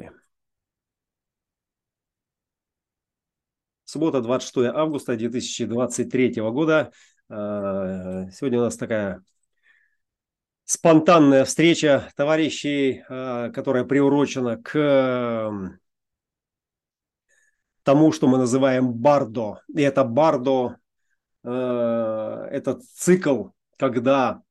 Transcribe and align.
Поехали. 0.00 0.20
Суббота, 3.84 4.20
26 4.22 4.74
августа 4.74 5.16
2023 5.16 6.40
года. 6.50 6.92
А, 7.28 8.30
сегодня 8.30 8.60
у 8.60 8.62
нас 8.62 8.76
такая 8.76 9.22
спонтанная 10.64 11.44
встреча 11.44 12.08
товарищей, 12.16 13.02
а, 13.08 13.50
которая 13.50 13.84
приурочена 13.84 14.56
к 14.62 15.50
тому, 17.82 18.12
что 18.12 18.28
мы 18.28 18.38
называем 18.38 18.92
бардо. 18.92 19.62
И 19.68 19.82
это 19.82 20.04
бардо, 20.04 20.76
а, 21.42 22.46
этот 22.46 22.84
цикл, 22.84 23.48
когда 23.76 24.42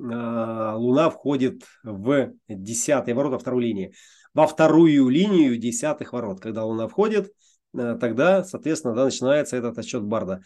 Луна 0.00 1.10
входит 1.10 1.62
в 1.82 2.32
десятые 2.48 3.14
ворота 3.14 3.38
второй 3.38 3.64
линии 3.64 3.94
во 4.34 4.46
вторую 4.46 5.08
линию 5.08 5.56
десятых 5.56 6.12
ворот. 6.12 6.40
Когда 6.40 6.64
Луна 6.64 6.86
входит, 6.86 7.32
э, 7.76 7.96
тогда, 8.00 8.44
соответственно, 8.44 8.94
да, 8.94 9.04
начинается 9.04 9.56
этот 9.56 9.76
отсчет 9.78 10.04
Барда. 10.04 10.42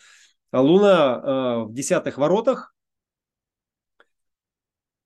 А 0.50 0.62
Луна 0.62 1.20
э, 1.22 1.64
в 1.64 1.74
десятых 1.74 2.16
воротах. 2.16 2.74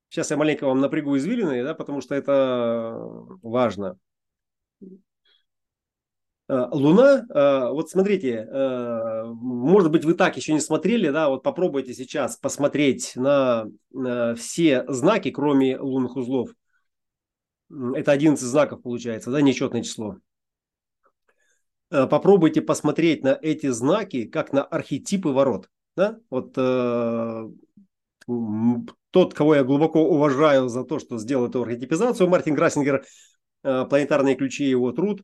Сейчас 0.09 0.31
я 0.31 0.37
маленько 0.37 0.65
вам 0.65 0.79
напрягу 0.79 1.17
извилины, 1.17 1.63
да, 1.63 1.73
потому 1.73 1.99
что 1.99 2.15
это 2.15 2.97
важно. 3.41 3.97
Э, 6.49 6.67
Луна, 6.71 7.25
вот 7.71 7.89
смотрите, 7.89 8.47
может 9.33 9.91
быть, 9.91 10.05
вы 10.05 10.13
так 10.13 10.37
еще 10.37 10.53
не 10.53 10.61
смотрели, 10.61 11.09
да, 11.09 11.29
вот 11.29 11.43
попробуйте 11.43 11.93
сейчас 11.93 12.37
посмотреть 12.37 13.13
на 13.15 13.65
все 14.35 14.85
знаки, 14.87 15.31
кроме 15.31 15.77
лунных 15.79 16.15
узлов– 16.15 16.49
это 17.69 18.11
11 18.11 18.43
знаков 18.43 18.81
получается, 18.81 19.31
да, 19.31 19.41
нечетное 19.41 19.83
число. 19.83 20.17
Э, 21.91 22.07
попробуйте 22.07 22.61
посмотреть 22.61 23.23
на 23.23 23.37
эти 23.41 23.67
знаки, 23.67 24.25
как 24.25 24.53
на 24.53 24.63
архетипы 24.63 25.29
ворот. 25.29 25.69
Да? 25.95 26.19
Вот 26.29 26.53
э, 26.57 27.49
тот, 29.11 29.33
кого 29.33 29.55
я 29.55 29.63
глубоко 29.63 30.07
уважаю 30.07 30.69
за 30.69 30.83
то, 30.83 30.99
что 30.99 31.17
сделал 31.17 31.47
эту 31.47 31.63
архетипизацию, 31.63 32.29
Мартин 32.29 32.55
Грассингер, 32.55 33.05
э, 33.63 33.85
планетарные 33.85 34.35
ключи, 34.35 34.65
его 34.65 34.91
труд. 34.91 35.23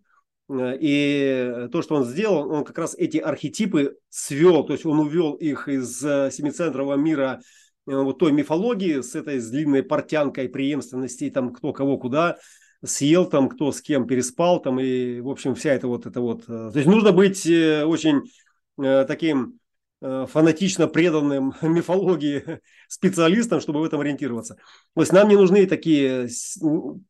Э, 0.54 0.78
и 0.80 1.68
то, 1.72 1.82
что 1.82 1.96
он 1.96 2.06
сделал, 2.06 2.50
он 2.52 2.64
как 2.64 2.78
раз 2.78 2.96
эти 2.96 3.18
архетипы 3.18 3.98
свел, 4.10 4.64
то 4.64 4.74
есть 4.74 4.86
он 4.86 5.00
увел 5.00 5.34
их 5.34 5.68
из 5.68 6.04
э, 6.04 6.30
семицентрового 6.32 6.96
мира 6.96 7.42
Э, 7.88 8.02
вот 8.02 8.20
той 8.20 8.32
мифологии 8.32 9.02
с 9.02 9.16
этой 9.16 9.40
с 9.40 9.50
длинной 9.50 9.84
портянкой 9.84 10.50
преемственности, 10.50 11.30
там 11.30 11.54
кто 11.54 11.74
кого 11.74 11.98
куда 11.98 12.38
съел, 12.84 13.26
там 13.26 13.50
кто 13.50 13.72
с 13.72 13.82
кем 13.82 14.08
переспал, 14.08 14.62
там 14.62 14.80
и, 14.80 15.22
в 15.22 15.30
общем, 15.30 15.56
вся 15.56 15.74
эта 15.74 15.88
вот, 15.88 16.06
это 16.06 16.22
вот. 16.22 16.44
Э, 16.44 16.72
то 16.72 16.74
есть 16.76 16.88
нужно 16.88 17.12
быть 17.12 17.46
э, 17.46 17.84
очень 17.86 18.22
таким 18.76 19.60
фанатично 20.02 20.88
преданным 20.88 21.54
мифологии 21.62 22.60
специалистам, 22.90 23.62
чтобы 23.62 23.82
в 23.82 23.84
этом 23.84 24.02
ориентироваться. 24.02 24.56
То 24.96 25.02
есть 25.02 25.14
нам 25.14 25.30
не 25.30 25.36
нужны 25.36 25.68
такие, 25.68 26.28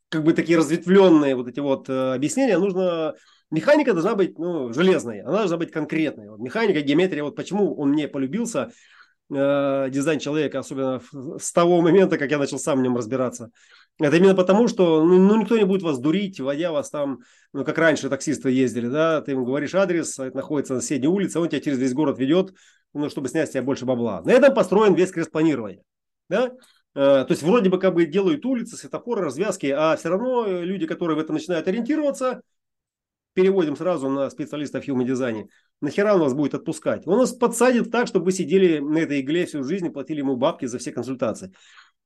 как 0.10 0.26
бы 0.26 0.34
такие 0.34 0.58
разветвленные 0.58 1.36
вот 1.36 1.48
эти 1.48 1.62
вот 1.62 1.90
объяснения. 1.90 2.58
Нужно 2.58 3.16
механика 3.54 3.94
должна 3.94 4.16
быть 4.16 4.38
ну, 4.38 4.74
железной, 4.74 5.22
она 5.22 5.40
должна 5.40 5.58
быть 5.58 5.72
конкретной. 5.72 6.30
Вот 6.30 6.40
механика, 6.40 6.82
геометрия, 6.82 7.24
вот 7.24 7.36
почему 7.36 7.76
он 7.76 7.92
мне 7.92 8.08
полюбился, 8.08 8.72
э, 9.30 9.90
дизайн 9.92 10.20
человека, 10.20 10.60
особенно 10.60 11.02
с 11.40 11.52
того 11.54 11.82
момента, 11.82 12.18
как 12.18 12.32
я 12.32 12.40
начал 12.40 12.58
сам 12.58 12.80
в 12.80 12.82
нем 12.82 12.98
разбираться. 12.98 13.52
Это 14.00 14.18
именно 14.18 14.34
потому, 14.34 14.68
что 14.68 15.04
ну, 15.04 15.20
ну, 15.20 15.40
никто 15.40 15.56
не 15.56 15.66
будет 15.66 15.84
вас 15.84 16.00
дурить, 16.00 16.40
водя 16.40 16.72
вас 16.72 16.90
там, 16.90 17.20
ну, 17.54 17.64
как 17.64 17.78
раньше 17.78 18.10
таксисты 18.10 18.50
ездили, 18.50 18.88
да, 18.88 19.22
ты 19.22 19.32
ему 19.32 19.46
говоришь 19.46 19.76
адрес, 19.76 20.18
а 20.20 20.26
это 20.26 20.38
находится 20.38 20.74
на 20.74 20.82
соседней 20.82 21.08
улице, 21.08 21.40
он 21.40 21.48
тебя 21.48 21.62
через 21.62 21.78
весь 21.78 21.94
город 21.94 22.18
ведет, 22.18 22.54
ну, 22.94 23.08
чтобы 23.10 23.30
снять 23.30 23.50
с 23.50 23.52
тебя 23.52 23.62
больше 23.62 23.86
бабла. 23.86 24.24
На 24.24 24.32
этом 24.32 24.54
построен 24.54 24.96
весь 24.96 25.12
крест 25.12 25.32
планирования, 25.32 25.84
да. 26.28 26.54
Э, 26.96 27.24
то 27.24 27.28
есть 27.30 27.44
вроде 27.44 27.70
бы 27.70 27.80
как 27.80 27.94
бы 27.94 28.08
делают 28.08 28.44
улицы, 28.46 28.78
светофоры, 28.78 29.22
развязки, 29.22 29.68
а 29.68 29.96
все 29.96 30.10
равно 30.10 30.48
люди, 30.48 30.88
которые 30.88 31.16
в 31.16 31.20
этом 31.20 31.36
начинают 31.36 31.68
ориентироваться, 31.68 32.42
переводим 33.34 33.76
сразу 33.76 34.10
на 34.10 34.30
специалистов 34.30 34.86
в 34.86 34.88
human 34.88 35.48
нахера 35.82 36.14
он 36.14 36.22
вас 36.22 36.34
будет 36.34 36.54
отпускать? 36.54 37.08
Он 37.08 37.20
вас 37.20 37.34
подсадит 37.34 37.92
так, 37.92 38.08
чтобы 38.08 38.26
вы 38.26 38.32
сидели 38.32 38.80
на 38.80 39.00
этой 39.00 39.22
игле 39.22 39.46
всю 39.46 39.64
жизнь 39.64 39.88
и 39.88 39.90
платили 39.90 40.20
ему 40.20 40.36
бабки 40.36 40.66
за 40.66 40.78
все 40.78 40.92
консультации. 40.92 41.54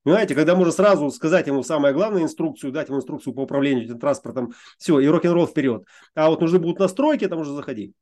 Понимаете, 0.04 0.34
когда 0.34 0.54
можно 0.54 0.72
сразу 0.72 1.10
сказать 1.10 1.46
ему 1.46 1.62
самое 1.62 1.92
главное 1.92 2.22
инструкцию, 2.22 2.72
дать 2.72 2.88
ему 2.88 2.98
инструкцию 2.98 3.34
по 3.34 3.40
управлению 3.40 3.84
этим 3.84 3.98
транспортом, 3.98 4.52
все, 4.78 5.00
и 5.00 5.06
рок-н-ролл 5.06 5.46
вперед. 5.46 5.84
А 6.14 6.30
вот 6.30 6.40
нужны 6.40 6.58
будут 6.58 6.78
настройки, 6.78 7.26
там 7.26 7.40
уже 7.40 7.52
заходи. 7.52 7.92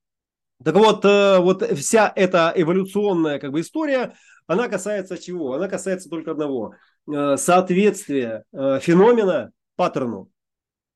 Так 0.64 0.74
вот, 0.74 1.04
э, 1.04 1.38
вот 1.40 1.62
вся 1.76 2.12
эта 2.14 2.52
эволюционная 2.54 3.38
как 3.38 3.52
бы 3.52 3.60
история, 3.60 4.14
она 4.46 4.68
касается 4.68 5.18
чего? 5.18 5.54
Она 5.54 5.68
касается 5.68 6.08
только 6.08 6.30
одного. 6.30 6.74
Э, 7.12 7.36
соответствия 7.36 8.44
э, 8.52 8.78
феномена 8.80 9.50
паттерну. 9.76 10.30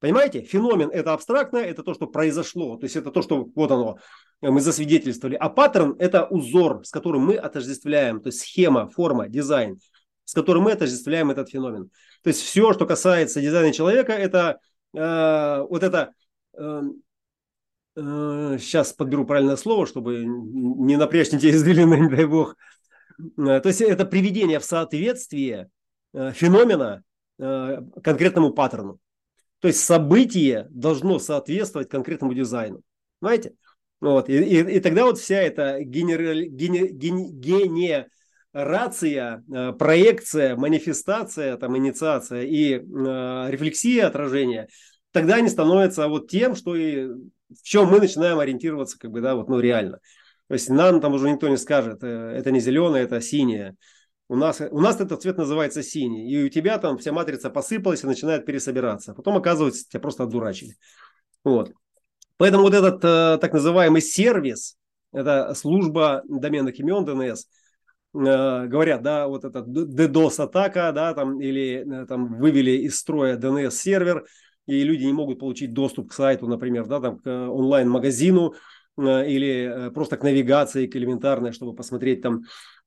Понимаете? 0.01 0.43
Феномен– 0.43 0.91
это 0.93 1.13
абстрактное, 1.13 1.65
это 1.65 1.83
то, 1.83 1.93
что 1.95 2.07
произошло. 2.07 2.77
То 2.77 2.85
есть 2.85 2.97
это 2.97 3.11
то, 3.11 3.21
что 3.21 3.49
вот 3.55 3.71
оно, 3.71 3.99
мы 4.41 4.61
засвидетельствовали. 4.61 5.37
А 5.37 5.51
паттерн– 5.51 5.95
это 5.99 6.27
узор, 6.27 6.85
с 6.85 6.91
которым 6.91 7.23
мы 7.27 7.37
отождествляем, 7.37 8.21
то 8.21 8.29
есть 8.29 8.41
схема, 8.41 8.89
форма, 8.89 9.29
дизайн, 9.29 9.79
с 10.25 10.33
которым 10.33 10.65
мы 10.65 10.73
отождествляем 10.73 11.31
этот 11.31 11.51
феномен. 11.51 11.91
То 12.23 12.29
есть 12.29 12.41
все, 12.41 12.73
что 12.73 12.87
касается 12.87 13.43
дизайна 13.43 13.73
человека, 13.73 14.13
это 14.13 14.59
э, 14.97 15.67
вот 15.69 15.83
это 15.83 16.13
э, 16.57 16.83
э, 17.97 18.59
сейчас 18.59 18.95
подберу 18.95 19.27
правильное 19.27 19.57
слово, 19.57 19.87
чтобы 19.87 20.25
не 20.25 20.97
напрячь 20.97 21.29
те 21.29 21.51
извилины, 21.51 21.95
не 22.01 22.09
дай 22.09 22.25
бог. 22.25 22.57
Э, 23.39 23.61
то 23.61 23.67
есть 23.67 23.81
это 23.83 24.07
приведение 24.07 24.61
в 24.61 24.65
соответствие 24.65 25.69
э, 26.15 26.33
феномена 26.33 27.03
э, 27.39 27.83
конкретному 28.03 28.53
паттерну. 28.53 28.99
То 29.61 29.69
есть 29.69 29.81
событие 29.81 30.67
должно 30.71 31.19
соответствовать 31.19 31.89
конкретному 31.89 32.35
дизайну. 32.35 32.83
Понимаете? 33.21 33.55
Вот. 34.01 34.29
И, 34.31 34.35
и, 34.37 34.77
и 34.77 34.81
тогда 34.81 35.05
вот 35.05 35.19
вся 35.19 35.37
эта 35.37 35.81
генерация, 35.83 36.35
э, 39.53 39.73
проекция, 39.73 40.57
манифестация, 40.57 41.57
там, 41.59 41.77
инициация 41.77 42.43
и 42.43 42.75
э, 42.75 42.81
рефлексия 43.51 44.07
отражения, 44.07 44.69
тогда 45.13 45.35
они 45.37 45.49
становятся 45.51 46.09
вот 46.09 46.31
тем, 46.31 46.55
что 46.55 46.75
и 46.75 47.09
в 47.09 47.63
чем 47.63 47.89
мы 47.89 48.01
начинаем 48.01 48.39
ориентироваться, 48.39 48.99
как 48.99 49.11
бы, 49.11 49.21
да, 49.21 49.35
вот, 49.35 49.49
ну, 49.49 49.61
реально. 49.61 49.99
То 50.49 50.55
есть 50.55 50.69
нам 50.71 51.01
там 51.01 51.15
уже 51.15 51.31
никто 51.31 51.49
не 51.49 51.59
скажет, 51.59 52.03
э, 52.03 52.35
это 52.37 52.51
не 52.51 52.61
зеленое, 52.61 53.05
это 53.05 53.21
синее. 53.21 53.77
У 54.31 54.37
нас, 54.37 54.61
у 54.61 54.79
нас 54.79 55.01
этот 55.01 55.21
цвет 55.21 55.39
называется 55.39 55.83
синий. 55.83 56.31
И 56.31 56.45
у 56.45 56.49
тебя 56.49 56.79
там 56.79 56.99
вся 56.99 57.11
матрица 57.11 57.51
посыпалась 57.51 58.05
и 58.05 58.07
начинает 58.07 58.47
пересобираться. 58.47 59.13
Потом, 59.13 59.37
оказывается, 59.37 59.85
тебя 59.89 59.99
просто 59.99 60.23
отдурачили. 60.23 60.77
Вот. 61.43 61.73
Поэтому 62.37 62.63
вот 62.63 62.73
этот 62.73 63.05
э, 63.05 63.39
так 63.41 63.53
называемый 63.53 64.01
сервис, 64.01 64.77
это 65.13 65.53
служба 65.55 66.23
доменных 66.29 66.79
имен 66.79 67.05
DNS, 67.05 67.39
э, 67.39 68.67
говорят, 68.69 69.03
да, 69.03 69.27
вот 69.27 69.45
это 69.45 69.63
DDoS-атака, 69.63 70.93
да, 70.93 71.13
там, 71.13 71.41
или 71.41 71.85
э, 72.03 72.07
там 72.07 72.39
вывели 72.39 72.71
из 72.71 73.01
строя 73.01 73.37
DNS-сервер, 73.37 74.27
и 74.67 74.85
люди 74.85 75.07
не 75.07 75.13
могут 75.13 75.41
получить 75.41 75.73
доступ 75.73 76.11
к 76.11 76.13
сайту, 76.13 76.47
например, 76.47 76.87
да, 76.87 77.01
там, 77.01 77.19
к 77.19 77.29
онлайн-магазину, 77.29 78.55
э, 78.97 79.29
или 79.29 79.89
э, 79.89 79.91
просто 79.91 80.17
к 80.17 80.23
навигации, 80.23 80.87
к 80.87 80.95
элементарной, 80.95 81.51
чтобы 81.51 81.75
посмотреть 81.75 82.23
там 82.23 82.43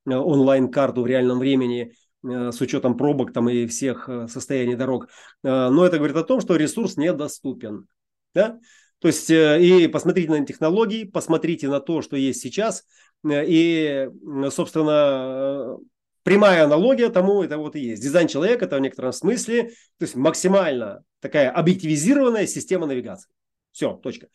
онлайн-карту 0.05 1.01
в 1.01 1.07
реальном 1.07 1.39
времени 1.39 1.93
э, 2.23 2.51
с 2.51 2.61
учетом 2.61 2.97
пробок 2.97 3.33
там 3.33 3.49
и 3.49 3.65
всех 3.67 4.09
э, 4.09 4.27
состояний 4.27 4.75
дорог. 4.75 5.09
Но 5.43 5.85
это 5.85 5.97
говорит 5.97 6.17
о 6.17 6.23
том, 6.23 6.41
что 6.41 6.55
ресурс 6.55 6.97
недоступен. 6.97 7.87
Да? 8.33 8.59
То 8.99 9.07
есть 9.09 9.29
и 9.29 9.87
посмотрите 9.91 10.29
на 10.29 10.45
технологии, 10.45 11.03
посмотрите 11.03 11.67
на 11.67 11.81
то, 11.81 12.01
что 12.01 12.15
есть 12.15 12.41
сейчас. 12.41 12.85
И, 13.25 14.09
собственно, 14.49 15.77
прямая 16.23 16.63
аналогия 16.63 17.09
тому 17.09 17.43
это 17.43 17.57
вот 17.57 17.75
и 17.75 17.81
есть. 17.81 18.01
Дизайн 18.01 18.27
человека 18.27 18.65
это 18.65 18.77
в 18.77 18.79
некотором 18.79 19.11
смысле, 19.11 19.71
то 19.97 20.03
есть 20.05 20.15
максимально 20.15 21.03
такая 21.19 21.51
объективизированная 21.51 22.47
система 22.47 22.87
навигации. 22.87 23.29
Все, 23.71 23.93
точка. 23.93 24.27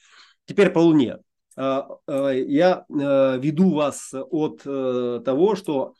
Теперь 0.44 0.70
по 0.70 0.80
Луне. 0.80 1.18
А, 1.60 1.88
а, 2.06 2.30
я 2.30 2.84
а, 2.88 3.36
веду 3.36 3.74
вас 3.74 4.14
от 4.14 4.62
э, 4.64 5.20
того, 5.24 5.56
что 5.56 5.94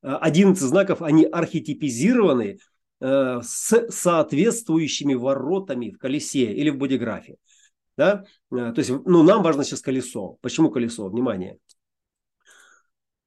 11 0.00 0.60
знаков, 0.62 1.02
они 1.02 1.26
архетипизированы 1.26 2.58
э, 3.00 3.40
с 3.42 3.90
соответствующими 3.90 5.12
воротами 5.12 5.90
в 5.90 5.98
колесе 5.98 6.52
или 6.52 6.70
в 6.70 6.78
бодиграфе. 6.78 7.36
Да? 7.98 8.24
То 8.50 8.74
есть 8.74 8.90
ну, 8.90 9.22
нам 9.22 9.42
важно 9.42 9.64
сейчас 9.64 9.82
колесо. 9.82 10.38
Почему 10.40 10.70
колесо? 10.70 11.08
Внимание. 11.08 11.58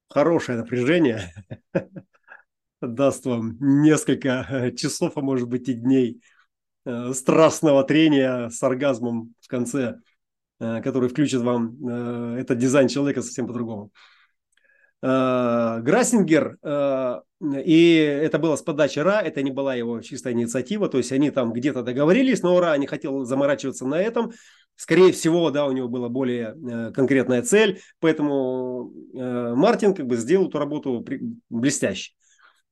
Хорошее 0.08 0.58
напряжение 0.58 1.32
даст 2.80 3.26
вам 3.26 3.56
несколько 3.60 4.72
часов, 4.76 5.16
а 5.16 5.20
может 5.20 5.48
быть 5.48 5.68
и 5.68 5.74
дней 5.74 6.20
э, 6.84 7.12
страстного 7.12 7.84
трения 7.84 8.48
с 8.48 8.60
оргазмом 8.62 9.34
в 9.40 9.46
конце, 9.46 9.82
э, 9.82 9.94
который 10.58 11.08
включит 11.08 11.42
вам 11.42 11.76
э, 11.86 12.40
этот 12.40 12.58
дизайн 12.58 12.88
человека 12.88 13.22
совсем 13.22 13.46
по-другому. 13.46 13.90
Э, 15.02 15.80
Грассингер, 15.82 16.56
э, 16.62 17.20
и 17.64 17.96
это 17.96 18.38
было 18.38 18.56
с 18.56 18.62
подачи 18.62 18.98
Ра, 18.98 19.20
это 19.20 19.42
не 19.42 19.50
была 19.50 19.74
его 19.74 20.00
чистая 20.00 20.32
инициатива, 20.32 20.88
то 20.88 20.98
есть 20.98 21.12
они 21.12 21.30
там 21.30 21.52
где-то 21.52 21.82
договорились, 21.82 22.42
но 22.42 22.58
Ра 22.58 22.76
не 22.76 22.86
хотел 22.86 23.24
заморачиваться 23.24 23.86
на 23.86 24.00
этом. 24.00 24.32
Скорее 24.74 25.12
всего, 25.12 25.50
да, 25.50 25.66
у 25.66 25.72
него 25.72 25.88
была 25.88 26.08
более 26.08 26.54
э, 26.56 26.92
конкретная 26.92 27.42
цель, 27.42 27.80
поэтому 28.00 28.92
Мартин 29.12 29.94
как 29.94 30.06
бы 30.06 30.16
сделал 30.16 30.48
эту 30.48 30.58
работу 30.58 31.04
блестяще. 31.50 32.12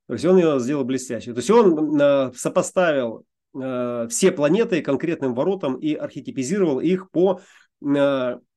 То 0.06 0.14
есть 0.14 0.24
он 0.24 0.36
ее 0.36 0.58
сделал 0.60 0.84
блестяще. 0.84 1.32
То 1.32 1.38
есть 1.38 1.50
он 1.50 2.32
сопоставил 2.34 3.24
все 3.54 4.32
планеты 4.32 4.82
конкретным 4.82 5.34
воротам 5.34 5.76
и 5.76 5.94
архетипизировал 5.94 6.80
их 6.80 7.10
по 7.10 7.40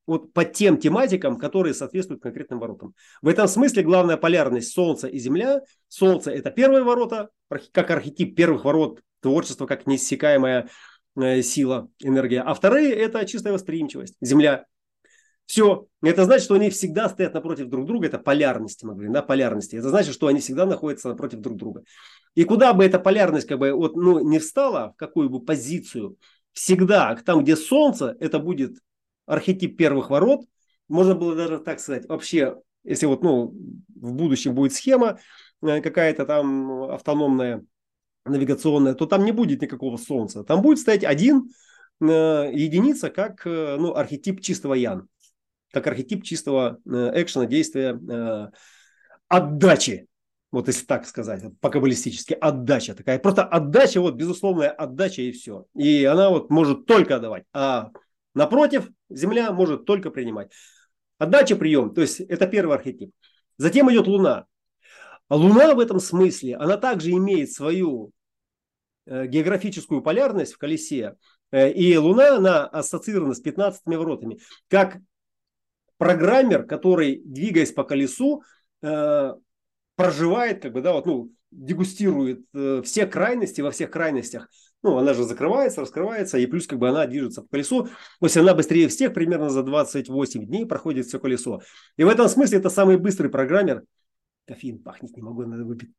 вот 0.07 0.33
по 0.33 0.45
тем 0.45 0.77
тематикам, 0.77 1.37
которые 1.37 1.73
соответствуют 1.73 2.23
конкретным 2.23 2.59
воротам. 2.59 2.95
В 3.21 3.27
этом 3.27 3.47
смысле 3.47 3.83
главная 3.83 4.17
полярность 4.17 4.71
Солнца 4.71 5.07
и 5.07 5.19
Земля. 5.19 5.61
Солнце– 5.89 6.31
это 6.33 6.49
первые 6.49 6.83
ворота, 6.83 7.29
как 7.71 7.91
архетип 7.91 8.35
первых 8.35 8.63
ворот 8.63 9.01
творчества, 9.19 9.65
как 9.65 9.85
неиссякаемая 9.85 10.69
э, 11.17 11.41
сила, 11.41 11.89
энергия. 11.99 12.41
А 12.41 12.53
вторые– 12.53 12.93
это 12.95 13.25
чистая 13.25 13.53
восприимчивость, 13.53 14.15
Земля. 14.21 14.65
Все. 15.45 15.87
Это 16.01 16.25
значит, 16.25 16.43
что 16.43 16.55
они 16.55 16.69
всегда 16.69 17.07
стоят 17.07 17.33
напротив 17.33 17.67
друг 17.67 17.85
друга. 17.85 18.07
Это 18.07 18.19
полярности, 18.19 18.85
мы 18.85 18.93
говорим, 18.93 19.13
да, 19.13 19.21
полярности. 19.21 19.77
Это 19.77 19.89
значит, 19.89 20.13
что 20.13 20.27
они 20.27 20.41
всегда 20.41 20.65
находятся 20.65 21.07
напротив 21.07 21.39
друг 21.39 21.57
друга. 21.57 21.83
И 22.35 22.43
куда 22.43 22.73
бы 22.73 22.85
эта 22.85 22.99
полярность 22.99 23.47
как 23.47 23.59
бы 23.59 23.71
вот, 23.71 23.95
ну, 23.95 24.19
не 24.19 24.39
встала, 24.39 24.91
в 24.93 24.97
какую 24.97 25.29
бы 25.29 25.43
позицию, 25.43 26.17
всегда 26.51 27.15
там, 27.15 27.43
где 27.43 27.55
Солнце, 27.55 28.17
это 28.19 28.39
будет 28.39 28.77
архетип 29.27 29.77
первых 29.77 30.09
ворот. 30.09 30.45
Можно 30.87 31.13
было 31.13 31.35
даже 31.35 31.59
так 31.59 31.79
сказать, 31.79 32.07
вообще, 32.07 32.55
если 32.83 33.05
вот, 33.05 33.21
ну, 33.21 33.53
в 33.95 34.13
будущем 34.13 34.55
будет 34.55 34.73
схема 34.73 35.19
э, 35.61 35.81
какая-то 35.81 36.25
там 36.25 36.83
автономная, 36.83 37.63
навигационная, 38.25 38.93
то 38.93 39.05
там 39.05 39.25
не 39.25 39.31
будет 39.31 39.61
никакого 39.61 39.97
солнца. 39.97 40.43
Там 40.43 40.61
будет 40.61 40.79
стоять 40.79 41.03
один 41.03 41.51
э, 42.01 42.05
единица, 42.53 43.09
как 43.09 43.45
э, 43.45 43.75
ну, 43.77 43.93
архетип 43.95 44.41
чистого 44.41 44.73
ян, 44.73 45.07
как 45.71 45.87
архетип 45.87 46.23
чистого 46.23 46.79
экшена, 46.85 47.45
действия, 47.45 47.99
отдачи. 49.27 50.07
Вот 50.49 50.67
если 50.67 50.85
так 50.85 51.05
сказать, 51.05 51.43
по-каббалистически, 51.59 52.33
отдача 52.33 52.95
такая. 52.95 53.19
Просто 53.19 53.43
отдача, 53.43 53.99
вот 53.99 54.15
безусловная 54.15 54.69
отдача 54.69 55.21
и 55.21 55.33
все. 55.33 55.65
И 55.75 56.05
она 56.05 56.29
вот 56.29 56.49
может 56.49 56.85
только 56.85 57.17
отдавать. 57.17 57.43
А 57.51 57.91
Напротив, 58.37 58.91
Земля 59.09 59.51
может 59.51 59.85
только 59.85 60.11
принимать. 60.11 60.51
Отдача 61.17 61.55
прием, 61.55 61.91
то 61.91 62.01
есть 62.01 62.19
это 62.19 62.45
первый 62.45 62.75
архетип. 62.75 63.11
Затем 63.57 63.91
идет 63.91 64.05
Луна. 64.05 64.45
А 65.27 65.35
Луна 65.35 65.73
в 65.73 65.79
этом 65.79 65.99
смысле, 65.99 66.55
она 66.57 66.77
также 66.77 67.09
имеет 67.13 67.51
свою 67.51 68.11
э, 69.07 69.25
географическую 69.25 70.03
полярность 70.03 70.53
в 70.53 70.59
колесе. 70.59 71.15
Э, 71.49 71.71
и 71.71 71.97
Луна, 71.97 72.35
она 72.35 72.67
ассоциирована 72.67 73.33
с 73.33 73.39
15 73.39 73.81
воротами. 73.85 74.37
Как 74.67 74.99
программер, 75.97 76.67
который, 76.67 77.23
двигаясь 77.25 77.71
по 77.71 77.83
колесу, 77.83 78.43
э, 78.83 79.33
проживает, 79.95 80.61
как 80.61 80.73
бы, 80.73 80.81
да, 80.81 80.93
вот, 80.93 81.07
ну, 81.07 81.31
дегустирует 81.49 82.41
все 82.83 83.07
крайности 83.07 83.61
во 83.61 83.71
всех 83.71 83.89
крайностях– 83.89 84.47
ну, 84.83 84.97
она 84.97 85.13
же 85.13 85.23
закрывается, 85.23 85.81
раскрывается, 85.81 86.37
и 86.37 86.45
плюс 86.45 86.67
как 86.67 86.79
бы 86.79 86.89
она 86.89 87.05
движется 87.07 87.41
по 87.41 87.49
колесу. 87.49 87.85
То 87.85 88.25
есть 88.25 88.37
она 88.37 88.53
быстрее 88.53 88.87
всех, 88.87 89.13
примерно 89.13 89.49
за 89.49 89.63
28 89.63 90.45
дней 90.45 90.65
проходит 90.65 91.07
все 91.07 91.19
колесо. 91.19 91.61
И 91.97 92.03
в 92.03 92.07
этом 92.07 92.27
смысле 92.27 92.59
это 92.59 92.69
самый 92.69 92.97
быстрый 92.97 93.29
программер. 93.29 93.83
Кофеин 94.45 94.79
пахнет, 94.79 95.15
не 95.15 95.21
могу, 95.21 95.45
надо 95.45 95.65
выпить. 95.65 95.89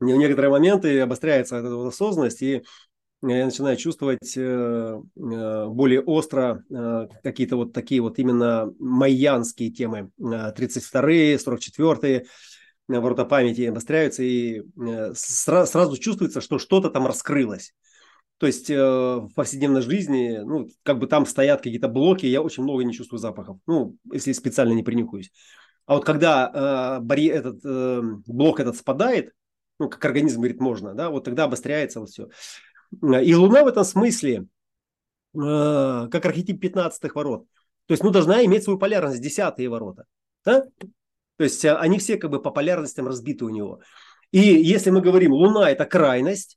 В 0.00 0.04
некоторые 0.04 0.50
моменты 0.50 1.00
обостряется 1.00 1.56
эта 1.56 1.74
вот 1.74 1.88
осознанность, 1.88 2.42
и 2.42 2.64
я 3.22 3.44
начинаю 3.44 3.76
чувствовать 3.76 4.36
э, 4.36 4.40
э, 4.40 5.66
более 5.68 6.00
остро 6.00 6.64
э, 6.68 7.06
какие-то 7.22 7.54
вот 7.54 7.72
такие 7.72 8.00
вот 8.00 8.18
именно 8.18 8.72
майянские 8.80 9.70
темы. 9.70 10.10
32-е, 10.18 11.36
44-е, 11.36 12.26
ворота 12.88 13.24
памяти 13.24 13.62
обостряются, 13.62 14.22
и 14.22 14.60
э, 14.60 15.12
сразу 15.14 15.96
чувствуется, 15.96 16.40
что 16.40 16.58
что-то 16.58 16.90
там 16.90 17.06
раскрылось. 17.06 17.74
То 18.38 18.46
есть 18.46 18.70
э, 18.70 18.76
в 18.76 19.30
повседневной 19.34 19.82
жизни, 19.82 20.40
ну, 20.44 20.68
как 20.82 20.98
бы 20.98 21.06
там 21.06 21.26
стоят 21.26 21.62
какие-то 21.62 21.88
блоки, 21.88 22.26
я 22.26 22.42
очень 22.42 22.64
много 22.64 22.82
не 22.84 22.92
чувствую 22.92 23.20
запахов, 23.20 23.58
ну, 23.66 23.96
если 24.12 24.32
специально 24.32 24.72
не 24.72 24.82
принюхаюсь. 24.82 25.30
А 25.86 25.94
вот 25.94 26.04
когда 26.04 26.98
э, 26.98 27.00
барьер, 27.04 27.36
этот 27.36 27.64
э, 27.64 28.00
блок 28.26 28.60
этот 28.60 28.76
спадает, 28.76 29.32
ну, 29.78 29.88
как 29.88 30.04
организм 30.04 30.38
говорит, 30.38 30.60
можно, 30.60 30.94
да, 30.94 31.10
вот 31.10 31.24
тогда 31.24 31.44
обостряется 31.44 32.00
вот 32.00 32.10
все. 32.10 32.28
И 32.92 33.34
Луна 33.34 33.64
в 33.64 33.68
этом 33.68 33.84
смысле, 33.84 34.46
э, 35.34 36.08
как 36.10 36.24
архетип 36.24 36.60
15 36.60 37.14
ворот, 37.14 37.46
то 37.86 37.92
есть, 37.92 38.02
ну, 38.02 38.10
должна 38.10 38.44
иметь 38.44 38.64
свою 38.64 38.78
полярность, 38.78 39.20
десятые 39.20 39.68
ворота. 39.68 40.04
Да? 40.44 40.64
То 41.42 41.46
есть 41.46 41.64
э, 41.64 41.74
они 41.74 41.98
все 41.98 42.18
как 42.18 42.30
бы 42.30 42.40
по 42.40 42.52
полярностям 42.52 43.08
разбиты 43.08 43.44
у 43.44 43.48
него. 43.48 43.80
И 44.30 44.38
если 44.38 44.90
мы 44.90 45.00
говорим, 45.00 45.32
Луна– 45.32 45.68
это 45.72 45.84
крайность, 45.86 46.56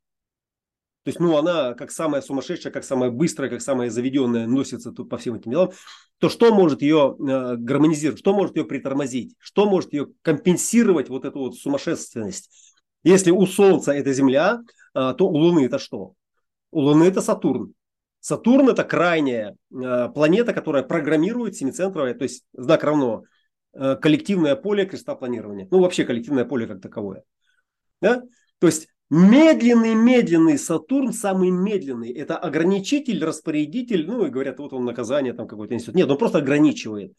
то 1.01 1.09
есть, 1.09 1.19
ну, 1.19 1.35
она 1.35 1.73
как 1.73 1.89
самая 1.89 2.21
сумасшедшая, 2.21 2.71
как 2.71 2.83
самая 2.83 3.09
быстрая, 3.09 3.49
как 3.49 3.61
самая 3.61 3.89
заведенная 3.89 4.45
носится 4.45 4.91
тут 4.91 5.09
по 5.09 5.17
всем 5.17 5.33
этим 5.33 5.49
делам, 5.49 5.71
то 6.19 6.29
что 6.29 6.53
может 6.53 6.83
ее 6.83 7.15
э, 7.17 7.55
гармонизировать, 7.55 8.19
что 8.19 8.35
может 8.35 8.57
ее 8.57 8.63
притормозить, 8.63 9.33
что 9.39 9.65
может 9.65 9.91
ее 9.91 10.09
компенсировать 10.21 11.09
вот 11.09 11.25
эту 11.25 11.39
вот 11.39 11.55
сумасшественность? 11.55 12.75
Если 13.03 13.31
у 13.31 13.47
Солнца 13.47 13.91
это 13.91 14.13
Земля, 14.13 14.59
э, 14.93 15.15
то 15.17 15.27
у 15.27 15.35
Луны 15.35 15.65
это 15.65 15.79
что? 15.79 16.13
У 16.69 16.81
Луны 16.81 17.05
это 17.05 17.21
Сатурн. 17.21 17.73
Сатурн 18.19 18.69
это 18.69 18.83
крайняя 18.83 19.55
э, 19.71 20.09
планета, 20.13 20.53
которая 20.53 20.83
программирует 20.83 21.55
семицентровая, 21.55 22.13
то 22.13 22.21
есть 22.21 22.43
знак 22.53 22.83
равно 22.83 23.23
коллективное 23.75 24.55
поле 24.55 24.85
креста 24.85 25.15
планирования. 25.15 25.67
Ну, 25.69 25.79
вообще 25.79 26.05
коллективное 26.05 26.45
поле 26.45 26.67
как 26.67 26.81
таковое. 26.81 27.23
Да? 28.01 28.23
То 28.59 28.67
есть 28.67 28.87
медленный-медленный 29.09 30.57
Сатурн, 30.57 31.13
самый 31.13 31.51
медленный, 31.51 32.11
это 32.11 32.37
ограничитель, 32.37 33.23
распорядитель, 33.23 34.05
ну 34.07 34.25
и 34.25 34.29
говорят, 34.29 34.59
вот 34.59 34.73
он 34.73 34.85
наказание 34.85 35.33
там 35.33 35.47
какой-то 35.47 35.75
несет. 35.75 35.95
Нет, 35.95 36.09
он 36.09 36.17
просто 36.17 36.39
ограничивает. 36.39 37.13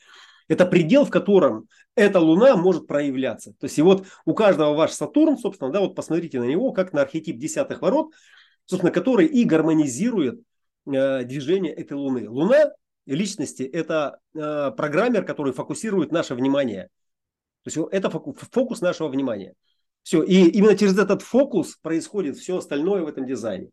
Это 0.48 0.64
предел, 0.64 1.04
в 1.04 1.10
котором 1.10 1.68
эта 1.94 2.20
Луна 2.20 2.56
может 2.56 2.86
проявляться. 2.86 3.52
То 3.58 3.66
есть 3.66 3.78
и 3.78 3.82
вот 3.82 4.06
у 4.24 4.34
каждого 4.34 4.74
ваш 4.74 4.92
Сатурн, 4.92 5.38
собственно, 5.38 5.72
да, 5.72 5.80
вот 5.80 5.94
посмотрите 5.94 6.38
на 6.40 6.44
него, 6.44 6.72
как 6.72 6.92
на 6.92 7.02
архетип 7.02 7.38
десятых 7.38 7.82
ворот, 7.82 8.12
собственно, 8.64 8.92
который 8.92 9.26
и 9.26 9.44
гармонизирует 9.44 10.40
э, 10.86 11.24
движение 11.24 11.72
этой 11.72 11.94
Луны. 11.94 12.28
Луна 12.28 12.70
личности– 13.06 13.62
это 13.72 14.18
э, 14.34 14.70
программер, 14.76 15.24
который 15.24 15.52
фокусирует 15.52 16.12
наше 16.12 16.34
внимание. 16.34 16.88
То 17.62 17.70
есть 17.70 17.78
это 17.92 18.10
фокус 18.10 18.80
нашего 18.80 19.08
внимания. 19.08 19.54
Все. 20.02 20.22
И 20.22 20.48
именно 20.50 20.76
через 20.76 20.98
этот 20.98 21.22
фокус 21.22 21.76
происходит 21.82 22.36
все 22.36 22.58
остальное 22.58 23.02
в 23.02 23.08
этом 23.08 23.26
дизайне. 23.26 23.70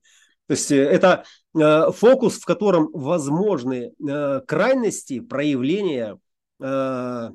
То 0.48 0.54
есть 0.54 0.72
э, 0.72 0.78
это 0.78 1.26
э, 1.56 1.92
фокус, 1.92 2.40
в 2.40 2.46
котором 2.46 2.90
возможны 2.94 3.92
э, 3.92 4.42
крайности 4.48 5.20
проявления 5.20 6.18
э, 6.60 7.30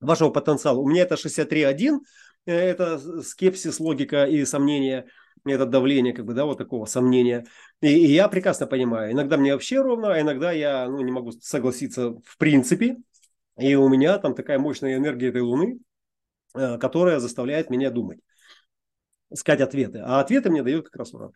вашего 0.00 0.30
потенциала. 0.30 0.78
У 0.78 0.88
меня 0.88 1.02
это 1.02 1.16
63.1, 1.16 1.98
э, 2.46 2.52
это 2.52 3.22
скепсис, 3.22 3.80
логика 3.80 4.24
и 4.24 4.44
сомнения– 4.44 5.06
это 5.52 5.66
давление, 5.66 6.12
как 6.12 6.24
бы, 6.24 6.34
да, 6.34 6.44
вот 6.44 6.58
такого 6.58 6.86
сомнения. 6.86 7.46
И, 7.80 7.88
и 7.88 8.12
я 8.12 8.28
прекрасно 8.28 8.66
понимаю. 8.66 9.12
Иногда 9.12 9.36
мне 9.36 9.52
вообще 9.52 9.80
ровно, 9.80 10.14
а 10.14 10.20
иногда 10.20 10.52
я 10.52 10.88
ну, 10.88 11.00
не 11.02 11.12
могу 11.12 11.32
согласиться 11.32 12.10
в 12.24 12.38
принципе. 12.38 12.96
И 13.58 13.74
у 13.74 13.88
меня 13.88 14.18
там 14.18 14.34
такая 14.34 14.58
мощная 14.58 14.96
энергия 14.96 15.28
этой 15.28 15.42
Луны, 15.42 15.78
э, 16.54 16.78
которая 16.78 17.20
заставляет 17.20 17.70
меня 17.70 17.90
думать, 17.90 18.18
искать 19.30 19.60
ответы. 19.60 20.00
А 20.00 20.20
ответы 20.20 20.50
мне 20.50 20.62
дает 20.62 20.86
как 20.86 20.96
раз 20.96 21.14
уран. 21.14 21.32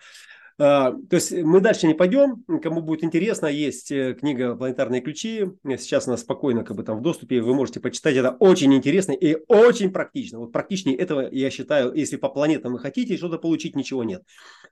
А, 0.60 0.90
то 0.90 1.16
есть 1.16 1.32
мы 1.32 1.60
дальше 1.60 1.86
не 1.86 1.94
пойдем. 1.94 2.44
Кому 2.60 2.82
будет 2.82 3.04
интересно, 3.04 3.46
есть 3.46 3.92
э, 3.92 4.14
книга 4.14 4.56
«Планетарные 4.56 5.00
ключи». 5.00 5.52
Сейчас 5.64 6.08
она 6.08 6.16
спокойно 6.16 6.64
как 6.64 6.76
бы 6.76 6.82
там 6.82 6.98
в 6.98 7.00
доступе. 7.00 7.40
Вы 7.40 7.54
можете 7.54 7.78
почитать. 7.78 8.16
Это 8.16 8.32
очень 8.32 8.74
интересно 8.74 9.12
и 9.12 9.36
очень 9.46 9.92
практично. 9.92 10.40
Вот 10.40 10.50
практичнее 10.50 10.96
этого, 10.96 11.28
я 11.30 11.50
считаю, 11.50 11.94
если 11.94 12.16
по 12.16 12.28
планетам 12.28 12.72
вы 12.72 12.80
хотите 12.80 13.16
что-то 13.16 13.38
получить, 13.38 13.76
ничего 13.76 14.02
нет. 14.02 14.24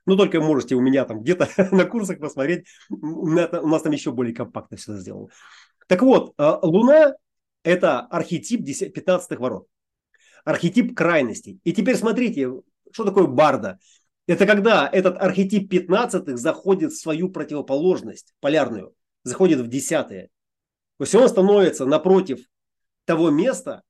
Но 0.05 0.17
только 0.17 0.41
можете 0.41 0.75
у 0.75 0.81
меня 0.81 1.05
там 1.05 1.21
где-то 1.21 1.47
на 1.71 1.85
курсах 1.85 2.19
посмотреть. 2.19 2.65
У 2.89 3.29
нас 3.29 3.81
там 3.81 3.93
еще 3.93 4.11
более 4.11 4.35
компактно 4.35 4.75
все 4.75 4.97
сделано. 4.97 5.29
Так 5.87 6.01
вот, 6.01 6.33
а, 6.37 6.59
Луна– 6.63 7.13
это 7.63 8.01
архетип 8.01 8.65
15 8.65 9.39
ворот. 9.39 9.67
Архетип 10.43 10.97
крайностей. 10.97 11.61
И 11.63 11.71
теперь 11.71 11.95
смотрите, 11.95 12.51
что 12.91 13.05
такое 13.05 13.27
барда– 13.27 13.79
Это 14.27 14.45
когда 14.45 14.89
этот 14.91 15.17
архетип 15.17 15.69
15 15.69 16.37
заходит 16.37 16.91
в 16.91 16.99
свою 16.99 17.29
противоположность, 17.29 18.35
полярную, 18.41 18.93
заходит 19.23 19.59
в 19.59 19.67
десятые. 19.69 20.29
То 20.97 21.03
есть 21.03 21.15
он 21.15 21.29
становится 21.29 21.85
напротив 21.85 22.45
того 23.05 23.29
места, 23.29 23.83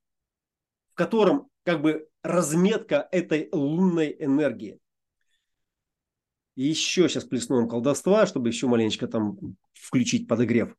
в 0.92 0.94
котором 0.94 1.48
как 1.64 1.82
бы 1.82 2.08
разметка 2.22 3.08
этой 3.10 3.48
лунной 3.50 4.14
энергии. 4.18 4.78
И 6.54 6.64
еще 6.64 7.08
сейчас 7.08 7.24
плесну 7.24 7.56
вам 7.56 7.68
колдовства, 7.68 8.26
чтобы 8.26 8.48
еще 8.48 8.68
маленечко 8.68 9.08
там 9.08 9.36
включить 9.72 10.28
подогрев. 10.28 10.74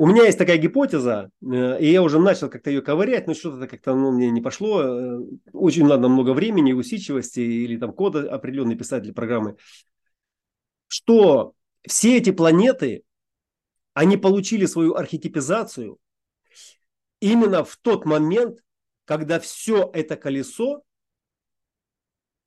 У 0.00 0.06
меня 0.06 0.24
есть 0.24 0.38
такая 0.38 0.56
гипотеза, 0.56 1.30
э, 1.42 1.78
и 1.78 1.92
я 1.92 2.02
уже 2.02 2.18
начал 2.18 2.48
как-то 2.48 2.70
ее 2.70 2.80
ковырять, 2.80 3.26
но 3.26 3.34
что-то 3.34 3.68
как-то 3.68 3.94
ну, 3.94 4.12
мне 4.12 4.30
не 4.30 4.40
пошло. 4.40 4.80
Э, 4.82 5.18
очень 5.52 5.86
надо 5.86 6.08
много 6.08 6.32
времени, 6.32 6.72
усидчивости 6.72 7.40
или 7.40 7.76
там 7.76 7.92
кода 7.92 8.32
определенный 8.32 8.76
писать 8.76 9.02
для 9.02 9.12
программы. 9.12 9.58
Что 10.86 11.52
все 11.86 12.16
эти 12.16 12.30
планеты, 12.30 13.02
они 13.92 14.16
получили 14.16 14.64
свою 14.64 14.94
архетипизацию 14.94 15.98
именно 17.20 17.62
в 17.62 17.76
тот 17.76 18.06
момент, 18.06 18.60
когда 19.04 19.38
все 19.38 19.90
это 19.92 20.16
колесо 20.16 20.82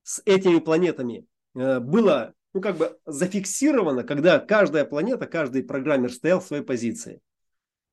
с 0.01 0.23
этими 0.25 0.57
планетами 0.57 1.27
э, 1.53 1.79
было 1.79 2.33
ну, 2.53 2.61
как 2.61 2.77
бы 2.77 2.97
зафиксировано, 3.05 4.03
когда 4.03 4.39
каждая 4.39 4.85
планета, 4.85 5.27
каждый 5.27 5.61
программер 5.61 6.11
стоял 6.11 6.39
в 6.39 6.47
своей 6.47 6.63
позиции. 6.63 7.21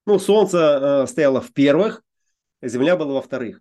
Ну, 0.07 0.19
Солнце 0.19 0.59
э, 0.59 1.07
стояло 1.07 1.41
в 1.41 1.53
первых, 1.53 2.03
Земля 2.63 2.97
была 2.97 3.15
во 3.15 3.23
вторых. 3.23 3.61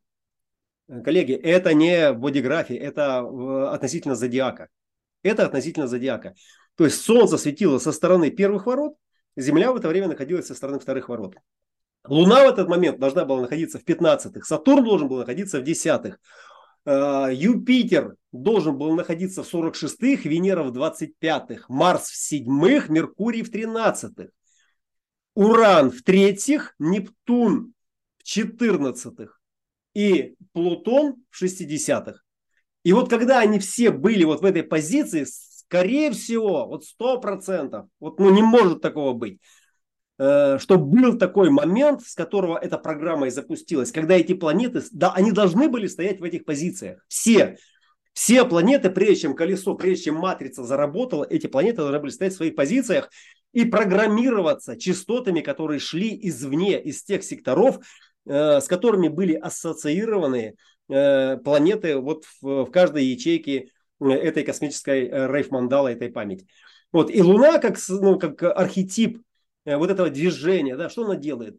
Э, 0.88 1.02
коллеги, 1.02 1.34
это 1.34 1.74
не 1.74 2.14
бодиграфия, 2.14 2.80
это 2.80 3.20
относительно 3.74 4.16
зодиака. 4.16 4.70
Это 5.22 5.46
относительно 5.46 5.88
зодиака. 5.88 6.34
То 6.76 6.86
есть 6.86 7.02
Солнце 7.02 7.38
светило 7.38 7.78
со 7.78 7.92
стороны 7.92 8.32
первых 8.32 8.66
ворот, 8.66 8.96
Земля 9.36 9.72
в 9.72 9.76
это 9.76 9.88
время 9.88 10.08
находилась 10.08 10.48
со 10.48 10.56
стороны 10.56 10.80
вторых 10.80 11.10
ворот. 11.10 11.36
Луна 12.06 12.46
в 12.46 12.50
этот 12.50 12.68
момент 12.70 13.00
должна 13.00 13.26
была 13.26 13.42
находиться 13.42 13.80
в 13.80 13.84
15-х, 13.84 14.46
Сатурн 14.46 14.84
должен 14.84 15.08
был 15.08 15.18
находиться 15.18 15.60
в 15.60 15.64
10-х, 15.64 16.18
э, 16.86 17.30
Юпитер 17.34 18.16
должен 18.32 18.78
был 18.78 18.96
находиться 18.96 19.44
в 19.44 19.54
46-х, 19.54 20.28
Венера 20.28 20.64
в 20.64 20.72
25-х, 20.72 21.66
Марс 21.68 22.10
в 22.10 22.34
7-х, 22.34 22.92
Меркурий 22.92 23.44
в 23.44 23.52
13-х. 23.52 24.30
Уран 25.36 25.92
в 25.92 26.02
третьих, 26.04 26.76
Нептун 26.80 27.74
в 28.18 28.24
четырнадцатых 28.24 29.40
и 29.94 30.36
Плутон 30.54 31.24
в 31.30 31.38
шестидесятых. 31.38 32.26
И 32.84 32.94
вот 32.94 33.10
когда 33.10 33.40
они 33.40 33.60
все 33.60 33.92
были 33.92 34.24
вот 34.24 34.42
в 34.42 34.46
этой 34.46 34.64
позиции, 34.64 35.26
скорее 35.26 36.12
всего, 36.12 36.66
вот 36.66 36.86
сто 36.86 37.20
процентов, 37.20 37.88
вот 38.00 38.20
ну 38.20 38.30
не 38.32 38.42
может 38.42 38.82
такого 38.82 39.14
быть, 39.14 39.40
э, 40.18 40.58
что 40.60 40.78
был 40.78 41.18
такой 41.18 41.50
момент, 41.50 42.02
с 42.02 42.16
которого 42.16 42.58
эта 42.58 42.78
программа 42.78 43.28
и 43.28 43.32
запустилась, 43.32 43.92
когда 43.92 44.16
эти 44.16 44.34
планеты, 44.34 44.82
да, 44.92 45.12
они 45.14 45.32
должны 45.32 45.70
были 45.70 45.88
стоять 45.88 46.20
в 46.20 46.24
этих 46.24 46.46
позициях. 46.46 47.04
Все. 47.08 47.58
Все 48.20 48.44
планеты, 48.44 48.90
прежде 48.90 49.22
чем 49.22 49.34
колесо, 49.34 49.76
прежде 49.76 50.04
чем 50.04 50.16
матрица 50.16 50.66
заработала, 50.66 51.24
эти 51.24 51.48
планеты 51.48 51.78
должны 51.78 52.00
были 52.00 52.12
стоять 52.12 52.34
в 52.34 52.36
своих 52.36 52.54
позициях 52.54 53.10
и 53.54 53.64
программироваться 53.64 54.78
частотами, 54.78 55.40
которые 55.40 55.80
шли 55.80 56.20
извне, 56.28 56.82
из 56.82 57.02
тех 57.02 57.24
секторов, 57.24 57.80
э, 58.26 58.60
с 58.60 58.68
которыми 58.68 59.08
были 59.08 59.36
ассоциированы 59.36 60.56
э, 60.90 61.38
планеты 61.38 61.96
вот 61.96 62.26
в, 62.42 62.66
каждой 62.66 63.06
ячейке 63.06 63.70
э, 64.02 64.10
этой 64.10 64.44
космической 64.44 65.08
рейф-мандала, 65.08 65.88
этой 65.88 66.10
памяти. 66.10 66.46
Вот. 66.92 67.10
И 67.10 67.22
Луна 67.22 67.58
как, 67.60 67.78
ну, 67.88 68.20
как 68.20 68.44
архетип 68.44 69.22
вот 69.64 69.92
этого 69.92 70.10
движения, 70.10 70.76
да, 70.76 70.90
что 70.90 71.06
она 71.06 71.16
делает? 71.16 71.58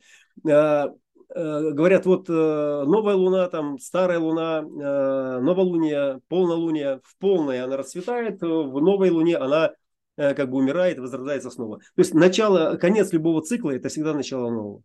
Говорят, 1.32 2.06
вот 2.06 2.28
новая 2.28 3.14
луна, 3.14 3.48
там 3.48 3.78
старая 3.78 4.18
луна, 4.18 4.62
новолуние, 4.62 6.20
полнолуние, 6.28 7.00
в 7.04 7.16
полной 7.18 7.62
она 7.62 7.76
расцветает, 7.76 8.42
в 8.42 8.80
новой 8.80 9.10
луне 9.10 9.36
она 9.36 9.72
Э, 10.20 10.34
как 10.34 10.50
бы 10.50 10.58
умирает 10.58 10.98
возрождается 10.98 11.50
снова. 11.50 11.78
То 11.78 11.84
есть 11.96 12.12
начало, 12.12 12.76
конец 12.76 13.10
любого 13.10 13.40
цикла– 13.40 13.70
это 13.74 13.88
всегда 13.88 14.12
начало 14.12 14.50
нового. 14.50 14.82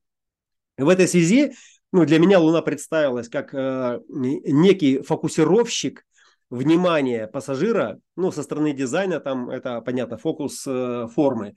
В 0.77 0.87
этой 0.87 1.09
связи 1.09 1.51
ну, 1.91 2.05
для 2.05 2.19
меня 2.19 2.39
Луна 2.39 2.61
представилась 2.61 3.27
как 3.27 3.53
э, 3.53 3.99
некий 4.07 4.99
фокусировщик 4.99 6.05
внимания 6.49 7.27
пассажира, 7.27 7.99
ну, 8.15 8.31
со 8.31 8.43
стороны 8.43 8.71
дизайна, 8.71 9.19
там 9.19 9.49
это, 9.49 9.81
понятно, 9.81 10.17
фокус 10.17 10.63
э, 10.67 11.07
формы, 11.13 11.55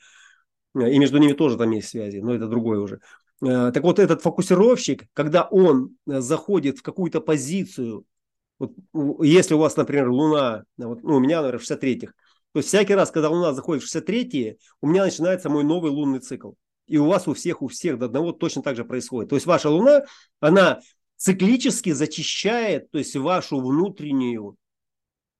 и 0.74 0.98
между 0.98 1.18
ними 1.18 1.32
тоже 1.32 1.56
там 1.56 1.70
есть 1.70 1.88
связи, 1.88 2.18
но 2.18 2.34
это 2.34 2.48
другое 2.48 2.80
уже. 2.80 3.00
Э, 3.42 3.70
так 3.72 3.82
вот, 3.82 3.98
этот 3.98 4.22
фокусировщик, 4.22 5.06
когда 5.12 5.44
он 5.44 5.96
заходит 6.06 6.78
в 6.78 6.82
какую-то 6.82 7.20
позицию, 7.20 8.04
вот, 8.58 8.72
если 9.22 9.54
у 9.54 9.58
вас, 9.58 9.76
например, 9.76 10.10
Луна, 10.10 10.64
вот, 10.76 11.02
ну, 11.02 11.16
у 11.16 11.20
меня, 11.20 11.42
наверное, 11.42 11.60
в 11.60 11.70
63-х, 11.70 12.12
то 12.52 12.58
есть 12.58 12.68
всякий 12.68 12.94
раз, 12.94 13.10
когда 13.10 13.28
Луна 13.30 13.52
заходит 13.52 13.84
в 13.84 13.94
63-е, 13.94 14.56
у 14.80 14.88
меня 14.88 15.04
начинается 15.04 15.50
мой 15.50 15.64
новый 15.64 15.90
лунный 15.90 16.20
цикл. 16.20 16.52
И 16.86 16.96
у 16.96 17.06
вас, 17.06 17.28
у 17.28 17.34
всех, 17.34 17.60
у 17.60 17.68
всех 17.68 17.98
до 17.98 18.06
одного 18.06 18.32
точно 18.32 18.62
так 18.62 18.74
же 18.74 18.84
происходит. 18.84 19.28
То 19.28 19.36
есть 19.36 19.46
ваша 19.46 19.68
Луна, 19.68 20.04
она 20.40 20.80
циклически 21.16 21.92
зачищает, 21.92 22.90
то 22.90 22.98
есть 22.98 23.14
вашу 23.14 23.60
внутреннюю 23.60 24.56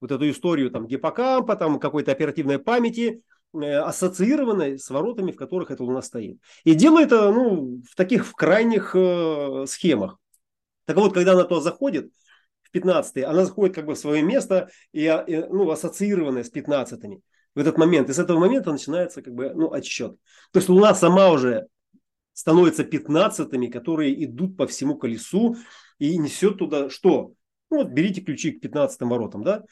вот 0.01 0.13
эту 0.13 0.29
историю 0.31 0.71
там 0.71 0.87
гиппокампа, 0.87 1.57
там 1.57 1.81
какой-то 1.81 2.13
оперативной 2.13 2.59
памяти, 2.59 3.09
э, 3.09 3.21
ассоциированной 3.55 4.79
с 4.79 4.91
воротами, 4.91 5.33
в 5.33 5.37
которых 5.37 5.71
эта 5.71 5.83
Луна 5.83 6.03
стоит. 6.03 6.39
И 6.65 6.75
делает 6.75 7.09
это 7.09 7.33
ну, 7.33 7.83
в 7.91 7.95
таких 7.95 8.27
в 8.27 8.33
крайних 8.33 8.95
э, 8.95 9.65
схемах. 9.67 10.19
Так 10.85 10.97
вот, 10.97 11.15
когда 11.15 11.33
она 11.33 11.45
то 11.45 11.61
заходит, 11.61 12.11
в 12.63 12.71
15 12.71 13.25
она 13.25 13.45
заходит 13.45 13.75
как 13.75 13.87
бы 13.87 13.95
в 13.95 13.99
свое 13.99 14.23
место 14.23 14.69
и, 14.93 15.05
и 15.27 15.37
ну, 15.51 15.71
ассоциированная 15.71 16.45
с 16.45 16.51
15 16.51 17.01
в 17.55 17.59
этот 17.59 17.79
момент. 17.79 18.11
И 18.11 18.13
с 18.13 18.19
этого 18.19 18.39
момента 18.39 18.71
начинается 18.71 19.23
как 19.23 19.35
бы 19.35 19.53
ну, 19.55 19.73
отсчет. 19.73 20.17
То 20.53 20.59
есть 20.59 20.69
Луна 20.69 20.95
сама 20.95 21.31
уже 21.31 21.67
становится 22.35 22.85
15 22.85 23.73
которые 23.73 24.25
идут 24.25 24.57
по 24.57 24.67
всему 24.67 24.97
колесу 24.97 25.57
и 25.99 26.17
несет 26.19 26.59
туда 26.59 26.89
что? 26.91 27.33
Ну, 27.71 27.79
вот 27.79 27.89
берите 27.89 28.21
ключи 28.21 28.53
к 28.53 28.61
15 28.61 29.01
воротам, 29.01 29.43
да? 29.43 29.65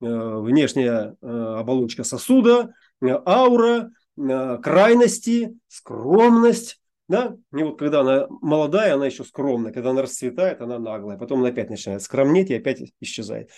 Э, 0.00 0.38
внешняя 0.40 1.16
э, 1.20 1.26
оболочка 1.26 2.04
сосуда, 2.04 2.60
э, 2.60 2.70
аура, 3.02 3.90
крайности, 4.16 5.56
скромность, 5.68 6.80
да? 7.08 7.36
И 7.52 7.62
вот 7.62 7.78
когда 7.78 8.00
она 8.00 8.26
молодая, 8.28 8.94
она 8.94 9.06
еще 9.06 9.24
скромная. 9.24 9.72
Когда 9.72 9.90
она 9.90 10.02
расцветает, 10.02 10.60
она 10.60 10.78
наглая. 10.78 11.16
Потом 11.16 11.40
она 11.40 11.48
опять 11.48 11.70
начинает 11.70 12.02
скромнеть 12.02 12.50
и 12.50 12.54
опять 12.54 12.82
исчезает. 13.00 13.50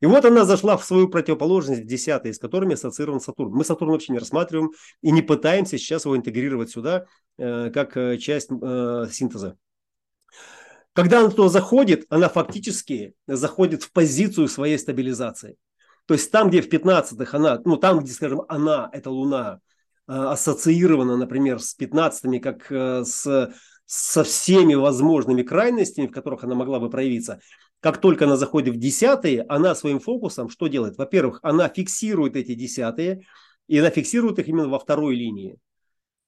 И 0.00 0.06
вот 0.06 0.24
она 0.24 0.44
зашла 0.44 0.76
в 0.76 0.84
свою 0.84 1.08
противоположность, 1.08 1.86
десятая, 1.86 2.32
с 2.32 2.38
которыми 2.38 2.74
ассоциирован 2.74 3.20
Сатурн. 3.20 3.52
Мы 3.52 3.64
Сатурн 3.64 3.92
вообще 3.92 4.12
не 4.12 4.18
рассматриваем 4.18 4.70
и 5.02 5.10
не 5.10 5.22
пытаемся 5.22 5.78
сейчас 5.78 6.04
его 6.04 6.16
интегрировать 6.16 6.70
сюда 6.70 7.06
э, 7.38 7.70
как 7.70 7.96
э, 7.96 8.18
часть 8.18 8.50
э, 8.50 9.06
синтеза. 9.10 9.56
Когда 10.92 11.20
она 11.20 11.30
туда 11.30 11.48
заходит, 11.48 12.04
она 12.10 12.28
фактически 12.28 13.14
заходит 13.26 13.82
в 13.82 13.92
позицию 13.92 14.48
своей 14.48 14.78
стабилизации. 14.78 15.56
То 16.08 16.14
есть 16.14 16.32
там, 16.32 16.50
где 16.50 16.62
в 16.62 16.68
15-х 16.68 17.36
она, 17.36 17.62
ну 17.64 17.76
там, 17.76 18.00
где, 18.00 18.10
скажем, 18.10 18.42
она, 18.48 18.90
это 18.92 19.10
Луна, 19.10 19.60
Э, 20.08 20.30
ассоциирована, 20.30 21.18
например, 21.18 21.60
с 21.60 21.74
15 21.74 22.40
как 22.40 22.72
э, 22.72 23.04
с, 23.04 23.52
со 23.84 24.24
всеми 24.24 24.74
возможными 24.74 25.42
крайностями, 25.42 26.06
в 26.06 26.12
которых 26.12 26.44
она 26.44 26.54
могла 26.54 26.80
бы 26.80 26.88
проявиться. 26.88 27.40
Как 27.80 28.00
только 28.00 28.24
она 28.24 28.38
заходит 28.38 28.74
в 28.74 28.78
десятые, 28.78 29.42
она 29.50 29.74
своим 29.74 30.00
фокусом 30.00 30.48
что 30.48 30.66
делает? 30.66 30.96
Во-первых, 30.96 31.40
она 31.42 31.68
фиксирует 31.68 32.36
эти 32.36 32.54
десятые, 32.54 33.20
и 33.66 33.78
она 33.78 33.90
фиксирует 33.90 34.38
их 34.38 34.48
именно 34.48 34.68
во 34.68 34.78
второй 34.78 35.14
линии. 35.14 35.58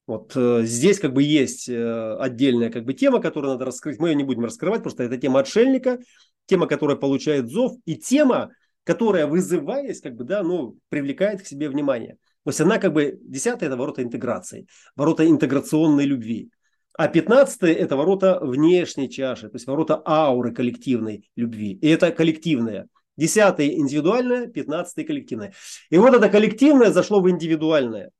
Вот 0.07 0.33
э, 0.37 0.63
здесь 0.65 1.01
как 1.01 1.15
бы 1.15 1.23
есть 1.23 1.67
э, 1.67 2.17
отдельная 2.19 2.69
как 2.69 2.85
бы 2.85 2.93
тема, 2.93 3.19
которую 3.19 3.53
надо 3.53 3.65
раскрыть. 3.65 3.99
Мы 3.99 4.11
ее 4.11 4.15
не 4.15 4.25
будем 4.25 4.45
раскрывать, 4.45 4.83
просто 4.83 5.05
это 5.05 5.17
тема 5.17 5.41
отшельника, 5.41 6.01
тема, 6.45 6.67
которая 6.67 6.99
получает 6.99 7.49
зов, 7.49 7.79
и 7.87 7.97
тема, 7.97 8.51
которая, 8.85 9.27
вызываясь, 9.27 10.01
как 10.01 10.15
бы, 10.17 10.25
да, 10.25 10.43
ну, 10.43 10.77
привлекает 10.89 11.43
к 11.43 11.47
себе 11.47 11.69
внимание. 11.69 12.17
То 12.45 12.51
есть 12.51 12.61
она 12.61 12.79
как 12.79 12.93
бы, 12.93 13.19
десятая 13.23 13.67
это 13.67 13.77
ворота 13.77 14.03
интеграции, 14.03 14.67
ворота 14.97 15.29
интеграционной 15.29 16.05
любви. 16.05 16.51
А 16.97 17.09
пятнадцатое 17.09 17.73
это 17.73 17.97
ворота 17.97 18.41
внешней 18.43 19.09
чаши, 19.09 19.49
то 19.49 19.57
есть 19.57 19.67
ворота 19.67 20.03
ауры 20.05 20.53
коллективной 20.53 21.31
любви. 21.37 21.73
И 21.81 21.89
это 21.89 22.11
коллективное. 22.13 22.89
Десятое 23.17 23.69
индивидуальное, 23.69 24.47
пятнадцатое 24.47 25.05
коллективное. 25.05 25.53
И 25.91 25.99
вот 25.99 26.15
это 26.15 26.29
коллективное 26.29 26.91
зашло 26.91 27.21
в 27.21 27.29
индивидуальное. 27.29 28.11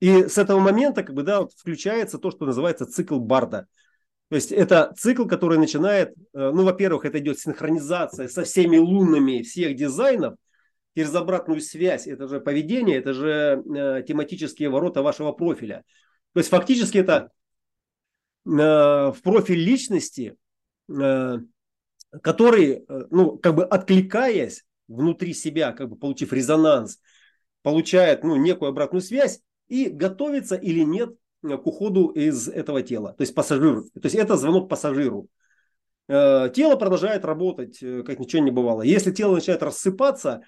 И 0.00 0.26
с 0.28 0.36
этого 0.36 0.58
момента 0.58 1.02
как 1.02 1.14
бы, 1.14 1.22
да, 1.22 1.46
включается 1.46 2.18
то, 2.18 2.30
что 2.30 2.44
называется 2.44 2.86
цикл 2.86 3.18
Барда. 3.18 3.66
То 4.32 4.36
есть 4.36 4.50
это 4.50 4.94
цикл, 4.96 5.26
который 5.26 5.58
начинает, 5.58 6.14
э, 6.14 6.14
ну, 6.32 6.64
во-первых, 6.64 7.04
это 7.04 7.18
идет 7.18 7.38
синхронизация 7.38 8.28
со 8.28 8.44
всеми 8.44 8.78
лунами 8.78 9.42
всех 9.42 9.76
дизайнов, 9.76 10.36
через 10.96 11.14
обратную 11.14 11.60
связь, 11.60 12.06
это 12.06 12.26
же 12.26 12.40
поведение, 12.40 12.96
это 12.96 13.12
же 13.12 13.62
э, 13.62 14.02
тематические 14.08 14.70
ворота 14.70 15.02
вашего 15.02 15.32
профиля. 15.32 15.84
То 16.32 16.40
есть 16.40 16.48
фактически 16.48 16.96
это 16.96 17.30
э, 18.46 18.48
в 18.48 19.16
профиль 19.22 19.58
личности, 19.58 20.34
э, 20.88 21.36
который, 22.22 22.86
э, 22.88 23.06
ну, 23.10 23.36
как 23.36 23.54
бы 23.54 23.66
откликаясь 23.66 24.64
внутри 24.88 25.34
себя, 25.34 25.72
как 25.72 25.90
бы 25.90 25.96
получив 25.96 26.32
резонанс, 26.32 27.02
получает 27.60 28.24
ну, 28.24 28.36
некую 28.36 28.70
обратную 28.70 29.02
связь 29.02 29.42
и 29.68 29.90
готовится 29.90 30.56
или 30.56 30.80
нет 30.80 31.10
к 31.42 31.66
уходу 31.66 32.08
из 32.08 32.48
этого 32.48 32.82
тела. 32.82 33.14
То 33.14 33.22
есть 33.22 33.34
пассажир. 33.34 33.82
То 33.82 34.04
есть 34.04 34.14
это 34.14 34.36
звонок 34.36 34.68
пассажиру. 34.68 35.28
Э, 36.08 36.50
тело 36.54 36.76
продолжает 36.76 37.24
работать, 37.24 37.82
э, 37.82 38.02
как 38.02 38.18
ничего 38.18 38.42
не 38.42 38.50
бывало. 38.50 38.82
Если 38.82 39.10
тело 39.10 39.34
начинает 39.34 39.62
рассыпаться, 39.62 40.42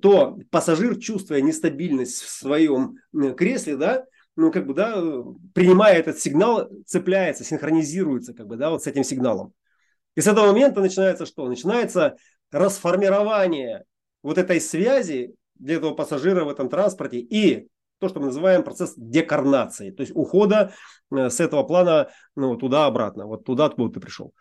то 0.00 0.38
пассажир, 0.50 0.98
чувствуя 0.98 1.40
нестабильность 1.40 2.22
в 2.22 2.28
своем 2.28 2.96
кресле, 3.36 3.76
да, 3.76 4.04
ну, 4.36 4.50
как 4.50 4.66
бы, 4.66 4.74
да, 4.74 4.94
принимая 5.54 5.96
этот 5.96 6.18
сигнал, 6.18 6.68
цепляется, 6.86 7.44
синхронизируется, 7.44 8.32
как 8.32 8.46
бы, 8.46 8.56
да, 8.56 8.70
вот 8.70 8.82
с 8.82 8.86
этим 8.86 9.04
сигналом. 9.04 9.52
И 10.14 10.20
с 10.20 10.26
этого 10.26 10.46
момента 10.46 10.80
начинается 10.80 11.26
что? 11.26 11.46
Начинается 11.46 12.16
расформирование 12.50 13.84
вот 14.22 14.38
этой 14.38 14.60
связи 14.60 15.34
для 15.56 15.76
этого 15.76 15.94
пассажира 15.94 16.44
в 16.44 16.48
этом 16.48 16.68
транспорте 16.68 17.18
и 17.18 17.68
то, 18.02 18.08
что 18.08 18.20
мы 18.20 18.26
называем 18.26 18.62
процесс 18.62 18.92
декарнации, 18.96 19.90
то 19.90 20.02
есть 20.02 20.12
ухода 20.14 20.72
э, 21.10 21.30
с 21.30 21.40
этого 21.40 21.62
плана 21.62 22.08
ну, 22.36 22.56
туда-обратно, 22.56 23.26
вот 23.26 23.44
туда, 23.44 23.66
откуда 23.66 23.94
ты 23.94 24.00
пришел. 24.00 24.34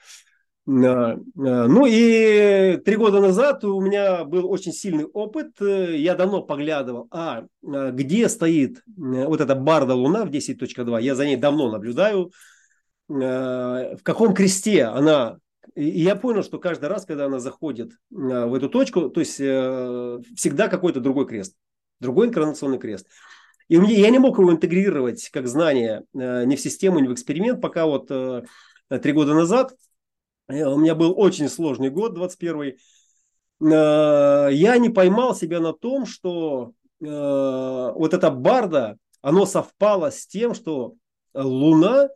Э, 0.67 1.15
ну 1.35 1.85
и 1.85 2.77
три 2.83 2.95
года 2.95 3.21
назад 3.21 3.63
у 3.63 3.79
меня 3.79 4.25
был 4.25 4.51
очень 4.51 4.73
сильный 4.73 5.05
опыт. 5.05 5.51
Я 5.61 6.15
давно 6.15 6.41
поглядывал, 6.41 7.07
а 7.11 7.45
где 7.61 8.27
стоит 8.27 8.81
вот 8.97 9.41
эта 9.41 9.55
барда 9.55 9.95
Луна 9.95 10.25
в 10.25 10.29
10.2. 10.29 11.01
Я 11.01 11.15
за 11.15 11.25
ней 11.25 11.37
давно 11.37 11.71
наблюдаю. 11.71 12.31
В 13.07 13.99
каком 14.03 14.33
кресте 14.33 14.85
она 14.85 15.37
и 15.75 15.85
я 15.85 16.15
понял, 16.15 16.43
что 16.43 16.59
каждый 16.59 16.89
раз, 16.89 17.05
когда 17.05 17.25
она 17.25 17.39
заходит 17.39 17.91
в 18.09 18.53
эту 18.53 18.69
точку, 18.69 19.09
то 19.09 19.19
есть 19.19 19.39
э, 19.39 20.19
всегда 20.35 20.67
какой-то 20.67 20.99
другой 20.99 21.27
крест, 21.27 21.55
другой 21.99 22.27
инкарнационный 22.27 22.79
крест. 22.79 23.07
И 23.67 23.75
я 23.75 24.09
не 24.09 24.19
мог 24.19 24.37
его 24.37 24.51
интегрировать 24.51 25.29
как 25.29 25.47
знание 25.47 26.03
э, 26.13 26.45
ни 26.45 26.55
в 26.55 26.61
систему, 26.61 26.99
ни 26.99 27.07
в 27.07 27.13
эксперимент, 27.13 27.61
пока 27.61 27.85
вот 27.85 28.11
э, 28.11 28.43
три 29.01 29.13
года 29.13 29.33
назад 29.33 29.73
Э, 30.51 30.65
у 30.65 30.77
меня 30.77 30.95
был 30.95 31.13
очень 31.17 31.49
сложный 31.49 31.89
год, 31.89 32.13
21 32.13 32.61
э, 32.61 32.75
я 34.51 34.77
не 34.77 34.89
поймал 34.89 35.35
себя 35.35 35.59
на 35.59 35.73
том, 35.73 36.05
что 36.05 36.73
вот 37.03 38.13
эта 38.13 38.29
барда, 38.29 38.99
оно 39.23 39.47
совпало 39.47 40.11
с 40.11 40.27
тем, 40.27 40.53
что 40.53 40.93
Луна 41.33 42.09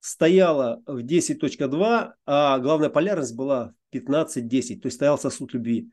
стояла 0.00 0.82
в 0.86 1.04
10.2, 1.04 2.14
а 2.26 2.58
главная 2.58 2.88
полярность 2.88 3.36
была 3.36 3.74
15.10, 3.92 4.80
то 4.80 4.86
есть 4.86 4.96
стоял 4.96 5.20
сосуд 5.20 5.54
любви. 5.54 5.88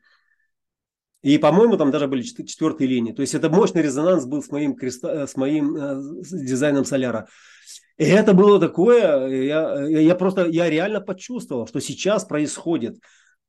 И, 1.22 1.38
по-моему, 1.38 1.76
там 1.76 1.90
даже 1.90 2.08
были 2.08 2.22
четвертые 2.22 2.88
линии. 2.88 3.12
То 3.12 3.22
есть 3.22 3.34
это 3.34 3.48
мощный 3.48 3.82
резонанс 3.82 4.26
был 4.26 4.42
с 4.42 4.50
моим, 4.50 4.74
креста, 4.74 5.26
с 5.26 5.36
моим 5.36 5.76
с 6.22 6.30
дизайном 6.30 6.84
соляра. 6.84 7.28
И 7.96 8.04
это 8.04 8.34
было 8.34 8.58
такое, 8.58 9.28
я, 9.28 9.86
я 9.86 10.14
просто, 10.16 10.46
я 10.46 10.68
реально 10.68 11.00
почувствовал, 11.00 11.66
что 11.68 11.80
сейчас 11.80 12.24
происходит. 12.24 12.98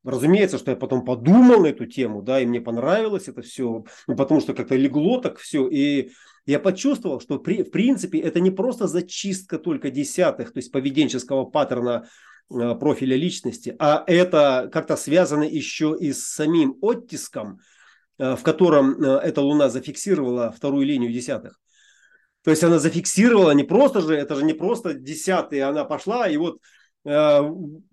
Разумеется, 0.03 0.57
что 0.57 0.71
я 0.71 0.77
потом 0.77 1.05
подумал 1.05 1.61
на 1.61 1.67
эту 1.67 1.85
тему, 1.85 2.21
да, 2.21 2.41
и 2.41 2.45
мне 2.45 2.59
понравилось 2.59 3.29
это 3.29 3.41
все, 3.41 3.85
ну, 4.05 4.15
потому 4.15 4.41
что 4.41 4.53
как-то 4.53 4.75
легло 4.75 5.19
так 5.21 5.37
все, 5.37 5.67
и 5.69 6.11
я 6.45 6.59
почувствовал, 6.59 7.21
что 7.21 7.39
при, 7.39 7.63
в 7.63 7.71
принципе 7.71 8.19
это 8.19 8.41
не 8.41 8.51
просто 8.51 8.87
зачистка 8.87 9.57
только 9.57 9.91
десятых, 9.91 10.51
то 10.51 10.57
есть 10.57 10.73
поведенческого 10.73 11.45
паттерна 11.45 12.03
э, 12.03 12.07
профиля 12.49 13.15
личности, 13.15 13.75
а 13.79 14.03
это 14.08 14.69
как-то 14.71 14.95
связано 14.95 15.43
еще 15.43 15.95
и 15.99 16.13
с 16.13 16.27
самим 16.27 16.77
оттиском, 16.82 17.60
э, 18.17 18.36
в 18.36 18.43
котором 18.43 19.01
э, 19.01 19.19
эта 19.23 19.41
луна 19.41 19.69
зафиксировала 19.69 20.51
вторую 20.51 20.86
линию 20.86 21.12
десятых. 21.12 21.60
То 22.43 22.51
есть 22.51 22.63
она 22.63 22.77
зафиксировала 22.77 23.51
не 23.51 23.63
просто 23.63 24.01
же, 24.01 24.15
это 24.15 24.36
же 24.36 24.43
не 24.43 24.53
просто 24.53 24.93
десятый, 24.93 25.62
она 25.62 25.86
пошла 25.86 26.27
и 26.27 26.36
вот 26.38 26.60
э, 27.06 27.41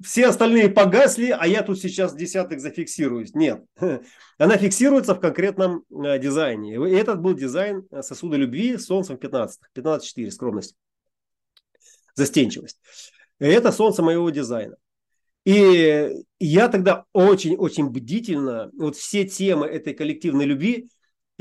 все 0.02 0.26
остальные 0.26 0.70
погасли, 0.70 1.30
а 1.30 1.46
я 1.46 1.62
тут 1.62 1.80
сейчас 1.80 2.14
десятых 2.14 2.60
зафиксируюсь. 2.60 3.34
Нет, 3.34 3.62
она 4.38 4.56
фиксируется 4.58 5.14
в 5.14 5.20
конкретном 5.20 5.84
э, 5.90 6.18
дизайне. 6.18 6.74
И 6.74 6.94
этот 6.94 7.20
был 7.20 7.34
дизайн 7.34 7.86
сосуда 8.02 8.36
любви 8.36 8.76
с 8.76 8.86
солнцем 8.86 9.16
в 9.16 9.20
15, 9.20 9.60
15.4, 9.74 10.30
скромность, 10.30 10.74
застенчивость. 12.14 12.78
Это 13.40 13.72
солнце 13.72 14.03
моего 14.03 14.31
дизайна. 14.31 14.76
И 15.44 16.12
я 16.38 16.68
тогда 16.68 17.05
очень-очень 17.12 17.88
бдительно, 17.88 18.70
вот 18.74 18.94
все 18.94 19.24
темы 19.24 19.66
этой 19.66 19.94
коллективной 19.94 20.44
любви 20.44 20.88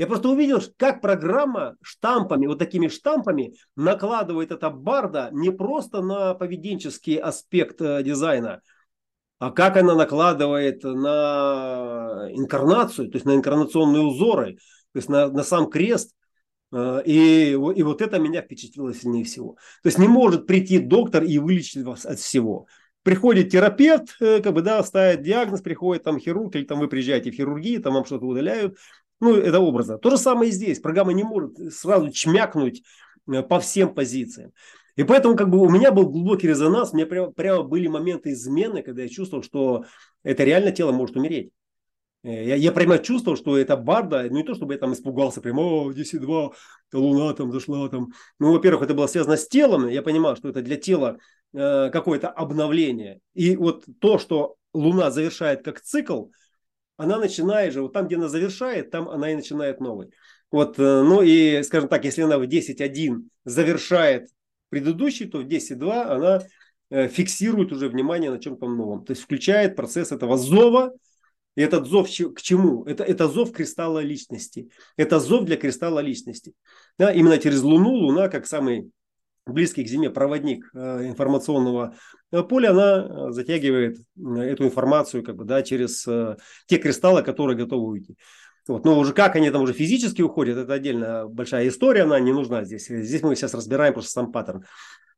я 0.00 0.06
просто 0.06 0.30
увидел, 0.30 0.62
как 0.78 1.02
программа 1.02 1.76
штампами, 1.82 2.46
вот 2.46 2.58
такими 2.58 2.88
штампами 2.88 3.52
накладывает 3.76 4.50
эта 4.50 4.70
барда 4.70 5.28
не 5.30 5.50
просто 5.50 6.00
на 6.00 6.32
поведенческий 6.32 7.16
аспект 7.16 7.82
э, 7.82 8.02
дизайна, 8.02 8.62
а 9.38 9.50
как 9.50 9.76
она 9.76 9.94
накладывает 9.94 10.84
на 10.84 12.28
инкарнацию, 12.30 13.10
то 13.10 13.16
есть 13.16 13.26
на 13.26 13.34
инкарнационные 13.34 14.02
узоры, 14.02 14.54
то 14.94 14.96
есть 14.96 15.10
на, 15.10 15.28
на 15.28 15.42
сам 15.42 15.68
крест. 15.68 16.14
Э, 16.72 17.02
и, 17.04 17.52
и 17.52 17.82
вот 17.82 18.02
это 18.02 18.18
меня 18.18 18.42
впечатлило 18.42 18.94
сильнее 18.94 19.24
всего. 19.24 19.54
То 19.82 19.88
есть 19.88 19.98
не 19.98 20.08
может 20.08 20.46
прийти 20.46 20.78
доктор 20.78 21.24
и 21.24 21.38
вылечить 21.38 21.82
вас 21.82 22.06
от 22.06 22.18
всего. 22.18 22.66
Приходит 23.02 23.50
терапевт, 23.50 24.16
э, 24.20 24.40
как 24.40 24.52
бы, 24.52 24.62
да, 24.62 24.82
ставит 24.82 25.22
диагноз, 25.22 25.62
приходит 25.62 26.04
там 26.04 26.18
хирург, 26.18 26.54
или 26.56 26.64
там 26.64 26.78
вы 26.78 26.88
приезжаете 26.88 27.30
в 27.30 27.34
хирургию, 27.34 27.82
там 27.82 27.94
вам 27.94 28.04
что-то 28.04 28.26
удаляют, 28.26 28.76
ну, 29.20 29.34
это 29.34 29.60
образно. 29.60 29.98
То 29.98 30.10
же 30.10 30.18
самое 30.18 30.50
и 30.50 30.52
здесь. 30.52 30.80
Программа 30.80 31.12
не 31.12 31.24
может 31.24 31.72
сразу 31.74 32.10
чмякнуть 32.10 32.82
э, 33.30 33.42
по 33.42 33.60
всем 33.60 33.94
позициям. 33.94 34.52
И 34.96 35.04
поэтому 35.04 35.36
как 35.36 35.48
бы 35.48 35.58
у 35.58 35.68
меня 35.70 35.92
был 35.92 36.08
глубокий 36.08 36.48
резонанс, 36.48 36.92
у 36.92 36.96
меня 36.96 37.06
прямо, 37.06 37.30
прямо 37.30 37.62
были 37.62 37.86
моменты 37.86 38.32
измены, 38.32 38.82
когда 38.82 39.02
я 39.02 39.08
чувствовал, 39.08 39.42
что 39.42 39.84
это 40.22 40.44
реально 40.44 40.72
тело 40.72 40.92
может 40.92 41.16
умереть. 41.16 41.52
Э, 42.22 42.44
я, 42.44 42.56
я 42.56 42.72
прямо 42.72 42.98
чувствовал, 42.98 43.36
что 43.36 43.56
это 43.56 43.76
барда, 43.76 44.26
ну 44.30 44.38
не 44.38 44.44
то, 44.44 44.54
чтобы 44.54 44.74
я 44.74 44.78
там 44.78 44.92
испугался, 44.92 45.40
прямо, 45.40 45.62
о, 45.62 45.92
10-2, 45.92 46.52
луна 46.92 47.32
там 47.34 47.52
зашла 47.52 47.88
там. 47.88 48.12
Ну, 48.38 48.52
во-первых, 48.52 48.82
это 48.82 48.94
было 48.94 49.06
связано 49.06 49.36
с 49.36 49.48
телом, 49.48 49.88
я 49.88 50.02
понимал, 50.02 50.36
что 50.36 50.48
это 50.48 50.62
для 50.62 50.76
тела 50.76 51.18
э, 51.52 51.90
какое-то 51.90 52.28
обновление. 52.28 53.20
И 53.34 53.56
вот 53.56 53.84
то, 54.00 54.18
что 54.18 54.56
луна 54.72 55.10
завершает 55.10 55.64
как 55.64 55.80
цикл, 55.80 56.26
она 56.96 57.18
начинает 57.18 57.72
же, 57.72 57.82
вот 57.82 57.92
там, 57.94 58.06
где 58.06 58.16
она 58.16 58.28
завершает, 58.28 58.90
там 58.90 59.08
она 59.08 59.32
и 59.32 59.34
начинает 59.34 59.80
новый. 59.80 60.10
Вот, 60.50 60.78
э, 60.78 60.82
ну 60.82 61.22
и, 61.22 61.62
скажем 61.62 61.88
так, 61.88 62.04
если 62.04 62.22
она 62.22 62.38
в 62.38 62.42
10.1 62.42 63.28
завершает 63.44 64.28
предыдущий, 64.68 65.26
то 65.28 65.38
в 65.38 65.46
10.2 65.46 66.02
она 66.02 66.42
э, 66.90 67.08
фиксирует 67.08 67.72
уже 67.72 67.88
внимание 67.88 68.30
на 68.30 68.38
чем-то 68.38 68.68
новом. 68.68 69.04
То 69.04 69.12
есть 69.12 69.22
включает 69.22 69.76
процесс 69.76 70.12
этого 70.12 70.36
зова. 70.36 70.92
И 71.56 71.62
этот 71.62 71.86
зов 71.86 72.08
к 72.08 72.40
чему? 72.40 72.84
Это, 72.84 73.04
это 73.04 73.28
зов 73.28 73.52
кристалла 73.52 74.00
личности. 74.00 74.70
Это 74.96 75.18
зов 75.20 75.44
для 75.44 75.56
кристалла 75.56 76.00
личности. 76.00 76.54
Да, 76.98 77.12
именно 77.12 77.38
через 77.38 77.62
Луну, 77.62 77.90
Луна 77.90 78.28
как 78.28 78.46
самый 78.46 78.90
близкий 79.46 79.84
к 79.84 79.88
Земле 79.88 80.10
проводник 80.10 80.70
э, 80.74 81.08
информационного 81.08 81.94
э, 82.30 82.42
поля, 82.42 82.70
она 82.70 83.06
э, 83.28 83.32
затягивает 83.32 83.98
эту 84.16 84.64
информацию 84.64 85.24
как 85.24 85.36
бы, 85.36 85.44
да, 85.44 85.62
через 85.62 86.06
те 86.66 86.78
кристаллы, 86.78 87.22
которые 87.22 87.56
готовы 87.56 87.88
уйти. 87.88 88.16
Вот. 88.68 88.84
Но 88.84 88.98
уже 88.98 89.12
как 89.12 89.36
они 89.36 89.50
там 89.50 89.62
уже 89.62 89.72
физически 89.72 90.22
уходят, 90.22 90.56
это 90.56 90.74
отдельно 90.74 91.26
большая 91.26 91.66
история, 91.68 92.02
она 92.02 92.20
не 92.20 92.32
нужна 92.32 92.64
здесь. 92.64 92.86
Здесь 92.86 93.22
мы 93.22 93.34
сейчас 93.34 93.54
разбираем 93.54 93.94
просто 93.94 94.12
сам 94.12 94.30
паттерн. 94.30 94.64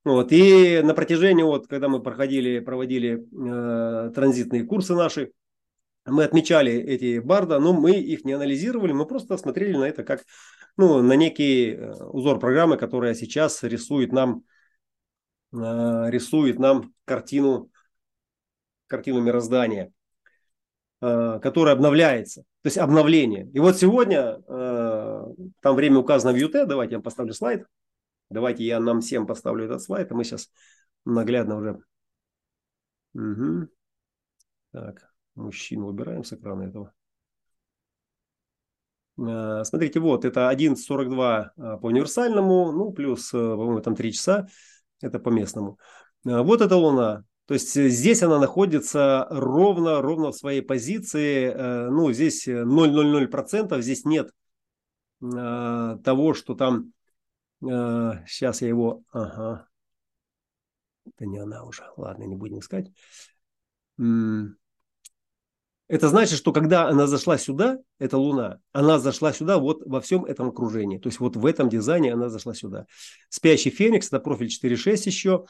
Вот. 0.04 0.32
И 0.32 0.80
на 0.82 0.94
протяжении, 0.94 1.42
вот, 1.42 1.66
когда 1.66 1.88
мы 1.88 2.00
проходили, 2.02 2.60
проводили 2.60 3.20
э, 3.20 4.10
транзитные 4.12 4.64
курсы 4.64 4.94
наши, 4.94 5.32
мы 6.04 6.24
отмечали 6.24 6.72
эти 6.72 7.18
барда, 7.18 7.58
но 7.58 7.72
мы 7.72 7.92
их 7.92 8.24
не 8.24 8.32
анализировали, 8.32 8.92
мы 8.92 9.06
просто 9.06 9.36
смотрели 9.36 9.76
на 9.76 9.84
это 9.84 10.02
как 10.02 10.24
ну, 10.76 11.02
на 11.02 11.14
некий 11.14 11.72
э, 11.72 11.92
узор 12.04 12.38
программы, 12.38 12.76
которая 12.76 13.14
сейчас 13.14 13.62
рисует 13.62 14.12
нам, 14.12 14.44
э, 15.52 15.56
рисует 16.10 16.58
нам 16.58 16.94
картину, 17.04 17.70
картину 18.86 19.20
мироздания, 19.20 19.92
э, 21.00 21.40
которая 21.42 21.74
обновляется. 21.74 22.42
То 22.62 22.68
есть 22.68 22.78
обновление. 22.78 23.48
И 23.52 23.58
вот 23.58 23.76
сегодня, 23.76 24.40
там 24.46 25.74
время 25.74 25.98
указано 25.98 26.32
в 26.32 26.40
UT, 26.40 26.64
давайте 26.64 26.94
я 26.94 27.00
поставлю 27.00 27.34
слайд. 27.34 27.66
Давайте 28.30 28.64
я 28.64 28.78
нам 28.78 29.00
всем 29.00 29.26
поставлю 29.26 29.64
этот 29.64 29.82
слайд, 29.82 30.10
и 30.10 30.14
мы 30.14 30.22
сейчас 30.22 30.48
наглядно 31.04 31.56
уже... 31.56 31.82
Угу. 33.14 33.68
Так, 34.70 35.11
мужчину 35.34 35.86
убираем 35.88 36.24
с 36.24 36.32
экрана 36.32 36.64
этого. 36.64 36.92
Смотрите, 39.64 40.00
вот, 40.00 40.24
это 40.24 40.50
11.42 40.50 41.78
по 41.78 41.86
универсальному, 41.86 42.72
ну, 42.72 42.92
плюс, 42.92 43.30
по-моему, 43.30 43.80
там 43.80 43.94
3 43.94 44.12
часа, 44.12 44.48
это 45.00 45.18
по 45.18 45.28
местному. 45.28 45.78
Вот 46.24 46.60
эта 46.60 46.76
Луна. 46.76 47.24
То 47.46 47.54
есть 47.54 47.74
здесь 47.74 48.22
она 48.22 48.38
находится 48.38 49.26
ровно, 49.28 50.00
ровно 50.00 50.30
в 50.30 50.36
своей 50.36 50.62
позиции. 50.62 51.52
Ну, 51.90 52.12
здесь 52.12 52.48
0,00%, 52.48 53.80
здесь 53.82 54.04
нет 54.04 54.32
того, 55.20 56.34
что 56.34 56.54
там... 56.54 56.92
Сейчас 57.60 58.62
я 58.62 58.68
его... 58.68 59.02
Ага, 59.12 59.68
это 61.06 61.26
не 61.26 61.38
она 61.38 61.64
уже. 61.64 61.84
Ладно, 61.96 62.24
не 62.24 62.34
будем 62.34 62.58
искать. 62.60 62.90
Это 65.92 66.08
значит, 66.08 66.38
что 66.38 66.54
когда 66.54 66.88
она 66.88 67.06
зашла 67.06 67.36
сюда, 67.36 67.76
эта 67.98 68.16
Луна, 68.16 68.60
она 68.72 68.98
зашла 68.98 69.30
сюда 69.30 69.58
вот 69.58 69.82
во 69.84 70.00
всем 70.00 70.24
этом 70.24 70.48
окружении. 70.48 70.96
То 70.96 71.10
есть 71.10 71.20
вот 71.20 71.36
в 71.36 71.44
этом 71.44 71.68
дизайне 71.68 72.14
она 72.14 72.30
зашла 72.30 72.54
сюда. 72.54 72.86
Спящий 73.28 73.68
Феникс, 73.68 74.06
это 74.06 74.18
профиль 74.18 74.46
4.6 74.46 75.02
еще. 75.04 75.44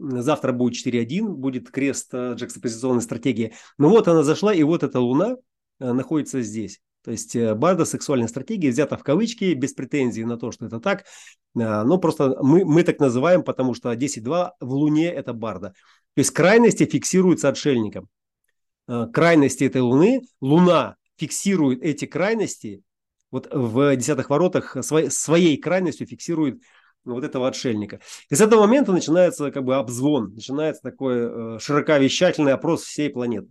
Завтра 0.00 0.50
будет 0.50 0.84
4.1, 0.84 1.28
будет 1.28 1.70
крест 1.70 2.12
э, 2.12 2.34
джекстопозиционной 2.34 3.02
стратегии. 3.02 3.54
Но 3.78 3.88
вот 3.88 4.08
она 4.08 4.24
зашла, 4.24 4.52
и 4.52 4.64
вот 4.64 4.82
эта 4.82 4.98
Луна 4.98 5.36
э, 5.78 5.92
находится 5.92 6.42
здесь. 6.42 6.80
То 7.04 7.12
есть 7.12 7.36
э, 7.36 7.54
Барда 7.54 7.84
сексуальная 7.84 8.26
стратегия 8.26 8.70
взята 8.70 8.96
в 8.96 9.04
кавычки, 9.04 9.54
без 9.54 9.74
претензий 9.74 10.24
на 10.24 10.36
то, 10.36 10.50
что 10.50 10.66
это 10.66 10.80
так. 10.80 11.04
Но 11.54 11.98
просто 11.98 12.36
мы, 12.42 12.64
мы 12.64 12.82
так 12.82 12.98
называем, 12.98 13.44
потому 13.44 13.74
что 13.74 13.92
10.2 13.92 14.50
в 14.58 14.72
Луне 14.72 15.08
это 15.08 15.32
Барда. 15.34 15.68
То 15.68 16.18
есть 16.18 16.32
крайности 16.32 16.84
фиксируются 16.84 17.48
отшельником. 17.48 18.08
Э, 18.86 19.06
крайности 19.12 19.64
этой 19.64 19.80
Луны, 19.80 20.22
Луна 20.40 20.96
фиксирует 21.16 21.82
эти 21.82 22.04
крайности, 22.04 22.82
вот 23.30 23.48
в 23.50 23.96
десятых 23.96 24.30
воротах 24.30 24.76
своей, 24.84 25.10
своей 25.10 25.56
крайностью 25.56 26.06
фиксирует 26.06 26.60
вот 27.04 27.24
этого 27.24 27.48
отшельника. 27.48 28.00
И 28.30 28.34
с 28.34 28.40
этого 28.40 28.62
момента 28.62 28.92
начинается 28.92 29.50
как 29.50 29.64
бы 29.64 29.76
обзвон, 29.76 30.34
начинается 30.34 30.82
такой 30.82 31.16
э, 31.16 31.58
широковещательный 31.60 32.52
опрос 32.52 32.82
всей 32.82 33.10
планеты. 33.10 33.48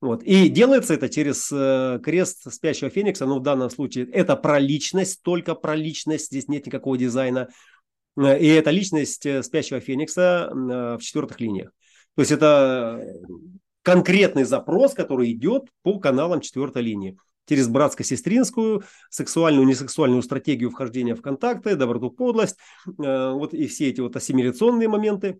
Вот. 0.00 0.22
И 0.24 0.48
делается 0.48 0.94
это 0.94 1.08
через 1.08 1.50
э, 1.52 2.00
крест 2.02 2.52
спящего 2.52 2.90
феникса, 2.90 3.26
но 3.26 3.38
в 3.38 3.42
данном 3.42 3.70
случае 3.70 4.10
это 4.10 4.34
про 4.34 4.58
личность, 4.58 5.22
только 5.22 5.54
про 5.54 5.76
личность, 5.76 6.26
здесь 6.26 6.48
нет 6.48 6.66
никакого 6.66 6.98
дизайна. 6.98 7.48
И 8.16 8.46
это 8.46 8.70
личность 8.70 9.26
спящего 9.44 9.80
феникса 9.80 10.48
в 10.52 11.00
четвертых 11.00 11.40
линиях. 11.40 11.70
То 12.14 12.22
есть 12.22 12.30
это 12.30 13.04
конкретный 13.84 14.44
запрос, 14.44 14.94
который 14.94 15.30
идет 15.30 15.68
по 15.82 16.00
каналам 16.00 16.40
четвертой 16.40 16.82
линии. 16.82 17.16
Через 17.46 17.68
братско-сестринскую, 17.68 18.82
сексуальную, 19.10 19.66
несексуальную 19.66 20.22
стратегию 20.22 20.70
вхождения 20.70 21.14
в 21.14 21.20
контакты, 21.20 21.76
доброту, 21.76 22.10
подлость, 22.10 22.56
э, 22.86 23.30
вот 23.32 23.52
и 23.52 23.66
все 23.66 23.90
эти 23.90 24.00
вот 24.00 24.16
ассимиляционные 24.16 24.88
моменты. 24.88 25.38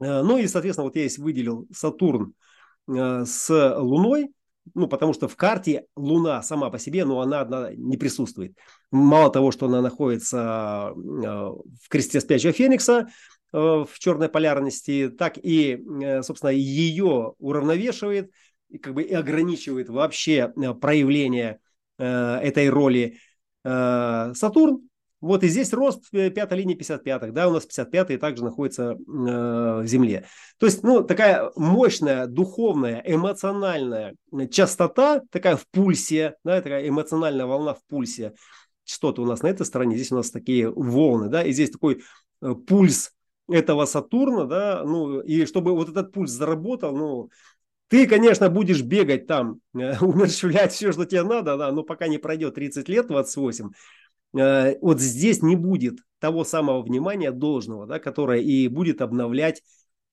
Э, 0.00 0.22
ну 0.22 0.38
и, 0.38 0.46
соответственно, 0.46 0.84
вот 0.84 0.94
я 0.94 1.02
здесь 1.02 1.18
выделил 1.18 1.66
Сатурн 1.72 2.34
э, 2.86 3.24
с 3.26 3.76
Луной, 3.76 4.30
ну, 4.74 4.86
потому 4.86 5.12
что 5.12 5.26
в 5.26 5.34
карте 5.34 5.86
Луна 5.96 6.40
сама 6.42 6.70
по 6.70 6.78
себе, 6.78 7.04
но 7.04 7.20
она 7.20 7.40
одна 7.40 7.74
не 7.74 7.96
присутствует. 7.96 8.56
Мало 8.92 9.30
того, 9.30 9.50
что 9.50 9.66
она 9.66 9.82
находится 9.82 10.92
в 10.94 11.88
кресте 11.90 12.20
спящего 12.20 12.52
Феникса, 12.52 13.08
Э, 13.08 13.33
в 13.54 13.98
черной 14.00 14.28
полярности, 14.28 15.08
так 15.08 15.38
и, 15.40 15.80
э, 16.02 16.22
собственно, 16.22 16.50
ее 16.50 17.34
уравновешивает 17.38 18.32
и 18.68 18.78
как 18.78 18.94
бы 18.94 19.02
и 19.04 19.14
ограничивает 19.14 19.88
вообще 19.88 20.52
э, 20.56 20.74
проявление 20.74 21.60
этой 21.96 22.70
роли 22.70 23.18
Сатурн. 23.62 24.88
Вот 25.20 25.44
и 25.44 25.48
здесь 25.48 25.72
рост 25.72 26.10
пятой 26.10 26.58
линии 26.58 26.74
55 26.74 27.32
да, 27.32 27.48
у 27.48 27.52
нас 27.52 27.64
55 27.64 28.18
также 28.18 28.42
находится 28.42 28.96
в 29.06 29.86
Земле. 29.86 30.26
То 30.58 30.66
есть, 30.66 30.82
ну, 30.82 31.04
такая 31.04 31.52
мощная 31.54 32.26
духовная, 32.26 33.00
эмоциональная 33.06 34.16
частота, 34.50 35.22
такая 35.30 35.54
в 35.54 35.68
пульсе, 35.68 36.34
да, 36.42 36.60
такая 36.60 36.88
эмоциональная 36.88 37.46
волна 37.46 37.74
в 37.74 37.84
пульсе. 37.88 38.34
Частоты 38.82 39.20
у 39.20 39.24
нас 39.24 39.40
на 39.42 39.46
этой 39.46 39.64
стороне, 39.64 39.94
здесь 39.94 40.10
у 40.10 40.16
нас 40.16 40.32
такие 40.32 40.68
волны, 40.68 41.28
да, 41.28 41.44
и 41.44 41.52
здесь 41.52 41.70
такой 41.70 42.02
пульс 42.66 43.12
этого 43.48 43.84
Сатурна, 43.84 44.44
да, 44.44 44.82
ну, 44.84 45.20
и 45.20 45.46
чтобы 45.46 45.72
вот 45.72 45.88
этот 45.88 46.12
пульс 46.12 46.30
заработал, 46.30 46.96
ну, 46.96 47.30
ты, 47.88 48.06
конечно, 48.06 48.48
будешь 48.48 48.82
бегать 48.82 49.26
там, 49.26 49.60
умерщвлять 49.72 50.72
все, 50.72 50.92
что 50.92 51.04
тебе 51.04 51.22
надо, 51.22 51.56
да, 51.56 51.72
но 51.72 51.82
пока 51.82 52.08
не 52.08 52.18
пройдет 52.18 52.54
30 52.54 52.88
лет, 52.88 53.06
28, 53.06 53.70
э, 54.38 54.78
вот 54.80 55.00
здесь 55.00 55.42
не 55.42 55.56
будет 55.56 55.98
того 56.18 56.44
самого 56.44 56.82
внимания 56.82 57.30
должного, 57.30 57.86
да, 57.86 57.98
которое 57.98 58.40
и 58.40 58.68
будет 58.68 59.02
обновлять 59.02 59.62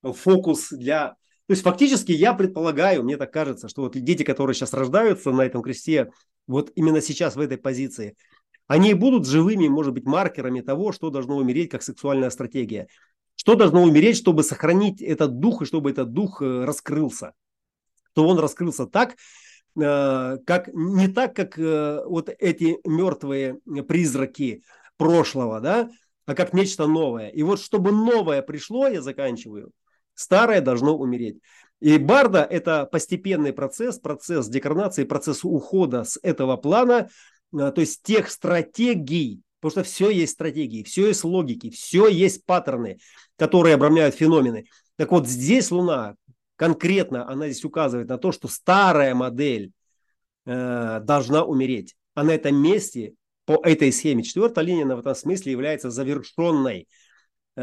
фокус 0.02 0.68
для... 0.70 1.16
То 1.46 1.54
есть 1.54 1.62
фактически 1.62 2.12
я 2.12 2.34
предполагаю, 2.34 3.02
мне 3.02 3.16
так 3.16 3.32
кажется, 3.32 3.68
что 3.68 3.82
вот 3.82 3.96
дети, 3.96 4.22
которые 4.22 4.54
сейчас 4.54 4.72
рождаются 4.74 5.30
на 5.32 5.42
этом 5.42 5.62
кресте, 5.62 6.10
вот 6.46 6.70
именно 6.74 7.00
сейчас 7.00 7.36
в 7.36 7.40
этой 7.40 7.56
позиции, 7.56 8.16
они 8.66 8.94
будут 8.94 9.26
живыми, 9.26 9.68
может 9.68 9.92
быть, 9.92 10.04
маркерами 10.04 10.60
того, 10.60 10.92
что 10.92 11.10
должно 11.10 11.36
умереть 11.36 11.70
как 11.70 11.82
сексуальная 11.82 12.30
стратегия. 12.30 12.88
Что 13.42 13.56
должно 13.56 13.82
умереть, 13.82 14.16
чтобы 14.18 14.44
сохранить 14.44 15.02
этот 15.02 15.40
дух 15.40 15.62
и 15.62 15.64
чтобы 15.64 15.90
этот 15.90 16.12
дух 16.12 16.40
э, 16.40 16.64
раскрылся? 16.64 17.32
Что 18.12 18.28
он 18.28 18.38
раскрылся 18.38 18.86
так, 18.86 19.16
э, 19.74 20.36
как, 20.46 20.68
не 20.72 21.08
так, 21.08 21.34
как 21.34 21.58
э, 21.58 22.04
вот 22.06 22.28
эти 22.28 22.78
мертвые 22.86 23.58
призраки 23.88 24.62
прошлого, 24.96 25.58
да, 25.60 25.90
а 26.24 26.36
как 26.36 26.52
нечто 26.52 26.86
новое. 26.86 27.30
И 27.30 27.42
вот 27.42 27.60
чтобы 27.60 27.90
новое 27.90 28.42
пришло, 28.42 28.86
я 28.86 29.02
заканчиваю, 29.02 29.72
старое 30.14 30.60
должно 30.60 30.96
умереть. 30.96 31.40
И 31.80 31.98
Барда– 31.98 32.44
это 32.48 32.86
постепенный 32.86 33.52
процесс, 33.52 33.98
процесс 33.98 34.46
декарнации, 34.46 35.02
процесс 35.02 35.44
ухода 35.44 36.04
с 36.04 36.16
этого 36.22 36.56
плана, 36.56 37.08
то 37.50 37.74
есть 37.74 38.04
тех 38.04 38.30
стратегий, 38.30 39.42
потому 39.62 39.84
что 39.84 39.90
все 39.90 40.10
есть 40.10 40.32
стратегии, 40.32 40.82
все 40.82 41.06
есть 41.06 41.24
логики, 41.24 41.70
все 41.70 42.08
есть 42.08 42.44
паттерны 42.44 42.98
которые 43.42 43.74
обрамляют 43.74 44.14
феномены. 44.14 44.66
Так 44.96 45.10
вот, 45.10 45.26
здесь 45.26 45.72
Луна, 45.72 46.14
конкретно 46.54 47.28
она 47.28 47.48
здесь 47.48 47.64
указывает 47.64 48.08
на 48.08 48.18
то, 48.18 48.30
что 48.30 48.46
старая 48.46 49.16
модель 49.16 49.72
э, 50.46 51.00
должна 51.02 51.44
умереть. 51.44 51.96
А 52.14 52.22
на 52.22 52.30
этом 52.30 52.54
месте, 52.54 53.14
по 53.44 53.60
этой 53.64 53.92
схеме, 53.92 54.22
четвертая 54.22 54.64
линия 54.64 54.86
в 54.86 55.00
этом 55.00 55.16
смысле 55.16 55.50
является 55.50 55.90
завершенной 55.90 56.86
э, 57.56 57.62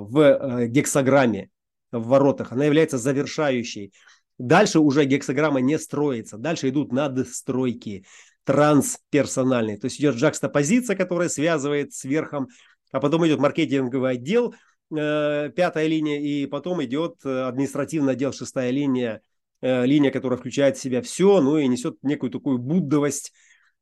в 0.00 0.18
э, 0.18 0.66
гексограмме, 0.66 1.50
в 1.92 2.08
воротах. 2.08 2.50
Она 2.50 2.64
является 2.64 2.98
завершающей. 2.98 3.92
Дальше 4.38 4.80
уже 4.80 5.04
гексограмма 5.04 5.60
не 5.60 5.78
строится. 5.78 6.38
Дальше 6.38 6.70
идут 6.70 6.92
надстройки 6.92 8.04
трансперсональные. 8.44 9.78
То 9.78 9.86
есть 9.86 10.00
идет 10.00 10.16
джакстопозиция, 10.16 10.96
которая 10.96 11.28
связывает 11.28 11.92
с 11.92 12.04
верхом, 12.04 12.48
а 12.92 13.00
потом 13.00 13.26
идет 13.26 13.38
маркетинговый 13.40 14.12
отдел– 14.12 14.54
Э, 14.96 15.50
пятая 15.54 15.86
линия, 15.86 16.20
и 16.20 16.46
потом 16.46 16.84
идет 16.84 17.16
э, 17.24 17.42
административный 17.42 18.12
отдел, 18.12 18.32
шестая 18.32 18.70
линия, 18.70 19.22
э, 19.60 19.86
линия, 19.86 20.10
которая 20.10 20.38
включает 20.38 20.76
в 20.76 20.80
себя 20.80 21.00
все, 21.02 21.40
ну 21.40 21.56
и 21.58 21.66
несет 21.66 21.96
некую 22.02 22.30
такую 22.30 22.58
буддовость 22.58 23.32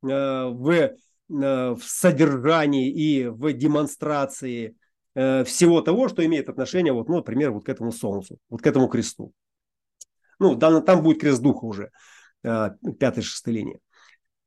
в, 0.00 0.90
в 1.28 1.80
содержании 1.80 2.90
и 2.90 3.26
в 3.28 3.52
демонстрации 3.52 4.74
всего 5.14 5.80
того, 5.80 6.08
что 6.08 6.24
имеет 6.26 6.48
отношение, 6.48 6.92
вот, 6.92 7.08
ну, 7.08 7.16
например, 7.18 7.52
вот 7.52 7.64
к 7.64 7.68
этому 7.68 7.92
солнцу, 7.92 8.38
вот 8.48 8.62
к 8.62 8.66
этому 8.66 8.88
кресту. 8.88 9.32
Ну, 10.40 10.56
там 10.56 11.02
будет 11.04 11.20
крест 11.20 11.40
духа 11.40 11.64
уже, 11.66 11.90
пятая, 12.42 13.22
шестая 13.22 13.54
линия. 13.54 13.78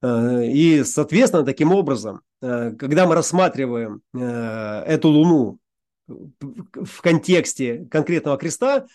И, 0.06 0.84
соответственно, 0.86 1.46
таким 1.46 1.72
образом, 1.72 2.22
когда 2.42 3.06
мы 3.06 3.16
рассматриваем 3.16 4.02
эту 4.14 5.10
Луну 5.10 5.60
в 6.08 7.02
контексте 7.02 7.86
конкретного 7.90 8.38
креста, 8.38 8.86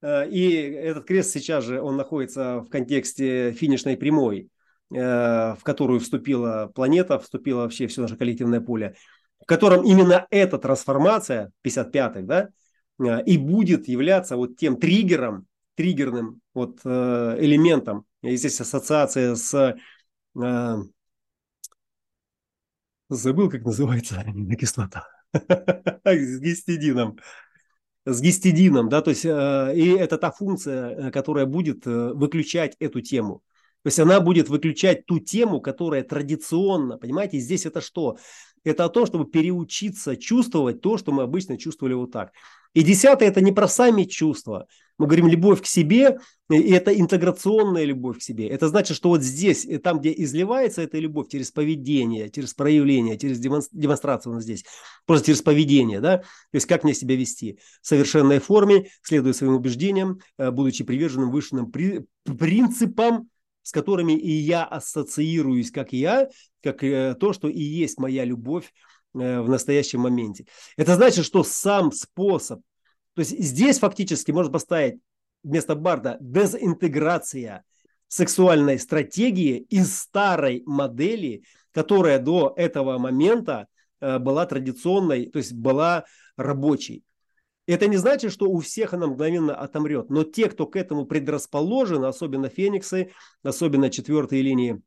э, 0.00 0.28
и 0.28 0.52
этот 0.52 1.06
крест 1.06 1.32
сейчас 1.32 1.64
же, 1.64 1.80
он 1.80 1.96
находится 1.96 2.60
в 2.60 2.68
контексте 2.68 3.52
финишной 3.52 3.96
прямой, 3.96 4.48
э, 4.94 4.96
в 4.96 5.60
которую 5.62 6.00
вступила 6.00 6.70
планета, 6.74 7.18
вступило 7.18 7.62
вообще 7.62 7.86
все 7.86 8.02
наше 8.02 8.16
коллективное 8.16 8.60
поле, 8.60 8.94
в 9.40 9.46
котором 9.46 9.84
именно 9.84 10.26
эта 10.30 10.58
трансформация 10.58 11.50
55-х, 11.64 12.22
да, 12.22 12.48
э, 13.00 13.24
и 13.24 13.38
будет 13.38 13.88
являться 13.88 14.36
вот 14.36 14.56
тем 14.56 14.76
триггером, 14.76 15.46
триггерным 15.74 16.40
вот 16.54 16.80
элементом. 16.84 18.04
И 18.22 18.36
здесь 18.36 18.60
ассоциация 18.60 19.34
с 19.34 19.74
забыл, 23.08 23.50
как 23.50 23.64
называется 23.64 24.20
аминокислота. 24.26 25.06
с 25.32 26.40
гистидином. 26.40 27.18
С 28.04 28.20
гистидином, 28.20 28.88
да, 28.88 29.00
то 29.00 29.10
есть, 29.10 29.24
э, 29.24 29.72
и 29.76 29.90
это 29.90 30.18
та 30.18 30.32
функция, 30.32 30.90
э, 30.90 31.10
которая 31.12 31.46
будет 31.46 31.86
э, 31.86 32.12
выключать 32.12 32.74
эту 32.80 33.00
тему. 33.00 33.42
То 33.82 33.88
есть 33.88 34.00
она 34.00 34.20
будет 34.20 34.48
выключать 34.48 35.06
ту 35.06 35.20
тему, 35.20 35.60
которая 35.60 36.02
традиционно, 36.02 36.98
понимаете, 36.98 37.38
здесь 37.38 37.64
это 37.64 37.80
что? 37.80 38.16
Это 38.64 38.84
о 38.84 38.88
том, 38.88 39.06
чтобы 39.06 39.26
переучиться 39.26 40.16
чувствовать 40.16 40.80
то, 40.80 40.96
что 40.96 41.12
мы 41.12 41.22
обычно 41.22 41.58
чувствовали 41.58 41.94
вот 41.94 42.12
так. 42.12 42.32
И 42.74 42.82
десятое– 42.82 43.28
это 43.30 43.40
не 43.40 43.52
про 43.52 43.68
сами 43.68 44.04
чувства. 44.04 44.66
Мы 44.98 45.06
говорим 45.06 45.26
любовь 45.26 45.62
к 45.62 45.66
себе, 45.66 46.18
и 46.48 46.70
это 46.70 46.98
интеграционная 46.98 47.84
любовь 47.84 48.18
к 48.18 48.22
себе. 48.22 48.46
Это 48.48 48.68
значит, 48.68 48.96
что 48.96 49.08
вот 49.08 49.22
здесь, 49.22 49.66
там, 49.82 49.98
где 49.98 50.14
изливается 50.16 50.82
эта 50.82 50.98
любовь 50.98 51.28
через 51.28 51.50
поведение, 51.50 52.30
через 52.30 52.54
проявление, 52.54 53.18
через 53.18 53.38
демонстрацию 53.40 54.34
вот 54.34 54.42
здесь, 54.42 54.64
просто 55.06 55.26
через 55.26 55.42
поведение, 55.42 56.00
да, 56.00 56.18
то 56.18 56.24
есть 56.52 56.66
как 56.66 56.84
мне 56.84 56.94
себя 56.94 57.16
вести 57.16 57.58
в 57.80 57.86
совершенной 57.86 58.38
форме, 58.38 58.88
следуя 59.02 59.32
своим 59.32 59.54
убеждениям, 59.54 60.20
э, 60.38 60.50
будучи 60.50 60.84
приверженным 60.84 61.30
высшим 61.30 61.72
принципам, 61.72 63.28
с 63.62 63.72
которыми 63.72 64.12
и 64.12 64.30
я 64.30 64.64
ассоциируюсь, 64.64 65.70
как 65.70 65.92
я, 65.92 66.28
как 66.62 66.82
э, 66.84 67.14
то, 67.18 67.32
что 67.32 67.48
и 67.48 67.60
есть 67.60 67.98
моя 67.98 68.24
любовь 68.24 68.72
э, 69.14 69.40
в 69.40 69.48
настоящем 69.48 70.00
моменте. 70.00 70.46
Это 70.76 70.96
значит, 70.96 71.24
что 71.24 71.44
сам 71.44 71.92
способ, 71.92 72.60
то 73.14 73.20
есть 73.20 73.38
здесь 73.38 73.78
фактически 73.78 74.30
можно 74.30 74.52
поставить 74.52 75.00
вместо 75.42 75.74
Барда 75.74 76.16
дезинтеграция 76.20 77.64
сексуальной 78.08 78.78
стратегии 78.78 79.58
из 79.70 79.96
старой 79.98 80.62
модели, 80.66 81.44
которая 81.72 82.18
до 82.18 82.52
этого 82.56 82.98
момента 82.98 83.66
э, 84.00 84.18
была 84.18 84.46
традиционной, 84.46 85.30
то 85.30 85.38
есть 85.38 85.52
была 85.52 86.04
рабочей. 86.36 87.04
Это 87.66 87.86
не 87.86 87.96
значит, 87.96 88.32
что 88.32 88.46
у 88.50 88.58
всех 88.58 88.92
она 88.92 89.06
мгновенно 89.06 89.54
отомрет, 89.54 90.10
но 90.10 90.24
те, 90.24 90.48
кто 90.48 90.66
к 90.66 90.76
этому 90.76 91.06
предрасположен, 91.06 92.04
особенно 92.04 92.48
фениксы, 92.48 93.12
особенно 93.42 93.88
четвертые 93.88 94.42
линии 94.42 94.82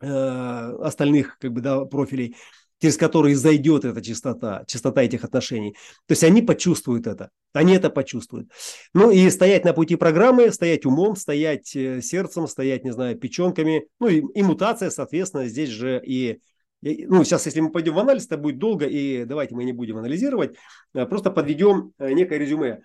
э, 0.00 0.06
остальных 0.06 1.38
как 1.38 1.52
бы, 1.52 1.62
да, 1.62 1.84
профилей, 1.86 2.36
через 2.80 2.96
которые 2.96 3.36
зайдет 3.36 3.84
эта 3.84 4.02
чистота, 4.02 4.64
чистота 4.66 5.02
этих 5.02 5.24
отношений. 5.24 5.72
То 6.06 6.12
есть 6.12 6.24
они 6.24 6.42
почувствуют 6.42 7.06
это, 7.06 7.30
они 7.52 7.74
это 7.74 7.90
почувствуют. 7.90 8.50
Ну 8.94 9.10
и 9.10 9.28
стоять 9.30 9.64
на 9.64 9.72
пути 9.72 9.96
программы, 9.96 10.50
стоять 10.50 10.86
умом, 10.86 11.16
стоять 11.16 11.74
э, 11.74 12.00
сердцем, 12.02 12.46
стоять, 12.46 12.84
не 12.84 12.92
знаю, 12.92 13.18
печенками. 13.18 13.86
Ну 13.98 14.08
и, 14.08 14.22
и 14.34 14.42
мутация, 14.42 14.90
соответственно, 14.90 15.46
здесь 15.46 15.70
же 15.70 16.02
и 16.04 16.40
ну, 16.82 17.24
сейчас, 17.24 17.44
если 17.46 17.60
мы 17.60 17.70
пойдем 17.70 17.94
в 17.94 17.98
анализ, 17.98 18.26
это 18.26 18.38
будет 18.38 18.58
долго, 18.58 18.86
и 18.86 19.24
давайте 19.24 19.54
мы 19.54 19.64
не 19.64 19.72
будем 19.72 19.98
анализировать, 19.98 20.56
а 20.94 21.04
просто 21.06 21.30
подведем 21.30 21.92
э, 21.98 22.12
некое 22.12 22.38
резюме. 22.38 22.82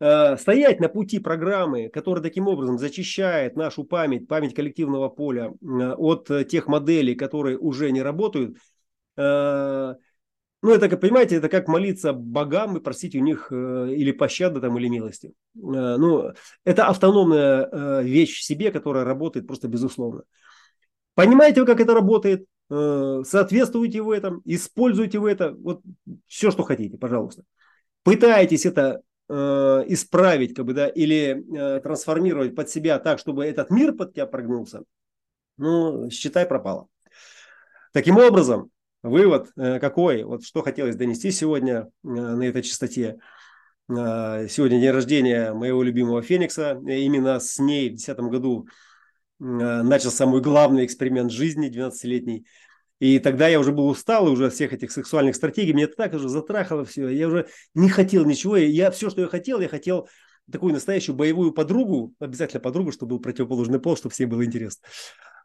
Э, 0.00 0.36
стоять 0.36 0.80
на 0.80 0.88
пути 0.88 1.20
программы, 1.20 1.88
которая 1.88 2.22
таким 2.22 2.48
образом 2.48 2.78
зачищает 2.78 3.56
нашу 3.56 3.84
память, 3.84 4.26
память 4.26 4.54
коллективного 4.54 5.08
поля 5.08 5.52
э, 5.52 5.92
от 5.92 6.30
тех 6.48 6.66
моделей, 6.66 7.14
которые 7.14 7.58
уже 7.58 7.90
не 7.90 8.02
работают, 8.02 8.56
ну, 9.14 10.70
это, 10.70 10.96
понимаете, 10.96 11.36
это 11.36 11.50
как 11.50 11.68
молиться 11.68 12.14
богам 12.14 12.78
и 12.78 12.80
просить 12.80 13.14
у 13.14 13.18
них 13.18 13.52
или 13.52 14.10
пощады 14.10 14.58
там, 14.60 14.78
или 14.78 14.88
милости. 14.88 15.34
Ну, 15.52 16.30
это 16.64 16.86
автономная 16.86 18.00
вещь 18.00 18.38
в 18.38 18.42
себе, 18.42 18.70
которая 18.70 19.04
работает 19.04 19.46
просто 19.46 19.68
безусловно. 19.68 20.22
Понимаете 21.14 21.66
как 21.66 21.80
это 21.80 21.92
работает? 21.92 22.46
Э, 22.72 23.22
соответствуйте 23.26 24.00
в 24.00 24.10
этом, 24.10 24.40
используйте 24.46 25.18
в 25.18 25.26
это, 25.26 25.52
вот 25.52 25.82
все, 26.26 26.50
что 26.50 26.62
хотите, 26.62 26.96
пожалуйста. 26.96 27.42
Пытайтесь 28.02 28.64
это 28.64 29.02
э, 29.28 29.34
исправить, 29.88 30.54
как 30.54 30.64
бы, 30.64 30.72
да, 30.72 30.88
или 30.88 31.44
э, 31.54 31.80
трансформировать 31.80 32.54
под 32.54 32.70
себя 32.70 32.98
так, 32.98 33.18
чтобы 33.18 33.44
этот 33.44 33.68
мир 33.68 33.92
под 33.92 34.14
тебя 34.14 34.24
прогнулся, 34.24 34.84
ну, 35.58 36.08
считай, 36.08 36.46
пропало. 36.46 36.88
Таким 37.92 38.16
образом, 38.16 38.70
вывод 39.02 39.50
какой, 39.54 40.22
вот 40.22 40.42
что 40.42 40.62
хотелось 40.62 40.96
донести 40.96 41.30
сегодня 41.30 41.90
на 42.02 42.42
этой 42.42 42.62
частоте. 42.62 43.18
Сегодня 43.86 44.80
день 44.80 44.90
рождения 44.92 45.52
моего 45.52 45.82
любимого 45.82 46.22
Феникса, 46.22 46.80
именно 46.86 47.38
с 47.38 47.58
ней 47.58 47.90
в 47.90 47.96
2010 47.96 48.18
году 48.30 48.66
Э, 49.40 49.82
начался 49.82 50.26
мой 50.26 50.40
главный 50.40 50.84
эксперимент 50.84 51.30
жизни 51.30 51.70
12-летний. 51.70 52.46
И 53.00 53.18
тогда 53.18 53.48
я 53.48 53.58
уже 53.58 53.72
был 53.72 53.88
устал 53.88 54.28
уже 54.30 54.46
от 54.46 54.54
всех 54.54 54.72
этих 54.72 54.92
сексуальных 54.92 55.34
стратегий. 55.34 55.72
Меня 55.72 55.84
это 55.84 55.96
так 55.96 56.14
уже 56.14 56.28
затрахало 56.28 56.84
все. 56.84 57.08
Я 57.08 57.26
уже 57.26 57.48
не 57.74 57.88
хотел 57.88 58.24
ничего. 58.24 58.56
Я 58.56 58.90
все, 58.92 59.10
что 59.10 59.22
я 59.22 59.26
хотел, 59.26 59.60
я 59.60 59.68
хотел 59.68 60.08
такую 60.50 60.72
настоящую 60.72 61.16
боевую 61.16 61.52
подругу, 61.52 62.14
обязательно 62.20 62.60
подругу, 62.60 62.92
чтобы 62.92 63.10
был 63.10 63.20
противоположный 63.20 63.80
пол, 63.80 63.96
чтобы 63.96 64.12
всем 64.12 64.28
было 64.28 64.44
интересно. 64.44 64.86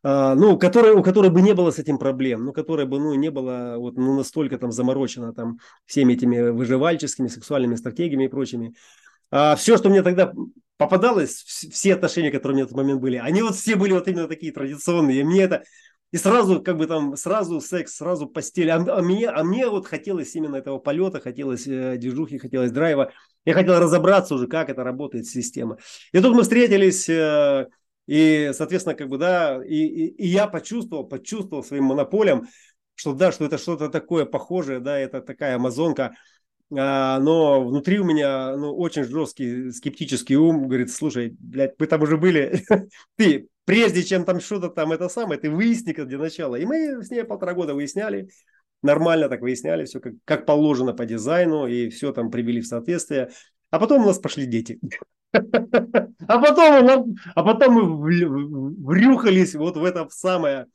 А, 0.04 0.36
ну, 0.36 0.58
которая, 0.58 0.93
у 0.93 1.02
которой 1.02 1.32
бы 1.32 1.41
не 1.41 1.54
было 1.54 1.71
с 1.71 1.80
этим 1.80 1.97
проблем, 1.97 2.45
ну, 2.45 2.54
которая 2.54 2.86
бы, 2.86 3.00
ну, 3.00 3.15
не 3.15 3.32
была 3.32 3.78
вот, 3.78 3.97
ну, 3.97 4.15
настолько 4.15 4.58
там 4.58 4.71
заморочена 4.71 5.34
там 5.34 5.58
всеми 5.86 6.13
этими 6.13 6.50
выживальческими 6.50 7.28
сексуальными 7.28 7.76
стратегиями 7.76 8.26
и 8.26 8.30
прочими. 8.30 8.76
А 9.32 9.56
все, 9.56 9.78
что 9.78 9.89
мне 9.89 10.04
тогда 10.04 10.32
попадалось, 10.77 11.43
все 11.43 11.93
отношения, 11.93 12.31
которые 12.31 12.53
у 12.53 12.55
меня 12.55 12.65
в 12.65 12.67
этот 12.67 12.77
момент 12.77 13.01
были, 13.01 13.17
они 13.17 13.41
вот 13.41 13.55
все 13.55 13.75
были 13.75 13.93
вот 13.93 14.07
именно 14.07 14.27
такие 14.27 14.51
традиционные. 14.51 15.19
И 15.19 15.23
мне 15.23 15.43
это... 15.43 15.63
И 16.11 16.17
сразу, 16.17 16.61
как 16.61 16.77
бы 16.77 16.87
там, 16.87 17.17
сразу 17.17 17.59
секс, 17.59 17.95
сразу 17.95 18.27
постель. 18.27 18.69
А, 18.69 18.75
а, 18.75 19.01
мне, 19.01 19.27
а 19.27 19.43
мне 19.43 19.67
вот 19.67 19.87
хотелось 19.87 20.33
именно 20.35 20.55
этого 20.55 20.77
полета, 20.77 21.19
хотелось 21.19 21.67
э, 21.67 21.97
движухи, 21.97 22.37
хотелось 22.37 22.71
драйва. 22.71 23.11
Я 23.43 23.53
хотел 23.53 23.77
разобраться 23.77 24.35
уже, 24.35 24.47
как 24.47 24.69
это 24.69 24.85
работает 24.85 25.25
система. 25.25 25.77
И 26.13 26.21
тут 26.21 26.33
мы 26.33 26.43
встретились, 26.43 27.09
э, 27.09 27.67
и, 28.07 28.51
соответственно, 28.53 28.95
как 28.95 29.09
бы, 29.09 29.17
да, 29.17 29.61
и, 29.65 29.75
и, 29.75 30.07
и 30.07 30.27
я 30.27 30.47
почувствовал, 30.47 31.03
почувствовал 31.03 31.61
своим 31.61 31.83
монополем, 31.83 32.47
что 32.95 33.13
да, 33.13 33.33
что 33.33 33.43
это 33.45 33.57
что-то 33.57 33.89
такое 33.89 34.25
похожее, 34.25 34.79
да, 34.79 34.97
это 34.97 35.21
такая 35.21 35.55
амазонка, 35.57 36.15
но 36.69 37.65
внутри 37.65 37.99
у 37.99 38.03
меня 38.03 38.56
ну, 38.58 38.75
очень 38.75 39.03
жесткий 39.03 39.71
скептический 39.71 40.36
ум, 40.36 40.67
говорит, 40.67 40.91
слушай, 40.91 41.36
блядь, 41.39 41.75
мы 41.80 41.88
там 41.88 42.01
уже 42.01 42.17
были, 42.17 42.63
ты, 43.15 43.47
прежде 43.65 44.03
чем 44.03 44.25
там 44.25 44.41
что-то 44.41 44.69
там 44.69 44.91
это 44.91 45.08
самое, 45.08 45.39
ты 45.39 45.49
выясни, 45.49 45.93
где 45.93 46.17
начало. 46.17 46.56
И 46.56 46.65
мы 46.65 47.03
с 47.03 47.10
ней 47.10 47.23
полтора 47.23 47.53
года 47.53 47.73
выясняли, 47.73 48.30
нормально 48.82 49.30
так 49.30 49.41
выясняли, 49.41 49.86
все 49.86 49.99
как, 49.99 50.13
как 50.25 50.45
положено 50.45 50.93
по 50.93 51.06
дизайну, 51.06 51.67
и 51.67 51.89
все 51.89 52.12
там 52.12 52.32
привели 52.32 52.62
в 52.62 52.67
соответствие. 52.67 53.30
А 53.69 53.80
потом 53.80 54.03
у 54.03 54.08
нас 54.08 54.19
пошли 54.19 54.45
дети. 54.45 54.80
А 56.30 56.39
потом, 56.39 57.15
а 57.36 57.43
потом 57.43 57.73
мы 57.73 58.86
врюхались 58.86 59.56
вот 59.56 59.77
в 59.77 59.84
это 59.84 60.08
самое, 60.10 60.65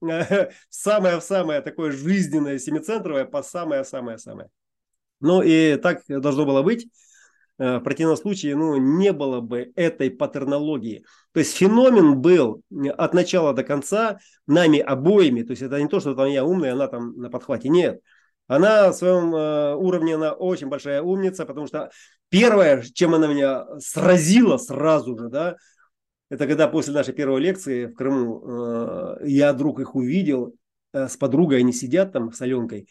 самое-самое 0.68 1.60
такое 1.60 1.92
жизненное 1.92 2.58
семицентровое 2.58 3.24
по 3.24 3.42
самое-самое-самое. 3.42 4.48
Ну 5.20 5.42
и 5.42 5.76
так 5.76 6.02
должно 6.08 6.44
было 6.44 6.62
быть. 6.62 6.88
Э, 7.58 7.78
в 7.78 7.80
противном 7.80 8.16
случае 8.16 8.56
ну, 8.56 8.76
не 8.76 9.12
было 9.12 9.40
бы 9.40 9.72
этой 9.76 10.10
патернологии. 10.10 11.04
То 11.32 11.40
есть 11.40 11.56
феномен 11.56 12.20
был 12.20 12.62
от 12.96 13.14
начала 13.14 13.52
до 13.52 13.64
конца 13.64 14.18
нами 14.46 14.78
обоими. 14.78 15.42
То 15.42 15.52
есть 15.52 15.62
это 15.62 15.80
не 15.80 15.88
то, 15.88 16.00
что 16.00 16.14
там 16.14 16.28
я 16.28 16.44
умная, 16.44 16.72
она 16.72 16.88
там 16.88 17.16
на 17.16 17.30
подхвате. 17.30 17.68
Нет. 17.68 18.00
Она 18.48 18.92
в 18.92 18.94
своем 18.94 19.34
э, 19.34 19.74
уровне, 19.74 20.14
она 20.14 20.32
очень 20.32 20.68
большая 20.68 21.02
умница, 21.02 21.46
потому 21.46 21.66
что 21.66 21.90
первое, 22.28 22.82
чем 22.82 23.14
она 23.14 23.26
меня 23.26 23.66
сразила 23.80 24.56
сразу 24.56 25.18
же, 25.18 25.28
да, 25.28 25.56
это 26.28 26.46
когда 26.46 26.68
после 26.68 26.92
нашей 26.92 27.14
первой 27.14 27.40
лекции 27.40 27.86
в 27.86 27.94
Крыму 27.94 28.42
э, 28.44 29.16
я 29.26 29.52
вдруг 29.52 29.80
их 29.80 29.96
увидел, 29.96 30.54
э, 30.92 31.08
с 31.08 31.16
подругой 31.16 31.58
они 31.58 31.72
сидят 31.72 32.12
там 32.12 32.32
с 32.32 32.40
Аленкой, 32.40 32.88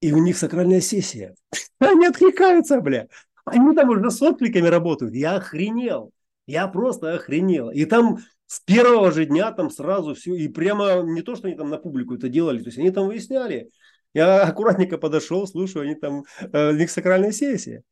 и 0.00 0.12
у 0.12 0.18
них 0.18 0.36
сакральная 0.36 0.80
сессия. 0.80 1.34
Они 1.78 2.06
откликаются, 2.06 2.80
бля. 2.80 3.08
Они 3.44 3.74
там 3.74 3.90
уже 3.90 4.10
с 4.10 4.20
откликами 4.22 4.66
работают. 4.66 5.14
Я 5.14 5.36
охренел. 5.36 6.12
Я 6.46 6.68
просто 6.68 7.14
охренел. 7.14 7.70
И 7.70 7.84
там 7.84 8.18
с 8.46 8.60
первого 8.60 9.12
же 9.12 9.26
дня 9.26 9.52
там 9.52 9.70
сразу 9.70 10.14
все. 10.14 10.34
И 10.34 10.48
прямо 10.48 11.02
не 11.02 11.22
то, 11.22 11.36
что 11.36 11.48
они 11.48 11.56
там 11.56 11.70
на 11.70 11.78
публику 11.78 12.14
это 12.14 12.28
делали. 12.28 12.58
То 12.58 12.66
есть 12.66 12.78
они 12.78 12.90
там 12.90 13.06
выясняли. 13.06 13.70
Я 14.12 14.42
аккуратненько 14.42 14.98
подошел, 14.98 15.46
слушаю, 15.46 15.84
они 15.84 15.94
там, 15.94 16.24
э, 16.40 16.70
у 16.70 16.74
них 16.74 16.90
сакральная 16.90 17.32
сессия. 17.32 17.84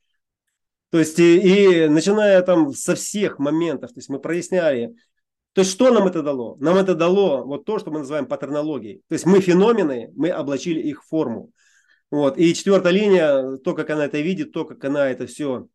То 0.90 0.98
есть 0.98 1.18
и, 1.18 1.84
и 1.84 1.88
начиная 1.88 2.40
там 2.42 2.72
со 2.72 2.94
всех 2.94 3.38
моментов, 3.38 3.92
то 3.92 3.98
есть 3.98 4.08
мы 4.08 4.18
проясняли, 4.18 4.94
то 5.52 5.60
есть 5.60 5.70
что 5.70 5.92
нам 5.92 6.06
это 6.06 6.22
дало? 6.22 6.56
Нам 6.60 6.76
это 6.76 6.94
дало 6.94 7.44
вот 7.44 7.64
то, 7.64 7.78
что 7.78 7.90
мы 7.90 8.00
называем 8.00 8.26
патернологией. 8.26 9.02
То 9.08 9.12
есть 9.12 9.26
мы 9.26 9.40
феномены, 9.40 10.10
мы 10.16 10.30
облачили 10.30 10.80
их 10.80 11.04
форму. 11.04 11.50
Вот. 12.10 12.38
И 12.38 12.54
четвертая 12.54 12.92
линия, 12.92 13.56
то, 13.58 13.74
как 13.74 13.90
она 13.90 14.06
это 14.06 14.18
видит, 14.20 14.52
то, 14.52 14.64
как 14.64 14.82
она 14.84 15.10
это 15.10 15.26
все 15.26 15.68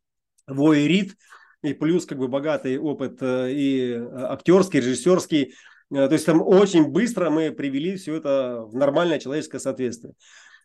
воерит, 0.48 1.16
и 1.62 1.74
плюс 1.74 2.06
как 2.06 2.18
бы 2.18 2.28
богатый 2.28 2.78
опыт 2.78 3.22
э, 3.22 3.52
и 3.52 3.94
актерский, 3.94 4.80
режиссерский. 4.80 5.54
Э, 5.92 6.08
то 6.08 6.14
есть 6.14 6.26
там 6.26 6.42
очень 6.42 6.90
быстро 6.90 7.30
мы 7.30 7.52
привели 7.52 7.96
все 7.96 8.16
это 8.16 8.64
в 8.66 8.76
нормальное 8.76 9.20
человеческое 9.20 9.60
соответствие. 9.60 10.14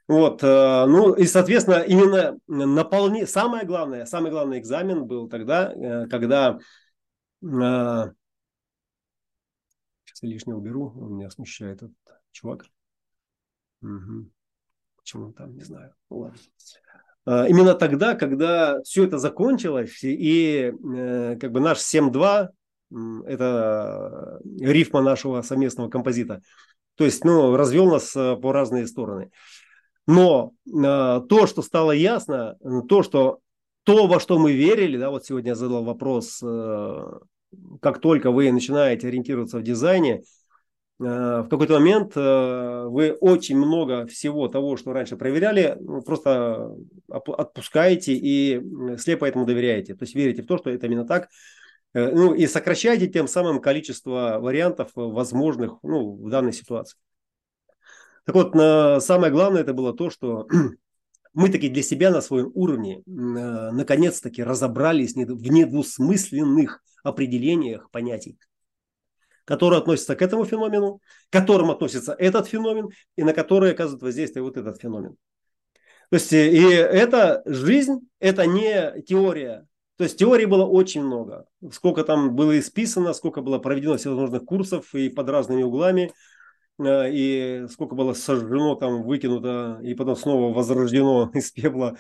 Вот, 0.08 0.42
э, 0.42 0.46
ну 0.86 1.14
и, 1.14 1.26
соответственно, 1.26 1.82
именно 1.82 2.38
наполни... 2.46 3.24
самое 3.24 3.64
главное, 3.64 4.06
самый 4.06 4.30
главный 4.30 4.58
экзамен 4.58 5.06
был 5.06 5.28
тогда, 5.28 6.06
когда 6.10 6.58
Все 7.40 8.14
лишнее 10.22 10.56
уберу, 10.56 10.94
он 10.98 11.18
меня 11.18 11.30
смущает 11.30 11.82
этот 11.82 11.92
чувак. 12.32 12.64
Угу. 13.82 14.30
Почему 15.08 15.28
он 15.28 15.32
там, 15.32 15.56
не 15.56 15.62
знаю. 15.62 15.94
Ладно. 16.10 16.36
А, 17.24 17.48
именно 17.48 17.72
тогда, 17.72 18.14
когда 18.14 18.82
все 18.82 19.04
это 19.04 19.16
закончилось, 19.16 20.00
и 20.02 20.70
э, 20.70 21.36
как 21.40 21.50
бы 21.50 21.60
наш 21.60 21.78
7.2, 21.78 22.48
это 23.26 24.38
рифма 24.60 25.00
нашего 25.00 25.40
совместного 25.40 25.88
композита, 25.88 26.42
то 26.96 27.06
есть, 27.06 27.24
ну, 27.24 27.56
развел 27.56 27.86
нас 27.86 28.14
э, 28.14 28.36
по 28.36 28.52
разные 28.52 28.86
стороны. 28.86 29.30
Но 30.06 30.52
э, 30.66 30.70
то, 31.26 31.46
что 31.46 31.62
стало 31.62 31.92
ясно, 31.92 32.58
то, 32.86 33.02
что 33.02 33.38
то, 33.84 34.08
во 34.08 34.20
что 34.20 34.38
мы 34.38 34.52
верили, 34.52 34.98
да, 34.98 35.08
вот 35.08 35.24
сегодня 35.24 35.52
я 35.52 35.54
задал 35.54 35.84
вопрос, 35.84 36.40
как 37.80 37.98
только 38.02 38.30
вы 38.30 38.52
начинаете 38.52 39.08
ориентироваться 39.08 39.56
в 39.56 39.62
дизайне, 39.62 40.20
Э, 40.20 40.37
в 40.98 41.46
какой-то 41.48 41.74
момент 41.74 42.16
э, 42.16 42.84
вы 42.88 43.12
очень 43.12 43.56
много 43.56 44.06
всего 44.06 44.48
того, 44.48 44.76
что 44.76 44.92
раньше 44.92 45.16
проверяли, 45.16 45.76
ну, 45.80 46.02
просто 46.02 46.74
отпускаете 47.08 48.14
и 48.14 48.60
слепо 48.98 49.24
этому 49.24 49.46
доверяете. 49.46 49.94
То 49.94 50.02
есть 50.02 50.16
верите 50.16 50.42
в 50.42 50.46
то, 50.46 50.58
что 50.58 50.70
это 50.70 50.86
именно 50.86 51.06
так. 51.06 51.28
Э, 51.94 52.10
ну 52.10 52.34
и 52.34 52.48
сокращаете 52.48 53.06
тем 53.06 53.28
самым 53.28 53.60
количество 53.60 54.38
вариантов 54.40 54.90
возможных 54.94 55.78
ну, 55.84 56.16
в 56.16 56.30
данной 56.30 56.52
ситуации. 56.52 56.98
Так 58.24 58.34
вот, 58.34 58.52
самое 59.02 59.32
главное 59.32 59.62
это 59.62 59.72
было 59.72 59.94
то, 59.94 60.10
что 60.10 60.48
мы 61.32 61.48
таки 61.48 61.68
для 61.68 61.82
себя 61.82 62.10
на 62.10 62.20
своем 62.20 62.50
уровне 62.54 63.02
наконец-таки 63.06 64.42
разобрались 64.42 65.14
в 65.14 65.50
недвусмысленных 65.50 66.82
определениях 67.04 67.88
понятий 67.90 68.36
которые 69.48 69.78
относятся 69.78 70.14
к 70.14 70.20
этому 70.20 70.44
феномену, 70.44 71.00
к 71.30 71.32
которым 71.32 71.70
относится 71.70 72.12
этот 72.12 72.46
феномен 72.46 72.90
и 73.16 73.24
на 73.24 73.32
которые 73.32 73.72
оказывает 73.72 74.02
воздействие 74.02 74.42
вот 74.42 74.58
этот 74.58 74.78
феномен. 74.78 75.16
То 76.10 76.16
есть 76.16 76.30
э, 76.34 76.50
и 76.50 76.62
эта 76.64 77.42
жизнь, 77.46 78.00
это 78.20 78.44
не 78.44 79.00
теория. 79.06 79.66
То 79.96 80.04
есть 80.04 80.18
теории 80.18 80.44
было 80.44 80.66
очень 80.66 81.02
много. 81.02 81.46
Сколько 81.72 82.04
там 82.04 82.36
было 82.36 82.58
исписано, 82.58 83.14
сколько 83.14 83.40
было 83.40 83.58
проведено 83.58 83.96
всевозможных 83.96 84.44
курсов 84.44 84.94
и 84.94 85.08
под 85.08 85.30
разными 85.30 85.62
углами, 85.62 86.12
э, 86.78 87.10
и 87.10 87.66
сколько 87.70 87.94
было 87.94 88.12
сожжено, 88.12 88.74
там, 88.74 89.02
выкинуто 89.02 89.80
и 89.82 89.94
потом 89.94 90.14
снова 90.16 90.52
возрождено 90.52 91.30
из 91.34 91.52
пепла 91.52 91.96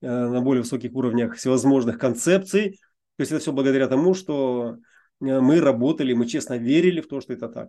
э, 0.00 0.06
на 0.06 0.40
более 0.40 0.62
высоких 0.62 0.94
уровнях 0.94 1.34
всевозможных 1.34 1.98
концепций. 1.98 2.78
То 3.16 3.22
есть 3.22 3.32
это 3.32 3.40
все 3.40 3.52
благодаря 3.52 3.88
тому, 3.88 4.14
что 4.14 4.76
мы 5.22 5.60
работали, 5.60 6.12
мы 6.12 6.26
честно 6.26 6.58
верили 6.58 7.00
в 7.00 7.08
то, 7.08 7.20
что 7.20 7.32
это 7.32 7.48
так. 7.48 7.68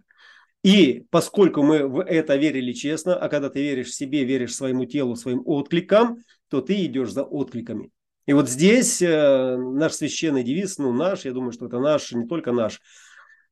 И 0.64 1.06
поскольку 1.10 1.62
мы 1.62 1.88
в 1.88 2.02
это 2.02 2.36
верили 2.36 2.72
честно, 2.72 3.16
а 3.16 3.28
когда 3.30 3.50
ты 3.50 3.62
веришь 3.62 3.94
себе, 3.94 4.24
веришь 4.24 4.56
своему 4.56 4.86
телу, 4.86 5.16
своим 5.16 5.42
откликам, 5.46 6.18
то 6.50 6.62
ты 6.62 6.86
идешь 6.86 7.12
за 7.12 7.24
откликами. 7.24 7.92
И 8.26 8.34
вот 8.34 8.50
здесь 8.50 9.02
э, 9.02 9.58
наш 9.58 9.94
священный 9.94 10.44
девиз, 10.44 10.78
ну 10.78 10.94
наш, 10.94 11.26
я 11.26 11.34
думаю, 11.34 11.52
что 11.52 11.66
это 11.66 11.80
наш, 11.80 12.14
не 12.14 12.26
только 12.26 12.54
наш, 12.54 12.80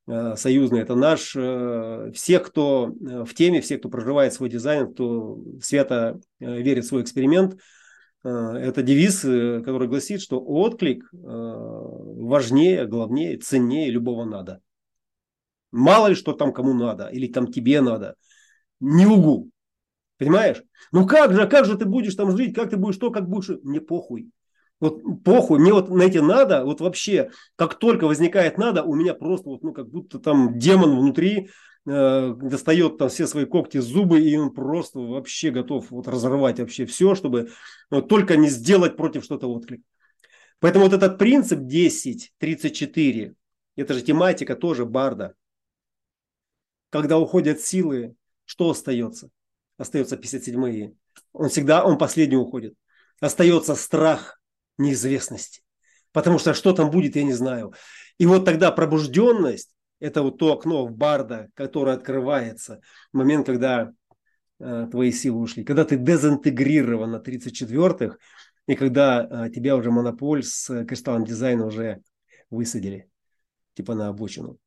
э, 0.07 0.35
союзный, 0.37 0.79
это 0.79 0.95
наш, 0.95 1.33
э, 1.35 2.11
всех, 2.15 2.43
кто 2.43 2.87
э, 2.89 3.25
в 3.25 3.33
теме, 3.33 3.59
все, 3.59 3.77
кто 3.77 3.89
проживает 3.89 4.33
свой 4.33 4.49
дизайн, 4.49 4.93
кто 4.93 5.37
свято 5.61 6.21
э, 6.39 6.61
верит 6.61 6.85
в 6.85 6.87
свой 6.87 7.01
эксперимент– 7.01 7.59
Э, 7.63 7.79
это 8.29 8.83
девиз, 8.83 9.25
э, 9.25 9.61
который 9.63 9.87
гласит, 9.87 10.21
что 10.21 10.39
отклик 10.39 11.09
э, 11.11 11.17
важнее, 11.17 12.85
главнее, 12.85 13.37
ценнее 13.37 13.89
любого 13.89 14.25
надо. 14.25 14.61
Мало 15.71 16.07
ли 16.07 16.15
что 16.15 16.33
там 16.33 16.53
кому 16.53 16.73
надо, 16.73 17.07
или 17.07 17.27
там 17.27 17.51
тебе 17.51 17.81
надо. 17.81 18.15
Не 18.79 19.05
лгу. 19.05 19.49
Понимаешь? 20.17 20.61
Ну 20.91 21.07
как 21.07 21.33
же, 21.33 21.47
как 21.47 21.65
же 21.65 21.77
ты 21.77 21.85
будешь 21.85 22.15
там 22.15 22.35
жить, 22.37 22.53
как 22.53 22.69
ты 22.69 22.77
будешь 22.77 22.97
то, 22.97 23.09
как 23.09 23.27
будешь... 23.27 23.57
Мне 23.63 23.81
похуй. 23.81 24.29
Вот 24.79 25.01
похуй, 25.23 25.59
мне 25.59 25.73
вот 25.73 25.89
на 25.89 26.01
эти 26.01 26.17
надо, 26.17 26.65
вот 26.65 26.81
вообще, 26.81 27.29
как 27.55 27.75
только 27.75 28.07
возникает 28.07 28.57
надо, 28.57 28.83
у 28.83 28.95
меня 28.95 29.13
просто 29.13 29.49
вот, 29.49 29.63
ну, 29.63 29.73
как 29.73 29.89
будто 29.89 30.19
там 30.19 30.57
демон 30.57 30.97
внутри 30.97 31.49
Э, 31.87 32.35
достает 32.35 32.99
там 32.99 33.09
все 33.09 33.25
свои 33.25 33.45
когти, 33.45 33.79
зубы, 33.79 34.21
и 34.21 34.37
он 34.37 34.53
просто 34.53 34.99
вообще 34.99 35.49
готов 35.49 35.89
вот 35.89 36.07
разорвать 36.07 36.59
вообще 36.59 36.85
все, 36.85 37.15
чтобы 37.15 37.51
вот, 37.89 38.07
только 38.07 38.35
не 38.35 38.49
сделать 38.49 38.95
против 38.97 39.23
что-то 39.23 39.47
отклик. 39.51 39.81
Поэтому 40.59 40.85
вот 40.85 40.93
этот 40.93 41.17
принцип 41.17 41.61
10-34, 41.61 43.33
это 43.75 43.93
же 43.95 44.01
тематика 44.01 44.55
тоже 44.55 44.85
Барда. 44.85 45.33
Когда 46.91 47.17
уходят 47.17 47.61
силы, 47.61 48.15
что 48.45 48.69
остается? 48.69 49.29
Остается 49.77 50.17
57-е. 50.17 50.93
Он 51.33 51.49
всегда, 51.49 51.83
он 51.83 51.97
последний 51.97 52.37
уходит. 52.37 52.75
Остается 53.19 53.73
страх 53.73 54.39
неизвестности. 54.77 55.63
Потому 56.11 56.37
что 56.37 56.53
что 56.53 56.73
там 56.73 56.91
будет, 56.91 57.15
я 57.15 57.23
не 57.23 57.33
знаю. 57.33 57.73
И 58.19 58.27
вот 58.27 58.45
тогда 58.45 58.71
пробужденность, 58.71 59.73
это 60.01 60.23
вот 60.23 60.37
то 60.37 60.51
окно 60.51 60.85
в 60.85 60.91
барда, 60.91 61.49
которое 61.53 61.95
открывается 61.95 62.81
в 63.13 63.17
момент, 63.17 63.45
когда 63.45 63.93
э, 64.59 64.87
твои 64.91 65.11
силы 65.11 65.39
ушли. 65.39 65.63
Когда 65.63 65.85
ты 65.85 65.95
дезинтегрирован 65.95 67.11
на 67.11 67.17
34-х, 67.17 68.17
и 68.67 68.75
когда 68.75 69.27
э, 69.45 69.49
тебя 69.51 69.75
уже 69.75 69.91
монополь 69.91 70.43
с 70.43 70.85
кристаллом 70.85 71.23
дизайна 71.23 71.65
уже 71.67 72.01
высадили, 72.49 73.09
типа 73.75 73.93
на 73.95 74.09
обочину. 74.09 74.57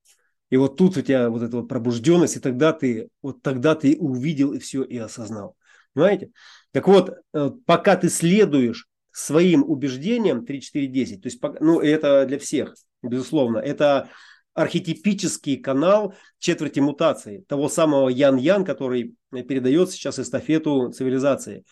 И 0.50 0.56
вот 0.56 0.76
тут 0.76 0.96
у 0.96 1.02
тебя 1.02 1.28
вот 1.30 1.42
эта 1.42 1.56
вот 1.56 1.68
пробужденность, 1.68 2.36
и 2.36 2.40
тогда 2.40 2.72
ты, 2.72 3.08
вот 3.20 3.42
тогда 3.42 3.74
ты 3.74 3.96
увидел 3.98 4.52
и 4.52 4.60
все, 4.60 4.84
и 4.84 4.96
осознал. 4.96 5.56
Понимаете? 5.94 6.30
Так 6.70 6.86
вот, 6.86 7.10
э, 7.32 7.50
пока 7.66 7.96
ты 7.96 8.08
следуешь 8.08 8.86
своим 9.10 9.64
убеждениям 9.68 10.46
3, 10.46 10.60
4, 10.60 10.86
10, 10.86 11.22
то 11.22 11.26
есть, 11.26 11.40
ну, 11.60 11.80
это 11.80 12.24
для 12.26 12.38
всех, 12.38 12.74
безусловно, 13.02 13.58
это 13.58 14.10
архетипический 14.54 15.56
канал 15.56 16.14
четверти 16.38 16.80
мутации, 16.80 17.44
того 17.48 17.68
самого 17.68 18.08
Ян-Ян, 18.08 18.64
который 18.64 19.14
передает 19.30 19.90
сейчас 19.90 20.18
эстафету 20.18 20.90
цивилизации. 20.90 21.64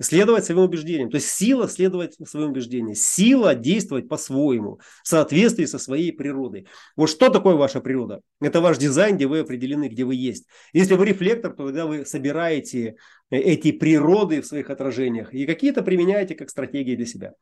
Следовать 0.00 0.44
своим 0.44 0.62
убеждениям. 0.62 1.10
То 1.10 1.16
есть 1.16 1.28
сила 1.28 1.68
следовать 1.68 2.16
своим 2.26 2.50
убеждениям. 2.50 2.94
Сила 2.96 3.54
действовать 3.54 4.08
по-своему, 4.08 4.80
в 5.04 5.06
соответствии 5.06 5.64
со 5.64 5.78
своей 5.78 6.12
природой. 6.12 6.66
Вот 6.96 7.08
что 7.08 7.28
такое 7.28 7.54
ваша 7.54 7.80
природа? 7.80 8.20
Это 8.40 8.60
ваш 8.60 8.78
дизайн, 8.78 9.14
где 9.14 9.26
вы 9.28 9.40
определены, 9.40 9.88
где 9.88 10.02
вы 10.04 10.16
есть. 10.16 10.46
Если 10.72 10.94
вы 10.94 11.06
рефлектор, 11.06 11.52
то 11.52 11.66
тогда 11.66 11.86
вы 11.86 12.04
собираете 12.04 12.96
эти 13.30 13.70
природы 13.70 14.40
в 14.40 14.46
своих 14.46 14.70
отражениях 14.70 15.32
и 15.34 15.46
какие-то 15.46 15.82
применяете 15.82 16.34
как 16.34 16.50
стратегии 16.50 16.96
для 16.96 17.06
себя. 17.06 17.34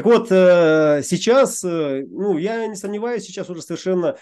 Так 0.00 0.06
вот, 0.06 0.28
э, 0.32 1.02
сейчас, 1.04 1.62
э, 1.62 2.06
ну, 2.08 2.38
я 2.38 2.66
не 2.66 2.74
сомневаюсь, 2.74 3.22
сейчас 3.22 3.50
уже 3.50 3.60
совершенно 3.60 4.16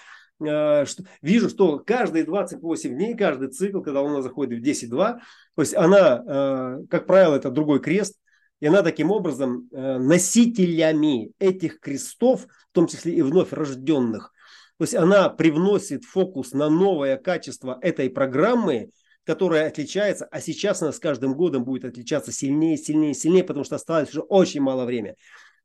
э, 0.44 0.84
что, 0.84 1.04
вижу, 1.22 1.48
что 1.48 1.78
каждые 1.78 2.24
28 2.24 2.96
дней, 2.96 3.16
каждый 3.16 3.50
цикл, 3.50 3.80
когда 3.80 4.00
Луна 4.00 4.20
заходит 4.20 4.58
в 4.58 4.62
10-2, 4.64 5.20
то 5.54 5.62
есть 5.62 5.76
она, 5.76 6.80
как 6.90 7.06
правило, 7.06 7.36
это 7.36 7.52
другой 7.52 7.78
крест, 7.78 8.16
и 8.58 8.66
она 8.66 8.82
таким 8.82 9.12
образом 9.12 9.68
носителями 9.70 11.30
этих 11.38 11.78
крестов, 11.78 12.48
в 12.72 12.74
том 12.74 12.88
числе 12.88 13.14
и 13.14 13.22
вновь 13.22 13.52
рожденных, 13.52 14.32
то 14.78 14.82
есть 14.82 14.96
она 14.96 15.28
привносит 15.28 16.02
фокус 16.02 16.54
на 16.54 16.68
новое 16.68 17.18
качество 17.18 17.78
этой 17.82 18.10
программы, 18.10 18.90
которая 19.22 19.68
отличается, 19.68 20.26
а 20.32 20.40
сейчас 20.40 20.82
она 20.82 20.90
с 20.90 20.98
каждым 20.98 21.34
годом 21.34 21.64
будет 21.64 21.84
отличаться 21.84 22.32
сильнее, 22.32 22.76
сильнее, 22.76 23.14
сильнее, 23.14 23.44
потому 23.44 23.62
что 23.62 23.76
осталось 23.76 24.08
уже 24.08 24.22
очень 24.22 24.60
мало 24.60 24.84
времени 24.86 25.14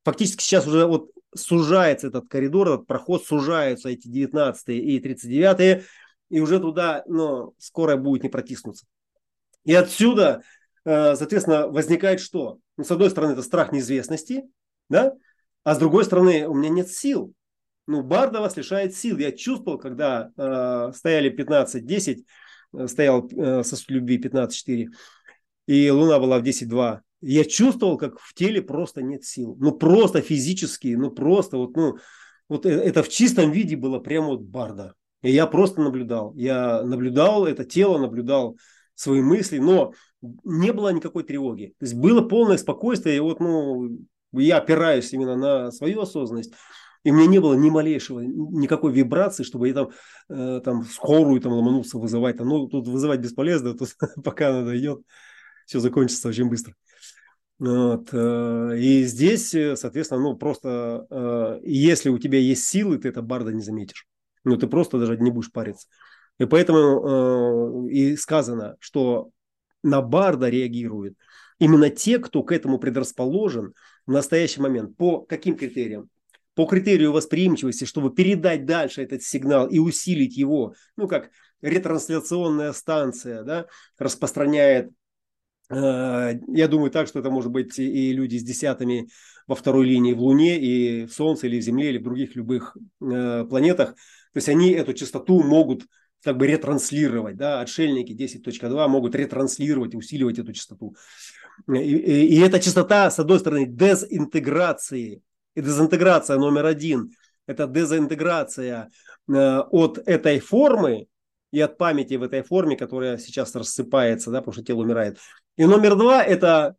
фактически 0.04 0.44
сейчас 0.44 0.68
уже 0.68 0.86
вот 0.86 1.12
сужается 1.36 2.08
этот 2.08 2.28
коридор, 2.28 2.68
этот 2.68 2.88
проход, 2.88 3.26
сужаются 3.26 3.89
эти 3.89 4.08
19 4.08 4.70
и 4.70 4.99
39 4.99 5.84
и 6.30 6.39
уже 6.39 6.60
туда 6.60 7.04
ну, 7.08 7.54
скоро 7.58 7.95
будет 7.95 8.24
не 8.24 8.30
протиснуться. 8.30 8.86
И 9.66 9.74
отсюда, 9.74 10.41
э, 10.86 11.16
соответственно, 11.16 11.68
возникает 11.68 12.20
что? 12.20 12.60
Ну, 12.78 12.84
с 12.84 12.91
одной 12.91 13.10
стороны, 13.10 13.34
это 13.34 13.43
страх 13.43 13.72
неизвестности, 13.72 14.43
да? 14.89 15.14
а 15.64 15.76
с 15.76 15.78
другой 15.78 16.06
стороны, 16.06 16.47
у 16.47 16.54
меня 16.54 16.70
нет 16.70 16.89
сил. 16.89 17.34
Ну, 17.86 18.01
Барда 18.01 18.39
вас 18.39 18.56
лишает 18.58 18.95
сил. 18.95 19.18
Я 19.18 19.32
чувствовал, 19.32 19.78
когда 19.78 20.32
э, 20.36 20.91
стояли 20.93 21.30
15-10, 21.30 22.26
э, 22.74 22.88
стоял 22.88 23.28
э, 23.30 23.64
сосуд 23.64 23.89
любви 23.89 24.18
15-4, 24.18 24.88
и 25.68 25.89
Луна 25.89 26.20
была 26.20 26.39
в 26.39 26.43
10-2, 26.43 27.01
я 27.26 27.45
чувствовал, 27.45 27.97
как 27.97 28.19
в 28.19 28.34
теле 28.34 28.61
просто 28.61 29.01
нет 29.01 29.24
сил. 29.24 29.55
Ну, 29.59 29.71
просто 29.71 30.21
физически, 30.21 30.95
ну, 30.95 31.09
просто 31.09 31.57
вот, 31.57 31.76
ну, 31.76 31.97
вот 32.49 32.65
э, 32.65 32.69
это 32.69 33.01
в 33.01 33.09
чистом 33.09 33.51
виде 33.51 33.76
было 33.76 33.99
прямо 33.99 34.28
вот 34.28 34.41
барда. 34.41 34.93
И 35.21 35.32
я 35.32 35.47
просто 35.47 35.82
наблюдал. 35.82 36.34
Я 36.36 36.84
наблюдал 36.84 37.45
это 37.45 37.63
тело, 37.63 37.97
наблюдал 37.97 38.57
свои 38.95 39.21
мысли, 39.21 39.57
но 39.57 39.93
не 40.43 40.74
было 40.74 40.89
никакой 40.89 41.24
тревоги. 41.24 41.74
То 41.80 41.86
есть 41.86 41.95
было 41.95 42.21
полное 42.21 42.57
спокойствие. 42.57 43.17
И 43.17 43.21
вот, 43.21 43.39
ну, 43.39 43.97
я 44.34 44.57
опираюсь 44.57 45.13
именно 45.13 45.38
на 45.38 45.71
свою 45.71 46.01
осознанность. 46.01 46.53
И 47.03 47.11
у 47.11 47.13
меня 47.13 47.28
не 47.28 47.39
было 47.39 47.53
ни 47.53 47.69
малейшего, 47.69 48.19
никакой 48.19 48.93
вибрации, 48.93 49.43
чтобы 49.43 49.67
я 49.67 49.74
там, 49.74 49.89
э, 50.30 50.61
там 50.63 50.84
скорую 50.84 51.39
там 51.41 51.53
ломанулся 51.53 51.97
вызывать. 51.97 52.38
Там, 52.38 52.49
ну, 52.49 52.67
тут 52.67 52.88
вызывать 52.88 53.21
бесполезно, 53.21 53.74
тут 53.74 53.89
пока 54.24 54.49
она 54.49 54.65
дойдет, 54.65 55.01
все 55.65 55.80
закончится 55.80 56.28
очень 56.28 56.49
быстро. 56.49 56.76
Вот. 57.60 58.10
Э, 58.12 58.78
и 58.78 59.04
здесь, 59.04 59.54
э, 59.54 59.76
соответственно, 59.76 60.22
ну 60.22 60.36
просто, 60.36 61.06
э, 61.10 61.60
если 61.64 62.10
у 62.10 62.18
тебя 62.18 62.39
есть 62.39 62.66
силы, 62.66 62.97
ты 62.97 63.10
это 63.10 63.22
барда 63.22 63.54
не 63.54 63.62
заметишь. 63.62 64.08
Ну, 64.43 64.58
ты 64.58 64.68
просто 64.68 64.99
даже 64.99 65.18
не 65.18 65.32
будешь 65.32 65.51
париться. 65.51 65.88
И 66.39 66.45
поэтому 66.45 67.88
и 67.88 68.18
сказано, 68.18 68.76
что 68.80 69.30
на 69.84 70.01
барда 70.01 70.49
реагируют 70.49 71.16
именно 71.60 71.89
те, 71.89 72.20
кто 72.20 72.43
к 72.43 72.51
этому 72.51 72.80
предрасположен 72.80 73.74
в 74.06 74.12
настоящий 74.12 74.60
момент. 74.60 74.97
По 74.97 75.22
каким 75.22 75.56
критериям? 75.56 76.10
По 76.56 76.66
критерию 76.66 77.14
восприимчивости, 77.14 77.86
чтобы 77.86 78.14
передать 78.14 78.66
дальше 78.66 79.04
этот 79.04 79.24
сигнал 79.24 79.68
и 79.68 79.80
усилить 79.80 80.36
его, 80.36 80.74
ну, 80.97 81.08
как 81.08 81.30
ретрансляционная 81.62 82.74
станция 82.74 83.43
да, 83.43 83.68
распространяет 83.97 84.91
я 85.70 86.68
думаю 86.68 86.91
так, 86.91 87.07
что 87.07 87.20
это 87.20 87.30
может 87.30 87.51
быть 87.51 87.80
и 87.80 88.11
люди 88.14 88.38
с 88.38 88.43
десятыми 88.43 89.07
во 89.47 89.55
второй 89.55 89.86
линии 89.88 90.14
в 90.14 90.22
Луне, 90.22 90.59
и 90.59 91.05
в 91.05 91.14
Солнце, 91.14 91.47
или 91.47 91.59
в 91.59 91.64
Земле, 91.64 91.89
или 91.89 91.97
в 91.97 92.03
других 92.03 92.36
любых 92.36 92.78
э, 93.01 93.45
планетах. 93.49 93.89
То 94.34 94.38
есть 94.38 94.49
они 94.49 94.72
эту 94.72 94.93
частоту 94.93 95.43
могут 95.43 95.86
как 96.24 96.38
бы 96.38 96.47
ретранслировать. 96.47 97.36
Да? 97.36 97.59
Отшельники 97.59 98.14
10.2 98.14 98.88
могут 98.88 99.16
ретранслировать, 99.16 99.95
усиливать 99.95 100.39
эту 100.39 100.53
частоту. 100.53 100.95
И, 101.68 101.78
и, 101.78 102.36
и 102.36 102.39
эта 102.39 102.59
частота, 102.59 103.11
с 103.11 103.20
одной 103.20 103.39
стороны, 103.39 103.66
дезинтеграции. 103.66 105.22
И 105.55 105.61
дезинтеграция 105.61 106.38
номер 106.38 106.66
один– 106.66 107.11
это 107.47 107.68
дезинтеграция 107.68 108.89
э, 109.28 109.59
от 109.59 109.97
этой 110.05 110.39
формы, 110.39 111.07
и 111.53 111.59
от 111.59 111.78
памяти 111.78 112.16
в 112.16 112.24
этой 112.24 112.41
форме, 112.41 112.76
которая 112.76 113.20
сейчас 113.20 113.53
рассыпается, 113.53 114.32
да, 114.32 114.39
потому 114.39 114.53
что 114.53 114.64
тело 114.64 114.82
умирает. 114.82 115.20
И 115.58 115.66
номер 115.66 115.95
два– 115.95 116.24
это, 116.26 116.76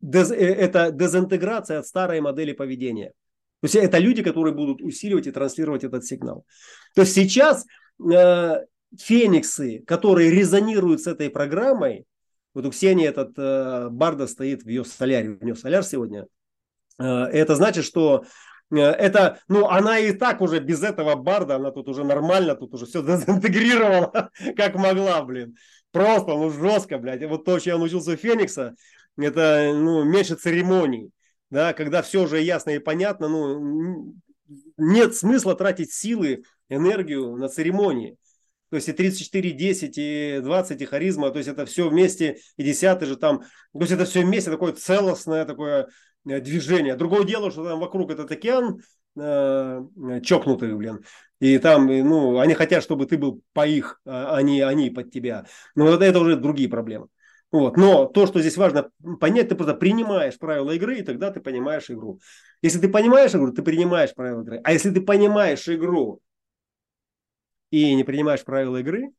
дез, 0.00 0.30
э, 0.30 0.36
это 0.36 0.90
дезинтеграция 0.90 1.78
от 1.80 1.86
старой 1.86 2.20
модели 2.20 2.52
поведения. 2.52 3.12
То 3.60 3.66
есть 3.66 3.76
это 3.76 3.98
люди, 3.98 4.22
которые 4.22 4.54
будут 4.54 4.80
усиливать 4.80 5.26
и 5.26 5.32
транслировать 5.32 5.84
этот 5.84 6.04
сигнал. 6.04 6.44
То 6.94 7.02
есть 7.02 7.14
сейчас 7.14 7.66
э, 8.12 8.56
фениксы, 8.98 9.82
которые 9.86 10.30
резонируют 10.30 11.02
с 11.02 11.06
этой 11.06 11.28
программой, 11.30 12.06
вот 12.54 12.66
у 12.66 12.70
Ксении 12.70 13.06
этот 13.06 13.32
э, 13.36 13.88
Барда 13.90 14.26
стоит 14.26 14.62
в 14.62 14.68
ее 14.68 14.84
соляре, 14.84 15.30
у 15.30 15.44
нее 15.44 15.54
соляр 15.54 15.84
сегодня, 15.84 16.26
э, 16.98 17.04
это 17.04 17.54
значит, 17.54 17.84
что 17.84 18.24
это, 18.78 19.40
ну, 19.48 19.66
она 19.66 19.98
и 19.98 20.12
так 20.12 20.40
уже 20.40 20.60
без 20.60 20.82
этого 20.82 21.16
барда, 21.16 21.56
она 21.56 21.70
тут 21.70 21.88
уже 21.88 22.04
нормально, 22.04 22.54
тут 22.54 22.74
уже 22.74 22.86
все 22.86 23.02
дезинтегрировала, 23.02 24.30
как 24.56 24.74
могла, 24.76 25.22
блин. 25.22 25.56
Просто, 25.90 26.32
ну, 26.32 26.50
жестко, 26.50 26.98
блядь. 26.98 27.24
Вот 27.24 27.44
то, 27.44 27.58
что 27.58 27.70
я 27.70 27.78
научился 27.78 28.12
у 28.12 28.16
Феникса, 28.16 28.74
это, 29.18 29.72
ну, 29.74 30.04
меньше 30.04 30.36
церемоний, 30.36 31.10
да, 31.50 31.72
когда 31.72 32.02
все 32.02 32.22
уже 32.22 32.40
ясно 32.40 32.70
и 32.70 32.78
понятно, 32.78 33.28
ну, 33.28 34.14
нет 34.76 35.16
смысла 35.16 35.56
тратить 35.56 35.92
силы, 35.92 36.44
энергию 36.68 37.36
на 37.36 37.48
церемонии. 37.48 38.16
То 38.70 38.76
есть 38.76 38.88
и 38.88 38.92
34, 38.92 39.50
10, 39.50 39.98
и 39.98 40.40
20, 40.42 40.80
и 40.80 40.84
харизма, 40.84 41.30
то 41.30 41.38
есть 41.38 41.48
это 41.48 41.66
все 41.66 41.88
вместе, 41.88 42.38
и 42.56 42.62
10 42.62 43.02
же 43.02 43.16
там, 43.16 43.40
то 43.40 43.80
есть 43.80 43.90
это 43.90 44.04
все 44.04 44.22
вместе 44.22 44.48
такое 44.48 44.72
целостное, 44.72 45.44
такое 45.44 45.88
Э, 46.26 46.40
движение. 46.40 46.96
Другое 46.96 47.24
дело, 47.24 47.50
что 47.50 47.64
там 47.64 47.80
вокруг 47.80 48.10
этот 48.10 48.30
океан 48.30 48.80
э, 49.18 49.82
чокнутый, 50.22 50.74
блин. 50.74 51.04
И 51.40 51.58
там, 51.58 51.86
ну, 51.86 52.38
они 52.38 52.54
хотят, 52.54 52.82
чтобы 52.82 53.06
ты 53.06 53.16
был 53.16 53.42
по 53.54 53.66
их, 53.66 54.00
а 54.04 54.40
не 54.42 54.60
они 54.60 54.90
под 54.90 55.10
тебя. 55.10 55.46
Но 55.74 55.86
вот 55.86 56.02
это 56.02 56.20
уже 56.20 56.36
другие 56.36 56.68
проблемы. 56.68 57.08
Вот. 57.50 57.76
Но 57.76 58.06
то, 58.06 58.26
что 58.26 58.40
здесь 58.40 58.56
важно 58.56 58.90
понять, 59.18 59.48
ты 59.48 59.54
просто 59.56 59.74
принимаешь 59.74 60.38
правила 60.38 60.70
игры, 60.72 60.98
и 60.98 61.02
тогда 61.02 61.30
ты 61.30 61.40
понимаешь 61.40 61.90
игру. 61.90 62.20
Если 62.62 62.78
ты 62.78 62.88
понимаешь 62.88 63.34
игру, 63.34 63.52
ты 63.52 63.62
принимаешь 63.62 64.14
правила 64.14 64.42
игры. 64.42 64.60
А 64.62 64.72
если 64.72 64.90
ты 64.90 65.00
понимаешь 65.00 65.68
игру 65.68 66.20
и 67.70 67.94
не 67.94 68.04
принимаешь 68.04 68.44
правила 68.44 68.76
игры, 68.76 69.10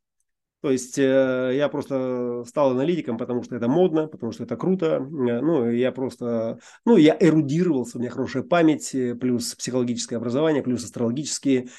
то 0.62 0.70
есть 0.70 1.00
э, 1.00 1.52
я 1.56 1.70
просто 1.70 2.44
стал 2.48 2.72
аналитиком, 2.72 3.18
потому 3.18 3.42
что 3.42 3.56
это 3.56 3.68
модно, 3.68 4.08
потому 4.08 4.32
что 4.32 4.44
это 4.44 4.56
круто. 4.56 4.98
Э, 4.98 5.42
ну, 5.42 5.70
я 5.70 5.92
просто, 5.92 6.60
ну, 6.86 6.98
я 6.98 7.18
эрудировался, 7.20 7.98
у 7.98 8.02
меня 8.02 8.12
хорошая 8.12 8.44
память, 8.44 8.94
э, 8.94 9.16
плюс 9.16 9.56
психологическое 9.56 10.18
образование, 10.18 10.62
плюс 10.62 10.84
астрологические 10.84 11.70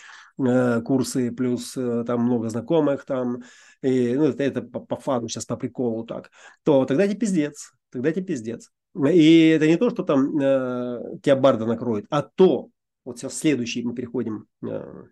курсы, 0.85 1.31
плюс 1.31 1.73
там 1.75 2.23
много 2.23 2.49
знакомых 2.49 3.05
там. 3.05 3.43
И, 3.83 4.15
ну, 4.15 4.25
это, 4.25 4.43
это 4.43 4.63
по, 4.63 4.81
по 4.81 4.97
фану, 4.97 5.29
сейчас 5.29 5.45
по 5.45 5.57
приколу 5.57 6.05
так. 6.05 6.31
То 6.65 6.85
тогда 6.87 7.07
тебе 7.07 7.19
пиздец, 7.19 7.73
тогда 7.91 8.11
тебе 8.11 8.25
пиздец. 8.25 8.71
И 9.09 9.49
это 9.49 9.67
не 9.67 9.77
то, 9.77 9.91
что 9.91 10.03
там 10.03 10.39
э, 10.39 11.19
тебя 11.23 11.37
барда 11.37 11.67
накроет, 11.67 12.07
а 12.09 12.23
то, 12.23 12.71
вот 13.05 13.19
сейчас 13.19 13.39
следующий, 13.39 13.85
мы 13.85 13.95
переходим 13.95 14.47
э, 14.67 15.05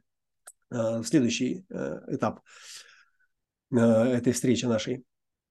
э, 0.70 1.02
следующий 1.04 1.66
э, 1.68 2.00
этап. 2.08 2.40
Э, 2.40 2.89
этой 3.70 4.32
встречи 4.32 4.66
нашей. 4.66 5.04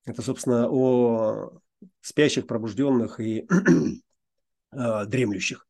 Это, 0.05 0.21
собственно, 0.21 0.67
о 0.69 1.51
спящих, 2.01 2.47
пробужденных 2.47 3.19
и 3.19 3.47
э, 4.71 5.05
дремлющих. 5.05 5.65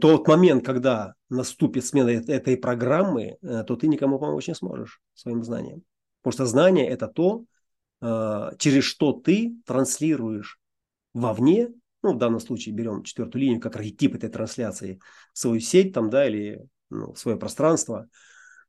Тот 0.00 0.28
момент, 0.28 0.64
когда 0.64 1.14
наступит 1.28 1.84
смена 1.84 2.10
этой 2.10 2.56
программы, 2.56 3.36
э, 3.42 3.64
то 3.64 3.76
ты 3.76 3.88
никому 3.88 4.18
помочь 4.18 4.48
не 4.48 4.54
сможешь 4.54 5.00
своим 5.14 5.42
знанием. 5.42 5.82
Потому 6.22 6.32
что 6.32 6.46
знание– 6.46 6.88
это 6.88 7.08
то, 7.08 7.44
через 8.58 8.82
что 8.82 9.12
ты 9.12 9.56
транслируешь 9.64 10.58
вовне, 11.14 11.68
ну, 12.02 12.14
в 12.14 12.18
данном 12.18 12.40
случае 12.40 12.74
берем 12.74 13.04
четвертую 13.04 13.42
линию 13.42 13.60
как 13.60 13.76
архетип 13.76 14.16
этой 14.16 14.28
трансляции, 14.28 15.00
свою 15.32 15.60
сеть 15.60 15.92
там, 15.92 16.10
да, 16.10 16.26
или 16.26 16.66
ну, 16.90 17.14
свое 17.14 17.36
пространство, 17.36 18.08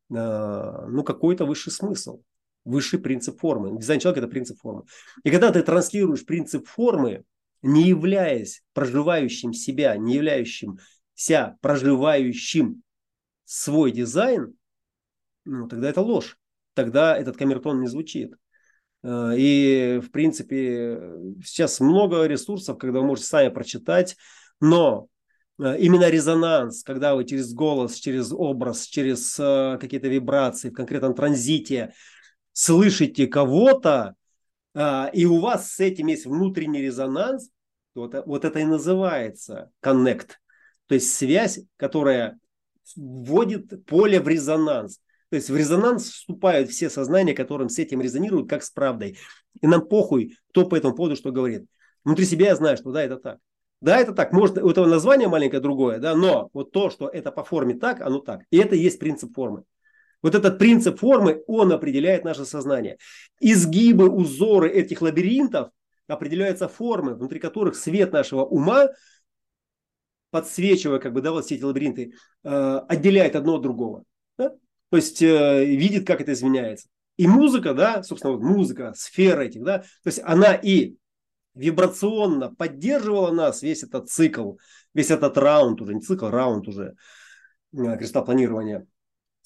ну, 0.10 1.04
какой-то 1.04 1.46
высший 1.46 1.72
смысл 1.72 2.22
высший 2.66 2.99
принцип 2.99 3.39
формы. 3.39 3.78
Дизайн 3.78 3.99
человека– 3.99 4.20
это 4.26 4.32
принцип 4.32 4.59
формы. 4.59 4.84
И 5.24 5.32
когда 5.32 5.51
ты 5.51 5.61
транслируешь 5.64 6.26
принцип 6.26 6.68
формы, 6.68 7.24
не 7.61 7.84
являясь 7.84 8.61
проживающим 8.74 9.53
себя, 9.53 9.95
не 9.97 10.16
являющимся 10.16 11.57
проживающим 11.61 12.84
свой 13.45 13.91
дизайн, 13.91 14.55
ну, 15.45 15.68
тогда 15.68 15.89
это 15.89 16.01
ложь. 16.01 16.38
Тогда 16.74 17.18
этот 17.18 17.38
камертон 17.38 17.82
не 17.82 17.88
звучит. 17.88 18.34
Э, 19.03 19.34
и, 19.38 19.99
в 20.03 20.11
принципе, 20.11 20.99
сейчас 21.43 21.80
много 21.80 22.26
ресурсов, 22.26 22.78
когда 22.78 22.99
вы 22.99 23.05
можете 23.05 23.28
сами 23.28 23.49
прочитать, 23.49 24.16
но 24.59 25.07
э, 25.59 25.78
именно 25.80 26.09
резонанс, 26.09 26.84
когда 26.84 27.16
вы 27.16 27.26
через 27.26 27.53
голос, 27.53 27.95
через 27.95 28.32
образ, 28.32 28.86
через 28.86 29.38
э, 29.39 29.78
какие-то 29.80 30.07
вибрации 30.07 30.70
в 30.70 30.74
конкретном 30.74 31.14
транзите 31.14 31.93
слышите 32.54 33.28
кого-то, 33.28 34.16
а, 34.74 35.10
и 35.14 35.26
у 35.26 35.39
вас 35.39 35.72
с 35.72 35.80
этим 35.80 36.08
есть 36.08 36.26
внутренний 36.26 36.82
резонанс, 36.82 37.49
вот, 37.95 38.16
вот 38.26 38.45
это 38.45 38.60
и 38.60 38.66
называется 38.66 39.72
connect. 39.84 40.30
То 40.88 40.95
есть 40.95 41.14
связь, 41.14 41.60
которая 41.78 42.39
вводит 42.95 43.86
поле 43.86 44.20
в 44.20 44.28
резонанс. 44.28 44.99
То 45.30 45.36
есть 45.36 45.49
в 45.49 45.56
резонанс 45.56 46.06
вступают 46.10 46.70
все 46.70 46.89
сознания, 46.89 47.34
которым 47.34 47.70
с 47.70 47.80
этим 47.80 48.01
резонируют, 48.01 48.49
как 48.49 48.64
с 48.64 48.70
правдой. 48.70 49.18
И 49.62 49.68
нам 49.68 49.88
похуй, 49.88 50.38
кто 50.49 50.66
по 50.66 50.76
этому 50.76 50.95
поводу 50.95 51.16
что 51.16 51.32
говорит. 51.32 51.66
Внутри 52.04 52.26
себя 52.26 52.47
я 52.47 52.56
знаю, 52.56 52.78
что 52.78 52.91
да, 52.91 53.04
это 53.04 53.18
так. 53.18 53.39
Да, 53.82 53.97
это 53.97 54.14
так. 54.14 54.32
Может, 54.32 54.58
у 54.60 54.70
этого 54.70 54.86
название 54.86 55.28
маленькое 55.28 55.62
другое, 55.62 55.99
да, 55.99 56.16
но 56.16 56.49
вот 56.54 56.72
то, 56.72 56.89
что 56.89 57.10
это 57.10 57.32
по 57.32 57.43
форме 57.43 57.76
так, 57.76 58.01
оно 58.01 58.20
так. 58.20 58.43
И 58.49 58.58
это 58.58 58.76
и 58.76 58.80
есть 58.80 58.99
принцип 58.99 59.34
формы. 59.34 59.64
Вот 60.24 60.36
этот 60.36 60.57
принцип 60.57 60.99
формы, 60.99 61.43
он 61.47 61.71
определяет 61.74 62.24
наше 62.24 62.45
сознание. 62.45 62.97
Изгибы, 63.41 64.09
узоры 64.09 64.69
этих 64.69 65.01
лабиринтов 65.01 65.69
определяются 66.07 66.67
формы, 66.67 67.13
внутри 67.13 67.39
которых 67.39 67.76
свет 67.76 68.13
нашего 68.13 68.43
ума, 68.43 68.88
подсвечивая 70.32 70.99
как 70.99 71.13
бы, 71.13 71.21
да, 71.21 71.32
вот 71.32 71.45
все 71.45 71.55
эти 71.55 71.63
лабиринты, 71.63 72.13
э, 72.43 72.82
отделяет 72.88 73.36
одно 73.36 73.55
от 73.55 73.61
другого. 73.61 74.03
Да? 74.38 74.51
То 74.89 74.97
есть 74.97 75.21
э, 75.21 75.65
видит, 75.65 76.07
как 76.07 76.21
это 76.21 76.32
изменяется. 76.32 76.88
И 77.17 77.28
музыка, 77.28 77.74
да, 77.74 78.01
собственно, 78.01 78.34
вот 78.34 78.41
музыка, 78.41 78.93
сфера 78.95 79.41
этих, 79.41 79.63
да, 79.63 79.80
то 79.80 80.07
есть 80.07 80.19
она 80.24 80.55
и 80.55 80.95
вибрационно 81.53 82.55
поддерживала 82.55 83.32
нас 83.32 83.61
весь 83.61 83.84
этот 83.84 84.09
цикл, 84.09 84.53
весь 84.93 85.11
этот 85.11 85.38
раунд 85.38 85.82
уже, 85.82 85.93
не 85.93 86.01
цикл, 86.01 86.30
раунд 86.30 86.67
уже 86.67 86.95
э, 87.74 87.97
кристалл 87.97 88.26
планирования 88.26 88.88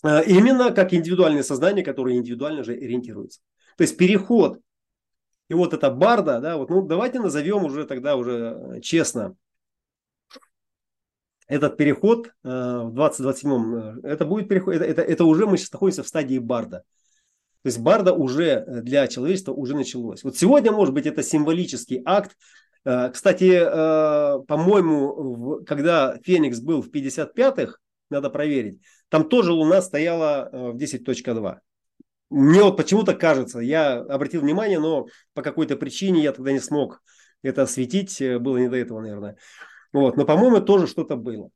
именно 0.03 0.71
как 0.71 0.93
индивидуальное 0.93 1.43
сознание, 1.43 1.83
которое 1.83 2.15
индивидуально 2.15 2.63
же 2.63 2.73
ориентируется. 2.73 3.41
То 3.77 3.83
есть 3.83 3.97
переход. 3.97 4.59
И 5.49 5.53
вот 5.53 5.73
это 5.73 5.89
барда, 5.89 6.39
да, 6.41 6.57
вот, 6.57 6.69
ну 6.69 6.81
давайте 6.81 7.19
назовем 7.19 7.63
уже 7.63 7.85
тогда 7.85 8.15
уже 8.15 8.79
честно. 8.81 9.35
этот 11.47 11.77
переход 11.77 12.29
в 12.43 12.91
2027, 12.91 14.01
это 14.03 14.25
будет 14.25 14.49
переход, 14.49 14.75
это, 14.75 14.83
это, 14.83 15.01
это 15.01 15.23
уже 15.25 15.47
мы 15.47 15.57
сейчас 15.57 15.71
находимся 15.71 16.03
в 16.03 16.07
стадии 16.07 16.37
Барда. 16.37 16.83
То 17.63 17.69
есть 17.69 17.79
Барда 17.79 18.13
уже 18.13 18.65
для 18.83 19.07
человечества 19.07 19.53
уже 19.53 19.75
началось. 19.75 20.23
Вот 20.23 20.37
сегодня, 20.37 20.71
может 20.71 20.93
быть, 20.93 21.05
это 21.05 21.23
символический 21.23 22.01
акт. 22.05 22.37
Кстати, 22.83 23.59
по-моему, 24.45 25.63
когда 25.65 26.17
Феникс 26.23 26.59
был 26.59 26.81
в 26.81 26.89
55-х, 26.89 27.77
надо 28.09 28.29
проверить, 28.29 28.81
там 29.09 29.27
тоже 29.27 29.51
Луна 29.51 29.81
стояла 29.81 30.49
в 30.51 30.75
10.2. 30.77 31.59
Мне 32.29 32.61
вот 32.61 32.75
почему-то 32.75 33.13
кажется, 33.13 33.59
я 33.59 33.99
обратил 33.99 34.41
внимание, 34.41 34.79
но 34.79 35.07
по 35.33 35.41
какой-то 35.41 35.77
причине 35.77 36.21
я 36.21 36.33
тогда 36.33 36.51
не 36.51 36.59
смог 36.59 37.01
это 37.41 37.63
осветить, 37.63 38.21
э, 38.21 38.39
было 38.39 38.57
не 38.57 38.69
до 38.69 38.77
этого, 38.77 39.01
наверное. 39.01 39.37
Вот. 39.93 40.17
Но, 40.17 40.25
по-моему, 40.25 40.59
тоже 40.61 40.87
что-то 40.87 41.15
было. 41.15 41.49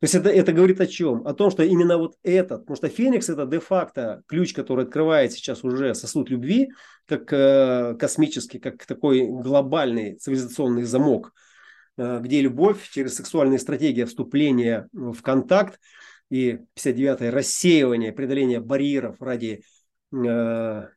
То 0.00 0.04
есть 0.04 0.14
это, 0.14 0.30
это 0.30 0.52
говорит 0.52 0.80
о 0.80 0.86
чем? 0.86 1.26
О 1.26 1.32
том, 1.32 1.50
что 1.50 1.62
именно 1.62 1.96
вот 1.96 2.16
этот, 2.22 2.62
потому 2.62 2.76
что 2.76 2.88
Феникс 2.88 3.28
это 3.28 3.46
де-факто 3.46 4.22
ключ, 4.26 4.52
который 4.52 4.84
открывает 4.84 5.32
сейчас 5.32 5.62
уже 5.62 5.94
сосуд 5.94 6.28
любви, 6.28 6.70
как 7.06 7.32
э, 7.32 7.94
космический, 7.98 8.58
как 8.58 8.84
такой 8.84 9.26
глобальный 9.26 10.16
цивилизационный 10.16 10.82
замок, 10.82 11.28
э, 11.28 11.51
где 11.96 12.40
любовь 12.40 12.88
через 12.90 13.16
сексуальные 13.16 13.58
стратегии 13.58 14.04
вступления 14.04 14.88
в 14.92 15.20
контакт 15.20 15.78
и 16.30 16.60
59-е 16.76 17.30
рассеивание, 17.30 18.12
преодоление 18.12 18.60
барьеров 18.60 19.20
ради 19.20 19.62
Э, 20.12 20.88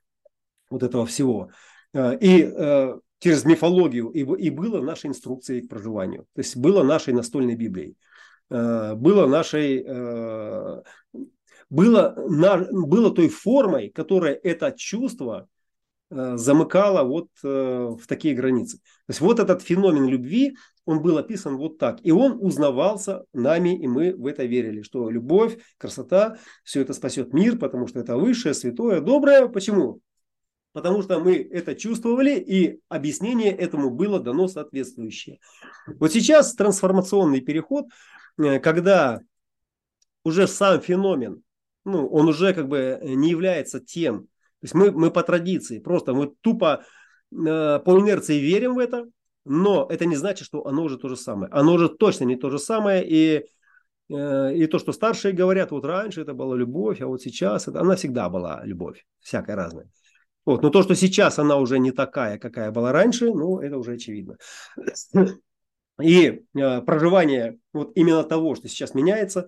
вот 0.70 0.84
этого 0.84 1.06
всего. 1.06 1.50
Э, 1.94 2.18
и 2.18 2.44
э, 2.44 2.96
через 3.20 3.46
мифологию 3.46 4.10
и, 4.10 4.20
и 4.20 4.50
было 4.50 4.82
нашей 4.82 5.08
инструкцией 5.08 5.66
к 5.66 5.70
проживанию. 5.70 6.24
То 6.34 6.42
есть 6.42 6.58
было 6.58 6.84
нашей 6.84 7.14
настольной 7.14 7.56
Библией. 7.56 7.98
Было 8.48 9.26
нашей... 9.26 9.84
Было, 11.68 12.14
на, 12.30 12.58
было 12.72 13.10
той 13.10 13.28
формой, 13.28 13.90
которая 13.90 14.36
это 14.36 14.72
чувство 14.72 15.48
замыкало 16.16 17.04
вот 17.04 17.28
в 17.44 18.08
такие 18.08 18.34
границы. 18.34 18.78
То 18.78 19.10
есть 19.10 19.22
вот 19.22 19.40
этот 19.40 19.62
феномен 19.62 20.08
любви, 20.08 20.56
он 20.86 21.02
был 21.02 21.18
описан 21.18 21.58
вот 21.58 21.78
так. 21.78 22.00
И 22.04 22.12
он 22.12 22.38
узнавался 22.40 23.26
нами, 23.34 23.78
и 23.78 23.88
мы 23.88 24.16
в 24.16 24.28
это 24.28 24.46
верили, 24.46 24.82
что 24.82 25.10
любовь, 25.10 25.58
красота, 25.78 26.38
все 26.64 26.82
это 26.82 26.94
спасет 26.94 27.34
мир, 27.34 27.58
потому 27.58 27.88
что 27.88 28.00
это 28.00 28.18
высшее, 28.18 28.54
святое, 28.54 29.02
доброе. 29.02 29.48
Почему? 29.48 30.00
Потому 30.74 31.02
что 31.02 31.20
мы 31.20 31.36
это 31.36 31.74
чувствовали, 31.74 32.38
и 32.38 32.80
объяснение 32.90 33.52
этому 33.52 33.90
было 33.90 34.20
дано 34.20 34.48
соответствующее. 34.48 35.40
Вот 35.88 36.12
сейчас 36.12 36.54
трансформационный 36.54 37.42
переход, 37.42 37.86
э, 38.38 38.60
когда 38.60 39.22
уже 40.24 40.48
сам 40.48 40.82
феномен, 40.82 41.42
ну, 41.86 42.08
он 42.08 42.28
уже 42.28 42.54
как 42.54 42.68
бы 42.68 43.00
не 43.02 43.30
является 43.30 43.80
тем. 43.80 44.28
Есть 44.66 44.74
мы, 44.74 44.92
мы 44.92 45.12
по 45.12 45.22
традиции, 45.22 45.78
просто 45.78 46.16
мы 46.16 46.34
тупо 46.42 46.84
э, 47.32 47.36
по 47.80 48.00
инерции 48.00 48.40
верим 48.40 48.74
в 48.74 48.80
это, 48.80 49.06
но 49.46 49.86
это 49.92 50.06
не 50.06 50.16
значит, 50.16 50.48
что 50.48 50.66
оно 50.66 50.84
уже 50.84 50.98
то 50.98 51.08
же 51.08 51.16
самое. 51.16 51.52
Оно 51.52 51.74
уже 51.74 51.88
точно 51.88 52.24
не 52.24 52.36
то 52.36 52.50
же 52.50 52.58
самое. 52.58 53.08
И, 53.08 53.46
э, 54.10 54.56
и 54.56 54.66
то, 54.66 54.80
что 54.80 54.92
старшие 54.92 55.36
говорят, 55.36 55.70
вот 55.70 55.86
раньше 55.86 56.22
это 56.22 56.34
была 56.34 56.56
любовь, 56.56 57.00
а 57.00 57.06
вот 57.06 57.22
сейчас 57.22 57.68
это, 57.68 57.80
она 57.80 57.96
всегда 57.96 58.28
была 58.28 58.66
любовь, 58.66 59.06
всякая 59.20 59.56
разная. 59.56 59.88
Вот. 60.46 60.64
Но 60.64 60.72
то, 60.72 60.82
что 60.82 60.96
сейчас 60.96 61.38
она 61.38 61.58
уже 61.58 61.78
не 61.78 61.92
такая, 61.92 62.40
какая 62.40 62.72
была 62.72 62.92
раньше, 62.92 63.26
ну, 63.26 63.60
это 63.60 63.78
уже 63.78 63.94
очевидно. 63.94 64.38
И 66.02 66.44
э, 66.56 66.82
проживание 66.82 67.60
вот 67.72 67.92
именно 67.94 68.24
того, 68.24 68.56
что 68.56 68.68
сейчас 68.68 68.96
меняется, 68.96 69.48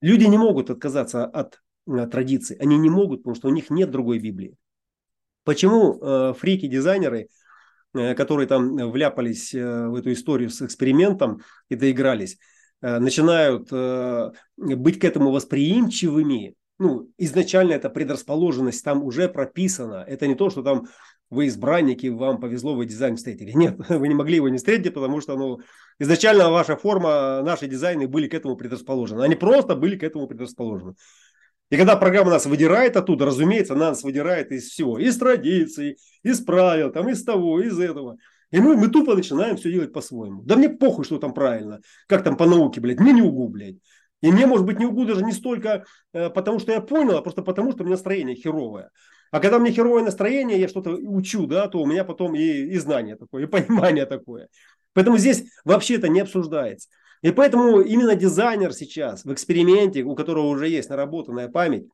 люди 0.00 0.26
не 0.26 0.38
могут 0.38 0.70
отказаться 0.70 1.24
от 1.24 1.60
традиций. 2.10 2.56
Они 2.56 2.78
не 2.78 2.90
могут, 2.90 3.20
потому 3.20 3.34
что 3.34 3.48
у 3.48 3.52
них 3.52 3.70
нет 3.70 3.90
другой 3.90 4.18
Библии. 4.18 4.56
Почему 5.44 5.98
э, 6.00 6.34
фрики-дизайнеры– 6.38 7.28
Э, 7.92 8.14
которые 8.14 8.46
там 8.46 8.76
вляпались 8.76 9.52
э, 9.52 9.88
в 9.88 9.96
эту 9.96 10.12
историю 10.12 10.50
с 10.50 10.62
экспериментом 10.62 11.42
и 11.68 11.74
доигрались, 11.74 12.38
э, 12.82 13.00
начинают 13.00 13.68
быть 14.56 15.00
к 15.00 15.04
этому 15.04 15.32
восприимчивыми, 15.32 16.54
ну, 16.78 17.10
изначально 17.18 17.72
эта 17.72 17.90
предрасположенность 17.90 18.84
там 18.84 19.02
уже 19.02 19.28
прописана. 19.28 20.04
Это 20.06 20.28
не 20.28 20.36
то, 20.36 20.50
что 20.50 20.62
там 20.62 20.86
вы 21.30 21.48
избранники, 21.48 22.06
вам 22.06 22.40
повезло, 22.40 22.76
вы 22.76 22.86
дизайн 22.86 23.16
встретили. 23.16 23.50
Нет, 23.54 23.76
вы 23.88 24.06
не 24.06 24.14
могли 24.14 24.36
его 24.36 24.48
не 24.48 24.58
встретить, 24.58 24.94
потому 24.94 25.20
что 25.20 25.36
ну, 25.36 25.58
изначально 25.98 26.48
ваша 26.48 26.76
форма, 26.76 27.42
наши 27.42 27.66
дизайны 27.66 28.06
были 28.06 28.28
к 28.28 28.34
этому 28.34 28.56
предрасположены. 28.56 29.22
Они 29.22 29.34
просто 29.34 29.74
были 29.74 29.98
к 29.98 30.04
этому 30.04 30.28
предрасположены. 30.28 30.94
И 31.70 31.76
когда 31.76 31.96
программа 31.96 32.30
нас 32.30 32.46
выдирает 32.46 32.96
оттуда, 32.96 33.26
разумеется, 33.26 33.74
она 33.74 33.90
нас 33.90 34.02
выдирает 34.02 34.50
из 34.50 34.68
всего. 34.68 34.98
Из 34.98 35.16
традиций, 35.16 35.98
из 36.22 36.40
правил, 36.40 36.90
там, 36.90 37.08
из 37.08 37.22
того, 37.22 37.60
из 37.60 37.78
этого. 37.78 38.16
И 38.50 38.58
мы, 38.58 38.76
мы 38.76 38.88
тупо 38.88 39.14
начинаем 39.14 39.56
все 39.56 39.70
делать 39.70 39.92
по-своему. 39.92 40.42
Да 40.42 40.56
мне 40.56 40.68
похуй, 40.68 41.04
что 41.04 41.18
там 41.18 41.32
правильно. 41.32 41.80
Как 42.08 42.24
там 42.24 42.36
по 42.36 42.46
науке, 42.46 42.80
блядь. 42.80 42.98
Мне 42.98 43.12
не 43.12 43.22
угу, 43.22 43.48
блядь. 43.48 43.76
И 44.20 44.32
мне, 44.32 44.46
может 44.46 44.66
быть, 44.66 44.78
не 44.78 44.86
угу 44.86 45.04
даже 45.04 45.24
не 45.24 45.32
столько 45.32 45.84
э, 46.12 46.28
потому, 46.30 46.58
что 46.58 46.72
я 46.72 46.80
понял, 46.80 47.16
а 47.16 47.22
просто 47.22 47.42
потому, 47.42 47.70
что 47.72 47.82
у 47.82 47.86
меня 47.86 47.94
настроение 47.94 48.34
херовое. 48.34 48.90
А 49.30 49.38
когда 49.38 49.58
мне 49.60 49.70
херовое 49.70 50.02
настроение, 50.02 50.60
я 50.60 50.68
что-то 50.68 50.90
учу, 50.90 51.46
да, 51.46 51.68
то 51.68 51.80
у 51.80 51.86
меня 51.86 52.04
потом 52.04 52.34
и, 52.34 52.42
и 52.42 52.78
знание 52.78 53.16
такое, 53.16 53.44
и 53.44 53.46
понимание 53.46 54.06
такое. 54.06 54.48
Поэтому 54.92 55.18
здесь 55.18 55.44
вообще 55.64 55.94
это 55.94 56.08
не 56.08 56.20
обсуждается. 56.20 56.88
И 57.22 57.30
поэтому 57.32 57.80
именно 57.80 58.14
дизайнер 58.14 58.72
сейчас 58.72 59.24
в 59.24 59.32
эксперименте, 59.32 60.02
у 60.02 60.14
которого 60.14 60.46
уже 60.46 60.68
есть 60.68 60.88
наработанная 60.88 61.48
память, 61.48 61.86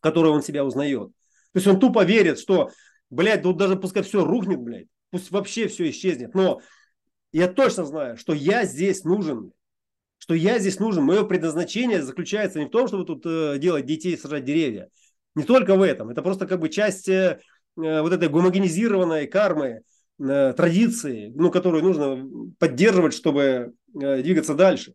которой 0.00 0.28
он 0.28 0.42
себя 0.42 0.64
узнает. 0.64 1.08
То 1.52 1.58
есть 1.58 1.66
он 1.66 1.80
тупо 1.80 2.04
верит, 2.04 2.38
что, 2.38 2.70
блядь, 3.10 3.42
тут 3.42 3.56
даже 3.56 3.76
пускай 3.76 4.02
все 4.02 4.24
рухнет, 4.24 4.60
блядь, 4.60 4.86
пусть 5.10 5.30
вообще 5.30 5.66
все 5.66 5.90
исчезнет. 5.90 6.34
Но 6.34 6.60
я 7.32 7.48
точно 7.48 7.84
знаю, 7.84 8.16
что 8.16 8.32
я 8.32 8.64
здесь 8.64 9.02
нужен, 9.02 9.52
что 10.18 10.34
я 10.34 10.58
здесь 10.58 10.78
нужен. 10.78 11.02
Мое 11.02 11.24
предназначение 11.24 12.02
заключается 12.02 12.60
не 12.60 12.66
в 12.66 12.70
том, 12.70 12.86
чтобы 12.86 13.04
тут 13.04 13.26
э, 13.26 13.58
делать 13.58 13.86
детей, 13.86 14.16
сажать 14.16 14.44
деревья. 14.44 14.88
Не 15.34 15.42
только 15.42 15.74
в 15.74 15.82
этом. 15.82 16.10
Это 16.10 16.22
просто 16.22 16.46
как 16.46 16.60
бы 16.60 16.68
часть 16.68 17.08
э, 17.08 17.40
э 17.76 18.02
вот 18.02 18.12
этой 18.12 18.28
гомогенизированной 18.28 19.26
кармы, 19.26 19.82
традиции, 20.18 21.32
ну, 21.34 21.50
которую 21.50 21.82
нужно 21.82 22.28
поддерживать, 22.58 23.14
чтобы 23.14 23.74
Э, 24.00 24.22
двигаться 24.22 24.54
дальше. 24.54 24.94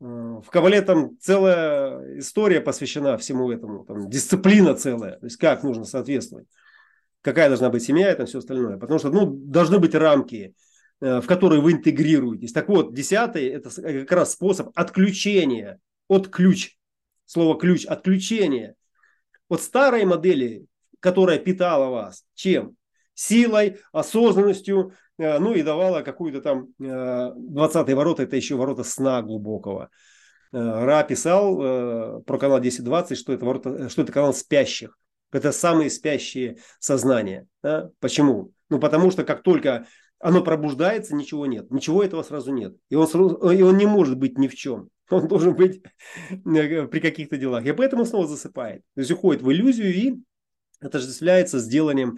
Э, 0.00 0.04
в 0.04 0.46
Кабале 0.50 0.82
там 0.82 1.18
целая 1.20 2.18
история 2.18 2.60
посвящена 2.60 3.16
всему 3.18 3.50
этому, 3.50 3.84
там 3.84 4.08
дисциплина 4.10 4.74
целая, 4.74 5.18
то 5.18 5.26
есть 5.26 5.36
как 5.36 5.62
нужно 5.62 5.84
соответствовать, 5.84 6.48
какая 7.22 7.48
должна 7.48 7.70
быть 7.70 7.82
семья 7.82 8.12
и 8.12 8.16
там 8.16 8.26
все 8.26 8.38
остальное. 8.38 8.78
Потому 8.78 8.98
что 8.98 9.10
ну, 9.10 9.26
должны 9.26 9.78
быть 9.78 9.94
рамки, 9.94 10.54
э, 11.00 11.20
в 11.20 11.26
которые 11.26 11.60
вы 11.60 11.72
интегрируетесь. 11.72 12.52
Так 12.52 12.68
вот, 12.68 12.94
десятый– 12.94 13.46
это 13.48 13.70
как 13.70 14.12
раз 14.12 14.32
способ 14.32 14.70
отключения, 14.74 15.78
от 16.08 16.28
ключ, 16.28 16.76
слово 17.26 17.58
ключ, 17.58 17.86
отключения 17.86 18.74
от 19.48 19.62
старой 19.62 20.04
модели, 20.04 20.66
которая 20.98 21.38
питала 21.38 21.88
вас. 21.88 22.24
Чем? 22.34 22.76
Силой, 23.14 23.78
осознанностью, 23.92 24.92
Э, 25.20 25.38
ну 25.38 25.52
и 25.52 25.62
давала 25.62 26.00
какую-то 26.00 26.40
там 26.40 26.68
20-е 26.80 27.92
э, 27.92 27.94
ворота, 27.94 28.22
это 28.22 28.36
еще 28.36 28.56
ворота 28.56 28.84
сна 28.84 29.20
глубокого. 29.22 29.90
Э, 30.52 30.56
Ра 30.56 31.02
писал 31.04 32.22
про 32.22 32.38
канал 32.38 32.56
1020, 32.56 33.18
что 33.18 33.32
это, 33.32 33.44
ворота, 33.44 33.88
что 33.90 34.02
это 34.02 34.12
канал 34.12 34.32
спящих. 34.32 34.98
Это 35.30 35.52
самые 35.52 35.90
спящие 35.90 36.56
сознания. 36.80 37.46
Да? 37.62 37.90
Почему? 38.00 38.52
Ну, 38.68 38.80
потому 38.80 39.10
что 39.10 39.22
как 39.22 39.42
только 39.42 39.86
оно 40.18 40.42
пробуждается, 40.42 41.14
ничего 41.14 41.46
нет. 41.46 41.70
Ничего 41.70 42.02
этого 42.02 42.22
сразу 42.22 42.52
нет. 42.52 42.74
И 42.88 42.96
он, 42.96 43.06
и 43.06 43.62
он 43.62 43.76
не 43.76 43.86
может 43.86 44.16
быть 44.16 44.38
ни 44.38 44.48
в 44.48 44.54
чем. 44.54 44.88
Он 45.10 45.26
должен 45.26 45.56
быть 45.56 45.82
при 46.44 47.00
каких-то 47.00 47.36
делах. 47.36 47.66
И 47.66 47.72
поэтому 47.72 48.04
снова 48.04 48.28
засыпает. 48.28 48.82
То 48.94 49.00
есть 49.00 49.10
уходит 49.10 49.42
в 49.42 49.50
иллюзию 49.50 49.92
и 49.92 50.14
отождествляется 50.80 51.58
с 51.58 51.66
деланием 51.66 52.16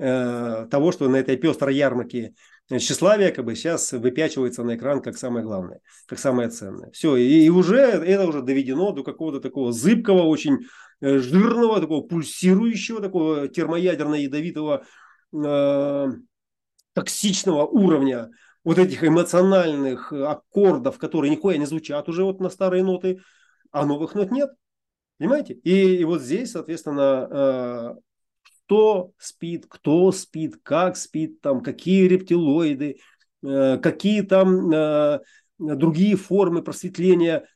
Э, 0.00 0.66
того, 0.70 0.92
что 0.92 1.08
на 1.08 1.16
этой 1.16 1.36
пестрой 1.36 1.74
ярмарке 1.74 2.32
тщеславие 2.68 3.32
как 3.32 3.44
бы 3.44 3.56
сейчас 3.56 3.90
выпячивается 3.90 4.62
на 4.62 4.76
экран 4.76 5.02
как 5.02 5.16
самое 5.16 5.44
главное, 5.44 5.80
как 6.06 6.20
самое 6.20 6.50
ценное. 6.50 6.92
Все, 6.92 7.16
и, 7.16 7.46
и 7.46 7.50
уже 7.50 7.80
это 7.80 8.28
уже 8.28 8.42
доведено 8.42 8.92
до 8.92 9.02
какого-то 9.02 9.40
такого 9.40 9.72
зыбкого, 9.72 10.22
очень 10.22 10.58
э, 11.00 11.18
жирного, 11.18 11.80
такого 11.80 12.02
пульсирующего, 12.06 13.00
такого 13.00 13.48
термоядерно-ядовитого, 13.48 14.84
э, 15.32 16.06
токсичного 16.92 17.66
уровня 17.66 18.30
вот 18.62 18.78
этих 18.78 19.02
эмоциональных 19.02 20.12
аккордов, 20.12 20.98
которые 20.98 21.32
нихуя 21.32 21.56
не 21.56 21.66
звучат 21.66 22.08
уже 22.08 22.22
вот 22.22 22.38
на 22.38 22.50
старые 22.50 22.84
ноты, 22.84 23.18
а 23.72 23.84
новых 23.84 24.14
нот 24.14 24.30
нет. 24.30 24.50
Понимаете? 25.18 25.54
И, 25.54 25.96
и 25.96 26.04
вот 26.04 26.22
здесь, 26.22 26.52
соответственно, 26.52 27.28
э, 27.28 28.07
кто 28.68 29.12
спит, 29.16 29.64
кто 29.66 30.12
спит, 30.12 30.58
как 30.62 30.98
спит, 30.98 31.40
там, 31.40 31.62
какие 31.62 32.06
рептилоиды, 32.06 32.98
э, 33.42 33.78
какие 33.78 34.20
там 34.20 34.70
э, 34.70 35.20
другие 35.58 36.16
формы 36.16 36.62
просветления, 36.62 37.48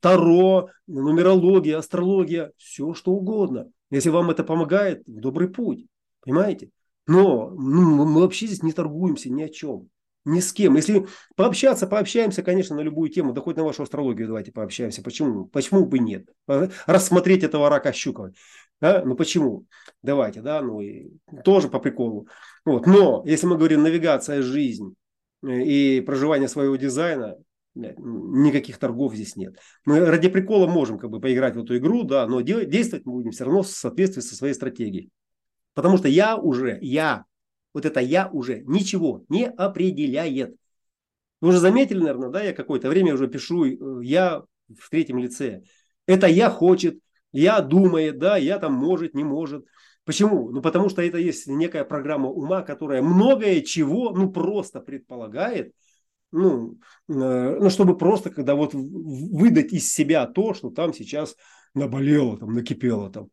таро, 0.00 0.68
нумерология, 0.86 1.78
астрология, 1.78 2.52
все 2.58 2.92
что 2.92 3.12
угодно. 3.12 3.70
Если 3.90 4.10
вам 4.10 4.30
это 4.30 4.44
помогает, 4.44 5.02
добрый 5.06 5.48
путь. 5.48 5.86
Понимаете? 6.20 6.68
Но 7.06 7.48
ну, 7.50 8.04
мы 8.04 8.20
вообще 8.20 8.46
здесь 8.46 8.62
не 8.62 8.72
торгуемся 8.72 9.30
ни 9.30 9.42
о 9.42 9.48
чем. 9.48 9.88
Ни 10.26 10.40
с 10.40 10.52
кем. 10.52 10.74
Если 10.74 11.06
пообщаться, 11.36 11.86
пообщаемся, 11.86 12.42
конечно, 12.42 12.74
на 12.76 12.80
любую 12.80 13.08
тему. 13.10 13.32
Да 13.32 13.40
хоть 13.40 13.56
на 13.56 13.64
вашу 13.64 13.84
астрологию 13.84 14.26
давайте 14.26 14.52
пообщаемся. 14.52 15.00
Почему? 15.02 15.46
Почему 15.46 15.86
бы 15.86 16.00
нет? 16.00 16.28
Рассмотреть 16.86 17.44
этого 17.44 17.70
рака 17.70 17.92
Щукова. 17.92 18.32
А? 18.80 19.02
Ну 19.04 19.16
почему? 19.16 19.66
Давайте, 20.02 20.42
да, 20.42 20.60
ну 20.60 20.80
и 20.80 21.08
тоже 21.44 21.68
по 21.68 21.78
приколу. 21.78 22.28
Вот. 22.64 22.86
Но 22.86 23.22
если 23.26 23.46
мы 23.46 23.56
говорим 23.56 23.82
навигация, 23.82 24.42
жизнь 24.42 24.94
э, 25.42 25.62
и 25.62 26.00
проживание 26.00 26.48
своего 26.48 26.76
дизайна, 26.76 27.36
никаких 27.76 28.78
торгов 28.78 29.14
здесь 29.14 29.36
нет. 29.36 29.56
Мы 29.84 30.00
ради 30.00 30.28
прикола 30.28 30.66
можем 30.66 30.98
как 30.98 31.10
бы 31.10 31.20
поиграть 31.20 31.56
в 31.56 31.62
эту 31.62 31.76
игру, 31.76 32.02
да, 32.04 32.26
но 32.26 32.40
действовать 32.40 33.04
мы 33.04 33.12
будем 33.12 33.30
все 33.32 33.44
равно 33.44 33.62
в 33.62 33.68
соответствии 33.68 34.22
со 34.22 34.34
своей 34.34 34.54
стратегией. 34.54 35.10
Потому 35.74 35.98
что 35.98 36.08
я 36.08 36.36
уже, 36.36 36.78
я, 36.80 37.24
вот 37.74 37.84
это 37.84 38.00
я 38.00 38.28
уже 38.30 38.62
ничего 38.62 39.24
не 39.28 39.46
определяет. 39.46 40.56
Вы 41.42 41.48
уже 41.48 41.58
заметили, 41.58 41.98
наверное, 41.98 42.30
да, 42.30 42.42
я 42.42 42.54
какое-то 42.54 42.88
время 42.88 43.12
уже 43.12 43.28
пишу 43.28 43.66
э, 43.66 44.04
я 44.04 44.42
в 44.74 44.90
третьем 44.90 45.18
лице. 45.18 45.62
Это 46.06 46.26
я 46.26 46.48
хочет, 46.48 46.98
я 47.32 47.60
думает, 47.60 48.18
да, 48.18 48.36
я 48.36 48.58
там 48.58 48.72
может, 48.72 49.14
не 49.14 49.24
может. 49.24 49.64
Почему? 50.04 50.50
Ну, 50.50 50.62
потому 50.62 50.88
что 50.88 51.02
это 51.02 51.18
есть 51.18 51.46
некая 51.46 51.84
программа 51.84 52.28
ума, 52.28 52.62
которая 52.62 53.02
многое 53.02 53.60
чего, 53.60 54.10
ну, 54.10 54.30
просто 54.30 54.80
предполагает, 54.80 55.72
ну, 56.30 56.78
э, 57.08 57.12
ну, 57.60 57.70
чтобы 57.70 57.96
просто, 57.96 58.30
когда 58.30 58.54
вот 58.54 58.72
выдать 58.72 59.72
из 59.72 59.92
себя 59.92 60.26
то, 60.26 60.54
что 60.54 60.70
там 60.70 60.92
сейчас 60.94 61.36
наболело, 61.74 62.38
там, 62.38 62.52
накипело 62.52 63.10
там. 63.10 63.28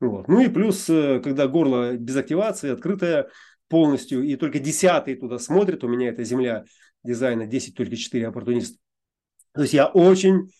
Вот. 0.00 0.28
Ну 0.28 0.40
и 0.40 0.48
плюс, 0.48 0.88
э, 0.90 1.20
когда 1.22 1.48
горло 1.48 1.96
без 1.96 2.16
активации, 2.16 2.70
открытое 2.70 3.28
полностью, 3.68 4.22
и 4.22 4.36
только 4.36 4.58
десятый 4.58 5.16
туда 5.16 5.38
смотрит, 5.38 5.84
у 5.84 5.88
меня 5.88 6.08
это 6.08 6.22
земля 6.24 6.64
дизайна 7.02 7.46
10, 7.46 7.74
только 7.74 7.96
4 7.96 8.28
оппортунист. 8.28 8.78
То 9.52 9.62
есть 9.62 9.74
я 9.74 9.86
очень 9.86 10.50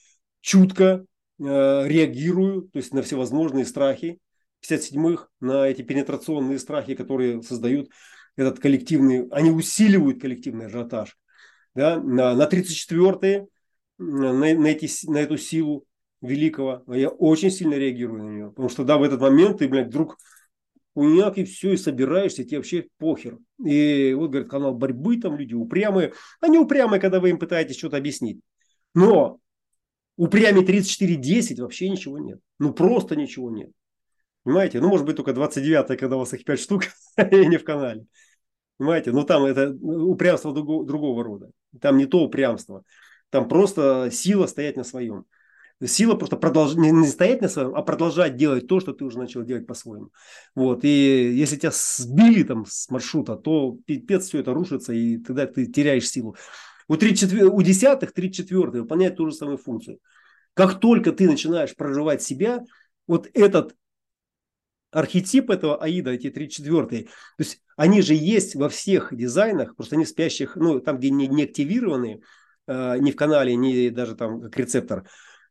чутко 0.40 1.04
реагирую, 1.38 2.62
то 2.62 2.78
есть 2.78 2.94
на 2.94 3.02
всевозможные 3.02 3.64
страхи 3.64 4.18
57-х, 4.62 5.28
на 5.40 5.68
эти 5.68 5.82
пенетрационные 5.82 6.58
страхи, 6.58 6.94
которые 6.94 7.42
создают 7.42 7.90
этот 8.36 8.58
коллективный, 8.58 9.28
они 9.30 9.50
усиливают 9.50 10.20
коллективный 10.20 10.66
ажиотаж. 10.66 11.16
Да, 11.74 12.00
на, 12.00 12.34
на 12.34 12.48
34-е, 12.48 13.46
на, 13.98 14.32
на, 14.32 14.66
эти, 14.66 15.10
на 15.10 15.18
эту 15.18 15.36
силу, 15.36 15.86
великого, 16.22 16.82
я 16.88 17.08
очень 17.08 17.50
сильно 17.50 17.74
реагирую 17.74 18.24
на 18.24 18.30
нее. 18.30 18.48
Потому 18.48 18.68
что 18.68 18.84
да, 18.84 18.96
в 18.96 19.02
этот 19.02 19.20
момент 19.20 19.58
ты, 19.58 19.68
блядь, 19.68 19.88
вдруг 19.88 20.16
уняк 20.94 21.36
и 21.36 21.44
все, 21.44 21.72
и 21.72 21.76
собираешься, 21.76 22.44
тебе 22.44 22.58
вообще 22.58 22.86
похер. 22.98 23.38
И 23.64 24.14
вот, 24.14 24.30
говорит, 24.30 24.50
канал 24.50 24.74
борьбы, 24.74 25.18
там 25.18 25.36
люди 25.36 25.54
упрямые. 25.54 26.14
Они 26.40 26.58
упрямые, 26.58 27.00
когда 27.00 27.20
вы 27.20 27.30
им 27.30 27.38
пытаетесь 27.38 27.76
что-то 27.76 27.98
объяснить. 27.98 28.40
Но 28.94 29.38
упрямее 30.16 30.64
34-10 30.64 31.60
вообще 31.60 31.88
ничего 31.88 32.18
нет. 32.18 32.40
Ну, 32.58 32.72
просто 32.72 33.16
ничего 33.16 33.50
нет. 33.50 33.70
Понимаете? 34.42 34.80
Ну, 34.80 34.88
может 34.88 35.06
быть, 35.06 35.16
только 35.16 35.32
29 35.32 35.98
когда 35.98 36.16
у 36.16 36.20
вас 36.20 36.32
их 36.32 36.44
5 36.44 36.60
штук, 36.60 36.84
и 37.30 37.46
не 37.46 37.56
в 37.56 37.64
канале. 37.64 38.06
Понимаете? 38.78 39.12
Ну, 39.12 39.24
там 39.24 39.44
это 39.44 39.70
упрямство 39.80 40.52
другого, 40.52 40.86
другого 40.86 41.24
рода. 41.24 41.50
Там 41.80 41.96
не 41.96 42.06
то 42.06 42.22
упрямство. 42.22 42.84
Там 43.30 43.48
просто 43.48 44.10
сила 44.12 44.46
стоять 44.46 44.76
на 44.76 44.84
своем. 44.84 45.24
Сила 45.84 46.14
просто 46.14 46.36
продолж... 46.36 46.74
не 46.74 47.06
стоять 47.06 47.42
на 47.42 47.48
своем, 47.48 47.74
а 47.74 47.82
продолжать 47.82 48.36
делать 48.36 48.66
то, 48.66 48.80
что 48.80 48.94
ты 48.94 49.04
уже 49.04 49.18
начал 49.18 49.42
делать 49.42 49.66
по-своему. 49.66 50.10
Вот. 50.54 50.84
И 50.84 51.34
если 51.34 51.56
тебя 51.56 51.70
сбили 51.72 52.44
там 52.44 52.64
с 52.66 52.88
маршрута, 52.88 53.36
то 53.36 53.76
пипец 53.84 54.26
все 54.28 54.38
это 54.38 54.54
рушится, 54.54 54.94
и 54.94 55.18
тогда 55.18 55.46
ты 55.46 55.66
теряешь 55.66 56.08
силу. 56.08 56.36
У, 56.88 56.96
34... 56.96 57.44
у 57.46 57.62
десятых, 57.62 58.12
34 58.12 58.82
выполняет 58.82 59.16
ту 59.16 59.26
же 59.26 59.34
самую 59.34 59.58
функцию. 59.58 59.98
Как 60.54 60.80
только 60.80 61.12
ты 61.12 61.26
начинаешь 61.26 61.74
проживать 61.74 62.22
себя, 62.22 62.64
вот 63.06 63.28
этот 63.34 63.74
архетип 64.90 65.50
этого 65.50 65.82
аида, 65.82 66.12
эти 66.12 66.30
34 66.30 67.02
то 67.02 67.08
есть 67.38 67.62
они 67.76 68.00
же 68.00 68.14
есть 68.14 68.54
во 68.54 68.68
всех 68.68 69.14
дизайнах, 69.14 69.76
просто 69.76 69.96
они 69.96 70.06
спящих, 70.06 70.56
ну, 70.56 70.80
там, 70.80 70.98
где 70.98 71.10
не, 71.10 71.26
не 71.26 71.44
активированы, 71.44 72.22
э, 72.66 72.98
ни 72.98 73.10
в 73.10 73.16
канале, 73.16 73.54
ни 73.54 73.90
даже 73.90 74.14
там 74.14 74.40
как 74.40 74.56
рецептор, 74.56 75.06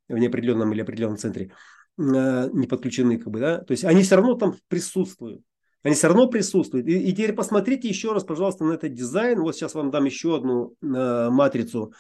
в 0.08 0.18
неопределенном 0.18 0.74
или 0.74 0.82
определенном 0.82 1.18
центре 1.18 1.52
э, 1.98 2.50
не 2.52 2.68
подключены, 2.68 3.18
как 3.20 3.28
бы, 3.28 3.40
да, 3.40 3.60
то 3.60 3.72
есть 3.72 3.84
они 3.84 4.02
все 4.02 4.16
равно 4.16 4.34
там 4.34 4.56
присутствуют. 4.68 5.42
Они 5.86 5.94
все 5.94 6.08
равно 6.08 6.28
присутствуют. 6.28 6.88
И, 6.88 6.98
и 6.98 7.12
теперь 7.12 7.34
посмотрите 7.34 7.88
еще 7.88 8.12
раз, 8.12 8.24
пожалуйста, 8.24 8.64
на 8.64 8.74
этот 8.74 8.96
дизайн. 8.96 9.40
Вот 9.40 9.56
сейчас 9.56 9.76
вам 9.76 9.92
дам 9.92 10.06
еще 10.06 10.38
одну 10.38 10.74
э, 10.82 11.30
матрицу, 11.30 11.94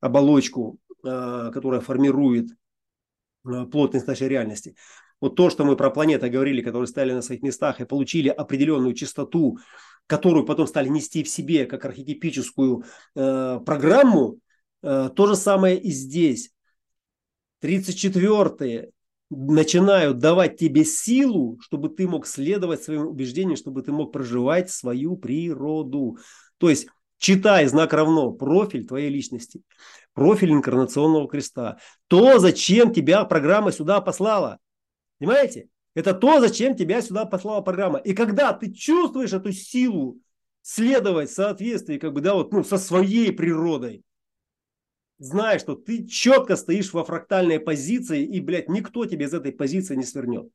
оболочку, 0.00 0.78
э, 1.04 1.50
которая 1.52 1.80
формирует 1.80 2.50
э, 3.44 3.64
плотность 3.64 4.06
нашей 4.06 4.28
реальности. 4.28 4.76
Вот 5.20 5.34
то, 5.34 5.50
что 5.50 5.64
мы 5.64 5.74
про 5.74 5.90
планеты 5.90 6.28
говорили, 6.28 6.62
которые 6.62 6.86
стали 6.86 7.12
на 7.12 7.20
своих 7.20 7.42
местах 7.42 7.80
и 7.80 7.84
получили 7.84 8.28
определенную 8.28 8.94
частоту, 8.94 9.58
которую 10.06 10.46
потом 10.46 10.68
стали 10.68 10.86
нести 10.88 11.24
в 11.24 11.28
себе 11.28 11.66
как 11.66 11.84
архетипическую 11.84 12.84
э, 13.16 13.58
программу, 13.66 14.38
э, 14.84 15.10
то 15.16 15.26
же 15.26 15.34
самое 15.34 15.80
и 15.80 15.90
здесь. 15.90 16.52
34-е 17.60 18.92
начинают 19.36 20.18
давать 20.18 20.58
тебе 20.58 20.84
силу, 20.84 21.58
чтобы 21.60 21.88
ты 21.88 22.06
мог 22.06 22.26
следовать 22.26 22.82
своим 22.82 23.06
убеждениям, 23.06 23.56
чтобы 23.56 23.82
ты 23.82 23.92
мог 23.92 24.12
проживать 24.12 24.70
свою 24.70 25.16
природу. 25.16 26.18
То 26.58 26.68
есть 26.68 26.86
читай 27.18 27.66
знак 27.66 27.92
равно 27.92 28.32
профиль 28.32 28.86
твоей 28.86 29.08
личности, 29.08 29.62
профиль 30.12 30.52
инкарнационного 30.52 31.28
креста. 31.28 31.78
То, 32.08 32.38
зачем 32.38 32.92
тебя 32.92 33.24
программа 33.24 33.72
сюда 33.72 34.00
послала. 34.00 34.58
Понимаете? 35.18 35.68
Это 35.94 36.14
то, 36.14 36.40
зачем 36.40 36.74
тебя 36.74 37.02
сюда 37.02 37.24
послала 37.24 37.60
программа. 37.60 37.98
И 37.98 38.14
когда 38.14 38.52
ты 38.52 38.72
чувствуешь 38.72 39.32
эту 39.32 39.52
силу 39.52 40.18
следовать 40.62 41.30
в 41.30 41.34
соответствии 41.34 41.98
как 41.98 42.12
бы, 42.12 42.20
да, 42.20 42.34
вот, 42.34 42.52
ну, 42.52 42.64
со 42.64 42.78
своей 42.78 43.32
природой, 43.32 44.02
знай, 45.22 45.58
что 45.58 45.76
ты 45.76 46.06
четко 46.06 46.56
стоишь 46.56 46.92
во 46.92 47.04
фрактальной 47.04 47.60
позиции, 47.60 48.24
и, 48.24 48.40
блядь, 48.40 48.68
никто 48.68 49.06
тебе 49.06 49.26
из 49.26 49.34
этой 49.34 49.52
позиции 49.52 49.94
не 49.94 50.04
свернет. 50.04 50.50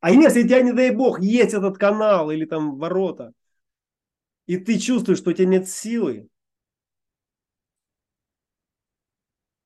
А 0.00 0.10
если 0.10 0.42
у 0.42 0.46
тебя, 0.46 0.62
не 0.62 0.72
дай 0.72 0.90
бог, 0.90 1.20
есть 1.20 1.54
этот 1.54 1.78
канал 1.78 2.30
или 2.30 2.44
там 2.44 2.78
ворота, 2.78 3.32
и 4.46 4.56
ты 4.56 4.78
чувствуешь, 4.78 5.18
что 5.18 5.30
у 5.30 5.32
тебя 5.32 5.46
нет 5.46 5.68
силы, 5.68 6.28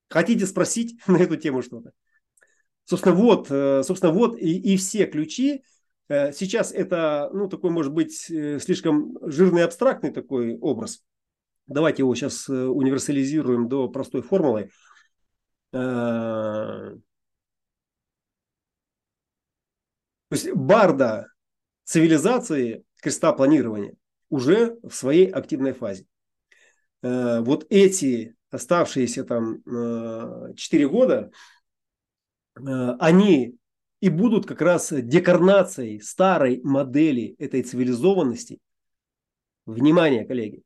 хотите 0.09 0.47
спросить 0.47 0.99
на 1.07 1.19
эту 1.19 1.37
тему 1.37 1.63
что-то? 1.63 1.93
Собственно, 2.85 3.15
вот, 3.15 3.49
э, 3.51 3.83
собственно, 3.83 4.13
вот 4.13 4.39
и, 4.39 4.75
и 4.75 4.77
все 4.77 5.07
ключи. 5.07 5.63
Э, 6.09 6.33
сейчас 6.33 6.73
это, 6.73 7.31
ну, 7.35 7.49
такой, 7.49 7.71
может 7.71 7.93
быть, 7.93 8.31
э, 8.31 8.61
слишком 8.61 9.19
жирный 9.23 9.65
абстрактный 9.65 10.11
такой 10.11 10.57
образ– 10.57 11.03
Давайте 11.67 12.03
его 12.03 12.15
сейчас 12.15 12.49
э, 12.49 12.53
универсализируем 12.53 13.69
до 13.69 13.89
простой 13.89 14.23
формулы. 14.23 14.71
Э, 15.73 15.77
то 15.79 17.01
есть 20.31 20.53
барда 20.53 21.27
цивилизации 21.85 22.85
креста 23.03 23.33
планирования 23.33 23.95
уже 24.29 24.79
в 24.83 24.93
своей 24.93 25.29
активной 25.29 25.73
фазе. 25.73 26.07
Э, 27.03 27.41
вот 27.41 27.67
эти 27.69 28.37
оставшиеся 28.51 29.25
там 29.25 29.61
4 30.55 30.89
года, 30.89 31.31
они 32.55 33.59
и 34.01 34.09
будут 34.09 34.47
как 34.47 34.63
раз 34.63 34.93
декарнацией 34.93 36.01
старой 36.01 36.61
модели 36.63 37.35
этой 37.39 37.63
цивилизованности. 37.63 38.61
Внимание, 39.67 40.25
коллеги, 40.25 40.63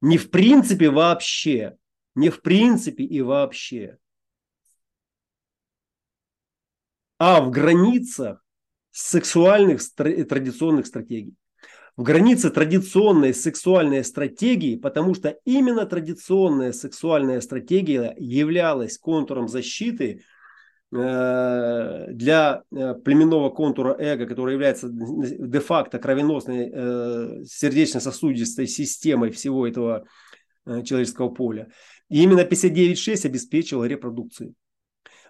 не 0.00 0.18
в 0.18 0.30
принципе 0.30 0.90
вообще. 0.90 1.76
Не 2.14 2.30
в 2.30 2.42
принципе 2.42 3.04
и 3.04 3.20
вообще. 3.20 3.98
А 7.18 7.40
в 7.40 7.50
границах 7.50 8.44
сексуальных 8.90 9.82
традиционных 9.94 10.86
стратегий. 10.86 11.34
В 11.96 12.02
границе 12.02 12.50
традиционной 12.50 13.34
сексуальной 13.34 14.02
стратегии, 14.04 14.76
потому 14.76 15.14
что 15.14 15.36
именно 15.44 15.84
традиционная 15.84 16.72
сексуальная 16.72 17.40
стратегия 17.40 18.14
являлась 18.18 18.96
контуром 18.96 19.48
защиты 19.48 20.24
для 20.92 22.62
э, 22.72 22.94
племенного 22.94 23.50
контура 23.50 23.94
эго, 23.98 24.26
который 24.26 24.54
является 24.54 24.88
де-факто 24.90 26.00
кровеносной 26.00 26.70
э, 26.72 27.44
сердечно-сосудистой 27.44 28.66
системой 28.66 29.30
всего 29.30 29.68
этого 29.68 30.04
человеческого 30.84 31.28
поля. 31.28 31.68
И 32.08 32.22
именно 32.22 32.40
59.6 32.40 33.26
обеспечивал 33.26 33.84
репродукцию. 33.84 34.54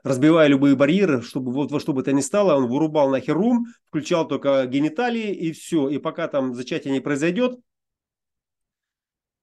Разбивая 0.02 0.48
любые 0.48 0.76
барьеры, 0.76 1.20
чтобы 1.20 1.52
вот 1.52 1.70
во 1.70 1.78
что 1.78 1.92
бы 1.92 2.02
то 2.02 2.12
ни 2.12 2.22
стало, 2.22 2.56
он 2.56 2.66
вырубал 2.66 3.11
нахер 3.11 3.36
ум, 3.36 3.66
включал 3.88 4.26
только 4.26 4.64
гениталии 4.66 5.30
и 5.30 5.52
все. 5.52 5.88
И 5.90 5.98
пока 5.98 6.26
там 6.26 6.54
зачатие 6.54 6.92
не 6.92 7.00
произойдет, 7.00 7.58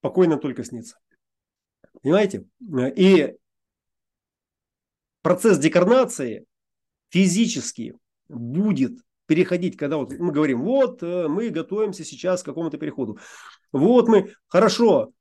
покойно 0.02 0.38
только 0.38 0.64
снится. 0.64 0.98
Понимаете? 2.02 2.46
И 2.96 3.36
процесс 5.22 5.58
декарнации 5.58 6.46
физически 7.10 7.96
будет 8.28 9.00
переходить, 9.28 9.78
когда 9.78 9.98
вот 9.98 10.12
мы 10.18 10.32
говорим, 10.32 10.64
вот 10.64 11.04
э, 11.04 11.28
мы 11.28 11.50
готовимся 11.50 12.04
сейчас 12.04 12.42
к 12.42 12.46
какому-то 12.46 12.78
переходу. 12.78 13.20
Вот 13.72 14.08
мы, 14.08 14.34
хорошо, 14.48 15.12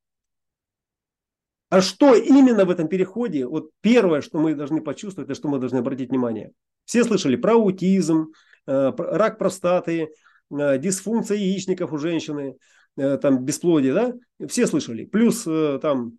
а 1.69 1.81
что 1.81 2.15
именно 2.15 2.65
в 2.65 2.71
этом 2.71 2.89
переходе? 2.89 3.47
Вот 3.47 3.71
первое, 3.81 4.21
что 4.21 4.39
мы 4.39 4.55
должны 4.55 4.81
почувствовать, 4.81 5.29
это 5.29 5.37
что 5.37 5.49
мы 5.49 5.59
должны 5.59 5.79
обратить 5.79 6.11
внимание. 6.11 6.53
Все 6.85 7.05
слышали 7.05 7.35
про 7.35 7.55
аутизм, 7.55 8.33
э, 8.67 8.93
рак 8.97 9.39
простаты, 9.39 10.11
э, 10.51 10.79
дисфункция 10.79 11.39
яичников 11.39 11.93
у 11.93 11.99
женщины, 11.99 12.57
там 12.97 13.45
бесплодие, 13.45 13.93
да? 13.93 14.15
Все 14.49 14.67
слышали. 14.67 15.05
Плюс 15.05 15.43
там 15.43 16.19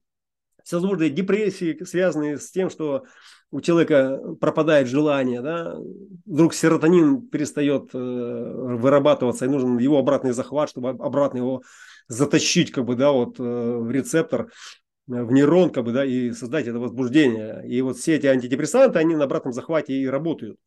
всевозможные 0.67 1.09
депрессии, 1.09 1.81
связанные 1.85 2.37
с 2.37 2.51
тем, 2.51 2.69
что 2.69 3.05
у 3.51 3.61
человека 3.61 4.19
пропадает 4.41 4.89
желание, 4.89 5.41
да, 5.41 5.77
вдруг 6.25 6.53
серотонин 6.53 7.21
перестает 7.21 7.91
э, 7.93 7.97
вырабатываться, 7.97 9.45
и 9.45 9.47
нужен 9.47 9.77
его 9.77 9.97
обратный 9.97 10.33
захват, 10.33 10.69
чтобы 10.69 10.89
обратно 10.89 11.37
его 11.37 11.61
затащить, 12.09 12.71
как 12.71 12.83
бы, 12.83 12.95
да, 12.95 13.13
вот 13.13 13.39
э, 13.39 13.43
в 13.43 13.89
рецептор, 13.89 14.51
э, 15.09 15.23
в 15.23 15.31
нейрон, 15.31 15.69
как 15.69 15.85
бы, 15.85 15.93
да, 15.93 16.03
и 16.03 16.31
создать 16.31 16.67
это 16.67 16.79
возбуждение. 16.79 17.63
И 17.65 17.81
вот 17.81 17.95
все 17.95 18.15
эти 18.15 18.25
антидепрессанты, 18.25 18.99
они 18.99 19.15
на 19.15 19.23
обратном 19.23 19.53
захвате 19.53 19.93
и 19.93 20.05
работают. 20.05 20.57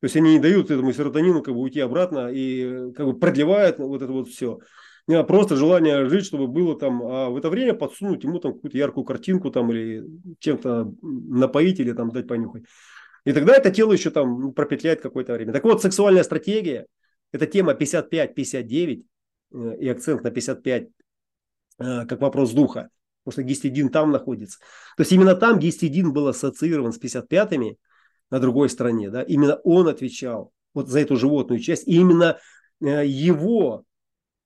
То 0.00 0.06
есть 0.06 0.16
они 0.16 0.32
не 0.32 0.38
дают 0.38 0.70
этому 0.70 0.92
серотонину 0.94 1.42
как 1.42 1.52
бы 1.52 1.60
уйти 1.60 1.80
обратно 1.80 2.30
и 2.32 2.92
как 2.92 3.06
бы 3.06 3.18
продлевают 3.18 3.78
вот 3.78 4.00
это 4.00 4.12
вот 4.12 4.28
все 4.28 4.60
просто 5.06 5.56
желание 5.56 6.08
жить, 6.08 6.26
чтобы 6.26 6.46
было 6.46 6.78
там, 6.78 7.02
а 7.02 7.28
в 7.28 7.36
это 7.36 7.50
время 7.50 7.74
подсунуть 7.74 8.24
ему 8.24 8.38
там 8.38 8.54
какую-то 8.54 8.78
яркую 8.78 9.04
картинку 9.04 9.50
там 9.50 9.70
или 9.70 10.04
чем-то 10.38 10.92
напоить 11.02 11.80
или 11.80 11.92
там 11.92 12.10
дать 12.10 12.26
понюхать. 12.26 12.64
И 13.24 13.32
тогда 13.32 13.56
это 13.56 13.70
тело 13.70 13.92
еще 13.92 14.10
там 14.10 14.40
ну, 14.40 14.52
пропетляет 14.52 15.00
какое-то 15.00 15.32
время. 15.32 15.52
Так 15.52 15.64
вот, 15.64 15.82
сексуальная 15.82 16.24
стратегия– 16.24 16.86
это 17.32 17.46
тема 17.46 17.72
55-59 17.72 19.04
э, 19.52 19.76
и 19.80 19.88
акцент 19.88 20.22
на 20.22 20.30
55 20.30 20.88
э, 21.78 22.06
как 22.06 22.20
вопрос 22.20 22.52
духа, 22.52 22.90
потому 23.24 23.32
что 23.32 23.42
гистидин 23.42 23.88
там 23.88 24.10
находится. 24.10 24.58
То 24.96 25.02
есть 25.02 25.12
именно 25.12 25.34
там 25.34 25.58
гистидин 25.58 26.12
был 26.12 26.28
ассоциирован 26.28 26.92
с 26.92 27.00
55-ми 27.00 27.78
на 28.30 28.40
другой 28.40 28.68
стороне. 28.68 29.10
Да? 29.10 29.22
Именно 29.22 29.56
он 29.64 29.88
отвечал 29.88 30.52
вот 30.74 30.88
за 30.88 31.00
эту 31.00 31.16
животную 31.16 31.60
часть. 31.60 31.88
И 31.88 31.94
именно 31.94 32.38
э, 32.82 33.06
его 33.06 33.84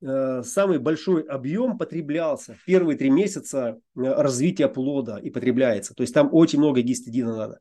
самый 0.00 0.78
большой 0.78 1.22
объем 1.22 1.76
потреблялся 1.76 2.54
в 2.54 2.64
первые 2.64 2.96
три 2.96 3.10
месяца 3.10 3.78
э, 3.96 4.00
развития 4.02 4.68
плода 4.68 5.18
и 5.18 5.30
потребляется. 5.30 5.94
То 5.94 6.02
есть 6.02 6.14
там 6.14 6.28
очень 6.32 6.58
много 6.58 6.82
гистидина 6.82 7.36
надо. 7.36 7.60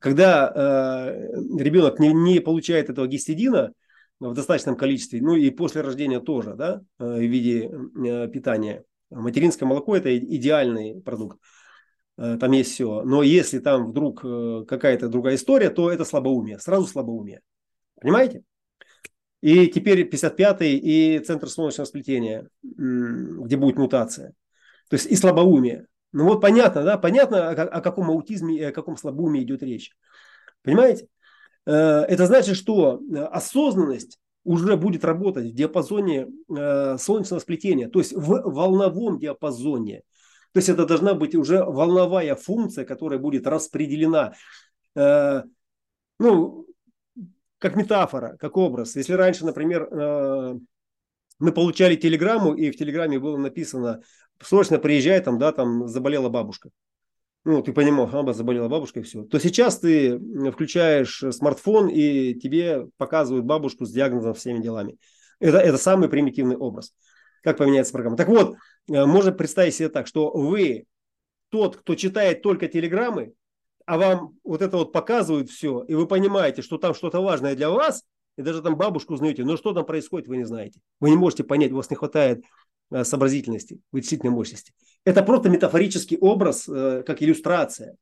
Когда 0.00 0.50
э, 0.54 1.58
ребенок 1.58 1.98
не, 1.98 2.12
не 2.12 2.40
получает 2.40 2.88
этого 2.88 3.06
гистидина 3.06 3.72
в 4.18 4.34
достаточном 4.34 4.76
количестве, 4.76 5.20
ну 5.20 5.34
и 5.34 5.50
после 5.50 5.82
рождения 5.82 6.20
тоже, 6.20 6.54
да, 6.54 6.80
э, 6.98 7.04
в 7.04 7.20
виде 7.20 7.70
э, 7.70 8.28
питания, 8.28 8.84
материнское 9.10 9.68
молоко 9.68 9.96
это 9.96 10.16
идеальный 10.16 11.00
продукт. 11.02 11.38
Э, 12.16 12.36
там 12.38 12.52
есть 12.52 12.72
все. 12.72 13.02
Но 13.02 13.22
если 13.22 13.58
там 13.58 13.90
вдруг 13.90 14.24
э, 14.24 14.64
какая-то 14.66 15.08
другая 15.08 15.34
история, 15.34 15.70
то 15.70 15.90
это 15.90 16.04
слабоумие. 16.04 16.58
Сразу 16.58 16.86
слабоумие. 16.86 17.40
Понимаете? 18.00 18.44
И 19.40 19.68
теперь 19.68 20.06
55-й 20.08 20.76
и 20.76 21.18
центр 21.20 21.48
солнечного 21.48 21.86
сплетения, 21.86 22.48
где 22.62 23.56
будет 23.56 23.76
мутация. 23.76 24.34
То 24.88 24.94
есть 24.94 25.06
и 25.06 25.16
слабоумие. 25.16 25.86
Ну 26.12 26.24
вот 26.24 26.40
понятно, 26.40 26.82
да, 26.82 26.98
понятно, 26.98 27.50
о, 27.50 27.80
каком 27.80 28.10
аутизме 28.10 28.68
о 28.68 28.72
каком 28.72 28.96
слабоумии 28.96 29.42
идет 29.42 29.62
речь. 29.62 29.92
Понимаете? 30.62 31.06
Э, 31.66 32.02
это 32.08 32.26
значит, 32.26 32.56
что 32.56 33.00
осознанность 33.30 34.18
уже 34.44 34.76
будет 34.76 35.04
работать 35.04 35.46
в 35.46 35.54
диапазоне 35.54 36.26
э, 36.48 36.96
солнечного 36.98 37.40
сплетения, 37.40 37.88
то 37.88 37.98
есть 38.00 38.12
в 38.12 38.42
волновом 38.50 39.18
диапазоне. 39.18 40.02
То 40.52 40.58
есть 40.58 40.68
это 40.68 40.84
должна 40.84 41.14
быть 41.14 41.34
уже 41.34 41.64
волновая 41.64 42.34
функция, 42.34 42.84
которая 42.84 43.20
будет 43.20 43.46
распределена. 43.46 44.34
Э, 44.96 45.44
ну, 46.18 46.66
как 47.60 47.76
метафора, 47.76 48.36
как 48.38 48.56
образ. 48.56 48.96
Если 48.96 49.12
раньше, 49.12 49.44
например, 49.44 49.82
э, 49.84 50.58
мы 51.38 51.52
получали 51.52 51.94
телеграмму, 51.94 52.54
и 52.54 52.70
в 52.70 52.76
телеграмме 52.76 53.18
было 53.18 53.36
написано, 53.36 54.02
срочно 54.42 54.78
приезжай, 54.78 55.20
там, 55.20 55.38
да, 55.38 55.52
там 55.52 55.86
заболела 55.86 56.30
бабушка. 56.30 56.70
Ну, 57.44 57.62
ты 57.62 57.72
понимал, 57.72 58.06
ага, 58.12 58.32
заболела 58.32 58.68
бабушка 58.68 59.00
и 59.00 59.02
все. 59.02 59.22
То 59.24 59.38
сейчас 59.38 59.78
ты 59.78 60.18
включаешь 60.50 61.22
смартфон, 61.30 61.88
и 61.88 62.34
тебе 62.34 62.88
показывают 62.96 63.44
бабушку 63.44 63.84
с 63.84 63.92
диагнозом, 63.92 64.34
всеми 64.34 64.62
делами. 64.62 64.96
Это, 65.38 65.58
это 65.58 65.76
самый 65.78 66.08
примитивный 66.08 66.56
образ. 66.56 66.94
Как 67.42 67.58
поменяется 67.58 67.92
программа. 67.92 68.16
Так 68.16 68.28
вот, 68.28 68.56
э, 68.90 69.04
можно 69.04 69.32
представить 69.32 69.74
себе 69.74 69.90
так, 69.90 70.06
что 70.06 70.30
вы 70.30 70.86
тот, 71.50 71.76
кто 71.76 71.94
читает 71.94 72.42
только 72.42 72.68
телеграммы, 72.68 73.32
а 73.90 73.98
вам 73.98 74.38
вот 74.44 74.62
это 74.62 74.76
вот 74.76 74.92
показывают 74.92 75.50
все, 75.50 75.82
и 75.82 75.94
вы 75.94 76.06
понимаете, 76.06 76.62
что 76.62 76.78
там 76.78 76.94
что-то 76.94 77.20
важное 77.20 77.56
для 77.56 77.70
вас, 77.70 78.04
и 78.36 78.42
даже 78.42 78.62
там 78.62 78.76
бабушку 78.76 79.14
узнаете, 79.14 79.42
но 79.42 79.56
что 79.56 79.72
там 79.72 79.84
происходит, 79.84 80.28
вы 80.28 80.36
не 80.36 80.44
знаете. 80.44 80.78
Вы 81.00 81.10
не 81.10 81.16
можете 81.16 81.42
понять, 81.42 81.72
у 81.72 81.74
вас 81.74 81.90
не 81.90 81.96
хватает 81.96 82.44
э, 82.92 83.02
сообразительности, 83.02 83.80
вычислительной 83.90 84.32
мощности. 84.32 84.72
Это 85.04 85.24
просто 85.24 85.48
метафорический 85.48 86.16
образ, 86.18 86.68
э, 86.68 87.02
как 87.04 87.20
иллюстрация. 87.20 87.96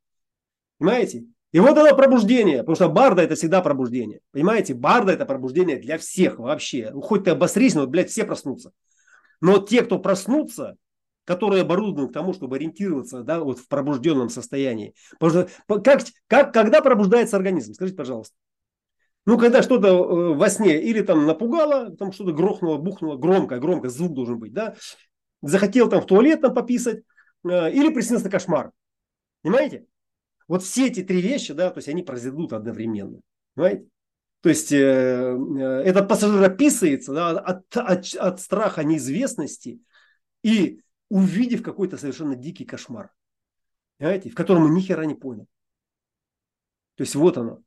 Понимаете? 0.77 1.23
И 1.53 1.59
вот 1.59 1.75
это 1.75 1.95
пробуждение, 1.95 2.59
потому 2.59 2.75
что 2.75 2.87
барда 2.87 3.23
это 3.23 3.33
всегда 3.33 3.61
пробуждение. 3.61 4.19
Понимаете? 4.31 4.75
Барда 4.75 5.13
это 5.13 5.25
пробуждение 5.25 5.77
для 5.77 5.97
всех 5.97 6.37
вообще. 6.37 6.91
Хоть 7.01 7.23
ты 7.23 7.31
обосрись, 7.31 7.73
но, 7.73 7.87
блядь, 7.87 8.11
все 8.11 8.25
проснутся. 8.25 8.73
Но 9.41 9.57
те, 9.57 9.81
кто 9.81 9.97
проснутся, 9.97 10.75
которые 11.29 11.61
оборудованы 11.61 12.09
к 12.09 12.11
тому, 12.11 12.33
чтобы 12.33 12.55
ориентироваться 12.55 13.21
да, 13.21 13.39
вот 13.39 13.59
в 13.59 13.67
пробужденном 13.67 14.29
состоянии. 14.29 14.95
Потому 15.19 15.47
что 15.47 15.79
как, 15.79 16.01
как, 16.25 16.51
когда 16.51 16.81
пробуждается 16.81 17.37
организм? 17.37 17.75
Скажите, 17.75 17.95
пожалуйста. 17.95 18.35
Ну, 19.27 19.37
когда 19.37 19.61
что-то 19.61 19.89
э, 19.89 20.33
во 20.33 20.49
сне 20.49 20.81
или 20.81 21.01
там 21.01 21.27
напугало, 21.27 21.95
там 21.95 22.13
что-то 22.13 22.31
грохнуло, 22.31 22.79
бухнуло, 22.79 23.15
громко, 23.15 23.59
громко, 23.59 23.89
звук 23.89 24.15
должен 24.15 24.39
быть, 24.39 24.53
да? 24.53 24.73
Захотел 25.43 25.87
там 25.87 26.01
в 26.01 26.07
туалет 26.07 26.41
там 26.41 26.55
пописать, 26.55 27.03
э, 27.47 27.71
или 27.73 27.93
приснился 27.93 28.27
кошмар. 28.27 28.71
Понимаете? 29.43 29.85
Вот 30.47 30.63
все 30.63 30.87
эти 30.87 31.03
три 31.03 31.21
вещи, 31.21 31.53
да, 31.53 31.69
то 31.69 31.77
есть 31.77 31.89
они 31.89 32.01
произойдут 32.01 32.53
одновременно. 32.53 33.19
Понимаете? 33.53 33.85
То 34.41 34.49
есть 34.49 34.71
э, 34.71 34.75
э, 34.79 35.81
этот 35.85 36.07
пассажир 36.07 36.41
описывается 36.41 37.13
да, 37.13 37.29
от, 37.37 37.77
от, 37.77 38.15
от 38.15 38.41
страха 38.41 38.83
неизвестности 38.83 39.79
и 40.41 40.79
увидев 41.09 41.63
какой-то 41.63 41.97
совершенно 41.97 42.35
дикий 42.35 42.65
кошмар, 42.65 43.11
понимаете, 43.97 44.29
в 44.29 44.35
котором 44.35 44.63
он 44.63 44.73
ни 44.73 44.81
хера 44.81 45.05
не 45.05 45.15
понял. 45.15 45.47
То 46.95 47.03
есть 47.03 47.15
вот 47.15 47.37
оно, 47.37 47.59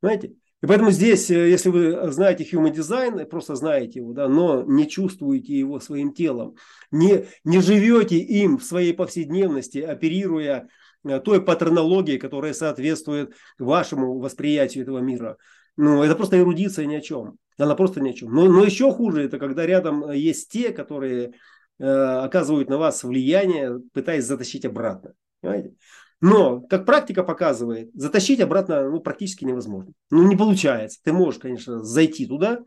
понимаете? 0.00 0.34
И 0.60 0.66
поэтому 0.66 0.90
здесь, 0.90 1.30
э, 1.30 1.48
если 1.48 1.68
вы 1.68 2.10
знаете 2.10 2.44
human 2.44 2.74
design, 2.74 3.24
просто 3.26 3.54
знаете 3.54 4.00
его, 4.00 4.12
да, 4.12 4.28
но 4.28 4.64
не 4.64 4.88
чувствуете 4.88 5.56
его 5.56 5.78
своим 5.78 6.12
телом, 6.12 6.56
не, 6.90 7.26
не 7.44 7.60
живете 7.60 8.18
им 8.18 8.58
в 8.58 8.64
своей 8.64 8.92
повседневности, 8.92 9.78
оперируя 9.78 10.68
э, 11.04 11.20
той 11.20 11.44
паттернологией, 11.44 12.18
которая 12.18 12.54
соответствует 12.54 13.34
вашему 13.58 14.18
восприятию 14.18 14.82
этого 14.82 14.98
мира. 14.98 15.36
Ну, 15.76 16.02
это 16.02 16.16
просто 16.16 16.38
эрудиция 16.38 16.86
ни 16.86 16.96
о 16.96 17.00
чем. 17.00 17.38
Она 17.56 17.76
просто 17.76 18.00
ни 18.00 18.10
о 18.10 18.12
чем. 18.12 18.34
Но, 18.34 18.46
но 18.46 18.64
еще 18.64 18.92
хуже, 18.92 19.22
это 19.22 19.38
когда 19.38 19.64
рядом 19.64 20.10
есть 20.10 20.50
те, 20.50 20.70
которые 20.70 21.34
Э, 21.34 21.34
оказывают 21.78 22.68
на 22.68 22.78
вас 22.78 23.04
влияние, 23.04 23.80
пытаясь 23.92 24.24
затащить 24.24 24.64
обратно. 24.64 25.14
Понимаете? 25.40 25.74
Но, 26.20 26.60
как 26.62 26.84
практика 26.84 27.22
показывает, 27.22 27.90
затащить 27.94 28.40
обратно 28.40 28.90
ну, 28.90 29.00
практически 29.00 29.44
невозможно. 29.44 29.92
Ну, 30.10 30.26
не 30.26 30.36
получается. 30.36 30.98
Ты 31.04 31.12
можешь, 31.12 31.40
конечно, 31.40 31.84
зайти 31.84 32.26
туда, 32.26 32.60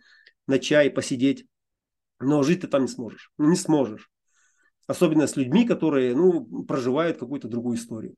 на 0.48 0.58
чай, 0.58 0.90
посидеть, 0.90 1.46
но 2.20 2.44
жить 2.44 2.62
ты 2.62 2.68
там 2.68 2.84
не 2.84 2.88
сможешь. 2.88 3.32
Ну, 3.38 3.50
не 3.50 3.58
сможешь. 3.58 4.10
Особенно 4.88 5.28
с 5.28 5.36
людьми, 5.36 5.66
которые 5.66 6.16
ну, 6.16 6.64
проживают 6.64 7.18
какую-то 7.18 7.50
другую 7.50 7.78
историю. 7.78 8.16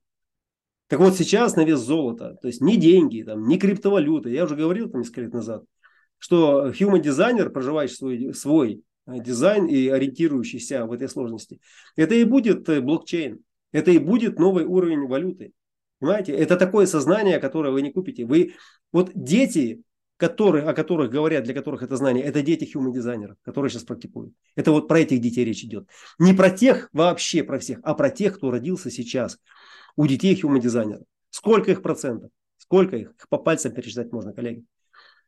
Так 0.87 0.99
вот 0.99 1.15
сейчас 1.15 1.55
на 1.55 1.65
вес 1.65 1.79
золота, 1.79 2.37
то 2.41 2.47
есть 2.47 2.61
не 2.61 2.77
деньги, 2.77 3.23
там, 3.23 3.47
не 3.47 3.57
криптовалюта, 3.57 4.29
я 4.29 4.43
уже 4.43 4.55
говорил 4.55 4.89
там 4.91 5.01
несколько 5.01 5.21
лет 5.21 5.33
назад, 5.33 5.63
что 6.19 6.67
human 6.69 7.01
дизайнер, 7.01 7.49
проживающий 7.49 7.95
свой, 7.95 8.33
свой 8.35 8.83
Э, 8.83 8.92
дизайн 9.07 9.65
и 9.65 9.87
ориентирующийся 9.87 10.85
в 10.85 10.91
этой 10.91 11.09
сложности. 11.09 11.59
Это 11.95 12.15
и 12.15 12.23
будет 12.23 12.67
э, 12.69 12.81
блокчейн. 12.81 13.39
Это 13.71 13.91
и 13.91 13.97
будет 13.97 14.39
новый 14.39 14.65
уровень 14.65 15.07
валюты. 15.07 15.51
Понимаете? 15.99 16.33
Это 16.33 16.57
такое 16.57 16.85
сознание, 16.85 17.39
которое 17.39 17.71
вы 17.71 17.81
не 17.81 17.91
купите. 17.91 18.25
Вы, 18.25 18.53
вот 18.91 19.11
дети, 19.15 19.81
которые, 20.17 20.65
о 20.65 20.73
которых 20.73 21.11
говорят, 21.11 21.43
для 21.43 21.53
которых 21.53 21.81
это 21.81 21.97
знание, 21.97 22.23
это 22.23 22.41
дети 22.41 22.69
human 22.71 22.93
дизайнеров, 22.93 23.37
которые 23.41 23.71
сейчас 23.71 23.83
практикуют. 23.83 24.33
Это 24.55 24.71
вот 24.71 24.87
про 24.87 24.99
этих 24.99 25.19
детей 25.19 25.43
речь 25.43 25.63
идет. 25.63 25.87
Не 26.19 26.33
про 26.33 26.49
тех 26.49 26.89
вообще, 26.93 27.43
про 27.43 27.59
всех, 27.59 27.79
а 27.83 27.93
про 27.93 28.09
тех, 28.09 28.35
кто 28.35 28.51
родился 28.51 28.91
сейчас 28.91 29.39
у 29.95 30.05
детей 30.07 30.39
human 30.39 30.59
дизайнеров. 30.59 31.03
Сколько 31.29 31.71
их 31.71 31.81
процентов? 31.81 32.29
Сколько 32.57 32.95
их? 32.95 33.11
Их 33.11 33.27
по 33.29 33.37
пальцам 33.37 33.73
пересчитать 33.73 34.11
можно, 34.11 34.33
коллеги. 34.33 34.63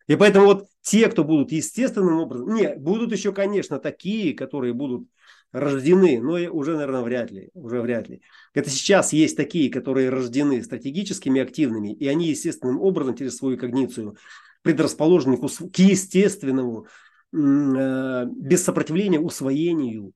И 0.07 0.15
поэтому 0.15 0.45
вот 0.45 0.67
те, 0.81 1.09
кто 1.09 1.23
будут 1.23 1.51
естественным 1.51 2.19
образом, 2.19 2.53
не, 2.53 2.75
будут 2.75 3.11
еще, 3.11 3.33
конечно, 3.33 3.79
такие, 3.79 4.35
которые 4.35 4.73
будут 4.73 5.07
рождены, 5.51 6.21
но 6.21 6.33
уже, 6.53 6.73
наверное, 6.73 7.01
вряд 7.01 7.31
ли, 7.31 7.49
уже 7.53 7.81
вряд 7.81 8.09
ли. 8.09 8.21
Это 8.53 8.69
сейчас 8.69 9.13
есть 9.13 9.37
такие, 9.37 9.71
которые 9.71 10.09
рождены 10.09 10.61
стратегическими, 10.61 11.41
активными, 11.41 11.93
и 11.93 12.07
они 12.07 12.27
естественным 12.27 12.79
образом 12.81 13.15
через 13.15 13.37
свою 13.37 13.57
когницию 13.57 14.17
предрасположены 14.61 15.37
к 15.37 15.79
естественному, 15.79 16.87
э, 17.31 18.25
без 18.25 18.63
сопротивления 18.63 19.19
усвоению 19.19 20.11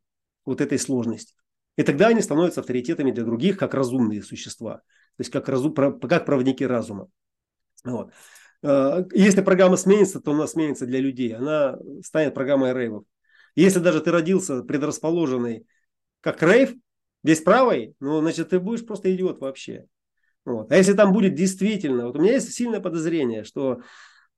вот 0.46 0.62
этой 0.62 0.78
сложности. 0.78 1.36
И 1.78 1.84
тогда 1.84 2.08
они 2.08 2.22
становятся 2.22 2.60
авторитетами 2.60 3.12
для 3.12 3.24
других, 3.24 3.58
как 3.58 3.74
разумные 3.74 4.22
существа, 4.22 4.78
то 4.78 5.22
есть 5.22 5.32
как, 5.32 5.48
разум, 5.48 5.74
как 5.74 6.26
проводники 6.26 6.66
разума. 6.66 7.08
Вот. 7.86 8.12
Э, 8.64 9.06
если 9.14 9.42
программа 9.42 9.78
сменится, 9.78 10.20
то 10.20 10.32
она 10.32 10.48
сменится 10.48 10.86
для 10.86 11.00
людей. 11.00 11.36
Она 11.36 11.78
станет 12.04 12.34
программой 12.34 12.74
рейвов. 12.74 13.04
Если 13.56 13.80
даже 13.80 14.02
ты 14.02 14.12
родился 14.12 14.64
предрасположенный 14.64 15.66
как 16.22 16.42
рейв, 16.44 16.74
весь 17.24 17.42
правый, 17.42 17.96
ну, 18.00 18.20
значит, 18.22 18.50
ты 18.50 18.60
будешь 18.60 18.86
просто 18.86 19.14
идиот 19.14 19.40
вообще. 19.40 19.86
Вот. 20.46 20.72
А 20.72 20.78
если 20.78 20.94
там 20.94 21.14
будет 21.14 21.36
действительно, 21.36 22.08
вот 22.08 22.16
у 22.16 22.22
меня 22.22 22.34
есть 22.34 22.54
сильное 22.54 22.80
подозрение, 22.80 23.44
что 23.44 23.82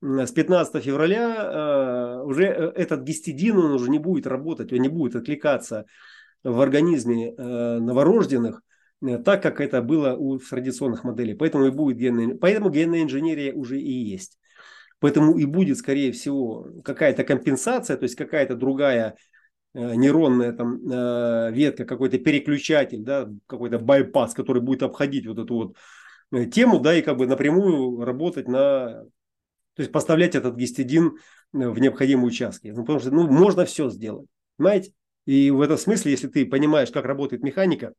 с 0.01 0.31
15 0.31 0.83
февраля 0.83 1.35
э, 1.35 2.23
уже 2.23 2.45
этот 2.45 3.01
гистидин, 3.01 3.57
он 3.57 3.71
уже 3.71 3.89
не 3.89 3.99
будет 3.99 4.25
работать, 4.25 4.73
он 4.73 4.79
не 4.79 4.89
будет 4.89 5.15
откликаться 5.15 5.85
в 6.43 6.59
организме 6.59 7.33
э, 7.33 7.79
новорожденных, 7.79 8.63
так 9.01 9.41
как 9.41 9.59
это 9.61 9.81
было 9.81 10.15
у 10.15 10.37
традиционных 10.37 11.03
моделей. 11.03 11.33
Поэтому 11.33 11.65
и 11.65 11.71
будет 11.71 11.97
генная, 11.97 12.35
поэтому 12.35 12.69
генная 12.69 13.03
инженерия 13.03 13.53
уже 13.53 13.79
и 13.79 13.91
есть. 13.91 14.37
Поэтому 14.99 15.35
и 15.35 15.45
будет, 15.45 15.77
скорее 15.77 16.11
всего, 16.11 16.67
какая-то 16.83 17.23
компенсация, 17.23 17.97
то 17.97 18.03
есть 18.03 18.15
какая-то 18.15 18.55
другая 18.55 19.15
э, 19.73 19.95
нейронная 19.95 20.53
там 20.53 20.79
э, 20.87 21.51
ветка, 21.51 21.85
какой-то 21.85 22.19
переключатель, 22.19 23.01
да, 23.01 23.27
какой-то 23.47 23.79
байпас, 23.79 24.35
который 24.35 24.61
будет 24.61 24.83
обходить 24.83 25.25
вот 25.25 25.39
эту 25.39 25.55
вот 25.55 25.77
э, 26.31 26.45
тему, 26.45 26.79
да, 26.79 26.93
и 26.93 27.01
как 27.01 27.17
бы 27.17 27.25
напрямую 27.25 28.05
работать 28.05 28.47
на, 28.47 29.03
то 29.73 29.79
есть 29.79 29.91
поставлять 29.91 30.35
этот 30.35 30.55
гистидин 30.55 31.17
в 31.51 31.79
необходимые 31.79 32.27
участки. 32.27 32.67
Ну, 32.67 32.81
потому 32.81 32.99
что 32.99 33.09
ну, 33.09 33.27
можно 33.27 33.65
все 33.65 33.89
сделать, 33.89 34.27
понимаете? 34.57 34.93
И 35.25 35.49
в 35.49 35.61
этом 35.61 35.77
смысле, 35.77 36.11
если 36.11 36.27
ты 36.27 36.45
понимаешь, 36.45 36.91
как 36.91 37.05
работает 37.05 37.41
механика, 37.41 37.93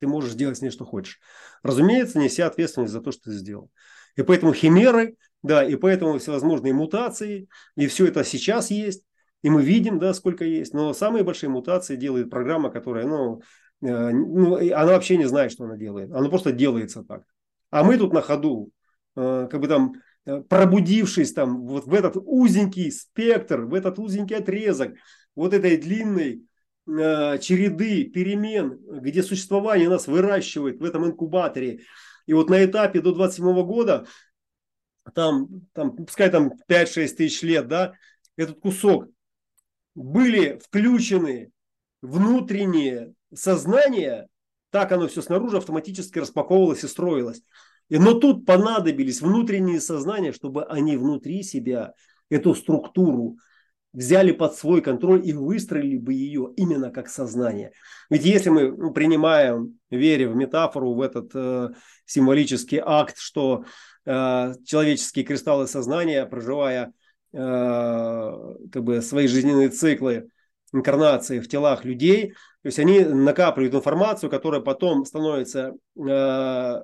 ты 0.00 0.06
можешь 0.06 0.34
делать 0.34 0.58
с 0.58 0.62
ней 0.62 0.70
что 0.70 0.84
хочешь. 0.84 1.18
Разумеется, 1.62 2.18
неся 2.18 2.46
ответственность 2.46 2.92
за 2.92 3.00
то, 3.00 3.12
что 3.12 3.24
ты 3.24 3.32
сделал. 3.32 3.70
И 4.16 4.22
поэтому 4.22 4.52
химеры, 4.52 5.16
да, 5.42 5.64
и 5.64 5.76
поэтому 5.76 6.18
всевозможные 6.18 6.72
мутации, 6.72 7.48
и 7.76 7.86
все 7.86 8.06
это 8.06 8.24
сейчас 8.24 8.70
есть, 8.70 9.04
и 9.42 9.50
мы 9.50 9.62
видим, 9.62 9.98
да, 9.98 10.14
сколько 10.14 10.44
есть. 10.44 10.74
Но 10.74 10.92
самые 10.92 11.24
большие 11.24 11.50
мутации 11.50 11.96
делает 11.96 12.30
программа, 12.30 12.70
которая, 12.70 13.06
ну, 13.06 13.40
э, 13.82 14.10
ну 14.10 14.56
она 14.56 14.92
вообще 14.92 15.16
не 15.16 15.26
знает, 15.26 15.52
что 15.52 15.64
она 15.64 15.76
делает. 15.76 16.10
Она 16.12 16.28
просто 16.28 16.52
делается 16.52 17.04
так. 17.04 17.22
А 17.70 17.84
мы 17.84 17.96
тут 17.98 18.12
на 18.12 18.20
ходу, 18.20 18.70
э, 19.16 19.48
как 19.50 19.60
бы 19.60 19.68
там, 19.68 19.94
э, 20.26 20.40
пробудившись 20.40 21.32
там 21.32 21.66
вот 21.66 21.86
в 21.86 21.94
этот 21.94 22.16
узенький 22.16 22.90
спектр, 22.90 23.60
в 23.62 23.74
этот 23.74 23.98
узенький 23.98 24.36
отрезок 24.36 24.94
вот 25.36 25.54
этой 25.54 25.76
длинной 25.76 26.42
череды 26.88 28.04
перемен, 28.04 28.78
где 29.00 29.22
существование 29.22 29.88
нас 29.88 30.06
выращивает 30.06 30.80
в 30.80 30.84
этом 30.84 31.06
инкубаторе, 31.06 31.80
и 32.26 32.32
вот 32.32 32.48
на 32.48 32.64
этапе 32.64 33.00
до 33.00 33.12
27 33.12 33.62
года, 33.64 34.06
там, 35.14 35.66
там 35.72 35.96
пускай 35.96 36.30
там 36.30 36.52
5-6 36.66 37.16
тысяч 37.16 37.42
лет, 37.42 37.68
да, 37.68 37.92
этот 38.36 38.60
кусок, 38.60 39.08
были 39.94 40.60
включены 40.64 41.50
внутренние 42.00 43.14
сознания, 43.34 44.28
так 44.70 44.92
оно 44.92 45.08
все 45.08 45.22
снаружи 45.22 45.56
автоматически 45.56 46.18
распаковывалось 46.18 46.84
и 46.84 46.88
строилось. 46.88 47.42
И, 47.88 47.98
но 47.98 48.14
тут 48.14 48.46
понадобились 48.46 49.20
внутренние 49.20 49.80
сознания, 49.80 50.32
чтобы 50.32 50.64
они 50.64 50.96
внутри 50.96 51.42
себя 51.42 51.94
эту 52.30 52.54
структуру 52.54 53.38
взяли 53.98 54.30
под 54.30 54.54
свой 54.54 54.80
контроль 54.80 55.26
и 55.26 55.32
выстроили 55.32 55.98
бы 55.98 56.14
ее 56.14 56.52
именно 56.56 56.90
как 56.92 57.08
сознание. 57.08 57.72
Ведь 58.10 58.24
если 58.24 58.48
мы 58.48 58.92
принимаем, 58.92 59.80
веря 59.90 60.28
в 60.28 60.36
метафору, 60.36 60.94
в 60.94 61.00
этот 61.00 61.32
э, 61.34 61.70
символический 62.06 62.80
акт, 62.80 63.16
что 63.18 63.64
э, 64.06 64.54
человеческие 64.64 65.24
кристаллы 65.24 65.66
сознания, 65.66 66.24
проживая 66.26 66.92
э, 67.32 67.38
как 68.72 68.84
бы 68.84 69.02
свои 69.02 69.26
жизненные 69.26 69.70
циклы 69.70 70.28
инкарнации 70.72 71.40
в 71.40 71.48
телах 71.48 71.84
людей, 71.84 72.34
то 72.62 72.66
есть 72.66 72.78
они 72.78 73.00
накапливают 73.00 73.74
информацию, 73.74 74.30
которая 74.30 74.60
потом 74.60 75.06
становится 75.06 75.72
э, 75.96 76.82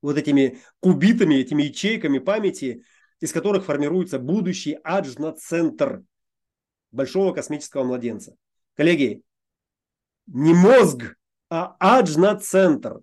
вот 0.00 0.16
этими 0.16 0.60
кубитами, 0.78 1.34
этими 1.34 1.64
ячейками 1.64 2.18
памяти, 2.18 2.84
из 3.24 3.32
которых 3.32 3.64
формируется 3.64 4.18
будущий 4.18 4.78
аджна-центр 4.84 6.02
большого 6.92 7.32
космического 7.32 7.82
младенца. 7.82 8.36
Коллеги, 8.76 9.22
не 10.26 10.52
мозг, 10.52 11.16
а 11.48 11.74
аджна-центр, 11.78 13.00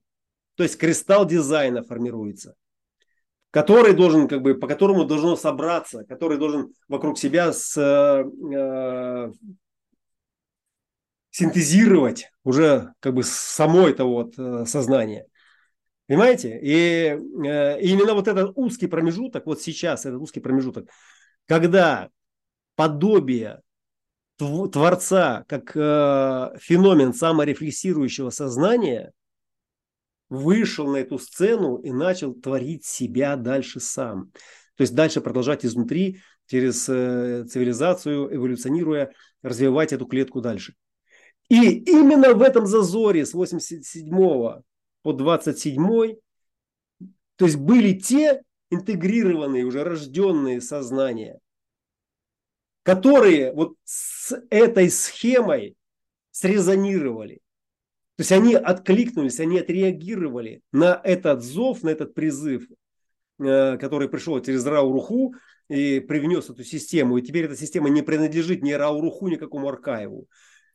то 0.53 0.61
есть 0.61 0.77
кристалл 0.77 1.25
дизайна 1.25 1.81
формируется, 1.81 2.53
который 3.49 3.95
должен, 3.95 4.27
как 4.27 4.43
бы, 4.43 4.53
по 4.53 4.67
которому 4.67 5.05
должно 5.05 5.35
собраться, 5.35 6.03
который 6.03 6.37
должен 6.37 6.71
вокруг 6.87 7.17
себя 7.17 7.51
с, 7.51 7.75
э, 7.75 9.31
синтезировать 11.31 12.31
уже 12.43 12.93
как 12.99 13.15
бы 13.15 13.23
само 13.23 13.87
это 13.87 14.05
вот 14.05 14.37
э, 14.37 14.65
сознание. 14.67 15.25
Понимаете? 16.11 16.59
И, 16.61 17.17
э, 17.47 17.79
именно 17.79 18.13
вот 18.13 18.27
этот 18.27 18.51
узкий 18.55 18.87
промежуток, 18.87 19.45
вот 19.45 19.61
сейчас 19.61 20.05
этот 20.05 20.19
узкий 20.19 20.41
промежуток, 20.41 20.89
когда 21.47 22.09
подобие 22.75 23.61
Творца 24.35 25.45
как 25.47 25.71
э, 25.73 26.51
феномен 26.59 27.13
саморефлексирующего 27.13 28.29
сознания 28.29 29.13
вышел 30.27 30.91
на 30.91 30.97
эту 30.97 31.17
сцену 31.17 31.77
и 31.77 31.91
начал 31.91 32.33
творить 32.33 32.83
себя 32.83 33.37
дальше 33.37 33.79
сам. 33.79 34.33
То 34.75 34.81
есть 34.81 34.93
дальше 34.93 35.21
продолжать 35.21 35.65
изнутри, 35.65 36.19
через 36.45 36.89
э, 36.89 37.45
цивилизацию, 37.45 38.35
эволюционируя, 38.35 39.13
развивать 39.43 39.93
эту 39.93 40.05
клетку 40.05 40.41
дальше. 40.41 40.75
И 41.47 41.71
именно 41.89 42.33
в 42.33 42.41
этом 42.41 42.65
зазоре 42.65 43.25
с 43.25 43.33
87 43.33 44.61
по 45.03 45.13
27, 45.13 46.15
то 47.35 47.45
есть 47.45 47.57
были 47.57 47.93
те 47.93 48.43
интегрированные, 48.69 49.65
уже 49.65 49.83
рожденные 49.83 50.61
сознания, 50.61 51.39
которые 52.83 53.53
вот 53.53 53.75
с 53.83 54.35
этой 54.49 54.89
схемой 54.89 55.75
срезонировали. 56.31 57.41
То 58.15 58.21
есть 58.21 58.31
они 58.31 58.55
откликнулись, 58.55 59.39
они 59.39 59.59
отреагировали 59.59 60.61
на 60.71 60.99
этот 61.03 61.43
зов, 61.43 61.83
на 61.83 61.89
этот 61.89 62.13
призыв, 62.13 62.67
э, 63.39 63.77
который 63.77 64.09
пришел 64.09 64.39
через 64.41 64.65
Рауруху 64.65 65.33
и 65.69 65.99
привнес 65.99 66.49
эту 66.49 66.63
систему. 66.63 67.17
И 67.17 67.21
теперь 67.21 67.45
эта 67.45 67.55
система 67.55 67.89
не 67.89 68.01
принадлежит 68.01 68.61
ни 68.61 68.71
Рауруху, 68.71 69.27
ни 69.27 69.35
какому 69.35 69.69
Аркаеву. 69.69 70.27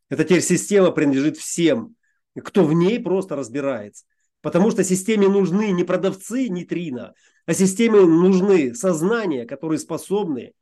Эта 0.09 0.25
теперь 0.25 0.43
система 0.43 0.91
принадлежит 0.91 1.37
всем, 1.37 1.95
кто 2.43 2.65
в 2.65 2.73
ней 2.73 3.01
просто 3.01 3.37
разбирается. 3.37 4.05
Потому 4.47 4.71
что 4.71 4.85
системе 4.85 5.27
нужны 5.27 5.73
не 5.73 5.83
продавцы 5.83 6.49
нейтрино, 6.49 7.15
а 7.47 7.53
системе 7.53 8.03
нужны 8.03 8.77
сознания, 8.77 9.45
которые 9.45 9.81
способны 9.81 10.53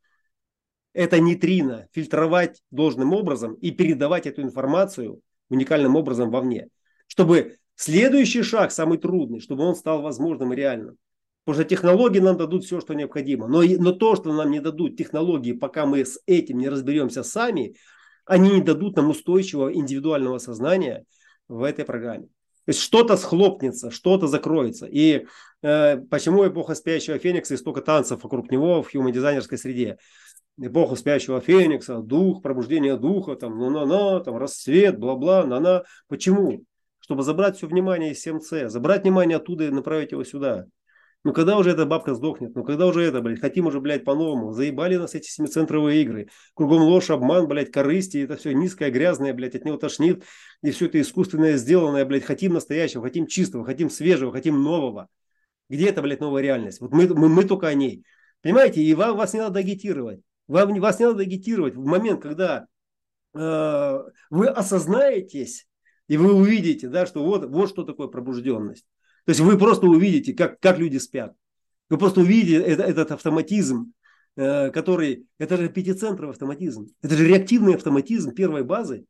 это 0.93 1.19
нейтрино 1.19 1.87
фильтровать 1.93 2.63
должным 2.71 3.13
образом 3.13 3.53
и 3.53 3.69
передавать 3.69 4.25
эту 4.25 4.41
информацию 4.41 5.21
уникальным 5.49 5.95
образом 5.95 6.31
вовне. 6.31 6.69
Чтобы 7.05 7.57
следующий 7.75 8.41
шаг, 8.41 8.71
самый 8.71 8.97
трудный, 8.97 9.39
чтобы 9.39 9.63
он 9.63 9.75
стал 9.75 10.01
возможным 10.01 10.53
и 10.53 10.55
реальным. 10.55 10.97
Потому 11.43 11.61
что 11.61 11.69
технологии 11.69 12.19
нам 12.19 12.37
дадут 12.37 12.63
все, 12.63 12.81
что 12.81 12.95
необходимо. 12.95 13.47
Но, 13.47 13.61
но 13.61 13.91
то, 13.91 14.15
что 14.15 14.33
нам 14.33 14.49
не 14.49 14.61
дадут 14.61 14.97
технологии, 14.97 15.53
пока 15.53 15.85
мы 15.85 16.05
с 16.05 16.19
этим 16.25 16.57
не 16.57 16.69
разберемся 16.69 17.21
сами, 17.21 17.75
они 18.25 18.49
не 18.49 18.61
дадут 18.61 18.95
нам 18.95 19.11
устойчивого 19.11 19.71
индивидуального 19.71 20.39
сознания 20.39 21.05
в 21.47 21.61
этой 21.61 21.85
программе. 21.85 22.29
То 22.65 22.71
есть 22.71 22.81
что-то 22.81 23.15
схлопнется, 23.15 23.91
что-то 23.91 24.27
закроется. 24.27 24.87
И 24.87 25.27
э, 25.61 25.97
почему 26.09 26.47
эпоха 26.47 26.73
спящего 26.73 27.19
феникса 27.19 27.53
и 27.53 27.57
столько 27.57 27.81
танцев 27.81 28.23
вокруг 28.23 28.49
него 28.51 28.81
в 28.81 28.91
хьюман-дизайнерской 28.91 29.57
среде? 29.57 29.97
Эпоха 30.57 30.95
спящего 30.95 31.41
феникса, 31.41 31.99
дух, 31.99 32.41
пробуждение 32.41 32.97
духа, 32.97 33.35
там, 33.35 33.57
ну-на-на, 33.57 34.21
там, 34.21 34.37
рассвет, 34.37 34.97
бла-бла, 34.97 35.45
на-на. 35.45 35.83
Почему? 36.07 36.63
Чтобы 36.99 37.21
забрать 37.21 37.57
все 37.57 37.67
внимание 37.67 38.13
из 38.13 38.25
7C, 38.25 38.69
забрать 38.69 39.03
внимание 39.03 39.37
оттуда 39.37 39.65
и 39.65 39.69
направить 39.69 40.11
его 40.11 40.23
сюда. 40.23 40.65
Ну 41.25 41.33
когда 41.33 41.57
уже 41.57 41.71
эта 41.71 41.87
бабка 41.87 42.13
сдохнет? 42.13 42.53
Ну 42.53 42.63
когда 42.63 42.85
уже 42.85 43.01
это, 43.01 43.19
блядь? 43.19 43.39
Хотим 43.39 43.65
уже, 43.65 43.81
блядь, 43.81 44.03
по-новому. 44.03 44.51
Заебали 44.51 44.95
нас 44.97 45.15
эти 45.15 45.27
семицентровые 45.27 46.03
игры. 46.03 46.29
Кругом 46.53 46.83
ложь, 46.83 47.09
обман, 47.09 47.47
блядь, 47.47 47.71
корысти. 47.71 48.19
Это 48.19 48.37
все 48.37 48.53
низкое, 48.53 48.91
грязное, 48.91 49.33
блядь, 49.33 49.55
от 49.55 49.65
него 49.65 49.77
тошнит. 49.77 50.23
И 50.61 50.69
все 50.69 50.85
это 50.85 51.01
искусственное, 51.01 51.57
сделанное, 51.57 52.05
блядь. 52.05 52.23
Хотим 52.23 52.53
настоящего, 52.53 53.01
хотим 53.01 53.25
чистого, 53.25 53.65
хотим 53.65 53.89
свежего, 53.89 54.31
хотим 54.31 54.61
нового. 54.61 55.07
Где 55.67 55.89
это, 55.89 56.03
блядь, 56.03 56.19
новая 56.19 56.43
реальность? 56.43 56.79
Вот 56.79 56.91
мы, 56.91 57.07
мы, 57.07 57.27
мы 57.27 57.43
только 57.43 57.69
о 57.69 57.73
ней. 57.73 58.05
Понимаете? 58.43 58.83
И 58.83 58.93
вам, 58.93 59.17
вас 59.17 59.33
не 59.33 59.39
надо 59.39 59.57
агитировать. 59.57 60.19
Вам, 60.47 60.79
вас 60.79 60.99
не 60.99 61.07
надо 61.07 61.23
агитировать 61.23 61.75
в 61.75 61.83
момент, 61.83 62.21
когда 62.21 62.67
э, 63.33 63.99
вы 64.29 64.47
осознаетесь, 64.47 65.67
и 66.07 66.17
вы 66.17 66.35
увидите, 66.35 66.87
да, 66.87 67.07
что 67.07 67.23
вот, 67.25 67.45
вот 67.45 67.67
что 67.67 67.81
такое 67.83 68.09
пробужденность. 68.09 68.85
То 69.25 69.31
есть 69.31 69.41
вы 69.41 69.57
просто 69.57 69.87
увидите, 69.87 70.33
как, 70.33 70.59
как 70.59 70.77
люди 70.77 70.97
спят. 70.97 71.33
Вы 71.89 71.97
просто 71.97 72.21
увидите 72.21 72.61
это, 72.61 72.83
этот 72.83 73.11
автоматизм, 73.11 73.93
э, 74.35 74.69
который... 74.71 75.27
Это 75.37 75.57
же 75.57 75.69
пятицентровый 75.69 76.31
автоматизм. 76.31 76.87
Это 77.01 77.15
же 77.15 77.27
реактивный 77.27 77.75
автоматизм 77.75 78.33
первой 78.33 78.63
базы, 78.63 79.05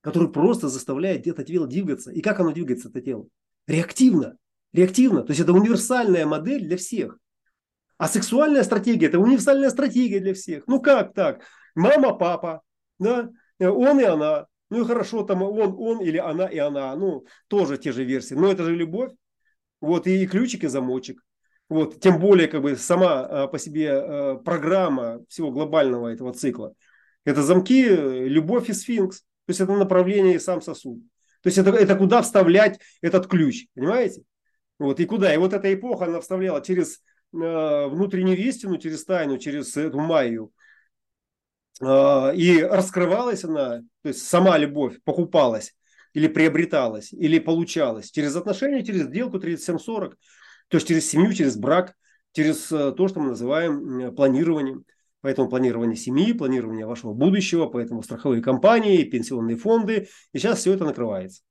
который 0.00 0.30
просто 0.30 0.68
заставляет 0.68 1.26
это 1.26 1.44
тело 1.44 1.66
двигаться. 1.66 2.12
И 2.12 2.20
как 2.20 2.40
оно 2.40 2.52
двигается, 2.52 2.88
это 2.88 3.00
тело? 3.00 3.26
Реактивно. 3.66 4.36
Реактивно. 4.72 5.22
То 5.22 5.30
есть 5.30 5.40
это 5.40 5.52
универсальная 5.52 6.26
модель 6.26 6.66
для 6.66 6.76
всех. 6.76 7.18
А 7.96 8.08
сексуальная 8.08 8.62
стратегия– 8.62 9.06
это 9.08 9.18
универсальная 9.18 9.70
стратегия 9.70 10.20
для 10.20 10.34
всех. 10.34 10.64
Ну 10.68 10.80
как 10.80 11.14
так? 11.14 11.42
Мама, 11.74 12.14
папа, 12.14 12.62
да? 12.98 13.30
он 13.60 13.98
и 13.98 14.04
она. 14.04 14.46
Ну 14.70 14.82
и 14.82 14.84
хорошо, 14.84 15.24
там 15.24 15.42
он, 15.42 15.74
он 15.78 16.00
или 16.00 16.18
она 16.18 16.46
и 16.46 16.58
она. 16.58 16.94
Ну, 16.94 17.24
тоже 17.48 17.78
те 17.78 17.90
же 17.90 18.04
версии. 18.04 18.34
Но 18.34 18.50
это 18.50 18.64
же 18.64 18.74
любовь. 18.76 19.12
Вот, 19.80 20.06
и 20.06 20.26
ключик, 20.26 20.64
и 20.64 20.68
замочек. 20.68 21.22
Вот, 21.68 22.00
тем 22.00 22.18
более, 22.18 22.48
как 22.48 22.62
бы 22.62 22.76
сама 22.76 23.20
а, 23.20 23.46
по 23.46 23.58
себе 23.58 23.90
а, 23.92 24.36
программа 24.36 25.20
всего 25.28 25.50
глобального 25.50 26.08
этого 26.08 26.32
цикла. 26.32 26.74
Это 27.24 27.42
замки, 27.42 27.84
любовь 27.84 28.70
и 28.70 28.72
сфинкс. 28.72 29.20
То 29.20 29.50
есть 29.50 29.60
это 29.60 29.72
направление 29.72 30.36
и 30.36 30.38
сам 30.38 30.62
сосуд. 30.62 31.00
То 31.42 31.48
есть 31.48 31.58
это, 31.58 31.70
это 31.70 31.94
куда 31.94 32.22
вставлять 32.22 32.80
этот 33.02 33.26
ключ, 33.26 33.66
понимаете? 33.74 34.22
Вот, 34.78 34.98
и 35.00 35.04
куда. 35.04 35.32
И 35.32 35.36
вот 35.36 35.52
эта 35.52 35.72
эпоха, 35.72 36.06
она 36.06 36.20
вставляла 36.20 36.62
через 36.62 37.00
э, 37.32 37.86
внутреннюю 37.86 38.38
истину, 38.38 38.78
через 38.78 39.04
тайну, 39.04 39.38
через 39.38 39.76
эту 39.76 39.98
майю. 39.98 40.52
И 41.80 42.66
раскрывалась 42.68 43.44
она, 43.44 43.82
то 44.02 44.08
есть 44.08 44.26
сама 44.26 44.58
любовь 44.58 44.98
покупалась 45.04 45.76
или 46.18 46.26
приобреталось, 46.26 47.12
или 47.12 47.38
получалось 47.38 48.10
через 48.10 48.34
отношения, 48.34 48.84
через 48.84 49.02
сделку 49.02 49.38
37-40, 49.38 50.14
то 50.68 50.76
есть 50.76 50.88
через 50.88 51.08
семью, 51.08 51.32
через 51.32 51.56
брак, 51.56 51.94
через 52.32 52.72
э, 52.72 52.92
то, 52.92 53.06
что 53.08 53.20
мы 53.20 53.28
называем 53.28 54.14
планированием. 54.14 54.84
Поэтому 55.20 55.48
планирование 55.48 55.96
семьи, 55.96 56.32
планирование 56.32 56.86
вашего 56.86 57.12
будущего, 57.12 57.66
поэтому 57.66 58.02
страховые 58.02 58.42
компании, 58.42 59.02
пенсионные 59.02 59.56
фонды. 59.56 60.08
И 60.32 60.38
сейчас 60.38 60.58
все 60.60 60.74
это 60.74 60.84
накрывается. 60.84 61.42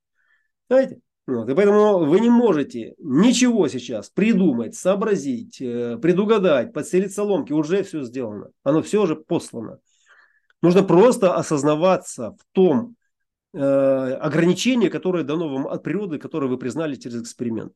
Знаете? 0.68 1.00
Вот. 1.26 1.48
И 1.48 1.54
поэтому 1.54 2.04
вы 2.04 2.20
не 2.20 2.30
можете 2.30 2.94
ничего 2.98 3.68
сейчас 3.68 4.08
придумать, 4.08 4.74
сообразить, 4.74 5.60
э, 5.60 5.98
предугадать, 5.98 6.72
подселить 6.72 7.12
соломки. 7.12 7.52
Уже 7.52 7.82
все 7.82 8.02
сделано. 8.02 8.50
Оно 8.62 8.82
все 8.82 9.02
уже 9.02 9.16
послано. 9.16 9.78
Нужно 10.60 10.82
просто 10.82 11.34
осознаваться 11.34 12.32
в 12.32 12.44
том, 12.52 12.96
ограничение, 13.54 14.90
которое 14.90 15.24
дано 15.24 15.48
вам 15.48 15.68
от 15.68 15.82
природы, 15.82 16.18
которое 16.18 16.48
вы 16.48 16.58
признали 16.58 16.96
через 16.96 17.22
эксперимент. 17.22 17.72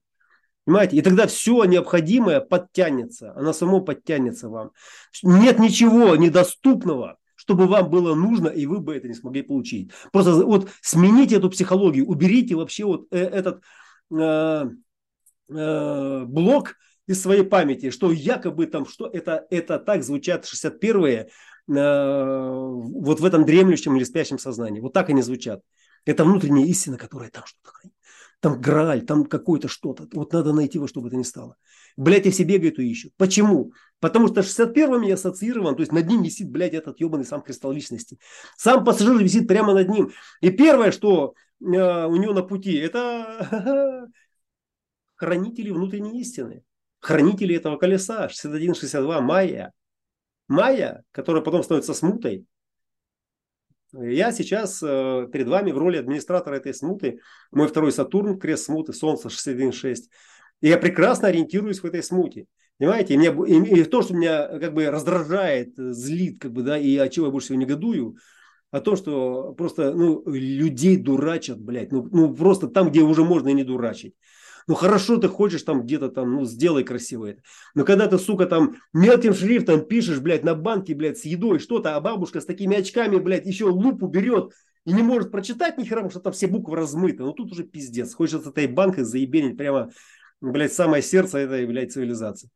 Понимаете? 0.64 0.97
И 0.97 1.03
тогда 1.03 1.27
все 1.27 1.64
необходимое 1.64 2.41
подтянется, 2.41 3.33
оно 3.37 3.53
само 3.53 3.81
подтянется 3.81 4.49
вам. 4.49 4.70
Нет 5.23 5.59
ничего 5.59 6.14
недоступного, 6.14 7.18
чтобы 7.35 7.66
вам 7.66 7.91
было 7.91 8.14
нужно, 8.14 8.49
и 8.49 8.66
вы 8.66 8.79
бы 8.79 8.95
это 8.95 9.09
не 9.09 9.14
смогли 9.14 9.43
получить. 9.43 9.91
Просто 10.12 10.35
вот 10.45 10.70
смените 10.81 11.37
эту 11.37 11.51
психологию, 11.51 12.07
уберите 12.07 12.55
вообще 12.55 12.85
вот 12.85 13.07
э, 13.11 13.18
этот 13.18 13.62
э, 14.12 14.64
э, 15.49 16.25
блок 16.27 16.77
из 17.09 17.20
своей 17.20 17.43
памяти, 17.43 17.91
что 17.91 18.12
якобы 18.12 18.66
там, 18.66 18.87
что 18.87 19.09
это, 19.09 19.45
это 19.51 19.81
так 19.81 20.05
звучат 20.05 20.45
61-е, 20.45 21.23
Э, 21.23 21.29
вот 21.69 23.21
в 23.21 23.25
этом 23.25 23.45
дремлющем 23.45 23.97
или 23.97 24.05
спящем 24.05 24.39
сознании. 24.39 24.81
Вот 24.81 24.93
так 24.93 25.11
они 25.11 25.23
звучат. 25.23 25.63
Это 26.05 26.25
внутренняя 26.25 26.67
истина, 26.67 26.99
которая 26.99 27.31
там 27.31 27.45
что-то 27.47 27.71
хранит. 27.71 27.97
Там 28.41 28.61
граль, 28.61 29.03
там 29.03 29.25
какое-то 29.25 29.69
что-то. 29.69 30.09
Вот 30.13 30.33
надо 30.33 30.53
найти 30.53 30.79
во 30.81 30.89
что 30.89 31.01
бы 31.01 31.11
то 31.11 31.17
ни 31.17 31.23
стало. 31.23 31.57
Блять, 31.97 32.27
и 32.27 32.31
все 32.31 32.43
бегают 32.43 32.81
и 32.81 32.91
ищут. 32.91 33.13
Почему? 33.17 33.73
Потому 34.01 34.27
что 34.27 34.41
61-м 34.41 35.03
я 35.03 35.15
ассоциирован, 35.15 35.77
то 35.77 35.83
есть 35.83 35.93
над 35.93 36.09
ним 36.09 36.23
висит, 36.23 36.51
блядь, 36.51 36.75
этот 36.75 36.99
ебаный 36.99 37.25
сам 37.25 37.43
кристалл 37.43 37.71
личности. 37.71 38.19
Сам 38.57 38.85
пассажир 38.85 39.17
висит 39.17 39.47
прямо 39.47 39.75
над 39.75 39.89
ним. 39.89 40.11
И 40.41 40.51
первое, 40.51 40.91
что 40.91 41.35
э, 41.61 41.65
у 41.65 42.17
него 42.17 42.33
на 42.33 42.43
пути, 42.43 42.75
это 42.75 44.09
хранители 45.15 45.71
внутренней 45.71 46.21
истины. 46.21 46.65
Хранители 46.99 47.55
этого 47.55 47.77
колеса. 47.77 48.27
61-62 48.27 49.21
майя 49.21 49.73
майя, 50.53 51.03
которая 51.11 51.42
потом 51.42 51.62
становится 51.62 51.94
смутой. 51.94 52.46
Я 53.92 54.32
сейчас 54.32 54.82
э, 54.82 55.28
перед 55.32 55.48
вами 55.48 55.70
в 55.70 55.78
роли 55.78 55.98
администратора 55.98 56.57
этой 56.57 56.72
смуты. 56.72 57.20
Мой 57.50 57.68
второй 57.68 57.92
Сатурн, 57.92 58.38
крест 58.38 58.66
смуты, 58.66 58.92
Солнце 58.92 59.28
61.6. 59.28 59.96
И 60.62 60.68
я 60.68 60.78
прекрасно 60.78 61.28
ориентируюсь 61.28 61.80
в 61.80 61.84
этой 61.84 62.03
смуте. 62.03 62.46
Понимаете? 62.78 63.14
И, 63.14 63.16
меня, 63.16 63.30
и, 63.46 63.80
и 63.80 63.84
то, 63.84 64.03
что 64.03 64.14
меня 64.14 64.59
как 64.59 64.72
бы 64.72 64.90
раздражает, 64.90 65.74
злит, 65.76 66.40
как 66.40 66.53
бы, 66.53 66.62
да, 66.62 66.78
и 66.78 66.96
от 66.96 67.12
чего 67.12 67.26
я 67.26 67.32
больше 67.32 67.48
всего 67.48 67.59
негодую, 67.59 68.16
о 68.70 68.80
том, 68.80 68.96
что 68.96 69.53
просто 69.53 69.92
ну, 69.92 70.22
людей 70.26 70.96
дурачат, 70.96 71.61
блядь. 71.61 71.92
Ну, 71.92 72.09
ну 72.11 72.34
просто 72.34 72.68
там, 72.68 72.90
где 72.90 73.03
уже 73.03 73.24
можно 73.24 73.50
и 73.50 73.55
не 73.55 73.64
дурачить. 73.64 74.14
Ну 74.69 74.75
хорошо, 74.75 75.17
ты 75.17 75.29
хочешь 75.29 75.63
там 75.63 75.83
где-то 75.83 76.09
там, 76.09 76.33
ну 76.33 76.45
сделай 76.45 76.85
красиво 76.85 77.27
это. 77.27 77.43
Но 77.75 77.85
когда 77.85 78.07
ты, 78.07 78.19
сука, 78.19 78.47
там 78.47 78.77
мелким 78.93 79.35
шрифтом 79.35 79.85
пишешь, 79.85 80.21
блядь, 80.21 80.45
на 80.45 80.55
банке, 80.55 80.95
блядь, 80.95 81.19
с 81.19 81.25
едой 81.25 81.59
что-то, 81.59 81.97
а 81.97 82.01
бабушка 82.01 82.41
с 82.41 82.47
такими 82.47 82.77
очками, 82.77 83.19
блядь, 83.19 83.47
еще 83.47 83.67
лупу 83.67 84.07
берет 84.07 84.53
и 84.85 84.93
не 84.93 85.03
может 85.03 85.31
прочитать 85.31 85.79
ни 85.79 85.85
хера, 85.85 85.97
потому 85.97 86.11
что 86.11 86.21
там 86.21 86.33
все 86.33 86.47
буквы 86.47 86.77
размыты. 86.77 87.23
Ну 87.23 87.33
тут 87.33 87.53
уже 87.53 87.65
пиздец. 87.65 88.15
Хочется 88.15 88.51
этой 88.51 88.67
банкой 88.67 89.05
заебенить 89.05 89.57
прямо, 89.57 89.91
блядь, 90.41 90.73
самое 90.73 91.03
сердце 91.03 91.39
этой, 91.39 91.67
блядь, 91.67 91.93
цивилизации. 91.93 92.51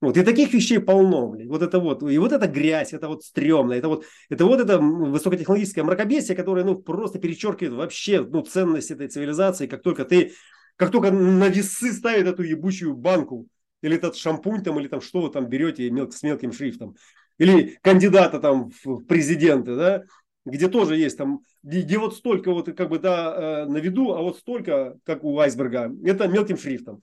Вот. 0.00 0.16
И 0.16 0.22
таких 0.22 0.52
вещей 0.52 0.80
полно, 0.80 1.28
блядь. 1.28 1.48
Вот 1.48 1.62
это 1.62 1.78
вот. 1.78 2.02
И 2.02 2.18
вот 2.18 2.32
эта 2.32 2.46
грязь, 2.46 2.92
это 2.92 3.08
вот 3.08 3.24
стрёмно. 3.24 3.72
Это 3.72 3.88
вот 3.88 4.04
это, 4.28 4.44
вот 4.44 4.60
это 4.60 4.78
высокотехнологическое 4.78 5.82
мракобесие, 5.82 6.36
которое 6.36 6.64
ну, 6.64 6.76
просто 6.76 7.18
перечеркивает 7.18 7.74
вообще 7.74 8.20
ну, 8.20 8.42
ценность 8.42 8.90
этой 8.90 9.08
цивилизации. 9.08 9.66
Как 9.66 9.82
только 9.82 10.04
ты 10.04 10.32
как 10.76 10.90
только 10.90 11.10
на 11.10 11.48
весы 11.48 11.92
ставят 11.92 12.26
эту 12.26 12.42
ебучую 12.42 12.94
банку, 12.94 13.46
или 13.82 13.96
этот 13.96 14.16
шампунь 14.16 14.62
там, 14.62 14.80
или 14.80 14.88
там 14.88 15.00
что 15.00 15.20
вы 15.20 15.30
там 15.30 15.46
берете 15.46 15.90
мел, 15.90 16.10
с 16.10 16.22
мелким 16.22 16.52
шрифтом, 16.52 16.96
или 17.38 17.78
кандидата 17.82 18.38
там 18.40 18.70
в 18.82 19.04
президенты, 19.04 19.76
да, 19.76 20.04
где 20.46 20.68
тоже 20.68 20.96
есть 20.96 21.18
там, 21.18 21.40
где, 21.62 21.82
где 21.82 21.98
вот 21.98 22.16
столько 22.16 22.50
вот 22.52 22.74
как 22.74 22.88
бы 22.88 22.98
да 22.98 23.64
э, 23.64 23.66
на 23.66 23.78
виду, 23.78 24.12
а 24.12 24.22
вот 24.22 24.38
столько, 24.38 24.98
как 25.04 25.24
у 25.24 25.38
айсберга, 25.38 25.92
это 26.04 26.28
мелким 26.28 26.56
шрифтом. 26.56 27.02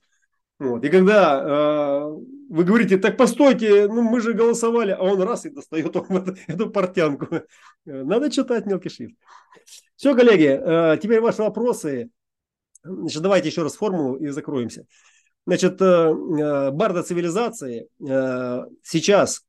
Вот. 0.58 0.84
И 0.84 0.90
когда 0.90 1.42
э, 1.42 2.16
вы 2.48 2.64
говорите, 2.64 2.96
так 2.96 3.16
постойте, 3.16 3.88
ну 3.88 4.02
мы 4.02 4.20
же 4.20 4.32
голосовали, 4.32 4.92
а 4.92 5.02
он 5.02 5.20
раз 5.22 5.44
и 5.44 5.50
достает 5.50 5.94
он 5.96 6.16
эту, 6.16 6.36
эту 6.46 6.70
портянку. 6.70 7.28
Надо 7.84 8.30
читать 8.30 8.66
мелкий 8.66 8.88
шрифт. 8.88 9.16
Все, 9.96 10.14
коллеги, 10.14 10.60
э, 10.60 10.98
теперь 11.02 11.20
ваши 11.20 11.42
вопросы. 11.42 12.10
Значит, 12.84 13.22
давайте 13.22 13.48
еще 13.48 13.62
раз 13.62 13.76
формулу 13.76 14.16
и 14.16 14.28
закроемся. 14.28 14.86
Значит, 15.46 15.80
э, 15.80 15.84
э, 15.84 16.70
барда 16.70 17.02
цивилизации 17.02 17.88
э, 18.06 18.64
сейчас 18.82 19.42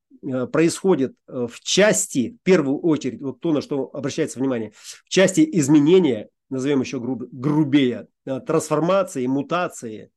происходит 0.54 1.16
в 1.28 1.60
части, 1.62 2.38
в 2.40 2.44
первую 2.44 2.80
очередь, 2.80 3.22
вот 3.22 3.42
то, 3.42 3.52
на 3.52 3.62
что 3.62 3.90
обращается 3.94 4.40
внимание, 4.40 4.72
в 4.72 5.10
части 5.10 5.46
изменения, 5.60 6.30
назовем 6.50 6.80
еще 6.80 7.02
груб, 7.02 7.24
грубее, 7.30 8.08
трансформации, 8.24 9.28
мутации, 9.28 10.12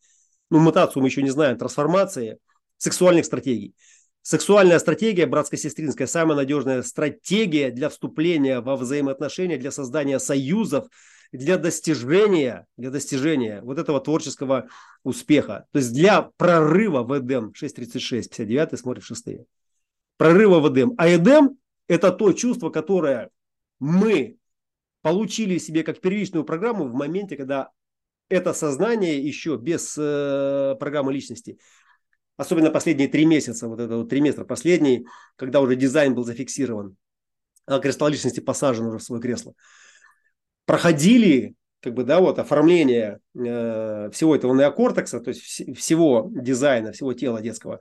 ну, 0.49 0.61
мутацию 0.61 1.03
мы 1.03 1.09
еще 1.09 1.23
не 1.23 1.31
знаем, 1.31 1.59
трансформации 1.59 2.39
сексуальных 2.77 3.25
стратегий. 3.25 3.75
Сексуальная 4.23 4.79
стратегия, 4.79 5.27
братско-сестринская, 5.27 6.07
самая 6.07 6.37
надежная 6.37 6.83
стратегия 6.83 7.71
для 7.71 7.89
вступления 7.89 8.61
во 8.61 8.77
взаимоотношения, 8.77 9.57
для 9.57 9.73
создания 9.73 10.21
союзов, 10.21 10.87
для 11.39 11.59
достижения, 11.59 12.67
для 12.77 12.91
достижения 12.91 13.61
вот 13.63 13.79
этого 13.79 14.01
творческого 14.01 14.69
успеха. 15.03 15.67
То 15.73 15.79
есть 15.79 15.93
для 15.93 16.23
прорыва 16.37 17.03
в 17.03 17.19
Эдем 17.19 17.53
6.36, 17.55 18.29
59 18.29 18.79
смотрит 18.79 19.05
шестые. 19.05 19.47
Прорыва 20.17 20.61
в 20.61 20.73
Эдем. 20.73 20.95
А 20.99 21.09
Эдем– 21.09 21.59
это 21.89 22.11
то 22.11 22.33
чувство, 22.33 22.71
которое 22.71 23.31
мы 23.79 24.39
получили 25.03 25.59
себе 25.59 25.83
как 25.83 26.01
первичную 26.01 26.45
программу 26.45 26.89
в 26.89 26.95
моменте, 26.95 27.37
когда 27.37 27.71
это 28.29 28.53
сознание 28.53 29.21
еще 29.21 29.57
без 29.57 29.97
э, 29.97 30.75
программы 30.81 31.13
личности, 31.13 31.59
особенно 32.37 32.71
последние 32.71 33.09
три 33.09 33.25
месяца, 33.25 33.69
вот 33.69 33.81
это 33.81 33.99
вот 33.99 34.09
триместр 34.09 34.45
последний, 34.45 35.07
когда 35.37 35.61
уже 35.61 35.77
дизайн 35.77 36.15
был 36.15 36.25
зафиксирован, 36.25 36.97
а 37.67 37.79
кристалл 37.79 38.09
личности 38.09 38.41
посажен 38.41 38.87
уже 38.87 38.99
в 38.99 39.03
свое 39.03 39.23
кресло, 39.23 39.55
проходили 40.67 41.55
как 41.81 41.95
бы, 41.95 42.05
да, 42.05 42.21
вот 42.21 42.39
оформление 42.39 43.21
э, 43.35 44.11
всего 44.13 44.35
этого 44.35 44.55
неокортекса, 44.55 45.21
то 45.21 45.29
есть 45.29 45.43
вс- 45.43 45.73
всего 45.75 46.29
дизайна, 46.33 46.93
всего 46.93 47.13
тела 47.15 47.41
детского, 47.41 47.81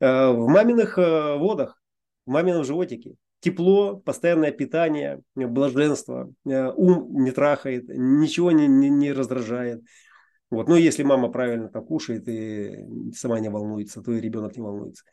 э, 0.00 0.30
в 0.30 0.48
маминых 0.48 0.98
э, 0.98 1.36
водах, 1.36 1.80
в 2.26 2.30
мамином 2.30 2.64
животике 2.64 3.14
тепло, 3.40 3.96
постоянное 3.96 4.50
питание, 4.50 5.22
блаженство, 5.34 6.30
э, 6.46 6.70
ум 6.76 7.22
не 7.24 7.30
трахает, 7.30 7.88
ничего 7.88 8.50
не, 8.52 8.66
не, 8.66 8.90
не 8.90 9.12
раздражает. 9.12 9.82
Вот. 10.50 10.68
Ну, 10.68 10.76
если 10.76 11.02
мама 11.02 11.30
правильно 11.30 11.68
там 11.68 11.84
кушает 11.84 12.28
и 12.28 12.84
сама 13.14 13.38
не 13.38 13.48
волнуется, 13.48 14.02
то 14.02 14.12
и 14.12 14.20
ребенок 14.20 14.56
не 14.56 14.62
волнуется. 14.62 15.04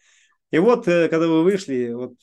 И 0.52 0.58
вот, 0.60 0.88
э, 0.88 1.08
когда 1.10 1.28
вы 1.28 1.44
вышли, 1.44 1.92
вот 1.94 2.14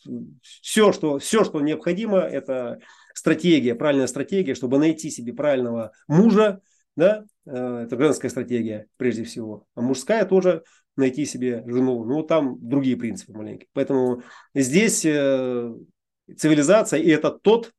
все, 0.43 0.93
что, 0.93 1.19
все, 1.19 1.45
что 1.45 1.61
необходимо, 1.61 2.19
это 2.19 2.81
стратегия, 3.15 3.75
правильная 3.75 4.07
стратегия, 4.07 4.55
чтобы 4.55 4.79
найти 4.79 5.11
себе 5.11 5.33
правильного 5.33 5.93
мужа, 6.09 6.61
да, 6.97 7.25
э, 7.47 7.85
это 7.87 7.99
женская 7.99 8.29
стратегия 8.29 8.87
прежде 8.97 9.25
всего, 9.25 9.67
а 9.75 9.81
мужская 9.81 10.25
тоже 10.25 10.65
найти 10.97 11.25
себе 11.25 11.63
жену, 11.67 12.05
ну, 12.05 12.23
там 12.23 12.59
другие 12.61 12.97
принципы 12.97 13.33
маленькие. 13.33 13.69
Поэтому 13.73 14.23
здесь 14.55 15.01
цивилизация, 15.01 17.01
и 17.01 17.09
это 17.09 17.31
тот, 17.31 17.73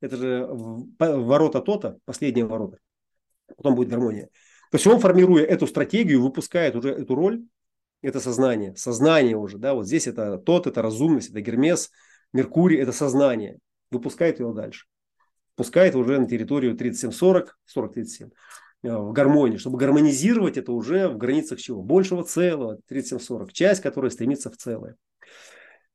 это 0.00 0.16
же 0.16 0.48
ворота 0.98 1.60
тота, 1.60 1.98
последние 2.04 2.46
ворота, 2.46 2.78
потом 3.56 3.74
будет 3.74 3.88
гармония. 3.88 4.28
То 4.70 4.76
есть 4.76 4.86
он, 4.86 5.00
формируя 5.00 5.44
эту 5.44 5.66
стратегию, 5.66 6.22
выпускает 6.22 6.76
уже 6.76 6.90
эту 6.90 7.14
роль, 7.14 7.42
это 8.02 8.20
сознание, 8.20 8.74
сознание 8.76 9.36
уже, 9.36 9.58
да, 9.58 9.74
вот 9.74 9.86
здесь 9.86 10.06
это 10.06 10.38
тот, 10.38 10.66
это 10.66 10.80
разумность, 10.80 11.30
это 11.30 11.40
Гермес, 11.40 11.90
Меркурий, 12.32 12.78
это 12.78 12.92
сознание, 12.92 13.58
выпускает 13.90 14.40
его 14.40 14.52
дальше, 14.52 14.86
пускает 15.56 15.94
уже 15.94 16.18
на 16.18 16.28
территорию 16.28 16.74
37-40, 16.76 17.48
40-37, 17.76 18.30
э, 18.82 18.96
в 18.96 19.12
гармонии, 19.12 19.56
чтобы 19.56 19.78
гармонизировать 19.78 20.56
это 20.56 20.72
уже 20.72 21.08
в 21.08 21.16
границах 21.18 21.60
чего? 21.60 21.82
Большего 21.82 22.24
целого, 22.24 22.78
37-40, 22.88 23.52
часть, 23.52 23.82
которая 23.82 24.10
стремится 24.10 24.50
в 24.50 24.56
целое. 24.56 24.96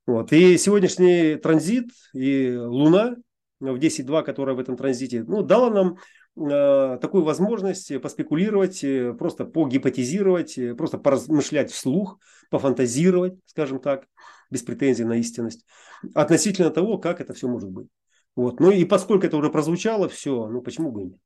Вот. 0.06 0.32
И 0.34 0.58
сегодняшний 0.58 1.36
транзит 1.36 1.90
и 2.14 2.56
Луна 2.56 3.16
в 3.60 3.76
10.2, 3.76 4.24
которая 4.24 4.56
в 4.56 4.60
этом 4.60 4.78
транзите, 4.78 5.24
ну, 5.24 5.42
дала 5.42 5.70
нам 5.72 5.98
э, 6.36 6.98
такую 7.00 7.24
возможность 7.24 8.00
поспекулировать, 8.02 8.84
э, 8.84 9.14
просто 9.14 9.46
погипотизировать, 9.46 10.58
э, 10.58 10.76
просто 10.76 11.00
поразмышлять 11.00 11.72
вслух, 11.72 12.20
пофантазировать, 12.52 13.34
скажем 13.46 13.80
так, 13.80 14.06
без 14.50 14.64
претензий 14.64 15.04
на 15.04 15.18
истинность, 15.18 15.66
относительно 16.14 16.70
того, 16.70 16.98
как 16.98 17.22
это 17.22 17.34
все 17.34 17.48
может 17.48 17.70
быть. 17.70 17.88
Вот. 18.36 18.60
Ну 18.60 18.72
и 18.72 18.86
поскольку 18.86 19.26
это 19.26 19.38
уже 19.38 19.50
прозвучало, 19.50 20.10
все, 20.10 20.48
ну 20.48 20.62
почему 20.62 20.92
бы 20.92 21.02
и 21.02 21.06
нет. 21.06 21.20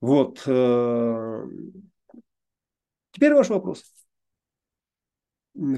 Вот. 0.00 0.42
Э, 0.46 1.44
теперь 3.12 3.34
ваш 3.34 3.48
вопрос. 3.48 3.84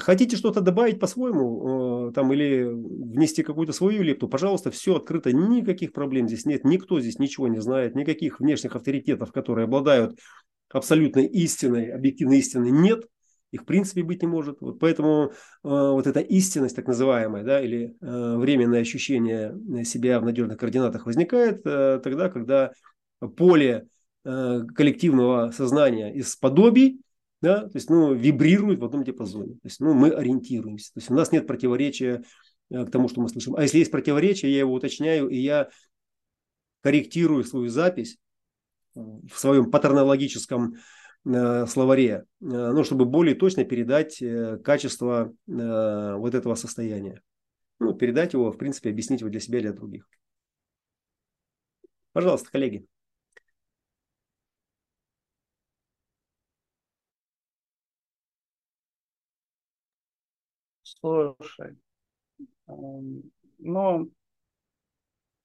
Хотите 0.01 0.37
что-то 0.37 0.61
добавить 0.61 1.01
по-своему 1.01 2.11
э, 2.11 2.12
там 2.12 2.33
или 2.33 2.62
внести 2.62 3.43
какую-то 3.43 3.73
свою 3.73 4.03
лепту, 4.03 4.29
пожалуйста, 4.29 4.70
все 4.70 4.97
открыто, 4.97 5.33
никаких 5.33 5.93
проблем 5.93 6.29
здесь 6.29 6.45
нет, 6.45 6.64
никто 6.64 7.01
здесь 7.01 7.18
ничего 7.18 7.49
не 7.49 7.61
знает, 7.61 7.95
никаких 7.95 8.39
внешних 8.39 8.77
авторитетов, 8.77 9.33
которые 9.33 9.64
обладают 9.64 10.18
абсолютной 10.68 11.27
истиной, 11.27 11.91
объективной 11.91 12.39
истиной, 12.39 12.70
нет, 12.70 13.07
их 13.53 13.62
в 13.62 13.64
принципе 13.64 14.03
быть 14.03 14.22
не 14.22 14.28
может. 14.28 14.61
Вот 14.61 14.80
поэтому 14.80 15.30
э, 15.30 15.32
вот 15.62 16.07
эта 16.07 16.20
истинность, 16.20 16.74
так 16.74 16.88
называемая, 16.88 17.44
да, 17.44 17.61
или 17.61 17.94
э, 18.00 18.36
временное 18.36 18.80
ощущение 18.80 19.55
себя 19.84 20.18
в 20.18 20.24
надежных 20.24 20.59
координатах 20.59 21.07
возникает 21.07 21.61
э, 21.64 22.00
тогда, 22.03 22.28
когда 22.30 22.72
поле 23.36 23.86
э, 24.24 24.61
коллективного 24.74 25.50
сознания 25.53 26.12
из 26.12 26.34
подобий 26.34 27.00
да, 27.42 27.62
то 27.62 27.72
есть, 27.74 27.90
ну, 27.90 28.14
вибрирует 28.14 28.78
в 28.78 28.84
одном 28.84 29.03
диапазоне. 29.03 29.55
То 29.55 29.64
есть, 29.64 29.80
ну, 29.80 29.94
мы 29.94 30.11
ориентируемся. 30.11 30.94
То 30.94 31.00
есть, 31.00 31.11
у 31.11 31.14
нас 31.14 31.32
нет 31.32 31.48
противоречия 31.48 32.22
э, 32.70 32.86
к 32.86 32.90
тому, 32.92 33.09
что 33.09 33.20
мы 33.20 33.28
слышим. 33.28 33.57
А 33.57 33.62
если 33.62 33.78
есть 33.78 33.90
противоречие, 33.90 34.53
я 34.53 34.61
его 34.61 34.72
уточняю, 34.72 35.28
и 35.28 35.38
я 35.38 35.68
корректирую 36.82 37.42
свою 37.42 37.68
запись 37.68 38.16
в 38.94 39.32
своем 39.34 39.72
патернологическом 39.72 40.74
э, 40.74 40.76
словаре, 41.25 42.11
э, 42.12 42.25
ну, 42.41 42.85
чтобы 42.85 43.05
более 43.05 43.35
точно 43.35 43.64
передать 43.64 44.20
э, 44.23 44.59
качество 44.59 45.33
э, 45.49 46.14
вот 46.16 46.35
этого 46.35 46.55
состояния. 46.55 47.23
Ну, 47.81 47.95
передать 47.95 48.35
его, 48.35 48.53
в 48.53 48.59
принципе, 48.59 48.91
объяснить 48.91 49.20
его 49.20 49.31
для 49.31 49.41
себя 49.41 49.61
и 49.61 49.62
для 49.62 49.73
других. 49.73 50.09
Пожалуйста, 52.12 52.51
коллеги. 52.51 52.87
Слушай, 60.83 61.77
эм, 62.68 63.23
ну, 63.59 64.11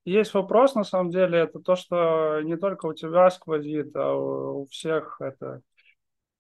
есть 0.08 0.34
вопрос, 0.34 0.74
на 0.74 0.86
самом 0.86 1.12
деле, 1.12 1.40
это 1.40 1.60
то, 1.60 1.76
что 1.76 2.40
не 2.42 2.56
только 2.56 2.86
у 2.86 2.94
тебя 2.94 3.30
сквозит, 3.30 3.94
а 3.94 4.16
у 4.16 4.66
всех 4.68 5.18
это 5.20 5.62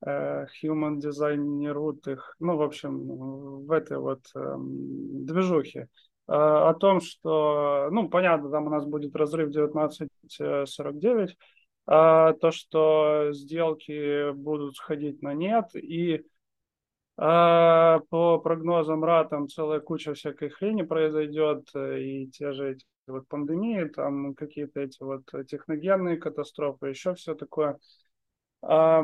э, 0.06 0.46
human 0.64 1.00
дизайнерут 1.00 2.08
их, 2.08 2.36
ну, 2.40 2.56
в 2.56 2.62
общем, 2.62 3.66
в 3.66 3.72
этой 3.72 3.98
вот 3.98 4.22
э, 4.36 4.56
движухе. 4.58 5.90
Э, 6.30 6.34
о 6.34 6.74
том, 6.76 7.02
что, 7.02 7.90
ну, 7.92 8.08
понятно, 8.08 8.50
там 8.50 8.68
у 8.68 8.70
нас 8.70 8.86
будет 8.86 9.14
разрыв 9.18 9.50
19.49, 9.50 11.28
э, 11.28 11.34
то, 11.86 12.52
что 12.52 13.34
сделки 13.34 14.32
будут 14.32 14.78
сходить 14.78 15.22
на 15.22 15.34
нет, 15.34 15.76
и 15.76 16.24
а 17.20 18.00
по 18.12 18.38
прогнозам 18.38 19.04
РА 19.04 19.26
там 19.26 19.50
целая 19.50 19.80
куча 19.80 20.14
всякой 20.14 20.50
хрени 20.50 20.84
произойдет, 20.84 21.68
и 21.76 22.28
те 22.28 22.52
же 22.54 22.74
эти 22.74 22.86
вот 23.08 23.28
пандемии, 23.28 23.86
там 23.86 24.34
какие-то 24.36 24.82
эти 24.82 25.02
вот 25.02 25.24
техногенные 25.48 26.18
катастрофы, 26.18 26.88
еще 26.90 27.14
все 27.16 27.36
такое. 27.36 27.78
А, 28.62 29.04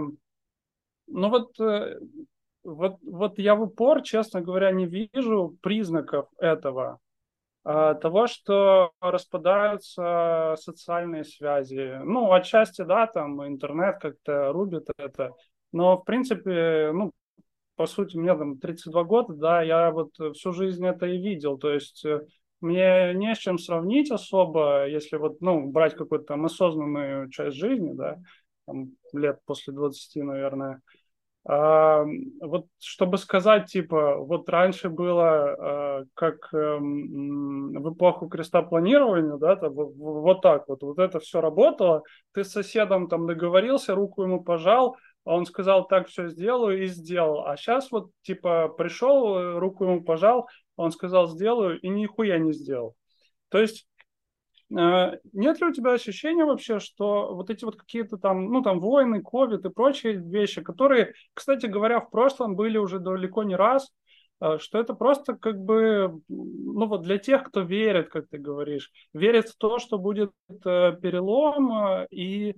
ну 1.08 1.30
вот, 1.30 1.60
э, 1.60 2.00
вот, 2.64 2.98
вот 3.04 3.40
я 3.40 3.56
в 3.56 3.64
упор, 3.64 4.02
честно 4.02 4.42
говоря, 4.42 4.72
не 4.72 4.86
вижу 4.86 5.58
признаков 5.62 6.28
этого. 6.38 7.00
А, 7.66 7.94
того, 7.96 8.28
что 8.28 8.92
распадаются 9.00 10.56
социальные 10.60 11.24
связи. 11.24 12.00
Ну, 12.04 12.32
отчасти, 12.34 12.84
да, 12.84 13.08
там 13.08 13.46
интернет 13.48 14.00
как-то 14.02 14.52
рубит 14.52 14.88
это. 14.98 15.32
Но, 15.72 15.98
в 15.98 16.04
принципе, 16.04 16.92
ну, 16.94 17.12
по 17.76 17.86
сути, 17.88 18.18
мне 18.18 18.36
там 18.38 18.58
32 18.60 19.04
года, 19.04 19.34
да, 19.34 19.62
я 19.62 19.92
вот 19.92 20.12
всю 20.36 20.52
жизнь 20.52 20.86
это 20.86 21.06
и 21.08 21.18
видел, 21.18 21.58
то 21.58 21.72
есть 21.72 22.06
э, 22.06 22.22
мне 22.64 23.14
не 23.14 23.36
с 23.36 23.38
чем 23.38 23.60
сравнить 23.60 24.10
особо, 24.10 24.88
если 24.88 25.18
вот, 25.18 25.42
ну, 25.42 25.68
брать 25.70 25.96
какую-то 25.96 26.26
там 26.26 26.46
осознанную 26.46 27.30
часть 27.30 27.58
жизни, 27.58 27.94
да, 27.94 28.18
там, 28.66 28.92
лет 29.14 29.40
после 29.46 29.74
20, 29.74 30.24
наверное. 30.24 30.82
А, 31.46 32.06
вот 32.42 32.68
чтобы 32.80 33.18
сказать, 33.18 33.70
типа, 33.70 34.16
вот 34.16 34.48
раньше 34.48 34.90
было 34.90 35.26
а, 35.28 36.04
как 36.14 36.54
а, 36.54 36.78
в 36.80 37.94
эпоху 37.94 38.28
креста 38.30 38.62
планирования, 38.62 39.36
да, 39.36 39.58
там, 39.58 39.74
вот 39.74 40.42
так 40.42 40.70
вот, 40.70 40.82
вот 40.84 41.00
это 41.00 41.20
все 41.20 41.42
работало, 41.42 42.04
ты 42.32 42.46
с 42.46 42.52
соседом 42.52 43.10
там 43.10 43.28
договорился, 43.28 43.94
руку 43.94 44.24
ему 44.24 44.42
пожал, 44.42 44.96
он 45.26 45.46
сказал, 45.46 45.88
так 45.88 46.08
все 46.08 46.30
сделаю 46.30 46.84
и 46.84 46.88
сделал. 46.88 47.46
А 47.46 47.58
сейчас 47.58 47.92
вот, 47.92 48.12
типа, 48.22 48.70
пришел, 48.70 49.60
руку 49.60 49.84
ему 49.84 50.04
пожал, 50.04 50.48
он 50.76 50.92
сказал, 50.92 51.28
сделаю, 51.28 51.80
и 51.80 51.90
нихуя 51.90 52.38
не 52.38 52.54
сделал. 52.54 52.96
То 53.50 53.60
есть 53.60 53.88
э, 54.76 55.12
нет 55.34 55.62
ли 55.62 55.68
у 55.68 55.72
тебя 55.72 55.94
ощущения 55.94 56.46
вообще, 56.46 56.80
что 56.80 57.36
вот 57.36 57.50
эти 57.50 57.66
вот 57.66 57.76
какие-то 57.76 58.18
там, 58.18 58.46
ну 58.46 58.62
там 58.62 58.80
войны, 58.80 59.22
ковид 59.22 59.66
и 59.66 59.70
прочие 59.70 60.14
вещи, 60.14 60.62
которые, 60.62 61.14
кстати 61.34 61.68
говоря, 61.68 62.00
в 62.00 62.10
прошлом 62.10 62.56
были 62.56 62.78
уже 62.78 63.00
далеко 63.00 63.44
не 63.44 63.56
раз, 63.56 63.92
что 64.58 64.80
это 64.80 64.94
просто 64.94 65.36
как 65.36 65.58
бы, 65.58 66.20
ну 66.28 66.88
вот 66.88 67.04
для 67.04 67.18
тех, 67.18 67.44
кто 67.44 67.62
верит, 67.62 68.10
как 68.10 68.28
ты 68.28 68.38
говоришь, 68.38 68.92
верит 69.14 69.48
в 69.48 69.56
то, 69.58 69.80
что 69.80 69.98
будет 69.98 70.32
перелом, 70.48 72.06
и 72.12 72.56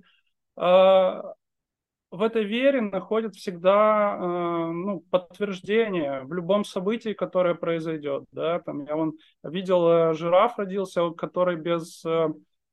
в 2.10 2.22
этой 2.22 2.44
вере 2.44 2.80
находит 2.80 3.34
всегда 3.34 4.16
э, 4.16 4.70
ну, 4.72 5.00
подтверждение 5.10 6.22
в 6.24 6.32
любом 6.32 6.64
событии, 6.64 7.12
которое 7.12 7.54
произойдет. 7.54 8.24
Да? 8.32 8.60
Там 8.60 8.84
я 8.84 8.96
вон 8.96 9.14
видел, 9.42 9.88
э, 9.88 10.14
жираф 10.14 10.58
родился, 10.58 11.10
который 11.10 11.56
без 11.56 12.04
э, 12.04 12.28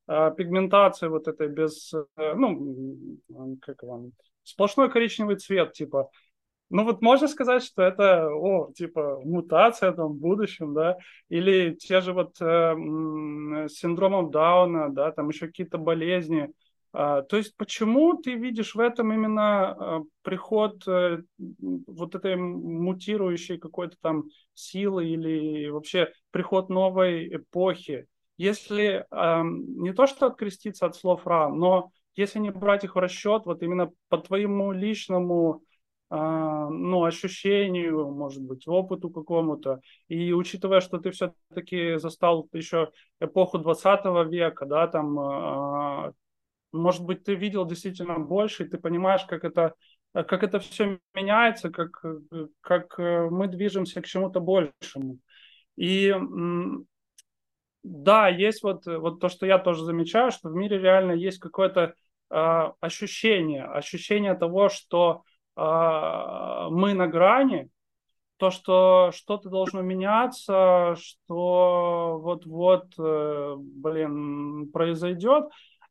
э, 0.07 0.31
пигментации 0.37 1.07
вот 1.07 1.27
этой, 1.27 1.47
без, 1.47 1.93
э, 1.93 2.33
ну, 2.35 3.17
как 3.61 3.81
вам, 3.83 4.11
сплошной 4.43 4.91
коричневый 4.91 5.37
цвет, 5.37 5.73
типа. 5.73 6.09
Ну 6.69 6.85
вот 6.85 7.01
можно 7.01 7.27
сказать, 7.27 7.63
что 7.63 7.83
это, 7.83 8.29
о, 8.29 8.71
типа, 8.73 9.21
мутация 9.23 9.91
там 9.91 10.13
в 10.13 10.15
будущем, 10.19 10.73
да, 10.73 10.97
или 11.29 11.75
те 11.75 12.01
же 12.01 12.13
вот 12.13 12.39
э, 12.41 12.75
с 13.67 13.73
синдромом 13.73 14.31
Дауна, 14.31 14.89
да, 14.89 15.11
там 15.11 15.29
еще 15.29 15.47
какие-то 15.47 15.77
болезни, 15.77 16.49
то 16.93 17.37
есть 17.37 17.57
почему 17.57 18.15
ты 18.17 18.35
видишь 18.35 18.75
в 18.75 18.79
этом 18.79 19.11
именно 19.11 19.71
а, 19.71 20.01
приход 20.21 20.87
э, 20.87 21.23
вот 21.87 22.13
этой 22.13 22.35
мутирующей 22.35 23.57
какой-то 23.57 23.97
там 23.99 24.25
силы 24.53 25.07
или 25.07 25.69
вообще 25.69 26.11
приход 26.31 26.69
новой 26.69 27.35
эпохи? 27.35 28.05
Если 28.37 29.05
не 29.11 29.93
то, 29.93 30.07
что 30.07 30.25
откреститься 30.25 30.87
от 30.87 30.95
слов 30.95 31.25
Ра, 31.25 31.49
но 31.49 31.91
если 32.15 32.39
не 32.39 32.51
брать 32.51 32.83
их 32.83 32.95
в 32.95 32.99
расчет, 32.99 33.43
вот 33.45 33.61
именно 33.63 33.91
по 34.09 34.17
твоему 34.17 34.71
личному 34.71 35.63
а, 36.15 36.69
ну, 36.69 37.05
ощущению, 37.05 38.11
может 38.11 38.43
быть, 38.43 38.67
опыту 38.67 39.09
какому-то. 39.09 39.81
И 40.07 40.31
учитывая, 40.31 40.79
что 40.79 40.99
ты 40.99 41.09
все-таки 41.09 41.97
застал 41.97 42.47
еще 42.53 42.91
эпоху 43.19 43.57
20 43.57 44.29
века, 44.29 44.67
да, 44.67 44.87
там 44.87 46.13
может 46.73 47.03
быть, 47.03 47.23
ты 47.23 47.35
видел 47.35 47.65
действительно 47.65 48.19
больше, 48.19 48.63
и 48.63 48.67
ты 48.67 48.77
понимаешь, 48.77 49.23
как 49.25 49.43
это, 49.43 49.75
как 50.13 50.43
это 50.43 50.59
все 50.59 50.99
меняется, 51.13 51.69
как, 51.69 52.03
как 52.61 52.99
э, 52.99 53.29
мы 53.29 53.47
движемся 53.47 54.01
к 54.01 54.05
чему-то 54.05 54.39
большему. 54.39 55.19
И 55.75 56.13
да, 57.83 58.29
есть 58.29 58.63
вот, 58.63 58.85
вот 58.85 59.19
то, 59.19 59.29
что 59.29 59.45
я 59.45 59.59
тоже 59.59 59.83
замечаю, 59.83 60.31
что 60.31 60.49
в 60.49 60.55
мире 60.55 60.79
реально 60.79 61.11
есть 61.11 61.39
какое-то 61.39 61.93
э, 62.29 62.71
ощущение, 62.79 63.65
ощущение 63.65 64.35
того, 64.35 64.69
что 64.69 65.23
э, 65.57 65.61
мы 65.61 66.93
на 66.93 67.07
грани, 67.07 67.69
то, 68.37 68.51
что 68.51 69.11
что-то 69.13 69.49
должно 69.49 69.81
меняться, 69.81 70.95
что 70.97 72.19
вот-вот, 72.21 72.93
э, 72.97 73.55
блин, 73.57 74.71
произойдет. 74.71 75.45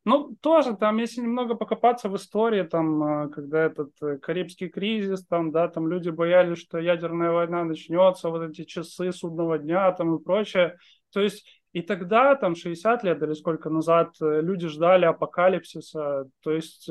Ну, 0.05 0.35
тоже 0.41 0.75
там, 0.75 0.97
если 0.97 1.21
немного 1.21 1.55
покопаться 1.55 2.09
в 2.09 2.15
истории, 2.17 2.63
там, 2.63 3.03
э, 3.03 3.29
когда 3.29 3.63
этот 3.63 3.91
э, 4.01 4.17
Карибский 4.17 4.67
кризис, 4.67 5.25
там, 5.25 5.51
да, 5.51 5.69
там 5.69 5.87
люди 5.87 6.09
боялись, 6.09 6.57
что 6.57 6.77
ядерная 6.77 7.31
война 7.31 7.63
начнется, 7.63 8.29
вот 8.29 8.49
эти 8.49 8.65
часы 8.65 9.13
судного 9.13 9.57
дня, 9.57 9.89
там, 9.93 10.15
и 10.15 10.21
прочее. 10.21 10.77
То 11.13 11.21
есть 11.21 11.45
и 11.71 11.81
тогда, 11.81 12.35
там, 12.35 12.55
60 12.55 13.03
лет 13.05 13.23
или 13.23 13.31
сколько 13.31 13.69
назад, 13.69 14.15
э, 14.21 14.41
люди 14.41 14.67
ждали 14.67 15.05
апокалипсиса. 15.05 16.25
То 16.41 16.51
есть 16.51 16.89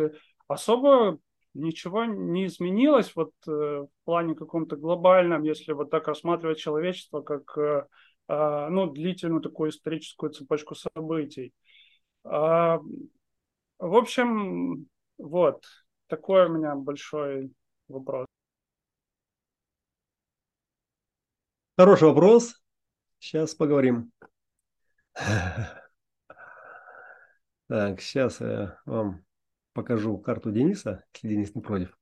особо 0.49 1.19
ничего 1.53 2.07
не 2.07 2.47
изменилось 2.47 3.15
вот 3.15 3.33
в 3.45 3.89
плане 4.07 4.35
каком-то 4.35 4.77
глобальном, 4.77 5.43
если 5.43 5.73
вот 5.73 5.91
так 5.91 6.09
рассматривать 6.09 6.59
человечество 6.59 7.21
как, 7.21 7.89
ну, 8.27 8.87
длительную 8.87 9.43
такую 9.43 9.69
историческую 9.69 10.31
цепочку 10.31 10.75
событий. 10.75 11.53
А, 12.25 12.79
в 13.79 13.95
общем, 13.95 14.87
вот, 15.19 15.65
такой 16.07 16.47
у 16.47 16.53
меня 16.53 16.75
большой 16.75 17.53
вопрос. 17.89 18.27
Хороший 21.77 22.09
вопрос. 22.09 22.63
Сейчас 23.19 23.55
поговорим. 23.55 24.13
Так, 27.69 28.01
сейчас 28.01 28.41
я 28.41 28.79
вам 28.85 29.25
покажу 29.73 30.19
карту 30.19 30.53
Дениса, 30.53 31.05
если 31.15 31.29
Денис 31.29 31.55
не 31.55 31.63
против. 31.63 31.99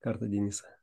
Карта 0.00 0.26
Дениса. 0.26 0.75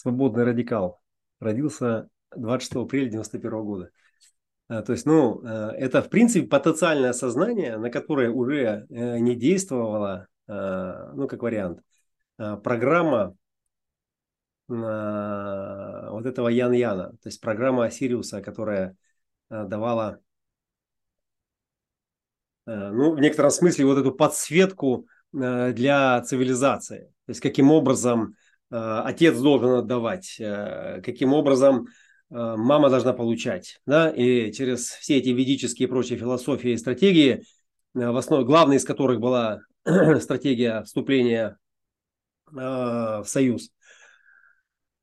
Свободный 0.00 0.44
радикал. 0.44 1.00
Родился 1.40 2.08
26 2.34 2.86
апреля 2.86 3.10
91 3.10 3.50
года. 3.64 3.90
А, 4.68 4.82
то 4.82 4.92
есть, 4.92 5.04
ну, 5.04 5.42
э, 5.44 5.72
это, 5.76 6.02
в 6.02 6.08
принципе, 6.08 6.46
потенциальное 6.46 7.12
сознание, 7.12 7.76
на 7.76 7.90
которое 7.90 8.30
уже 8.30 8.86
э, 8.88 9.18
не 9.18 9.34
действовала, 9.34 10.26
э, 10.48 11.10
ну, 11.14 11.28
как 11.28 11.42
вариант, 11.42 11.80
программа 12.62 13.36
вот 14.66 16.26
этого 16.26 16.48
Ян-Яна, 16.48 17.10
то 17.10 17.26
есть 17.26 17.40
программа 17.40 17.90
Сириуса, 17.90 18.40
которая 18.40 18.96
давала, 19.50 20.20
ну, 22.66 23.14
в 23.14 23.20
некотором 23.20 23.50
смысле, 23.50 23.84
вот 23.84 23.98
эту 23.98 24.12
подсветку 24.12 25.06
для 25.32 26.22
цивилизации. 26.22 27.12
То 27.26 27.30
есть, 27.30 27.40
каким 27.40 27.72
образом 27.72 28.36
Э, 28.49 28.49
отец 28.70 29.38
должен 29.38 29.70
отдавать, 29.70 30.36
э, 30.38 31.00
каким 31.02 31.32
образом 31.32 31.86
э, 31.86 31.86
мама 32.30 32.88
должна 32.90 33.12
получать. 33.12 33.80
Да? 33.86 34.10
И 34.10 34.52
через 34.52 34.86
все 34.90 35.18
эти 35.18 35.30
ведические 35.30 35.88
и 35.88 35.90
прочие 35.90 36.18
философии 36.18 36.70
и 36.70 36.76
стратегии, 36.76 37.42
в 37.92 38.16
основе, 38.16 38.44
главной 38.44 38.76
из 38.76 38.84
которых 38.84 39.18
была 39.18 39.60
стратегия 40.20 40.82
вступления 40.84 41.58
в 42.52 43.24
союз, 43.26 43.70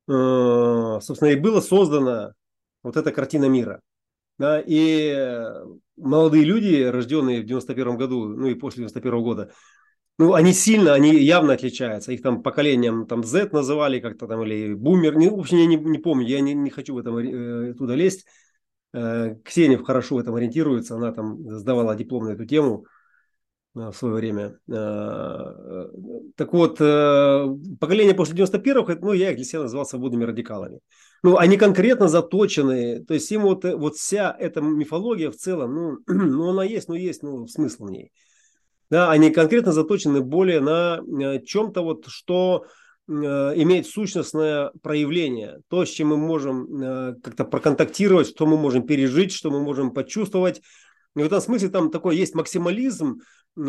собственно, 0.06 1.28
и 1.28 1.36
было 1.36 1.60
создана 1.60 2.32
вот 2.82 2.96
эта 2.98 3.10
картина 3.10 3.46
мира. 3.46 3.80
Да? 4.38 4.62
И 4.66 5.14
молодые 5.96 6.44
люди, 6.44 6.82
рожденные 6.82 7.42
в 7.42 7.46
91 7.46 7.96
году, 7.96 8.28
ну 8.28 8.46
и 8.46 8.54
после 8.54 8.82
91 8.82 9.22
года, 9.22 9.52
ну, 10.18 10.34
они 10.34 10.52
сильно, 10.52 10.94
они 10.94 11.14
явно 11.14 11.52
отличаются. 11.52 12.10
Их 12.12 12.22
там 12.22 12.42
поколением 12.42 13.06
там 13.06 13.22
Z 13.22 13.50
называли 13.52 14.00
как-то 14.00 14.26
там, 14.26 14.42
или 14.42 14.74
бумер. 14.74 15.16
Не, 15.16 15.28
в 15.28 15.38
общем, 15.38 15.58
я 15.58 15.66
не, 15.66 15.76
не 15.76 15.98
помню, 15.98 16.26
я 16.26 16.40
не, 16.40 16.54
не 16.54 16.70
хочу 16.70 16.94
в 16.94 16.98
этом 16.98 17.18
э, 17.18 17.74
туда 17.74 17.94
лезть. 17.94 18.26
Э, 18.92 19.36
Ксения 19.44 19.78
хорошо 19.78 20.16
в 20.16 20.18
этом 20.18 20.34
ориентируется, 20.34 20.96
она 20.96 21.12
там 21.12 21.48
сдавала 21.48 21.94
диплом 21.94 22.24
на 22.24 22.30
эту 22.30 22.46
тему 22.46 22.84
э, 23.76 23.90
в 23.90 23.92
свое 23.92 24.14
время. 24.14 24.58
Э, 24.68 24.72
э, 24.74 25.86
так 26.34 26.52
вот, 26.52 26.80
э, 26.80 27.46
поколение 27.78 28.14
после 28.14 28.34
91-х, 28.34 28.96
ну, 29.00 29.12
я 29.12 29.30
их 29.30 29.36
для 29.36 29.44
себя 29.44 29.62
назвал 29.62 29.86
свободными 29.86 30.24
радикалами. 30.24 30.80
Ну, 31.22 31.36
они 31.36 31.56
конкретно 31.56 32.08
заточены, 32.08 33.04
то 33.04 33.14
есть 33.14 33.30
им 33.30 33.42
вот, 33.42 33.62
вот 33.62 33.94
вся 33.94 34.34
эта 34.36 34.60
мифология 34.62 35.30
в 35.30 35.36
целом, 35.36 35.74
ну, 35.74 35.98
ну 36.08 36.50
она 36.50 36.64
есть, 36.64 36.88
ну, 36.88 36.96
есть, 36.96 37.22
ну, 37.22 37.46
смысл 37.46 37.84
в 37.84 37.90
ней. 37.90 38.10
Да, 38.90 39.10
они 39.10 39.30
конкретно 39.30 39.72
заточены 39.72 40.22
более 40.22 40.60
на 40.60 41.00
э, 41.00 41.42
чем-то 41.44 41.82
вот, 41.82 42.06
что 42.06 42.64
э, 43.06 43.12
имеет 43.12 43.86
сущностное 43.86 44.70
проявление, 44.82 45.60
то, 45.68 45.84
с 45.84 45.90
чем 45.90 46.08
мы 46.08 46.16
можем 46.16 46.82
э, 46.82 47.14
как-то 47.22 47.44
проконтактировать, 47.44 48.28
что 48.28 48.46
мы 48.46 48.56
можем 48.56 48.86
пережить, 48.86 49.32
что 49.32 49.50
мы 49.50 49.60
можем 49.60 49.90
почувствовать. 49.90 50.62
И 51.16 51.20
в 51.20 51.26
этом 51.26 51.40
смысле 51.40 51.68
там 51.68 51.90
такой 51.90 52.16
есть 52.16 52.34
максимализм, 52.34 53.20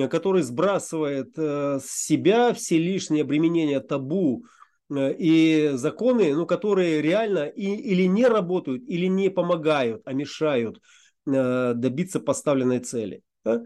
который 0.10 0.44
сбрасывает 0.44 1.36
с 1.36 1.86
себя 1.86 2.54
все 2.54 2.78
лишние 2.78 3.24
обременения 3.24 3.80
табу 3.80 4.46
и 4.94 5.72
законы, 5.74 6.36
ну, 6.36 6.46
которые 6.46 7.02
реально 7.02 7.48
и, 7.48 7.66
или 7.66 8.04
не 8.04 8.28
работают, 8.28 8.84
или 8.88 9.08
не 9.08 9.30
помогают, 9.30 10.04
а 10.06 10.14
мешают 10.14 10.80
добиться 11.26 12.20
поставленной 12.20 12.80
цели. 12.80 13.24
Да? 13.44 13.64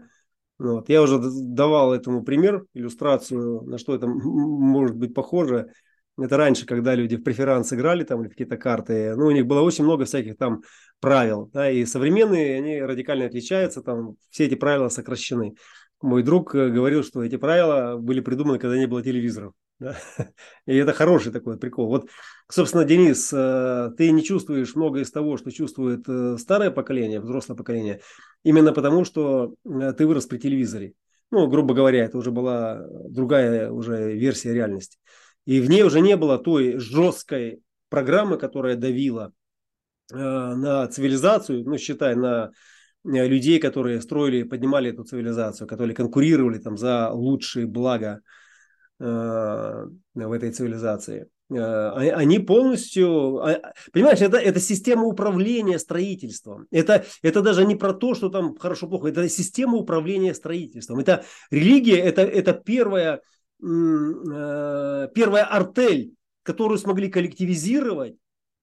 Вот. 0.58 0.88
Я 0.88 1.02
уже 1.02 1.18
давал 1.20 1.92
этому 1.92 2.22
пример, 2.22 2.64
иллюстрацию, 2.74 3.62
на 3.62 3.78
что 3.78 3.94
это 3.94 4.06
может 4.06 4.96
быть 4.96 5.14
похоже. 5.14 5.70
Это 6.16 6.36
раньше, 6.36 6.64
когда 6.64 6.94
люди 6.94 7.16
в 7.16 7.24
преферанс 7.24 7.72
играли 7.72 8.04
там 8.04 8.22
или 8.22 8.28
какие-то 8.28 8.56
карты, 8.56 9.16
ну, 9.16 9.26
у 9.26 9.30
них 9.32 9.46
было 9.46 9.62
очень 9.62 9.82
много 9.82 10.04
всяких 10.04 10.36
там 10.36 10.62
правил. 11.00 11.50
Да, 11.52 11.68
и 11.68 11.84
современные, 11.84 12.56
они 12.56 12.80
радикально 12.80 13.26
отличаются, 13.26 13.82
там 13.82 14.14
все 14.30 14.44
эти 14.44 14.54
правила 14.54 14.88
сокращены. 14.88 15.56
Мой 16.00 16.22
друг 16.22 16.54
э, 16.54 16.68
говорил, 16.68 17.02
что 17.02 17.24
эти 17.24 17.36
правила 17.36 17.96
были 17.96 18.20
придуманы, 18.20 18.58
когда 18.60 18.76
не 18.76 18.86
было 18.86 19.02
телевизоров. 19.02 19.54
Да? 19.80 19.96
И 20.66 20.76
это 20.76 20.92
хороший 20.92 21.32
такой 21.32 21.58
прикол. 21.58 21.88
Вот, 21.88 22.08
собственно, 22.50 22.84
Денис, 22.84 23.32
э, 23.32 23.90
ты 23.96 24.10
не 24.10 24.22
чувствуешь 24.22 24.74
много 24.74 25.00
из 25.00 25.10
того, 25.10 25.36
что 25.36 25.50
чувствует 25.50 26.08
э, 26.08 26.36
старое 26.38 26.70
поколение, 26.70 27.20
взрослое 27.20 27.56
поколение, 27.56 28.00
именно 28.42 28.72
потому, 28.72 29.04
что 29.04 29.54
э, 29.64 29.92
ты 29.92 30.06
вырос 30.06 30.26
при 30.26 30.38
телевизоре. 30.38 30.94
Ну, 31.30 31.48
грубо 31.48 31.74
говоря, 31.74 32.04
это 32.04 32.18
уже 32.18 32.30
была 32.30 32.86
другая 33.08 33.70
уже 33.70 34.14
версия 34.14 34.54
реальности. 34.54 34.98
И 35.46 35.60
в 35.60 35.68
ней 35.68 35.82
уже 35.82 36.00
не 36.00 36.16
было 36.16 36.38
той 36.38 36.78
жесткой 36.78 37.60
программы, 37.88 38.38
которая 38.38 38.76
давила 38.76 39.32
на 40.10 40.86
цивилизацию, 40.86 41.64
ну, 41.64 41.78
считай, 41.78 42.14
на 42.14 42.52
людей, 43.04 43.58
которые 43.58 44.00
строили, 44.00 44.42
поднимали 44.42 44.90
эту 44.90 45.04
цивилизацию, 45.04 45.66
которые 45.66 45.94
конкурировали 45.94 46.58
там 46.58 46.76
за 46.76 47.10
лучшие 47.10 47.66
блага 47.66 48.20
в 48.98 50.32
этой 50.32 50.50
цивилизации. 50.52 51.28
Э, 51.50 52.10
они 52.14 52.38
полностью, 52.38 53.38
а, 53.38 53.72
понимаешь, 53.92 54.20
это, 54.20 54.38
это 54.38 54.60
система 54.60 55.04
управления 55.04 55.78
строительством. 55.78 56.66
Это, 56.70 57.04
это 57.22 57.42
даже 57.42 57.66
не 57.66 57.76
про 57.76 57.92
то, 57.92 58.14
что 58.14 58.30
там 58.30 58.56
хорошо-плохо, 58.56 59.08
это 59.08 59.28
система 59.28 59.76
управления 59.76 60.34
строительством. 60.34 60.98
Это 61.00 61.24
религия, 61.50 61.98
это, 61.98 62.22
это 62.22 62.54
первая, 62.54 63.20
э, 63.62 65.08
первая 65.14 65.44
артель, 65.44 66.14
которую 66.42 66.78
смогли 66.78 67.08
коллективизировать 67.08 68.14
э, 68.14 68.16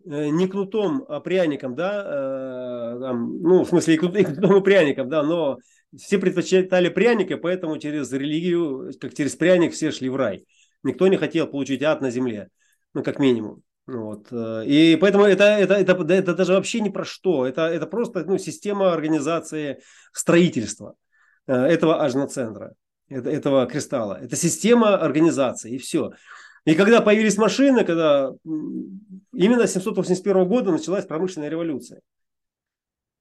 не 0.05 0.47
кнутом, 0.47 1.05
а 1.07 1.19
пряником, 1.19 1.75
да, 1.75 2.97
там, 2.99 3.41
ну, 3.41 3.63
в 3.63 3.69
смысле, 3.69 3.95
и 3.95 3.97
кнутом 3.97 4.57
и 4.57 4.63
пряником, 4.63 5.09
да, 5.09 5.23
но 5.23 5.57
все 5.97 6.17
предпочитали 6.17 6.89
пряника, 6.89 7.37
поэтому 7.37 7.77
через 7.77 8.11
религию, 8.11 8.91
как 8.99 9.13
через 9.13 9.35
пряник, 9.35 9.73
все 9.73 9.91
шли 9.91 10.09
в 10.09 10.15
рай. 10.15 10.45
Никто 10.83 11.07
не 11.07 11.17
хотел 11.17 11.47
получить 11.47 11.83
ад 11.83 12.01
на 12.01 12.09
земле 12.09 12.49
ну, 12.93 13.03
как 13.03 13.19
минимум. 13.19 13.63
Вот. 13.87 14.27
Э, 14.31 14.63
и 14.65 14.95
поэтому 14.95 15.25
это, 15.25 15.43
это, 15.43 15.75
это, 15.75 16.13
это 16.13 16.33
даже 16.33 16.53
вообще 16.53 16.81
не 16.81 16.89
про 16.89 17.05
что. 17.05 17.45
Это, 17.45 17.61
это 17.61 17.87
просто 17.87 18.23
ну, 18.25 18.37
система 18.37 18.93
организации 18.93 19.81
строительства 20.13 20.95
э, 21.47 21.53
этого 21.53 22.03
ажноцентра, 22.03 22.73
этого 23.09 23.65
кристалла. 23.65 24.19
Это 24.21 24.35
система 24.35 24.95
организации, 24.97 25.75
и 25.75 25.77
все. 25.77 26.11
И 26.63 26.75
когда 26.75 27.01
появились 27.01 27.37
машины, 27.37 27.83
когда 27.83 28.31
именно 29.33 29.67
с 29.67 29.73
781 29.73 30.47
года 30.47 30.71
началась 30.71 31.05
промышленная 31.05 31.49
революция. 31.49 32.01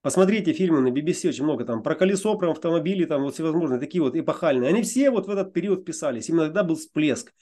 Посмотрите 0.03 0.53
фильмы 0.53 0.81
на 0.81 0.89
BBC, 0.89 1.29
очень 1.29 1.45
много 1.45 1.65
там 1.65 1.83
про 1.83 1.95
колесо, 1.95 2.37
про 2.39 2.53
автомобили, 2.53 3.05
там 3.05 3.23
вот 3.23 3.35
всевозможные, 3.35 3.79
такие 3.79 4.03
вот 4.03 4.17
эпохальные. 4.17 4.71
Они 4.71 4.83
все 4.83 5.11
вот 5.11 5.27
в 5.27 5.31
этот 5.31 5.53
период 5.53 5.85
писались. 5.85 6.29
Именно 6.29 6.47
тогда 6.47 6.65
был 6.65 6.77
всплеск 6.77 7.33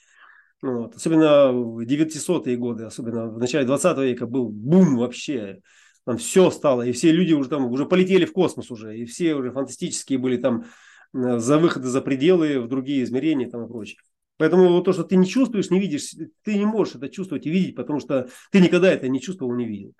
вот. 0.61 0.95
Особенно 0.95 1.51
в 1.51 1.85
900-е 1.85 2.57
годы, 2.57 2.83
особенно 2.83 3.27
в 3.27 3.37
начале 3.37 3.65
20 3.65 3.97
века 3.99 4.27
был 4.27 4.49
бум 4.49 4.97
вообще. 4.97 5.61
Там 6.05 6.17
все 6.17 6.49
стало, 6.49 6.83
и 6.83 6.91
все 6.91 7.11
люди 7.11 7.33
уже 7.33 7.49
там 7.49 7.65
уже 7.65 7.85
полетели 7.85 8.25
в 8.25 8.33
космос 8.33 8.71
уже, 8.71 8.97
и 8.97 9.05
все 9.05 9.35
уже 9.35 9.51
фантастические 9.51 10.17
были 10.17 10.37
там 10.37 10.65
э, 11.13 11.37
за 11.39 11.59
выходы 11.59 11.87
за 11.87 12.01
пределы, 12.01 12.59
в 12.59 12.67
другие 12.67 13.03
измерения 13.03 13.49
там 13.49 13.65
и 13.65 13.67
прочее. 13.67 13.99
Поэтому 14.39 14.69
вот 14.69 14.85
то, 14.85 14.93
что 14.93 15.03
ты 15.03 15.17
не 15.17 15.27
чувствуешь, 15.27 15.69
не 15.69 15.81
видишь, 15.81 16.15
ты 16.43 16.57
не 16.57 16.65
можешь 16.65 16.95
это 16.95 17.09
чувствовать 17.09 17.45
и 17.45 17.49
видеть, 17.49 17.75
потому 17.75 17.99
что 17.99 18.29
ты 18.51 18.61
никогда 18.61 18.89
это 18.89 19.09
не 19.09 19.19
чувствовал, 19.19 19.53
не 19.53 19.65
видел. 19.65 19.93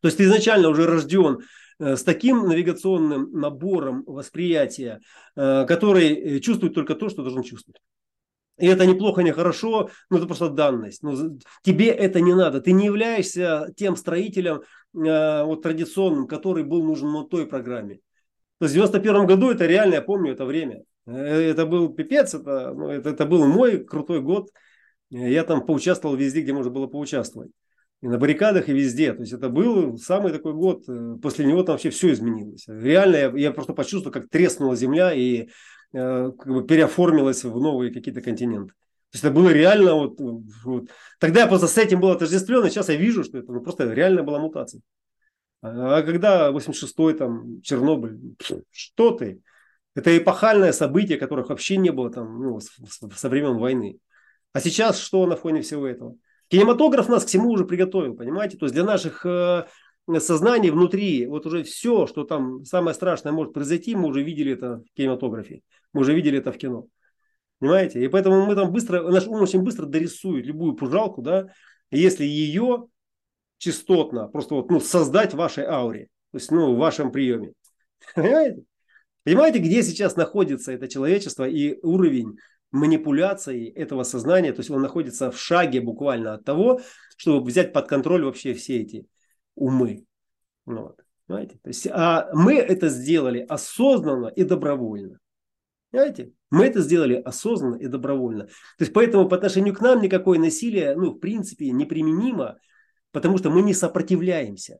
То 0.00 0.06
есть 0.06 0.18
ты 0.18 0.24
изначально 0.24 0.68
уже 0.68 0.86
рожден 0.86 1.40
э, 1.80 1.96
с 1.96 2.04
таким 2.04 2.46
навигационным 2.46 3.32
набором 3.32 4.04
восприятия, 4.06 5.00
э, 5.34 5.66
который 5.66 6.38
чувствует 6.38 6.74
только 6.74 6.94
то, 6.94 7.08
что 7.08 7.22
должен 7.22 7.42
чувствовать. 7.42 7.80
И 8.56 8.68
это 8.68 8.86
неплохо, 8.86 9.22
не 9.22 9.32
хорошо, 9.32 9.90
но 10.10 10.18
это 10.18 10.26
просто 10.26 10.48
данность. 10.48 11.02
Ну, 11.02 11.40
тебе 11.62 11.88
это 11.88 12.20
не 12.20 12.34
надо. 12.34 12.60
Ты 12.60 12.70
не 12.70 12.84
являешься 12.84 13.72
тем 13.74 13.96
строителем 13.96 14.62
э, 14.94 15.42
вот, 15.42 15.62
традиционным, 15.62 16.28
который 16.28 16.62
был 16.62 16.84
нужен 16.84 17.10
на 17.10 17.24
той 17.24 17.48
программе. 17.48 17.96
То 18.58 18.66
есть 18.66 18.74
в 18.74 18.76
91 18.76 19.26
году 19.26 19.50
это 19.50 19.66
реально, 19.66 19.94
я 19.94 20.02
помню 20.02 20.34
это 20.34 20.44
время. 20.44 20.84
Э, 21.10 21.50
это 21.50 21.66
был 21.66 21.88
пипец, 21.92 22.34
это, 22.34 22.72
ну, 22.74 22.88
это, 22.88 23.10
это 23.10 23.26
был 23.26 23.46
мой 23.46 23.84
крутой 23.84 24.20
год. 24.20 24.50
Я 25.10 25.44
там 25.44 25.66
поучаствовал 25.66 26.16
везде, 26.16 26.42
где 26.42 26.52
можно 26.52 26.70
было 26.70 26.86
поучаствовать. 26.86 27.50
И 28.02 28.08
на 28.08 28.18
баррикадах, 28.18 28.68
и 28.68 28.72
везде. 28.72 29.12
То 29.12 29.20
есть 29.20 29.32
это 29.32 29.48
был 29.48 29.98
самый 29.98 30.32
такой 30.32 30.54
год. 30.54 30.84
Э, 30.88 31.16
после 31.22 31.44
него 31.44 31.62
там 31.62 31.74
вообще 31.74 31.90
все 31.90 32.12
изменилось. 32.12 32.64
Реально 32.68 33.16
я, 33.16 33.32
я 33.36 33.50
просто 33.52 33.74
почувствовал, 33.74 34.12
как 34.12 34.28
треснула 34.28 34.76
земля, 34.76 35.12
и 35.12 35.48
Э, 35.92 36.30
как 36.38 36.46
бы 36.46 36.64
переоформилась 36.64 37.42
в 37.42 37.60
новые 37.60 37.92
какие-то 37.92 38.20
континенты. 38.20 38.72
То 38.72 39.16
есть 39.16 39.24
это 39.24 39.34
было 39.34 39.48
реально 39.48 39.94
вот, 39.94 40.20
вот. 40.64 40.88
Тогда 41.18 41.40
я 41.40 41.46
просто 41.48 41.66
с 41.66 41.76
этим 41.76 42.00
был 42.00 42.10
отождествлен, 42.10 42.62
сейчас 42.70 42.90
я 42.90 42.94
вижу, 42.94 43.24
что 43.24 43.38
это 43.38 43.50
ну, 43.50 43.60
просто 43.60 43.92
реально 43.92 44.22
была 44.22 44.38
мутация. 44.38 44.82
А, 45.62 45.98
а 45.98 46.02
когда 46.02 46.50
86-й 46.52 47.14
там 47.14 47.60
Чернобыль, 47.62 48.20
что 48.70 49.10
ты? 49.10 49.40
Это 50.00 50.16
эпохальное 50.16 50.72
событие, 50.72 51.18
которых 51.18 51.50
вообще 51.50 51.76
не 51.76 51.90
было 51.90 52.10
там 52.10 52.40
ну, 52.40 52.58
со 52.60 53.28
времен 53.28 53.58
войны. 53.58 53.98
А 54.54 54.60
сейчас 54.60 54.98
что 54.98 55.26
на 55.26 55.36
фоне 55.36 55.60
всего 55.60 55.86
этого? 55.86 56.16
Кинематограф 56.48 57.10
нас 57.10 57.24
к 57.24 57.28
всему 57.28 57.50
уже 57.50 57.66
приготовил, 57.66 58.16
понимаете? 58.16 58.56
То 58.56 58.64
есть 58.64 58.74
для 58.74 58.82
наших 58.82 59.26
э, 59.26 59.66
сознание 60.18 60.72
внутри, 60.72 61.26
вот 61.26 61.44
уже 61.44 61.64
все, 61.64 62.06
что 62.06 62.24
там 62.24 62.64
самое 62.64 62.94
страшное 62.94 63.32
может 63.32 63.52
произойти, 63.52 63.94
мы 63.94 64.08
уже 64.08 64.22
видели 64.22 64.54
это 64.54 64.78
в 64.78 64.96
кинематографе, 64.96 65.60
мы 65.92 66.00
уже 66.00 66.14
видели 66.14 66.38
это 66.38 66.50
в 66.50 66.56
кино. 66.56 66.86
Понимаете? 67.58 68.02
И 68.02 68.08
поэтому 68.08 68.46
мы 68.46 68.54
там 68.54 68.72
быстро, 68.72 69.02
наш 69.02 69.26
ум 69.26 69.42
очень 69.42 69.60
быстро 69.60 69.84
дорисует 69.84 70.46
любую 70.46 70.76
пужалку, 70.76 71.20
да, 71.20 71.48
если 71.90 72.24
ее 72.24 72.86
частотно 73.58 74.28
просто 74.28 74.54
вот, 74.54 74.70
ну, 74.70 74.80
создать 74.80 75.34
в 75.34 75.36
вашей 75.36 75.66
ауре, 75.66 76.08
то 76.32 76.38
есть, 76.38 76.50
ну, 76.50 76.74
в 76.74 76.78
вашем 76.78 77.12
приеме. 77.12 77.52
Понимаете? 78.14 78.64
Понимаете, 79.24 79.58
где 79.58 79.82
сейчас 79.82 80.16
находится 80.16 80.72
это 80.72 80.88
человечество 80.88 81.48
и 81.48 81.78
уровень 81.82 82.38
манипуляции 82.70 83.68
этого 83.70 84.02
сознания, 84.04 84.52
то 84.52 84.60
есть 84.60 84.70
он 84.70 84.80
находится 84.80 85.30
в 85.30 85.38
шаге 85.38 85.80
буквально 85.80 86.34
от 86.34 86.44
того, 86.44 86.80
чтобы 87.16 87.44
взять 87.46 87.72
под 87.72 87.88
контроль 87.88 88.24
вообще 88.24 88.54
все 88.54 88.80
эти 88.80 89.06
умы. 89.54 90.04
Вот. 90.64 91.00
Понимаете? 91.26 91.58
То 91.62 91.68
есть, 91.68 91.86
а 91.90 92.30
мы 92.32 92.54
это 92.54 92.88
сделали 92.88 93.44
осознанно 93.48 94.28
и 94.28 94.44
добровольно. 94.44 95.18
Понимаете? 95.90 96.32
Мы 96.50 96.66
это 96.66 96.80
сделали 96.80 97.14
осознанно 97.14 97.76
и 97.76 97.86
добровольно. 97.86 98.46
То 98.46 98.52
есть 98.80 98.92
поэтому 98.92 99.28
по 99.28 99.36
отношению 99.36 99.74
к 99.74 99.80
нам 99.80 100.00
никакое 100.00 100.38
насилие, 100.38 100.96
ну, 100.96 101.12
в 101.12 101.18
принципе, 101.18 101.70
неприменимо, 101.70 102.58
потому 103.12 103.38
что 103.38 103.50
мы 103.50 103.62
не 103.62 103.74
сопротивляемся. 103.74 104.78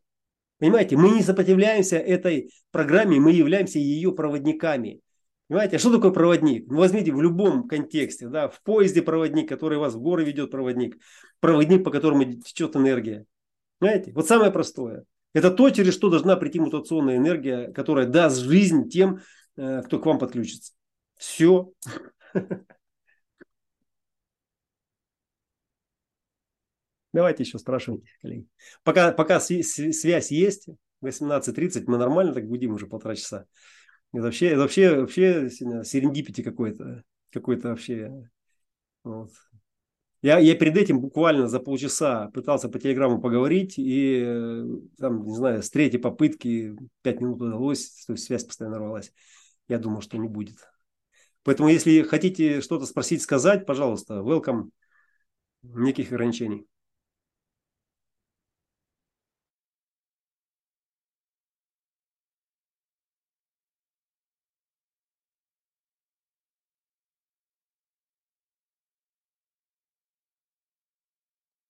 Понимаете, 0.60 0.96
мы 0.96 1.10
не 1.10 1.22
сопротивляемся 1.22 1.96
этой 1.96 2.52
программе, 2.70 3.18
мы 3.18 3.32
являемся 3.32 3.78
ее 3.78 4.12
проводниками. 4.12 5.00
Понимаете, 5.48 5.76
а 5.76 5.78
что 5.78 5.90
такое 5.90 6.12
проводник? 6.12 6.66
Ну, 6.68 6.78
возьмите 6.78 7.12
в 7.12 7.20
любом 7.20 7.66
контексте, 7.66 8.28
да, 8.28 8.48
в 8.48 8.62
поезде 8.62 9.02
проводник, 9.02 9.48
который 9.48 9.78
вас 9.78 9.94
в 9.94 10.00
горы 10.00 10.22
ведет 10.22 10.50
проводник, 10.50 10.98
проводник, 11.40 11.82
по 11.82 11.90
которому 11.90 12.24
течет 12.34 12.76
энергия. 12.76 13.24
Понимаете? 13.78 14.12
Вот 14.12 14.28
самое 14.28 14.52
простое. 14.52 15.04
Это 15.32 15.50
то, 15.50 15.70
через 15.70 15.94
что 15.94 16.10
должна 16.10 16.36
прийти 16.36 16.60
мутационная 16.60 17.16
энергия, 17.16 17.72
которая 17.72 18.06
даст 18.06 18.42
жизнь 18.42 18.88
тем, 18.90 19.20
э, 19.56 19.80
кто 19.82 19.98
к 19.98 20.04
вам 20.06 20.18
подключится. 20.18 20.74
Все. 21.16 21.72
Давайте 27.12 27.42
еще 27.42 27.58
спрашивайте, 27.58 28.08
коллеги. 28.22 28.46
Пока, 28.84 29.12
пока 29.12 29.40
связь 29.40 30.30
есть, 30.30 30.68
18.30, 31.02 31.84
мы 31.86 31.98
нормально 31.98 32.32
так 32.32 32.46
будем 32.46 32.72
уже 32.72 32.86
полтора 32.86 33.16
часа. 33.16 33.46
Это 34.12 34.24
вообще, 34.24 34.48
это 34.48 34.60
вообще, 34.60 35.00
вообще 35.00 35.50
серендипити 35.50 36.42
какой-то. 36.42 37.02
Какой-то 37.32 37.68
вообще. 37.68 38.28
Вот. 39.04 39.30
Я, 40.22 40.38
я 40.38 40.54
перед 40.54 40.76
этим 40.76 41.00
буквально 41.00 41.48
за 41.48 41.60
полчаса 41.60 42.28
пытался 42.34 42.68
по 42.68 42.78
телеграмму 42.78 43.22
поговорить, 43.22 43.78
и 43.78 44.22
э, 44.22 44.64
там, 44.98 45.24
не 45.24 45.34
знаю, 45.34 45.62
с 45.62 45.70
третьей 45.70 45.98
попытки 45.98 46.76
пять 47.00 47.20
минут 47.20 47.40
удалось, 47.40 48.04
то 48.06 48.12
есть 48.12 48.24
связь 48.26 48.44
постоянно 48.44 48.78
рвалась. 48.78 49.12
Я 49.68 49.78
думал, 49.78 50.02
что 50.02 50.18
не 50.18 50.28
будет. 50.28 50.56
Поэтому, 51.42 51.70
если 51.70 52.02
хотите 52.02 52.60
что-то 52.60 52.84
спросить, 52.84 53.22
сказать, 53.22 53.64
пожалуйста, 53.64 54.16
welcome. 54.16 54.70
Никаких 55.62 56.12
ограничений. 56.12 56.66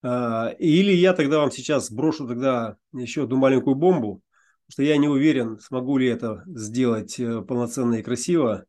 Или 0.02 0.92
я 0.92 1.12
тогда 1.12 1.40
вам 1.40 1.50
сейчас 1.50 1.90
брошу 1.90 2.26
тогда 2.26 2.76
еще 2.92 3.24
одну 3.24 3.36
маленькую 3.36 3.76
бомбу, 3.76 4.22
потому 4.66 4.72
что 4.72 4.82
я 4.82 4.96
не 4.96 5.08
уверен, 5.08 5.58
смогу 5.58 5.98
ли 5.98 6.06
это 6.06 6.42
сделать 6.46 7.18
э, 7.20 7.42
полноценно 7.42 7.96
и 7.96 8.02
красиво, 8.02 8.64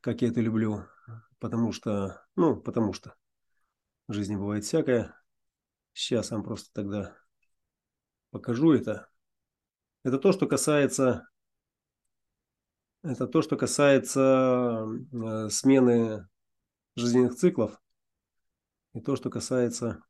как 0.00 0.22
я 0.22 0.28
это 0.28 0.40
люблю, 0.40 0.84
потому 1.38 1.72
что, 1.72 2.24
ну, 2.34 2.56
потому 2.56 2.92
что 2.92 3.14
в 4.08 4.12
жизни 4.12 4.34
бывает 4.34 4.64
всякое. 4.64 5.14
Сейчас 5.92 6.30
вам 6.30 6.42
просто 6.42 6.70
тогда 6.72 7.14
покажу 8.30 8.72
это. 8.72 9.08
Это 10.02 10.18
то, 10.18 10.32
что 10.32 10.46
касается 10.46 11.28
Это 13.02 13.26
то, 13.26 13.42
что 13.42 13.56
касается 13.56 14.86
э, 15.12 15.48
смены 15.50 16.28
жизненных 16.94 17.34
циклов. 17.34 17.80
И 18.94 19.00
то, 19.00 19.16
что 19.16 19.28
касается... 19.28 20.02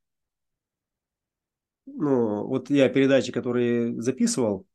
Ну, 1.94 2.46
вот 2.46 2.70
я 2.70 2.88
передачи, 2.88 3.32
которые 3.32 4.00
записывал, 4.00 4.66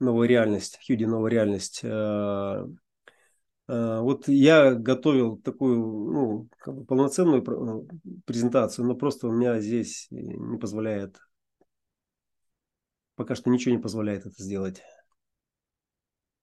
«Новая 0.00 0.28
реальность», 0.28 0.78
Хьюди 0.86 1.04
«Новая 1.04 1.30
реальность», 1.30 1.80
э, 1.82 2.66
э, 3.68 4.00
вот 4.00 4.28
я 4.28 4.74
готовил 4.74 5.36
такую 5.38 6.48
ну, 6.66 6.84
полноценную 6.86 7.42
ну, 7.44 7.88
презентацию, 8.24 8.86
но 8.86 8.94
просто 8.94 9.28
у 9.28 9.32
меня 9.32 9.60
здесь 9.60 10.06
не 10.10 10.58
позволяет, 10.58 11.18
пока 13.14 13.34
что 13.34 13.50
ничего 13.50 13.74
не 13.74 13.80
позволяет 13.80 14.26
это 14.26 14.42
сделать. 14.42 14.82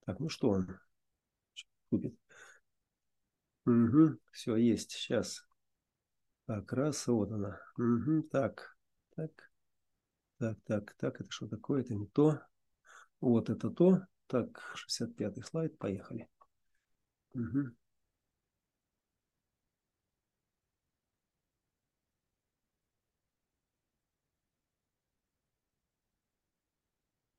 Так, 0.05 0.19
ну 0.19 0.29
что 0.29 0.49
он 0.49 0.79
купит? 1.89 2.15
Угу, 3.65 4.17
все, 4.31 4.55
есть, 4.55 4.91
сейчас. 4.91 5.45
Так, 6.45 6.73
раз, 6.73 7.05
вот 7.07 7.31
она. 7.31 7.59
Угу, 7.77 8.23
так, 8.31 8.75
так, 9.15 9.48
так, 10.39 10.57
так, 10.65 10.95
так, 10.97 11.21
это 11.21 11.29
что 11.31 11.47
такое? 11.47 11.81
Это 11.81 11.93
не 11.93 12.07
то. 12.07 12.39
Вот 13.21 13.49
это 13.49 13.69
то. 13.69 14.01
Так, 14.27 14.73
65-й 14.75 15.43
слайд, 15.43 15.77
поехали. 15.77 16.27
Угу. 17.33 17.71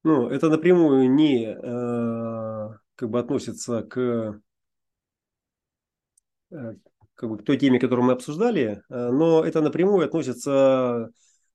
Ну, 0.02 0.28
это 0.28 0.48
напрямую 0.48 1.10
не 1.10 1.44
э, 1.46 2.78
как 2.96 3.10
бы 3.10 3.18
относится 3.20 3.82
к 3.82 4.40
э, 6.50 6.74
как 7.14 7.28
бы, 7.28 7.38
к 7.38 7.44
той 7.44 7.58
теме, 7.58 7.78
которую 7.78 8.06
мы 8.06 8.12
обсуждали, 8.14 8.82
э, 8.88 9.10
но 9.10 9.44
это 9.44 9.60
напрямую 9.60 10.06
относится 10.06 11.10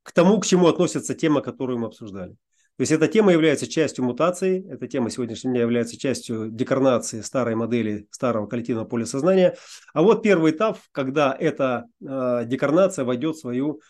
к 0.05 0.11
тому, 0.11 0.39
к 0.39 0.45
чему 0.45 0.67
относится 0.67 1.15
тема, 1.15 1.41
которую 1.41 1.79
мы 1.79 1.87
обсуждали. 1.87 2.33
То 2.77 2.81
есть 2.81 2.91
эта 2.91 3.07
тема 3.07 3.31
является 3.31 3.67
частью 3.67 4.05
мутации, 4.05 4.63
эта 4.69 4.87
тема 4.87 5.09
сегодняшнего 5.09 5.53
дня 5.53 5.61
является 5.61 5.97
частью 5.97 6.49
декарнации 6.51 7.21
старой 7.21 7.55
модели 7.55 8.07
старого 8.11 8.45
коллективного 8.45 8.85
поля 8.85 9.05
сознания. 9.05 9.57
А 9.93 10.03
вот 10.03 10.21
первый 10.21 10.51
этап, 10.51 10.77
когда 10.91 11.35
эта 11.37 11.85
э, 12.01 12.43
декарнация 12.45 13.03
войдет 13.03 13.35
в 13.35 13.39
свою 13.39 13.81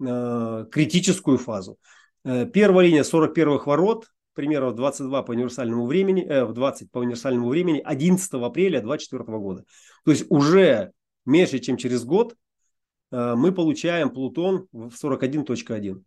э, 0.00 0.66
критическую 0.72 1.38
фазу. 1.38 1.78
Э, 2.24 2.46
первая 2.46 2.86
линия 2.86 3.04
41-х 3.04 3.64
ворот, 3.66 4.08
примерно 4.34 4.70
в 4.70 4.74
22 4.74 5.22
по 5.22 5.30
универсальному 5.30 5.86
времени, 5.86 6.26
э, 6.26 6.44
в 6.44 6.52
20 6.52 6.90
по 6.90 6.98
универсальному 6.98 7.48
времени 7.48 7.80
11 7.84 8.32
апреля 8.42 8.80
2024 8.80 9.38
года. 9.38 9.64
То 10.04 10.10
есть 10.10 10.26
уже 10.30 10.90
меньше, 11.26 11.60
чем 11.60 11.76
через 11.76 12.04
год, 12.04 12.34
мы 13.10 13.52
получаем 13.52 14.10
Плутон 14.10 14.66
в 14.72 14.92
41.1. 14.94 16.02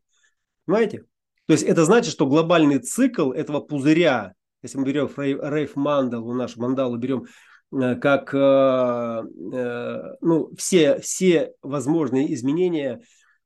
Понимаете? 0.65 1.05
То 1.45 1.53
есть 1.53 1.63
это 1.63 1.83
значит, 1.85 2.11
что 2.13 2.25
глобальный 2.25 2.79
цикл 2.79 3.31
этого 3.31 3.59
пузыря, 3.59 4.33
если 4.61 4.77
мы 4.77 4.85
берем 4.85 5.09
рейф 5.17 5.75
мандалу, 5.75 6.33
нашу 6.33 6.61
мандалу 6.61 6.95
берем 6.97 7.25
э, 7.73 7.95
как 7.95 8.33
э, 8.33 9.23
ну, 10.21 10.51
все, 10.57 10.99
все 10.99 11.51
возможные 11.61 12.33
изменения, 12.33 13.01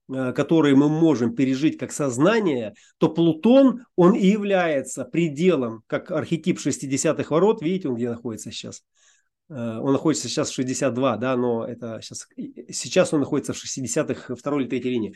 которые 0.08 0.74
мы 0.76 0.88
можем 0.88 1.36
пережить 1.36 1.78
как 1.78 1.92
сознание, 1.92 2.76
то 2.98 3.10
Плутон, 3.10 3.84
он 3.98 4.14
и 4.14 4.26
является 4.26 5.04
пределом, 5.04 5.84
как 5.86 6.12
архетип 6.12 6.60
60-х 6.60 7.30
ворот, 7.30 7.62
видите, 7.62 7.90
он 7.90 7.96
где 7.96 8.10
находится 8.10 8.52
сейчас– 8.52 8.84
Э, 8.92 9.07
он 9.49 9.94
находится 9.94 10.28
сейчас 10.28 10.49
в 10.49 10.53
62, 10.53 11.18
да, 11.18 11.38
но 11.38 11.65
это 11.65 11.99
сейчас, 12.02 12.28
сейчас 12.69 13.14
он 13.14 13.22
находится 13.22 13.53
в 13.53 13.64
60-х 13.64 14.36
второй 14.36 14.64
или 14.64 14.69
третьей 14.69 14.91
линии. 14.91 15.15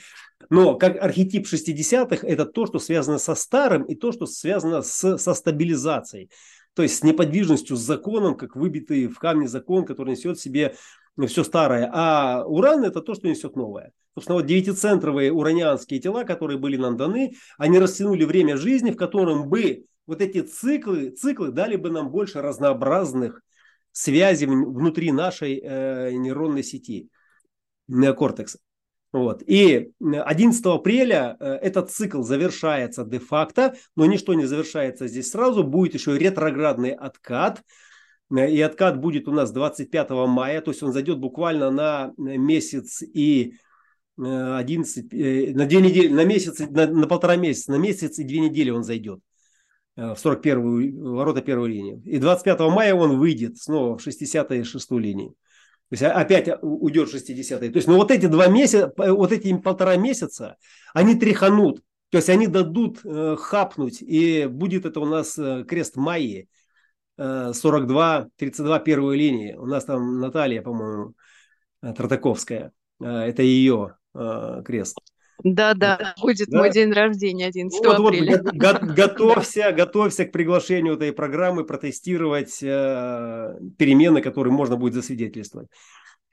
Но 0.50 0.76
как 0.76 0.96
архетип 1.02 1.46
60-х 1.46 2.26
это 2.26 2.46
то, 2.46 2.66
что 2.66 2.80
связано 2.80 3.18
со 3.18 3.36
старым 3.36 3.84
и 3.84 3.96
то, 3.96 4.12
что 4.12 4.26
связано 4.26 4.82
с, 4.82 5.18
со 5.18 5.34
стабилизацией. 5.34 6.30
То 6.74 6.84
есть 6.84 7.00
с 7.00 7.04
неподвижностью, 7.04 7.76
с 7.76 7.82
законом, 7.82 8.36
как 8.36 8.56
выбитый 8.56 9.08
в 9.08 9.20
камне 9.20 9.48
закон, 9.48 9.86
который 9.86 10.12
несет 10.12 10.38
в 10.38 10.42
себе 10.42 10.76
все 11.28 11.44
старое. 11.44 11.90
А 11.94 12.46
уран 12.46 12.86
это 12.86 13.02
то, 13.02 13.14
что 13.14 13.28
несет 13.28 13.58
новое. 13.58 13.92
Собственно, 14.14 14.38
вот 14.38 14.46
девятицентровые 14.46 15.32
уранианские 15.32 16.00
тела, 16.00 16.24
которые 16.24 16.58
были 16.58 16.78
нам 16.78 16.98
даны, 16.98 17.34
они 17.58 17.80
растянули 17.80 18.24
время 18.24 18.58
жизни, 18.58 18.92
в 18.92 18.98
котором 18.98 19.50
бы 19.50 19.86
вот 20.06 20.22
эти 20.22 20.42
циклы, 20.42 21.12
циклы 21.12 21.52
дали 21.52 21.76
бы 21.76 21.90
нам 21.90 22.10
больше 22.10 22.42
разнообразных 22.42 23.42
связи 23.92 24.46
внутри 24.46 25.12
нашей 25.12 25.60
э, 25.60 26.12
нейронной 26.14 26.64
сети 26.64 27.10
неокортекса. 27.88 28.60
Вот. 29.12 29.44
И 29.46 29.92
11 30.00 30.66
апреля 30.66 31.36
э, 31.40 31.46
этот 31.62 31.92
цикл 31.92 32.22
завершается 32.22 33.04
де-факто, 33.04 33.76
но 33.96 34.06
ничто 34.06 34.34
не 34.34 34.46
завершается 34.46 35.08
здесь 35.08 35.32
сразу. 35.32 35.64
Будет 35.64 35.96
еще 35.96 36.18
ретроградный 36.18 36.92
откат. 36.92 37.62
Э, 38.34 38.50
и 38.50 38.62
откат 38.62 39.00
будет 39.00 39.28
у 39.28 39.32
нас 39.32 39.52
25 39.52 40.10
мая, 40.28 40.62
то 40.62 40.72
есть 40.72 40.82
он 40.82 40.94
зайдет 40.94 41.20
буквально 41.20 41.72
на 41.72 42.14
месяц 42.18 43.02
и 43.02 43.56
11, 44.18 45.14
э, 45.14 45.54
на 45.54 45.66
две 45.66 45.82
недели, 45.82 46.08
на 46.08 46.24
месяц, 46.24 46.60
на, 46.60 46.88
на 46.88 47.08
полтора 47.08 47.36
месяца, 47.36 47.72
на 47.72 47.78
месяц 47.78 48.18
и 48.20 48.24
две 48.24 48.40
недели 48.40 48.70
он 48.70 48.84
зайдет. 48.84 49.20
Э, 50.02 50.16
в 50.16 50.26
41-ю 50.26 51.14
ворота 51.14 51.42
первой 51.42 51.70
линии. 51.70 52.02
И 52.06 52.18
25 52.18 52.60
мая 52.62 52.96
он 52.96 53.20
выйдет 53.20 53.58
снова 53.58 53.98
в 53.98 54.08
66-ю 54.08 54.98
линии. 54.98 55.30
То 55.90 55.94
есть 55.94 56.04
опять 56.04 56.50
уйдет 56.62 57.10
60 57.10 57.60
То 57.60 57.66
есть, 57.66 57.88
ну 57.88 57.98
вот 57.98 58.12
эти 58.12 58.26
два 58.26 58.48
месяца, 58.48 58.94
вот 58.98 59.32
эти 59.32 59.56
полтора 59.58 59.98
месяца, 59.98 60.56
они 60.94 61.16
тряханут. 61.16 61.82
То 62.10 62.18
есть 62.18 62.30
они 62.30 62.48
дадут 62.48 63.00
э, 63.06 63.36
хапнуть, 63.38 64.02
и 64.02 64.48
будет 64.48 64.86
это 64.86 65.00
у 65.00 65.06
нас 65.06 65.38
э, 65.38 65.64
крест 65.68 65.98
Майи, 65.98 66.50
э, 67.18 67.52
42, 67.54 68.28
32 68.38 68.80
первой 68.80 69.18
линии. 69.18 69.54
У 69.54 69.66
нас 69.66 69.86
там 69.86 70.20
Наталья, 70.20 70.62
по-моему, 70.62 71.14
э, 71.82 71.94
Тартаковская. 71.94 72.72
Э, 73.02 73.06
это 73.06 73.44
ее 73.44 73.96
э, 74.14 74.62
крест. 74.66 74.98
Да, 75.44 75.74
да, 75.74 76.14
будет 76.22 76.50
да? 76.50 76.60
мой 76.60 76.70
день 76.72 76.92
рождения 76.92 77.48
11 77.48 77.86
вот, 77.86 78.00
апреля. 78.00 78.42
Вот, 78.44 78.54
готовься, 78.54 79.72
готовься 79.72 80.26
к 80.26 80.32
приглашению 80.32 80.96
этой 80.96 81.12
программы 81.12 81.64
протестировать 81.64 82.62
э, 82.62 83.60
перемены, 83.78 84.22
которые 84.22 84.54
можно 84.54 84.78
будет 84.78 84.94
засвидетельствовать. 84.94 85.70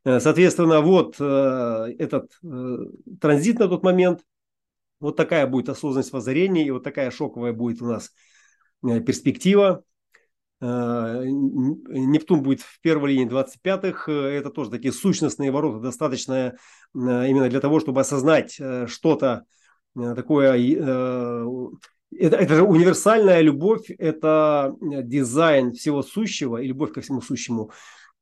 Э, 0.05 0.21
соответственно, 0.21 0.81
вот 0.81 1.17
э, 1.19 1.95
этот 1.99 2.33
э, 2.43 2.77
транзит 3.21 3.59
на 3.59 3.69
тот 3.69 3.83
момент, 3.83 4.21
вот 5.01 5.17
такая 5.17 5.47
будет 5.47 5.69
осознанность 5.69 6.13
воззрения, 6.13 6.67
и 6.67 6.71
вот 6.71 6.83
такая 6.83 7.11
шоковая 7.11 7.53
будет 7.53 7.83
у 7.83 7.87
нас 7.87 8.13
э, 8.87 9.01
перспектива. 9.01 9.85
Э, 10.61 11.23
Нептун 11.25 12.43
будет 12.43 12.63
в 12.63 12.81
первой 12.81 13.13
линии 13.13 13.31
25-х. 13.31 14.11
Э, 14.11 14.13
это 14.13 14.51
тоже 14.51 14.71
такие 14.71 14.93
сущностные 14.93 15.51
ворота, 15.51 15.81
достаточно 15.81 16.57
именно 16.95 17.49
для 17.49 17.61
того, 17.61 17.81
чтобы 17.81 18.01
осознать 18.01 18.59
что-то 18.87 19.45
такое. 19.95 20.53
Это, 22.11 22.37
это 22.37 22.55
же 22.55 22.63
универсальная 22.63 23.41
любовь, 23.41 23.91
это 23.99 24.75
дизайн 24.81 25.73
всего 25.73 26.03
сущего 26.03 26.57
и 26.57 26.69
любовь 26.69 26.93
ко 26.93 27.01
всему 27.01 27.21
сущему. 27.21 27.71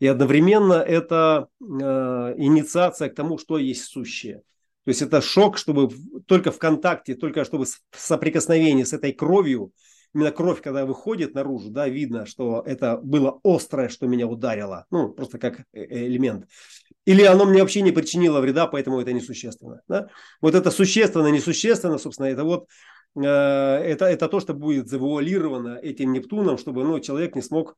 И 0.01 0.07
одновременно 0.07 0.75
это 0.75 1.49
инициация 1.61 3.09
к 3.09 3.15
тому, 3.15 3.39
что 3.39 3.59
есть 3.59 3.85
сущее. 3.85 4.43
То 4.85 4.91
есть 4.91 5.03
это 5.03 5.21
шок, 5.21 5.57
чтобы 5.57 5.91
только 6.27 6.51
в 6.51 6.59
контакте, 6.59 7.15
только 7.15 7.45
чтобы 7.45 7.65
в 7.65 8.01
соприкосновении 8.01 8.85
с 8.85 8.93
этой 8.93 9.13
кровью– 9.13 9.73
именно 10.15 10.31
кровь, 10.31 10.63
когда 10.63 10.87
выходит 10.87 11.35
наружу, 11.35 11.71
да, 11.71 11.89
видно, 11.89 12.27
что 12.27 12.63
это 12.67 12.97
было 12.97 13.41
острое, 13.45 13.89
что 13.89 14.07
меня 14.07 14.27
ударило, 14.27 14.87
ну, 14.91 15.11
просто 15.11 15.39
как 15.39 15.61
э, 15.61 15.65
э, 15.73 16.07
элемент. 16.07 16.47
Или 17.05 17.23
оно 17.23 17.45
мне 17.45 17.61
вообще 17.61 17.83
не 17.83 17.93
причинило 17.93 18.41
вреда, 18.41 18.67
поэтому 18.67 19.01
это 19.01 19.13
несущественно. 19.13 19.81
Да? 19.89 20.09
Вот 20.41 20.55
это 20.55 20.71
существенно, 20.71 21.29
несущественно, 21.29 21.99
собственно, 21.99 22.27
это 22.27 22.45
вот 22.45 22.67
э, 23.17 23.23
это, 23.23 24.07
это 24.07 24.29
то, 24.29 24.41
что 24.41 24.55
будет 24.55 24.89
завуалировано 24.89 25.79
этим 25.83 26.13
Нептуном, 26.13 26.59
чтобы 26.59 26.85
ну, 26.85 26.99
человек 27.01 27.37
не 27.37 27.43
смог 27.43 27.77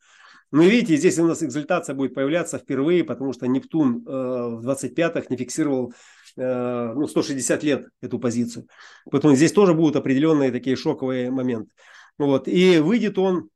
ну, 0.51 0.63
видите, 0.63 0.97
здесь 0.97 1.19
у 1.19 1.27
нас 1.27 1.43
экзальтация 1.43 1.95
будет 1.95 2.15
появляться 2.15 2.59
впервые, 2.59 3.05
потому 3.05 3.35
что 3.35 3.47
Нептун 3.47 4.03
э, 4.07 4.11
в 4.11 4.67
25-х 4.67 5.25
не 5.29 5.37
фиксировал 5.37 5.93
э, 6.37 6.93
ну, 6.95 7.07
160 7.07 7.63
лет 7.65 7.89
эту 8.01 8.19
позицию. 8.19 8.67
Поэтому 9.11 9.35
здесь 9.35 9.53
тоже 9.53 9.75
будут 9.75 9.97
определенные 9.97 10.51
такие 10.51 10.75
шоковые 10.75 11.31
моменты. 11.31 11.71
Вот. 12.19 12.49
И 12.49 12.79
выйдет 12.79 13.19
он, 13.19 13.49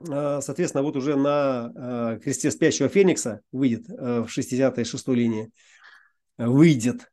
э, 0.00 0.40
соответственно, 0.40 0.82
вот 0.82 0.96
уже 0.96 1.16
на 1.16 1.72
э, 1.74 2.20
кресте 2.20 2.50
спящего 2.50 2.88
Феникса, 2.88 3.42
выйдет 3.52 3.88
э, 3.88 4.20
в 4.22 4.28
66 4.28 5.08
линии, 5.08 5.50
выйдет. 6.36 7.12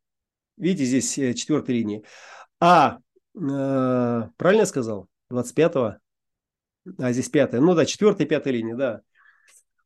Видите, 0.57 0.85
здесь 0.85 1.38
четвертой 1.38 1.76
линии. 1.76 2.06
А, 2.60 2.99
правильно 3.34 4.61
я 4.61 4.65
сказал? 4.65 5.07
25-го? 5.31 5.98
А 6.98 7.11
здесь 7.11 7.30
пятая. 7.30 7.61
Ну 7.61 7.73
да, 7.73 7.85
четвертая, 7.85 8.27
пятая 8.27 8.53
линия, 8.53 8.76
да. 8.76 9.02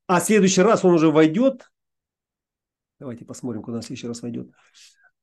А 0.08 0.20
следующий 0.20 0.62
раз 0.62 0.84
он 0.86 0.94
уже 0.94 1.12
войдет. 1.12 1.70
Давайте 3.00 3.26
посмотрим, 3.26 3.62
куда 3.62 3.78
он 3.78 3.84
следующий 3.84 4.08
раз 4.08 4.22
войдет. 4.22 4.50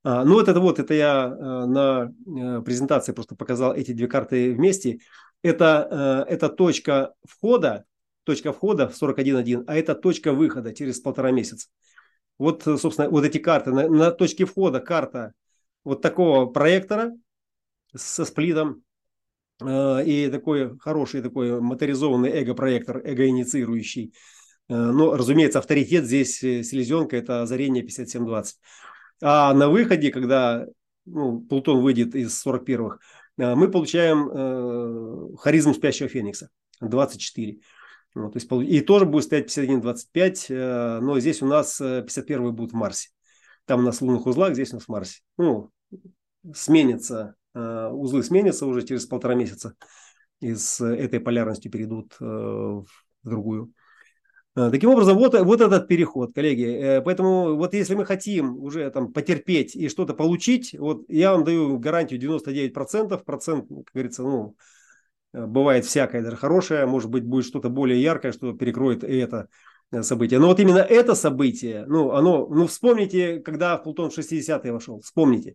А, 0.04 0.24
ну, 0.24 0.34
вот 0.34 0.48
это 0.48 0.60
вот, 0.60 0.78
это 0.78 0.94
я 0.94 1.24
а, 1.24 1.66
на 1.66 2.02
а, 2.02 2.60
презентации 2.62 3.12
просто 3.12 3.36
показал 3.36 3.74
эти 3.74 3.92
две 3.92 4.08
карты 4.08 4.52
вместе. 4.52 4.98
Это, 5.42 5.88
а, 5.90 6.24
это 6.28 6.48
точка 6.48 7.14
входа, 7.24 7.84
точка 8.24 8.52
входа 8.52 8.88
в 8.88 9.00
41.1, 9.00 9.64
а 9.66 9.76
это 9.76 9.94
точка 9.94 10.32
выхода 10.32 10.72
через 10.74 11.00
полтора 11.00 11.30
месяца. 11.30 11.68
Вот, 12.38 12.62
собственно, 12.62 13.10
вот 13.10 13.24
эти 13.24 13.38
карты. 13.38 13.72
На, 13.72 13.88
на 13.88 14.10
точке 14.10 14.44
входа 14.44 14.80
карта 14.80 15.32
вот 15.84 16.02
такого 16.02 16.46
проектора 16.46 17.12
со 17.94 18.24
сплитом 18.24 18.82
э, 19.60 20.04
и 20.04 20.30
такой 20.30 20.78
хороший 20.78 21.22
такой 21.22 21.60
моторизованный 21.60 22.30
эго-проектор, 22.30 22.98
эго-инициирующий. 22.98 24.14
Э, 24.68 24.74
но, 24.74 25.16
разумеется, 25.16 25.58
авторитет 25.58 26.04
здесь 26.04 26.42
э, 26.42 26.62
селезенка– 26.62 27.16
это 27.18 27.42
озарение 27.42 27.82
5720. 27.82 28.58
А 29.22 29.54
на 29.54 29.68
выходе, 29.68 30.10
когда 30.10 30.66
ну, 31.04 31.40
Плутон 31.40 31.80
выйдет 31.80 32.14
из 32.14 32.44
41-х, 32.44 32.96
э, 32.96 32.98
мы 33.36 33.70
получаем 33.70 34.28
э, 34.30 35.36
харизму 35.38 35.74
спящего 35.74 36.08
Феникса 36.08 36.50
24. 36.80 37.60
Вот, 38.14 38.34
то 38.34 38.38
есть, 38.38 38.70
и 38.70 38.80
тоже 38.82 39.06
будет 39.06 39.24
стоять 39.24 39.46
51-25, 39.56 40.46
э, 40.50 41.00
но 41.00 41.18
здесь 41.18 41.40
у 41.42 41.46
нас 41.46 41.78
51 41.78 42.46
э, 42.46 42.50
будет 42.50 42.72
в 42.72 42.74
Марсе. 42.74 43.08
Там 43.64 43.80
у 43.80 43.82
нас 43.84 44.00
в 44.00 44.02
лунных 44.02 44.26
узлах, 44.26 44.52
здесь 44.54 44.72
у 44.72 44.76
нас 44.76 44.84
в 44.84 44.88
Марсе. 44.88 45.20
Ну, 45.38 45.70
сменится, 46.52 47.36
э, 47.54 47.88
узлы 47.88 48.22
сменятся 48.22 48.66
уже 48.66 48.82
через 48.82 49.06
полтора 49.06 49.34
месяца. 49.34 49.74
Из 50.40 50.80
этой 50.80 51.20
полярности 51.20 51.68
перейдут 51.68 52.16
в 52.18 52.84
другую. 53.22 53.72
Таким 54.54 54.90
образом, 54.90 55.16
вот, 55.16 55.34
вот 55.34 55.60
этот 55.62 55.88
переход, 55.88 56.34
коллеги. 56.34 57.00
Поэтому 57.04 57.56
вот 57.56 57.72
если 57.72 57.94
мы 57.94 58.04
хотим 58.04 58.62
уже 58.62 58.90
там 58.90 59.10
потерпеть 59.10 59.74
и 59.74 59.88
что-то 59.88 60.12
получить, 60.12 60.78
вот 60.78 61.04
я 61.08 61.32
вам 61.32 61.44
даю 61.44 61.78
гарантию 61.78 62.20
99%, 62.20 63.24
процент, 63.24 63.66
как 63.68 63.94
говорится, 63.94 64.22
ну, 64.22 64.56
Э, 65.32 65.46
бывает 65.46 65.84
всякое, 65.84 66.22
даже 66.22 66.36
хорошее, 66.36 66.86
может 66.86 67.10
быть, 67.10 67.24
будет 67.24 67.46
что-то 67.46 67.68
более 67.68 68.00
яркое, 68.00 68.32
что 68.32 68.52
перекроет 68.52 69.04
это 69.04 69.48
э, 69.90 70.02
событие. 70.02 70.38
Но 70.38 70.48
вот 70.48 70.60
именно 70.60 70.78
это 70.78 71.14
событие, 71.14 71.84
ну, 71.86 72.12
оно, 72.12 72.46
ну, 72.46 72.66
вспомните, 72.66 73.40
когда 73.40 73.76
в 73.76 73.82
Плутон 73.82 74.10
в 74.10 74.18
60-е 74.18 74.72
вошел, 74.72 75.00
вспомните, 75.00 75.54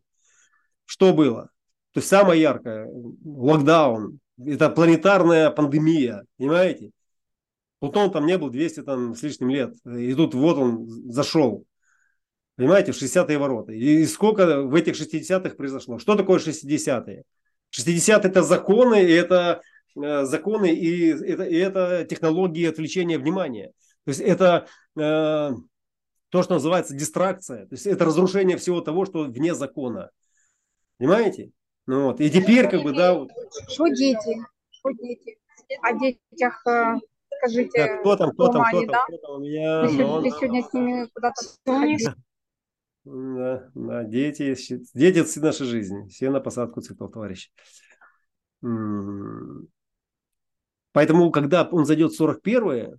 что 0.86 1.14
было. 1.14 1.49
То 1.94 1.99
есть 1.99 2.10
самое 2.10 2.41
яркое, 2.41 2.88
локдаун, 3.24 4.19
это 4.44 4.69
планетарная 4.69 5.49
пандемия, 5.49 6.24
понимаете? 6.38 6.91
Плутон 7.80 8.12
там 8.12 8.26
не 8.26 8.38
был 8.38 8.49
200 8.49 8.84
там, 8.84 9.16
с 9.16 9.22
лишним 9.22 9.49
лет, 9.49 9.76
и 9.86 10.14
тут 10.14 10.34
вот 10.34 10.58
он 10.58 10.88
зашел. 11.12 11.66
Понимаете, 12.56 12.91
в 12.91 12.99
60-е 12.99 13.38
ворота. 13.38 13.72
И 13.72 14.04
сколько 14.06 14.64
в 14.64 14.74
этих 14.74 14.95
60-х 14.95 15.56
произошло? 15.56 15.99
Что 15.99 16.16
такое 16.16 16.40
60-е? 16.40 17.24
60 17.70 18.26
это 18.26 18.41
законы, 18.41 19.04
и 19.04 19.12
это 19.12 19.62
э, 19.95 20.24
законы 20.24 20.74
и 20.74 21.10
это, 21.10 21.44
и 21.44 21.56
это 21.56 22.06
технологии 22.10 22.68
отвлечения 22.68 23.20
внимания. 23.20 23.74
То 24.06 24.10
есть 24.10 24.22
это 24.22 24.68
э, 24.95 25.52
то, 26.30 26.44
что 26.44 26.54
называется 26.56 26.95
дистракция. 26.95 27.68
То 27.68 27.76
есть 27.76 27.86
это 27.86 28.06
разрушение 28.06 28.58
всего 28.58 28.82
того, 28.82 29.06
что 29.06 29.26
вне 29.26 29.54
закона. 29.54 30.10
Понимаете? 30.98 31.52
Ну 31.86 32.06
вот. 32.06 32.22
И 32.22 32.32
теперь 32.32 32.70
как 32.70 32.82
бы, 32.82 32.94
да. 32.94 33.14
Что 33.68 33.88
дети? 33.90 34.41
Что 34.72 34.91
дети? 34.94 35.38
О 35.84 35.94
детях 35.94 36.66
э, 36.66 36.95
скажите. 37.38 37.72
Так, 37.72 37.99
кто 38.01 38.15
там, 38.15 38.31
кто 38.31 38.47
там, 38.49 38.64
кто 38.65 38.85
там, 38.85 39.01
кто 39.07 39.18
там 39.18 39.35
у 39.35 39.39
меня? 39.39 39.88
Ты, 39.88 40.05
но, 40.05 40.22
ты 40.22 40.30
сегодня 40.31 40.64
с 40.64 40.73
ними 40.73 41.07
куда-то 41.14 41.41
да, 43.09 43.69
да, 43.73 44.03
дети, 44.03 44.53
дети– 44.93 45.19
это 45.19 45.41
нашей 45.45 45.65
жизни. 45.65 46.07
Все 46.09 46.30
на 46.30 46.41
посадку 46.41 46.81
цветов, 46.81 47.11
товарищи. 47.14 47.51
Поэтому, 50.91 51.31
когда 51.31 51.64
он 51.72 51.85
зайдет 51.85 52.11
в 52.11 52.22
41-е, 52.22 52.97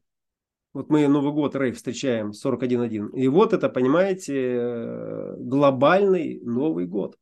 вот 0.73 0.89
мы 0.89 1.06
Новый 1.09 1.32
год, 1.32 1.56
Рейв, 1.56 1.77
встречаем 1.77 2.31
41.1, 2.31 3.10
и 3.16 3.28
вот 3.28 3.52
это, 3.52 3.69
понимаете, 3.69 5.35
глобальный 5.39 6.40
Новый 6.43 6.86
год. 6.86 7.16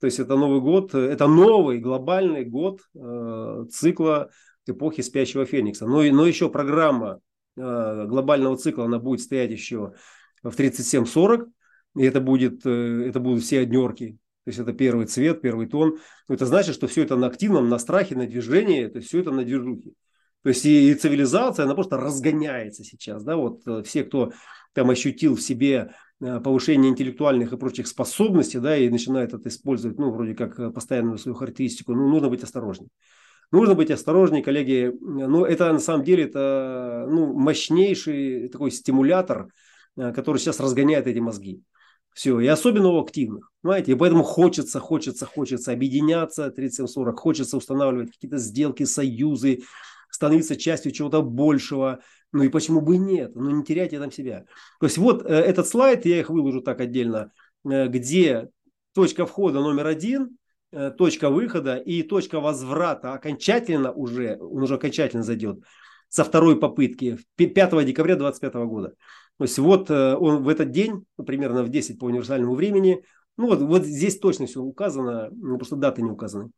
То 0.00 0.06
есть 0.06 0.18
это 0.18 0.36
Новый 0.36 0.60
год, 0.60 0.94
это 0.94 1.26
новый 1.26 1.78
глобальный 1.78 2.44
год 2.44 2.80
э, 2.94 3.64
цикла 3.70 4.30
эпохи 4.68 5.02
спящего 5.02 5.44
Феникса. 5.44 5.86
Но, 5.86 6.02
но 6.02 6.26
еще 6.26 6.48
программа 6.48 7.20
э, 7.56 8.06
глобального 8.06 8.56
цикла, 8.56 8.84
она 8.84 8.98
будет 8.98 9.20
стоять 9.20 9.50
еще 9.50 9.94
в 10.42 10.58
37-40, 10.58 11.46
и 11.96 12.04
это, 12.04 12.20
будет, 12.20 12.64
э, 12.64 13.08
это 13.08 13.20
будут 13.20 13.42
все 13.42 13.60
однерки. 13.60 14.18
То 14.44 14.50
есть 14.50 14.60
это 14.60 14.72
первый 14.72 15.06
цвет, 15.06 15.40
первый 15.40 15.66
тон. 15.66 15.98
Это 16.28 16.46
значит, 16.46 16.74
что 16.74 16.86
все 16.86 17.02
это 17.02 17.16
на 17.16 17.26
активном, 17.26 17.68
на 17.68 17.78
страхе, 17.78 18.14
на 18.14 18.26
движении, 18.26 18.86
то 18.86 18.98
есть 18.98 19.08
все 19.08 19.20
это 19.20 19.32
на 19.32 19.44
движухе. 19.44 19.92
То 20.42 20.50
есть 20.50 20.64
и, 20.64 20.92
и 20.92 20.94
цивилизация, 20.94 21.64
она 21.64 21.74
просто 21.74 21.96
разгоняется 21.96 22.84
сейчас. 22.84 23.24
Да? 23.24 23.36
Вот 23.36 23.66
э, 23.66 23.82
все, 23.82 24.04
кто 24.04 24.32
там 24.72 24.90
ощутил 24.90 25.34
в 25.34 25.40
себе 25.40 25.90
э, 26.20 26.40
повышение 26.40 26.92
интеллектуальных 26.92 27.52
и 27.52 27.56
прочих 27.56 27.88
способностей, 27.88 28.60
да, 28.60 28.76
и 28.76 28.88
начинает 28.88 29.34
это 29.34 29.48
использовать, 29.48 29.98
ну, 29.98 30.12
вроде 30.12 30.34
как 30.34 30.72
постоянную 30.72 31.18
свою 31.18 31.34
характеристику, 31.34 31.94
ну, 31.94 32.08
нужно 32.08 32.28
быть 32.28 32.44
осторожнее. 32.44 32.90
Нужно 33.52 33.74
быть 33.74 33.90
осторожнее, 33.90 34.42
коллеги. 34.42 34.92
Ну, 35.00 35.44
это 35.44 35.72
на 35.72 35.78
самом 35.78 36.04
деле 36.04 36.24
это 36.24 37.06
ну, 37.08 37.32
мощнейший 37.32 38.48
такой 38.48 38.70
стимулятор, 38.70 39.48
который 39.94 40.38
сейчас 40.38 40.60
разгоняет 40.60 41.06
эти 41.06 41.18
мозги. 41.18 41.62
Все, 42.16 42.40
и 42.40 42.46
особенно 42.46 42.88
у 42.88 43.02
активных. 43.02 43.52
Понимаете, 43.60 43.92
и 43.92 43.94
поэтому 43.94 44.22
хочется, 44.22 44.80
хочется, 44.80 45.26
хочется 45.26 45.72
объединяться 45.72 46.50
3740, 46.50 47.18
хочется 47.18 47.58
устанавливать 47.58 48.10
какие-то 48.10 48.38
сделки, 48.38 48.84
союзы, 48.84 49.64
становиться 50.10 50.56
частью 50.56 50.92
чего-то 50.92 51.20
большего. 51.20 52.00
Ну 52.32 52.42
и 52.42 52.48
почему 52.48 52.80
бы 52.80 52.96
нет? 52.96 53.34
Ну 53.34 53.50
не 53.50 53.62
теряйте 53.64 53.98
там 53.98 54.10
себя. 54.10 54.46
То 54.80 54.86
есть 54.86 54.96
вот 54.96 55.26
э, 55.26 55.28
этот 55.28 55.68
слайд, 55.68 56.06
я 56.06 56.18
их 56.18 56.30
выложу 56.30 56.62
так 56.62 56.80
отдельно, 56.80 57.32
э, 57.70 57.86
где 57.88 58.48
точка 58.94 59.26
входа 59.26 59.60
номер 59.60 59.86
один, 59.86 60.24
э, 60.24 60.28
точка 60.98 61.30
выхода 61.30 61.76
и 61.76 62.02
точка 62.02 62.40
возврата 62.40 63.14
окончательно 63.14 63.92
уже, 63.92 64.36
он 64.40 64.62
уже 64.62 64.74
окончательно 64.74 65.22
зайдет 65.22 65.60
со 66.08 66.24
второй 66.24 66.58
попытки 66.58 67.18
5 67.36 67.54
декабря 67.84 68.16
2025 68.16 68.54
года. 68.66 68.94
То 69.38 69.44
есть 69.44 69.58
вот 69.58 69.90
э, 69.90 70.14
он 70.14 70.42
в 70.42 70.48
этот 70.48 70.70
день, 70.70 71.04
ну, 71.18 71.24
примерно 71.24 71.62
в 71.62 71.68
10 71.68 71.98
по 71.98 72.06
универсальному 72.06 72.54
времени, 72.54 73.04
ну 73.36 73.48
вот, 73.48 73.60
вот 73.60 73.84
здесь 73.84 74.18
точно 74.18 74.46
все 74.46 74.60
указано, 74.60 75.28
ну, 75.30 75.58
просто 75.58 75.76
даты 75.76 76.02
не 76.02 76.10
указаны. 76.10 76.50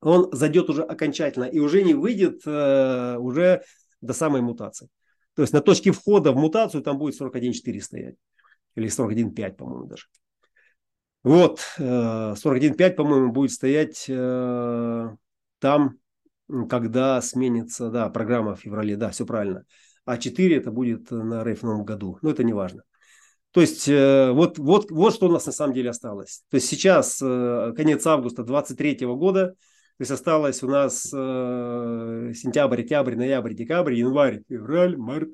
Он 0.00 0.28
зайдет 0.30 0.70
уже 0.70 0.82
окончательно 0.82 1.44
и 1.44 1.58
уже 1.58 1.82
не 1.82 1.94
выйдет 1.94 2.42
э, 2.46 3.16
уже 3.18 3.62
до 4.00 4.12
самой 4.12 4.40
мутации. 4.40 4.88
То 5.34 5.42
есть 5.42 5.52
на 5.52 5.60
точке 5.60 5.90
входа 5.90 6.32
в 6.32 6.36
мутацию 6.36 6.82
там 6.82 6.98
будет 6.98 7.20
41.4 7.20 7.80
стоять. 7.80 8.14
Или 8.76 8.88
41.5, 8.88 9.56
по-моему, 9.56 9.86
даже. 9.86 10.04
Вот, 11.22 11.60
э, 11.78 12.34
41.5, 12.36 12.96
по-моему, 12.96 13.32
будет 13.32 13.50
стоять 13.50 14.06
э, 14.08 15.08
там, 15.58 15.98
когда 16.68 17.20
сменится, 17.20 17.90
да, 17.90 18.08
программа 18.08 18.54
в 18.54 18.60
феврале, 18.60 18.96
да, 18.96 19.10
все 19.10 19.26
правильно 19.26 19.64
а 20.06 20.18
4 20.18 20.56
это 20.56 20.70
будет 20.70 21.10
на 21.10 21.44
рейф 21.44 21.62
новом 21.62 21.84
году. 21.84 22.18
Но 22.22 22.30
это 22.30 22.44
не 22.44 22.54
важно. 22.54 22.84
То 23.50 23.60
есть 23.60 23.88
э, 23.88 24.30
вот, 24.30 24.58
вот, 24.58 24.90
вот 24.90 25.14
что 25.14 25.26
у 25.26 25.32
нас 25.32 25.46
на 25.46 25.52
самом 25.52 25.74
деле 25.74 25.90
осталось. 25.90 26.44
То 26.48 26.56
есть 26.56 26.68
сейчас 26.68 27.20
э, 27.20 27.72
конец 27.76 28.06
августа 28.06 28.44
23 28.44 29.06
года, 29.06 29.48
то 29.48 30.00
есть 30.00 30.10
осталось 30.10 30.62
у 30.62 30.68
нас 30.68 31.06
э, 31.12 32.32
сентябрь, 32.34 32.82
октябрь, 32.82 33.16
ноябрь, 33.16 33.54
декабрь, 33.54 33.94
январь, 33.94 34.42
февраль, 34.48 34.96
март. 34.96 35.30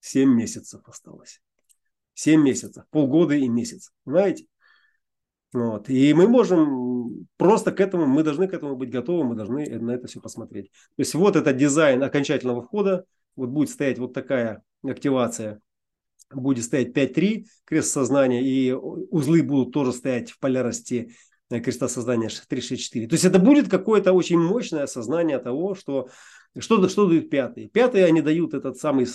7 0.00 0.28
месяцев 0.34 0.80
осталось. 0.86 1.40
7 2.14 2.42
месяцев, 2.42 2.84
полгода 2.90 3.34
и 3.34 3.48
месяц. 3.48 3.90
Понимаете? 4.04 4.46
Вот. 5.52 5.90
И 5.90 6.14
мы 6.14 6.28
можем 6.28 7.26
просто 7.36 7.72
к 7.72 7.80
этому, 7.80 8.06
мы 8.06 8.22
должны 8.22 8.48
к 8.48 8.54
этому 8.54 8.76
быть 8.76 8.90
готовы, 8.90 9.24
мы 9.24 9.34
должны 9.34 9.68
на 9.78 9.92
это 9.92 10.06
все 10.06 10.20
посмотреть. 10.20 10.70
То 10.70 11.00
есть 11.00 11.14
вот 11.14 11.36
этот 11.36 11.56
дизайн 11.56 12.02
окончательного 12.02 12.62
входа, 12.62 13.04
вот 13.36 13.50
будет 13.50 13.68
стоять 13.68 13.98
вот 13.98 14.14
такая 14.14 14.62
активация, 14.82 15.60
будет 16.30 16.64
стоять 16.64 16.96
5.3 16.96 17.44
крест 17.64 17.90
сознания, 17.90 18.42
и 18.42 18.72
узлы 18.72 19.42
будут 19.42 19.74
тоже 19.74 19.92
стоять 19.92 20.30
в 20.30 20.38
полярности 20.38 21.14
э, 21.50 21.60
креста 21.60 21.88
сознания 21.88 22.28
364. 22.28 23.06
То 23.06 23.14
есть 23.14 23.24
это 23.26 23.38
будет 23.38 23.68
какое-то 23.68 24.12
очень 24.14 24.38
мощное 24.38 24.84
осознание 24.84 25.38
того, 25.38 25.74
что 25.74 26.08
что, 26.58 26.86
что 26.88 27.06
дают 27.06 27.30
пятые. 27.30 27.68
Пятые 27.68 28.04
они 28.04 28.20
дают 28.20 28.54
этот 28.54 28.76
самый 28.76 29.06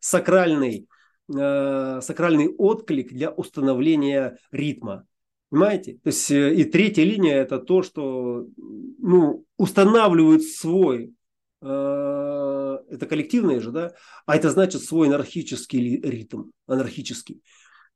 сакральный, 0.00 0.88
э, 1.34 2.00
сакральный 2.02 2.48
отклик 2.48 3.12
для 3.12 3.30
установления 3.30 4.38
ритма. 4.50 5.06
Понимаете? 5.50 5.94
То 6.02 6.08
есть 6.08 6.30
э, 6.30 6.54
и 6.54 6.64
третья 6.64 7.04
линия 7.04 7.36
это 7.36 7.58
то, 7.58 7.82
что 7.82 8.46
ну, 8.56 9.44
устанавливают 9.56 10.42
свой 10.42 11.14
э, 11.62 12.78
это 12.90 13.06
коллективное 13.06 13.60
же, 13.60 13.70
да, 13.70 13.92
а 14.26 14.36
это 14.36 14.50
значит 14.50 14.82
свой 14.82 15.08
анархический 15.08 16.00
ритм, 16.00 16.50
анархический. 16.66 17.42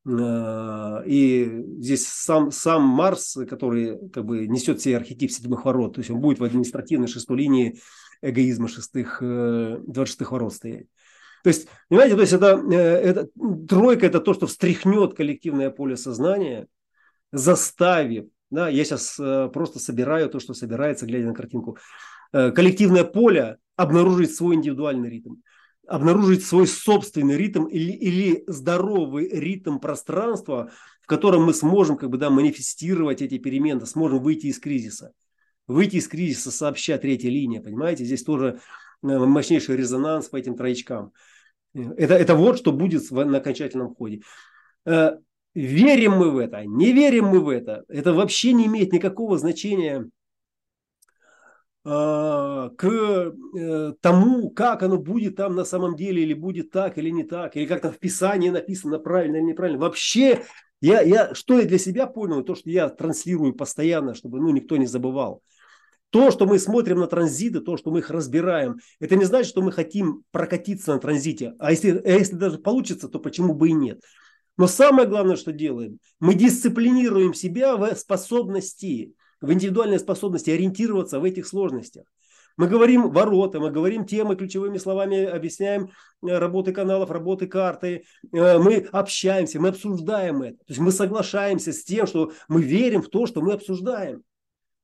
Э, 0.06 1.02
и 1.04 1.62
здесь 1.78 2.06
сам, 2.06 2.50
сам 2.50 2.84
Марс, 2.84 3.36
который 3.48 4.08
как 4.08 4.24
бы 4.24 4.46
несет 4.46 4.80
все 4.80 4.96
архетип 4.96 5.30
седьмых 5.30 5.66
ворот, 5.66 5.94
то 5.94 6.00
есть 6.00 6.10
он 6.10 6.20
будет 6.20 6.38
в 6.38 6.44
административной 6.44 7.08
шестой 7.08 7.36
линии 7.36 7.78
эгоизма 8.22 8.68
шестых, 8.68 9.18
26 9.20 10.30
ворот 10.30 10.54
стоять. 10.54 10.86
То 11.42 11.48
есть, 11.48 11.68
понимаете, 11.88 12.14
то 12.14 12.20
есть 12.20 12.32
это, 12.32 12.56
это 12.72 13.28
тройка 13.68 14.06
это 14.06 14.20
то, 14.20 14.34
что 14.34 14.46
встряхнет 14.46 15.14
коллективное 15.14 15.70
поле 15.70 15.96
сознания, 15.96 16.68
заставив, 17.32 18.26
да, 18.50 18.68
я 18.68 18.84
сейчас 18.84 19.16
просто 19.52 19.78
собираю 19.78 20.28
то, 20.28 20.38
что 20.40 20.54
собирается, 20.54 21.06
глядя 21.06 21.26
на 21.26 21.34
картинку, 21.34 21.78
коллективное 22.32 23.04
поле 23.04 23.56
обнаружить 23.76 24.34
свой 24.34 24.56
индивидуальный 24.56 25.10
ритм, 25.10 25.36
обнаружить 25.86 26.44
свой 26.44 26.66
собственный 26.66 27.36
ритм 27.36 27.64
или, 27.64 27.92
или 27.92 28.44
здоровый 28.46 29.28
ритм 29.28 29.78
пространства, 29.78 30.70
в 31.00 31.06
котором 31.06 31.44
мы 31.44 31.54
сможем 31.54 31.96
как 31.96 32.10
бы, 32.10 32.18
да, 32.18 32.30
манифестировать 32.30 33.22
эти 33.22 33.38
перемены, 33.38 33.84
сможем 33.86 34.22
выйти 34.22 34.46
из 34.46 34.60
кризиса. 34.60 35.12
Выйти 35.66 35.96
из 35.96 36.08
кризиса 36.08 36.50
сообща 36.50 36.98
третья 36.98 37.30
линия, 37.30 37.60
понимаете? 37.60 38.04
Здесь 38.04 38.22
тоже 38.22 38.60
мощнейший 39.00 39.76
резонанс 39.76 40.28
по 40.28 40.36
этим 40.36 40.56
троечкам. 40.56 41.12
Это, 41.74 42.14
это 42.14 42.34
вот 42.34 42.58
что 42.58 42.72
будет 42.72 43.10
на 43.10 43.38
окончательном 43.38 43.94
ходе. 43.94 44.20
Э, 44.84 45.16
верим 45.54 46.12
мы 46.12 46.30
в 46.30 46.38
это, 46.38 46.64
не 46.64 46.92
верим 46.92 47.26
мы 47.26 47.40
в 47.40 47.48
это, 47.48 47.84
это 47.88 48.12
вообще 48.12 48.52
не 48.52 48.66
имеет 48.66 48.92
никакого 48.92 49.38
значения 49.38 50.08
э, 51.84 52.70
к 52.76 52.84
э, 52.84 53.92
тому, 54.00 54.50
как 54.50 54.82
оно 54.82 54.98
будет 54.98 55.36
там 55.36 55.54
на 55.54 55.64
самом 55.64 55.96
деле, 55.96 56.22
или 56.22 56.34
будет 56.34 56.70
так, 56.70 56.98
или 56.98 57.10
не 57.10 57.24
так, 57.24 57.56
или 57.56 57.66
как 57.66 57.80
там 57.80 57.92
в 57.92 57.98
Писании 57.98 58.50
написано 58.50 58.98
правильно 58.98 59.36
или 59.36 59.44
неправильно. 59.44 59.80
Вообще, 59.80 60.44
я, 60.80 61.00
я, 61.00 61.34
что 61.34 61.58
я 61.58 61.66
для 61.66 61.78
себя 61.78 62.06
понял, 62.06 62.42
то, 62.42 62.54
что 62.54 62.68
я 62.68 62.88
транслирую 62.88 63.54
постоянно, 63.54 64.14
чтобы 64.14 64.40
ну, 64.40 64.50
никто 64.50 64.76
не 64.76 64.86
забывал. 64.86 65.42
То, 66.12 66.30
что 66.30 66.44
мы 66.44 66.58
смотрим 66.58 66.98
на 67.00 67.06
транзиты, 67.06 67.60
то, 67.60 67.78
что 67.78 67.90
мы 67.90 68.00
их 68.00 68.10
разбираем, 68.10 68.76
это 69.00 69.16
не 69.16 69.24
значит, 69.24 69.48
что 69.48 69.62
мы 69.62 69.72
хотим 69.72 70.24
прокатиться 70.30 70.92
на 70.92 71.00
транзите. 71.00 71.54
А 71.58 71.70
если, 71.70 72.02
а 72.04 72.10
если 72.10 72.36
даже 72.36 72.58
получится, 72.58 73.08
то 73.08 73.18
почему 73.18 73.54
бы 73.54 73.70
и 73.70 73.72
нет? 73.72 74.02
Но 74.58 74.66
самое 74.66 75.08
главное, 75.08 75.36
что 75.36 75.52
делаем, 75.52 76.00
мы 76.20 76.34
дисциплинируем 76.34 77.32
себя 77.32 77.76
в 77.76 77.94
способности, 77.96 79.14
в 79.40 79.50
индивидуальной 79.54 79.98
способности 79.98 80.50
ориентироваться 80.50 81.18
в 81.18 81.24
этих 81.24 81.46
сложностях. 81.46 82.04
Мы 82.58 82.68
говорим 82.68 83.10
ворота, 83.10 83.58
мы 83.58 83.70
говорим 83.70 84.04
темы, 84.04 84.36
ключевыми 84.36 84.76
словами 84.76 85.24
объясняем 85.24 85.88
э, 86.22 86.36
работы 86.36 86.72
каналов, 86.72 87.10
работы 87.10 87.46
карты. 87.46 88.04
Э, 88.34 88.58
мы 88.58 88.86
общаемся, 88.92 89.58
мы 89.58 89.68
обсуждаем 89.68 90.42
это. 90.42 90.58
То 90.58 90.64
есть 90.68 90.80
мы 90.80 90.92
соглашаемся 90.92 91.72
с 91.72 91.82
тем, 91.82 92.06
что 92.06 92.32
мы 92.48 92.60
верим 92.60 93.00
в 93.00 93.08
то, 93.08 93.24
что 93.24 93.40
мы 93.40 93.54
обсуждаем. 93.54 94.22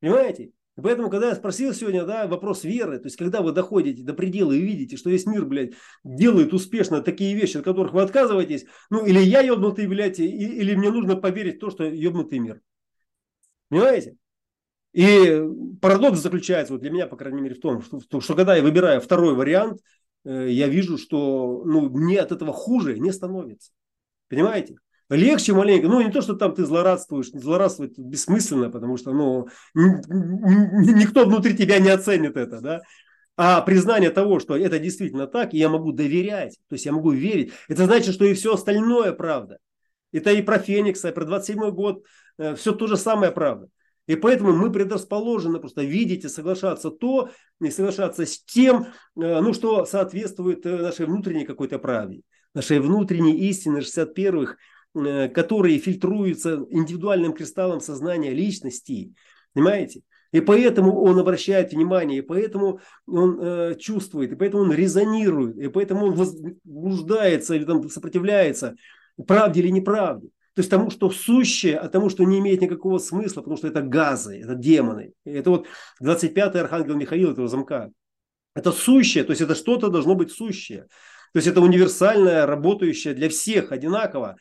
Понимаете? 0.00 0.52
И 0.78 0.80
поэтому, 0.80 1.10
когда 1.10 1.30
я 1.30 1.34
спросил 1.34 1.74
сегодня, 1.74 2.04
да, 2.04 2.28
вопрос 2.28 2.62
веры, 2.62 2.98
то 2.98 3.06
есть, 3.06 3.16
когда 3.16 3.42
вы 3.42 3.50
доходите 3.50 4.04
до 4.04 4.14
предела 4.14 4.52
и 4.52 4.60
видите, 4.60 4.96
что 4.96 5.10
весь 5.10 5.26
мир, 5.26 5.44
блядь, 5.44 5.72
делает 6.04 6.54
успешно 6.54 7.02
такие 7.02 7.34
вещи, 7.34 7.56
от 7.56 7.64
которых 7.64 7.92
вы 7.92 8.00
отказываетесь, 8.00 8.64
ну, 8.88 9.04
или 9.04 9.18
я 9.18 9.40
ебнутый, 9.40 9.88
блядь, 9.88 10.20
или 10.20 10.76
мне 10.76 10.92
нужно 10.92 11.16
поверить 11.16 11.56
в 11.56 11.58
то, 11.58 11.70
что 11.70 11.82
ебнутый 11.82 12.38
мир. 12.38 12.60
Понимаете? 13.68 14.16
И 14.92 15.42
парадокс 15.82 16.20
заключается, 16.20 16.74
вот 16.74 16.82
для 16.82 16.90
меня, 16.90 17.08
по 17.08 17.16
крайней 17.16 17.40
мере, 17.40 17.56
в 17.56 17.60
том, 17.60 17.82
что, 17.82 18.20
что 18.20 18.34
когда 18.36 18.54
я 18.54 18.62
выбираю 18.62 19.00
второй 19.00 19.34
вариант, 19.34 19.80
э, 20.24 20.48
я 20.48 20.68
вижу, 20.68 20.96
что 20.96 21.64
ну, 21.66 21.90
мне 21.90 22.20
от 22.20 22.30
этого 22.30 22.52
хуже 22.52 23.00
не 23.00 23.10
становится. 23.10 23.72
Понимаете? 24.28 24.76
Легче 25.10 25.54
маленько. 25.54 25.88
Ну, 25.88 26.00
не 26.00 26.10
то, 26.10 26.20
что 26.20 26.34
там 26.34 26.54
ты 26.54 26.64
злорадствуешь. 26.64 27.30
Злорадствовать 27.32 27.98
бессмысленно, 27.98 28.70
потому 28.70 28.96
что 28.96 29.12
ну, 29.12 29.48
никто 29.74 31.24
внутри 31.24 31.56
тебя 31.56 31.78
не 31.78 31.90
оценит 31.90 32.36
это, 32.36 32.60
да. 32.60 32.80
А 33.36 33.60
признание 33.62 34.10
того, 34.10 34.40
что 34.40 34.56
это 34.56 34.80
действительно 34.80 35.28
так, 35.28 35.54
и 35.54 35.58
я 35.58 35.68
могу 35.68 35.92
доверять, 35.92 36.58
то 36.68 36.74
есть 36.74 36.86
я 36.86 36.92
могу 36.92 37.12
верить, 37.12 37.52
это 37.68 37.84
значит, 37.84 38.14
что 38.14 38.24
и 38.24 38.34
все 38.34 38.54
остальное 38.54 39.12
правда. 39.12 39.58
Это 40.10 40.32
и 40.32 40.42
про 40.42 40.58
Феникса, 40.58 41.10
и 41.10 41.12
про 41.12 41.24
27 41.24 41.70
год, 41.70 42.04
э, 42.38 42.56
все 42.56 42.72
то 42.72 42.88
же 42.88 42.96
самое 42.96 43.30
правда. 43.30 43.68
И 44.08 44.16
поэтому 44.16 44.52
мы 44.54 44.72
предрасположены 44.72 45.60
просто 45.60 45.82
видеть 45.82 46.24
и 46.24 46.28
соглашаться 46.28 46.90
то, 46.90 47.30
не 47.60 47.70
соглашаться 47.70 48.26
с 48.26 48.42
тем, 48.42 48.86
э, 48.86 49.40
ну, 49.40 49.54
что 49.54 49.84
соответствует 49.84 50.66
э, 50.66 50.76
нашей 50.76 51.06
внутренней 51.06 51.44
какой-то 51.44 51.78
правде, 51.78 52.22
нашей 52.54 52.80
внутренней 52.80 53.38
истине 53.48 53.80
61-х, 53.82 54.56
Э, 54.56 54.56
которые 55.28 55.78
фильтруются 55.78 56.64
индивидуальным 56.70 57.32
кристаллом 57.32 57.80
сознания 57.80 58.32
личности. 58.32 59.14
Понимаете? 59.52 60.02
И 60.32 60.40
поэтому 60.40 61.00
он 61.02 61.18
обращает 61.18 61.72
внимание, 61.72 62.18
и 62.18 62.22
поэтому 62.22 62.80
он 63.06 63.40
э, 63.40 63.74
чувствует, 63.78 64.32
и 64.32 64.36
поэтому 64.36 64.64
он 64.64 64.72
резонирует, 64.72 65.56
и 65.56 65.68
поэтому 65.68 66.06
он 66.06 66.14
возбуждается 66.14 67.54
или 67.54 67.64
там 67.64 67.88
сопротивляется 67.88 68.74
правде 69.26 69.60
или 69.60 69.68
неправде. 69.68 70.28
То 70.54 70.60
есть 70.60 70.70
тому, 70.70 70.90
что 70.90 71.08
сущее, 71.10 71.78
а 71.78 71.88
тому, 71.88 72.10
что 72.10 72.24
не 72.24 72.40
имеет 72.40 72.60
никакого 72.60 72.98
смысла, 72.98 73.42
потому 73.42 73.56
что 73.56 73.68
это 73.68 73.80
газы, 73.80 74.40
это 74.40 74.54
демоны. 74.54 75.12
Это 75.24 75.50
вот 75.50 75.66
25-й 76.02 76.60
архангел 76.60 76.96
Михаил 76.96 77.30
этого 77.30 77.48
замка. 77.48 77.90
Это 78.54 78.72
сущее, 78.72 79.24
то 79.24 79.30
есть 79.30 79.40
это 79.40 79.54
что-то 79.54 79.88
должно 79.88 80.14
быть 80.14 80.32
сущее. 80.32 80.88
То 81.32 81.36
есть 81.36 81.46
это 81.46 81.60
универсальное, 81.60 82.44
работающее 82.44 83.14
для 83.14 83.28
всех 83.28 83.70
одинаково. 83.72 84.36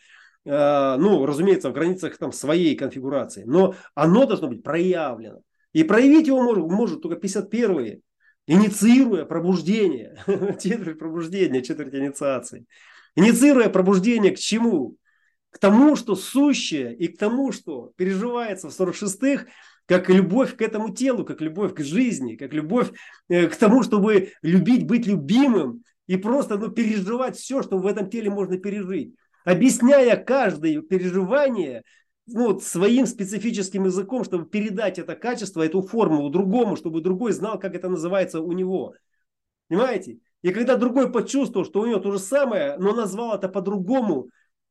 Э, 0.47 0.95
ну, 0.97 1.25
разумеется, 1.25 1.69
в 1.69 1.73
границах 1.73 2.17
там 2.17 2.31
своей 2.31 2.75
конфигурации, 2.75 3.43
но 3.45 3.75
оно 3.95 4.25
должно 4.25 4.47
быть 4.47 4.63
проявлено. 4.63 5.41
И 5.73 5.83
проявить 5.83 6.27
его 6.27 6.41
может, 6.41 6.63
может 6.65 7.01
только 7.01 7.19
51-е, 7.19 7.99
инициируя 8.47 9.25
пробуждение, 9.25 10.17
четверть 10.61 10.97
пробуждения, 10.97 11.61
четверть 11.61 11.93
инициации. 11.93 12.65
Инициируя 13.15 13.67
пробуждение 13.67 14.31
к 14.31 14.39
чему? 14.39 14.95
К 15.49 15.59
тому, 15.59 15.97
что 15.97 16.15
сущее, 16.15 16.95
и 16.95 17.09
к 17.09 17.17
тому, 17.17 17.51
что 17.51 17.91
переживается 17.97 18.69
в 18.69 18.79
46-х, 18.79 19.47
как 19.85 20.09
любовь 20.09 20.55
к 20.55 20.61
этому 20.61 20.93
телу, 20.93 21.25
как 21.25 21.41
любовь 21.41 21.73
к 21.73 21.81
жизни, 21.81 22.35
как 22.35 22.53
любовь 22.53 22.91
э, 23.27 23.47
к 23.47 23.55
тому, 23.57 23.83
чтобы 23.83 24.31
любить, 24.41 24.85
быть 24.85 25.05
любимым 25.07 25.83
и 26.05 26.15
просто 26.15 26.57
ну, 26.57 26.69
переживать 26.69 27.35
все, 27.35 27.61
что 27.63 27.77
в 27.77 27.85
этом 27.85 28.09
теле 28.09 28.29
можно 28.29 28.57
пережить 28.57 29.13
объясняя 29.47 30.17
каждое 30.17 30.81
переживание 30.81 31.83
ну, 32.25 32.59
своим 32.59 33.05
специфическим 33.05 33.85
языком, 33.85 34.25
чтобы 34.25 34.45
передать 34.45 34.99
это 34.99 35.15
качество, 35.15 35.61
эту 35.61 35.81
формулу 35.81 36.29
другому, 36.29 36.75
чтобы 36.75 36.99
другой 36.99 37.31
знал, 37.31 37.57
как 37.57 37.73
это 37.73 37.87
называется 37.87 38.41
у 38.41 38.51
него. 38.51 38.93
Понимаете? 39.69 40.19
И 40.41 40.51
когда 40.51 40.75
другой 40.75 41.09
почувствовал, 41.09 41.65
что 41.65 41.79
у 41.79 41.85
него 41.85 41.99
то 41.99 42.11
же 42.11 42.19
самое, 42.19 42.77
но 42.77 42.93
назвал 42.93 43.37
это 43.37 43.47
по-другому, 43.47 44.29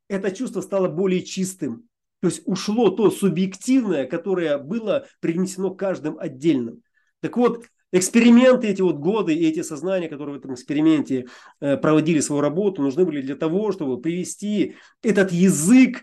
это 0.08 0.30
чувство 0.30 0.60
стало 0.60 0.88
более 0.88 1.22
чистым. 1.22 1.88
То 2.20 2.28
есть 2.28 2.42
ушло 2.44 2.90
то 2.90 3.10
субъективное, 3.10 4.06
которое 4.06 4.58
было 4.58 5.06
принесено 5.20 5.74
каждым 5.74 6.18
отдельным. 6.18 6.82
Так 7.20 7.38
вот, 7.38 7.64
Эксперименты 7.92 8.66
эти 8.66 8.82
вот 8.82 8.96
годы 8.96 9.34
и 9.34 9.48
эти 9.48 9.62
сознания, 9.62 10.08
которые 10.08 10.36
в 10.36 10.38
этом 10.38 10.54
эксперименте 10.54 11.26
э, 11.60 11.76
проводили 11.76 12.20
свою 12.20 12.42
работу, 12.42 12.82
нужны 12.82 13.04
были 13.04 13.22
для 13.22 13.36
того, 13.36 13.70
чтобы 13.72 14.00
привести 14.00 14.74
этот 15.02 15.30
язык 15.32 16.02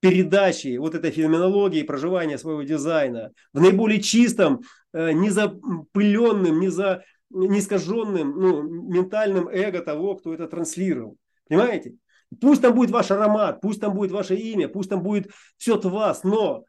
передачи 0.00 0.76
вот 0.76 0.94
этой 0.94 1.10
феноменологии 1.10 1.82
проживания 1.82 2.38
своего 2.38 2.62
дизайна 2.62 3.32
в 3.52 3.60
наиболее 3.60 4.00
чистом, 4.00 4.60
э, 4.92 5.12
не 5.12 5.30
запыленным, 5.30 6.60
не, 6.60 6.68
за, 6.68 7.02
не 7.30 7.58
искаженным 7.58 8.30
ну, 8.38 8.62
ментальным 8.62 9.48
эго 9.48 9.80
того, 9.80 10.16
кто 10.16 10.34
это 10.34 10.46
транслировал. 10.46 11.16
Понимаете? 11.48 11.94
Пусть 12.40 12.62
там 12.62 12.74
будет 12.74 12.90
ваш 12.90 13.10
аромат, 13.10 13.60
пусть 13.60 13.80
там 13.80 13.94
будет 13.94 14.12
ваше 14.12 14.34
имя, 14.34 14.68
пусть 14.68 14.90
там 14.90 15.02
будет 15.02 15.30
все 15.56 15.76
от 15.76 15.84
вас, 15.84 16.22
но 16.22 16.64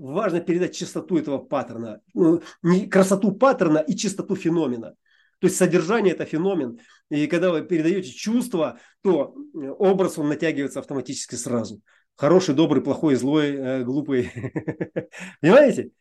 важно 0.00 0.40
передать 0.40 0.74
чистоту 0.74 1.18
этого 1.18 1.38
паттерна, 1.38 2.00
ну, 2.14 2.42
красоту 2.90 3.32
паттерна 3.32 3.78
и 3.78 3.94
чистоту 3.94 4.34
феномена. 4.34 4.94
То 5.40 5.46
есть 5.46 5.56
содержание– 5.56 6.12
это 6.14 6.24
феномен. 6.24 6.80
И 7.10 7.26
когда 7.26 7.50
вы 7.50 7.62
передаете 7.62 8.10
чувство, 8.10 8.78
то 9.02 9.34
э, 9.54 9.68
образ 9.70 10.18
он 10.18 10.28
натягивается 10.28 10.80
автоматически 10.80 11.34
сразу. 11.34 11.80
Хороший, 12.14 12.54
добрый, 12.54 12.82
плохой, 12.82 13.14
злой, 13.14 13.56
э, 13.56 13.82
глупый. 13.82 14.30
Понимаете? 15.40 15.92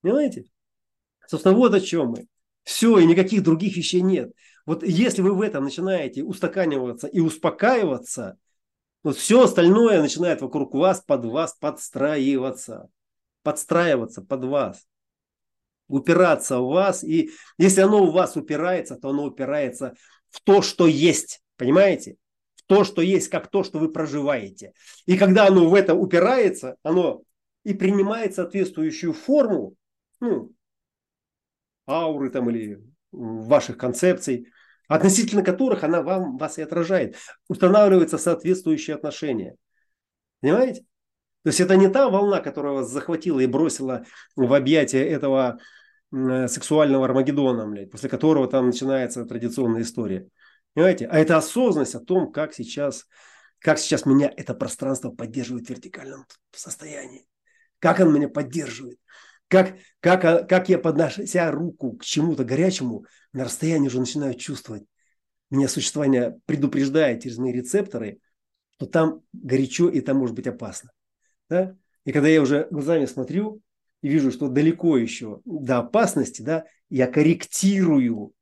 Понимаете? 0.00 0.46
Собственно, 1.26 1.54
вот 1.54 1.74
о 1.74 1.80
чем 1.80 2.08
мы. 2.10 2.26
Все, 2.62 2.98
и 2.98 3.06
никаких 3.06 3.42
других 3.42 3.76
вещей 3.76 4.00
нет. 4.00 4.32
Вот 4.64 4.82
если 4.82 5.20
вы 5.20 5.34
в 5.34 5.42
этом 5.42 5.64
начинаете 5.64 6.24
устаканиваться 6.24 7.06
и 7.06 7.20
успокаиваться, 7.20 8.38
вот 9.02 9.16
все 9.18 9.42
остальное 9.42 10.00
начинает 10.00 10.40
вокруг 10.40 10.74
вас, 10.74 11.00
под 11.00 11.26
вас 11.26 11.54
подстраиваться 11.60 12.88
подстраиваться 13.46 14.22
под 14.22 14.44
вас. 14.44 14.88
упираться 15.88 16.58
в 16.58 16.66
вас. 16.66 17.04
И 17.04 17.30
если 17.58 17.80
оно 17.82 18.02
у 18.02 18.10
вас 18.10 18.36
упирается, 18.36 18.96
то 18.96 19.10
оно 19.10 19.24
упирается 19.26 19.94
в 20.30 20.40
то, 20.40 20.62
что 20.62 20.88
есть. 20.88 21.42
Понимаете? 21.56 22.16
В 22.56 22.64
то, 22.64 22.82
что 22.82 23.02
есть, 23.02 23.28
как 23.28 23.46
то, 23.48 23.62
что 23.62 23.78
вы 23.78 23.92
проживаете. 23.92 24.72
И 25.06 25.16
когда 25.16 25.46
оно 25.46 25.68
в 25.68 25.74
это 25.74 25.94
упирается, 25.94 26.74
оно 26.82 27.22
и 27.62 27.72
принимает 27.72 28.34
соответствующую 28.34 29.12
форму, 29.12 29.74
ну, 30.18 30.50
ауры 31.86 32.30
там 32.30 32.50
или 32.50 32.82
ваших 33.12 33.78
концепций, 33.78 34.48
относительно 34.88 35.44
которых 35.44 35.84
она 35.84 36.02
вам, 36.02 36.36
вас 36.36 36.58
и 36.58 36.62
отражает. 36.62 37.14
Устанавливаются 37.48 38.18
соответствующие 38.18 38.96
отношения. 38.96 39.54
Понимаете? 40.40 40.84
То 41.46 41.50
есть 41.50 41.60
это 41.60 41.76
не 41.76 41.88
та 41.88 42.08
волна, 42.08 42.40
которая 42.40 42.72
вас 42.72 42.90
захватила 42.90 43.38
и 43.38 43.46
бросила 43.46 44.04
в 44.34 44.52
объятия 44.52 45.06
этого 45.06 45.60
сексуального 46.10 47.04
Армагеддона, 47.04 47.68
блядь, 47.68 47.88
после 47.88 48.08
которого 48.08 48.48
там 48.48 48.66
начинается 48.66 49.24
традиционная 49.24 49.82
история. 49.82 50.26
Понимаете? 50.74 51.06
А 51.06 51.16
это 51.16 51.36
осознанность 51.36 51.94
о 51.94 52.00
том, 52.00 52.32
как 52.32 52.52
сейчас, 52.52 53.06
как 53.60 53.78
сейчас 53.78 54.06
меня 54.06 54.28
это 54.36 54.54
пространство 54.54 55.10
поддерживает 55.10 55.68
в 55.68 55.70
вертикальном 55.70 56.26
состоянии. 56.50 57.28
Как 57.78 58.00
оно 58.00 58.10
меня 58.10 58.28
поддерживает. 58.28 58.98
Как, 59.46 59.76
как, 60.00 60.24
а, 60.24 60.42
как 60.42 60.68
я 60.68 60.80
поднося 60.80 61.52
руку 61.52 61.92
к 61.92 62.02
чему-то 62.02 62.42
горячему, 62.42 63.06
на 63.32 63.44
расстоянии 63.44 63.86
уже 63.86 64.00
начинаю 64.00 64.34
чувствовать. 64.34 64.82
Меня 65.50 65.68
существование 65.68 66.40
предупреждает 66.46 67.22
через 67.22 67.38
мои 67.38 67.52
рецепторы, 67.52 68.18
что 68.74 68.86
там 68.86 69.20
горячо 69.32 69.88
и 69.88 70.00
там 70.00 70.16
может 70.16 70.34
быть 70.34 70.48
опасно. 70.48 70.90
Да? 71.48 71.76
И 72.04 72.12
когда 72.12 72.28
я 72.28 72.42
уже 72.42 72.68
глазами 72.70 73.04
смотрю 73.06 73.60
и 74.02 74.08
вижу, 74.08 74.30
что 74.30 74.48
далеко 74.48 74.96
еще 74.96 75.40
до 75.44 75.78
опасности, 75.78 76.42
да, 76.42 76.64
я 76.88 77.06
корректирую 77.06 78.32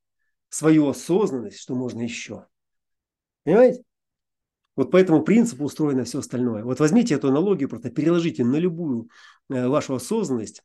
свою 0.49 0.89
осознанность, 0.89 1.59
что 1.59 1.75
можно 1.75 2.03
еще. 2.03 2.47
Понимаете? 3.45 3.83
Вот 4.77 4.91
по 4.91 4.97
этому 4.97 5.23
принципу 5.23 5.65
устроено 5.65 6.05
все 6.05 6.19
остальное. 6.19 6.65
Вот 6.65 6.81
возьмите 6.81 7.15
эту 7.15 7.29
аналогию, 7.29 7.69
просто 7.69 7.91
переложите 7.91 8.45
на 8.45 8.57
любую 8.57 9.09
э, 9.49 9.69
вашу 9.69 9.95
осознанность, 9.95 10.63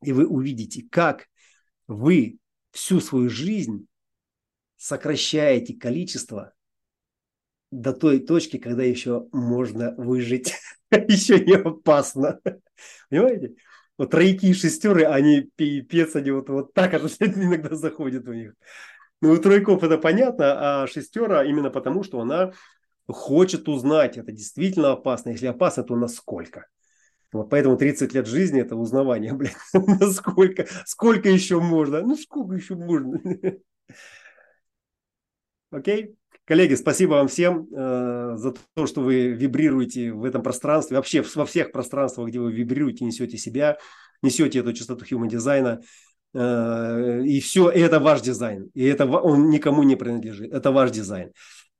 и 0.00 0.12
вы 0.12 0.26
увидите, 0.26 0.86
как 0.90 1.28
вы 1.88 2.38
всю 2.70 3.00
свою 3.00 3.28
жизнь 3.28 3.86
сокращаете 4.76 5.74
количество 5.74 6.52
до 7.72 7.92
той 7.92 8.20
точки, 8.20 8.58
когда 8.58 8.84
еще 8.84 9.26
можно 9.32 9.94
выжить. 9.96 10.54
еще 10.90 11.40
не 11.40 11.54
опасно. 11.54 12.38
Понимаете? 13.08 13.54
Вот 13.98 14.10
тройки 14.10 14.46
и 14.46 14.54
шестеры, 14.54 15.04
они 15.04 15.50
пипец, 15.56 16.14
они 16.14 16.30
вот, 16.30 16.48
вот 16.48 16.74
так 16.74 16.94
иногда 16.94 17.74
заходят 17.74 18.28
у 18.28 18.32
них. 18.32 18.54
Ну, 19.20 19.32
у 19.32 19.38
тройков 19.38 19.82
это 19.82 19.98
понятно, 19.98 20.82
а 20.82 20.86
шестера 20.86 21.44
именно 21.44 21.70
потому, 21.70 22.02
что 22.02 22.20
она 22.20 22.52
хочет 23.06 23.68
узнать, 23.68 24.18
это 24.18 24.32
действительно 24.32 24.92
опасно. 24.92 25.30
Если 25.30 25.46
опасно, 25.46 25.82
то 25.84 25.96
насколько. 25.96 26.66
Вот 27.32 27.48
поэтому 27.48 27.76
30 27.76 28.12
лет 28.12 28.26
жизни 28.26 28.60
это 28.60 28.76
узнавание, 28.76 29.32
блин, 29.32 29.52
насколько, 29.72 30.66
сколько 30.84 31.30
еще 31.30 31.60
можно, 31.60 32.02
ну 32.02 32.16
сколько 32.16 32.54
еще 32.54 32.74
можно. 32.74 33.20
Окей? 35.70 36.16
Коллеги, 36.44 36.74
спасибо 36.74 37.12
вам 37.12 37.28
всем 37.28 37.68
э, 37.72 38.32
за 38.36 38.54
то, 38.74 38.86
что 38.86 39.00
вы 39.00 39.28
вибрируете 39.28 40.12
в 40.12 40.24
этом 40.24 40.42
пространстве, 40.42 40.96
вообще 40.96 41.22
во 41.36 41.46
всех 41.46 41.70
пространствах, 41.70 42.28
где 42.28 42.40
вы 42.40 42.52
вибрируете, 42.52 43.04
несете 43.04 43.38
себя, 43.38 43.78
несете 44.22 44.58
эту 44.58 44.72
частоту 44.72 45.04
human 45.04 45.28
дизайна. 45.28 45.80
Э, 46.34 47.22
и 47.24 47.40
все 47.40 47.70
это 47.70 48.00
ваш 48.00 48.22
дизайн. 48.22 48.70
И 48.74 48.84
это 48.84 49.06
он 49.06 49.50
никому 49.50 49.84
не 49.84 49.94
принадлежит. 49.94 50.52
Это 50.52 50.72
ваш 50.72 50.90
дизайн. 50.90 51.30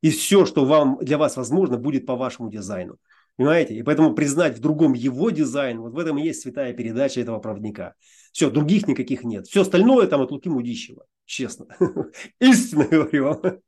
И 0.01 0.11
все, 0.11 0.47
что 0.47 0.65
вам, 0.65 0.99
для 1.01 1.19
вас 1.19 1.37
возможно, 1.37 1.77
будет 1.77 2.07
по 2.07 2.15
вашему 2.15 2.49
дизайну. 2.49 2.99
Понимаете? 3.37 3.75
И 3.75 3.83
поэтому 3.83 4.15
признать 4.15 4.59
в 4.59 4.61
другом 4.61 4.93
его 4.93 5.31
дизайн, 5.31 5.81
вот 5.81 5.95
в 5.95 5.99
этом 5.99 6.19
и 6.19 6.23
есть 6.23 6.43
святая 6.43 6.73
передача 6.73 7.21
этого 7.21 7.39
проводника. 7.41 7.95
Все, 8.31 8.49
других 8.49 8.87
никаких 8.87 9.25
нет. 9.25 9.47
Все 9.47 9.63
остальное 9.63 10.07
там 10.07 10.21
от 10.21 10.31
Луки 10.31 10.49
Мудищева. 10.49 11.05
Честно. 11.25 11.67
Истинно 12.41 12.85
говорю 12.85 13.25
вам. 13.25 13.59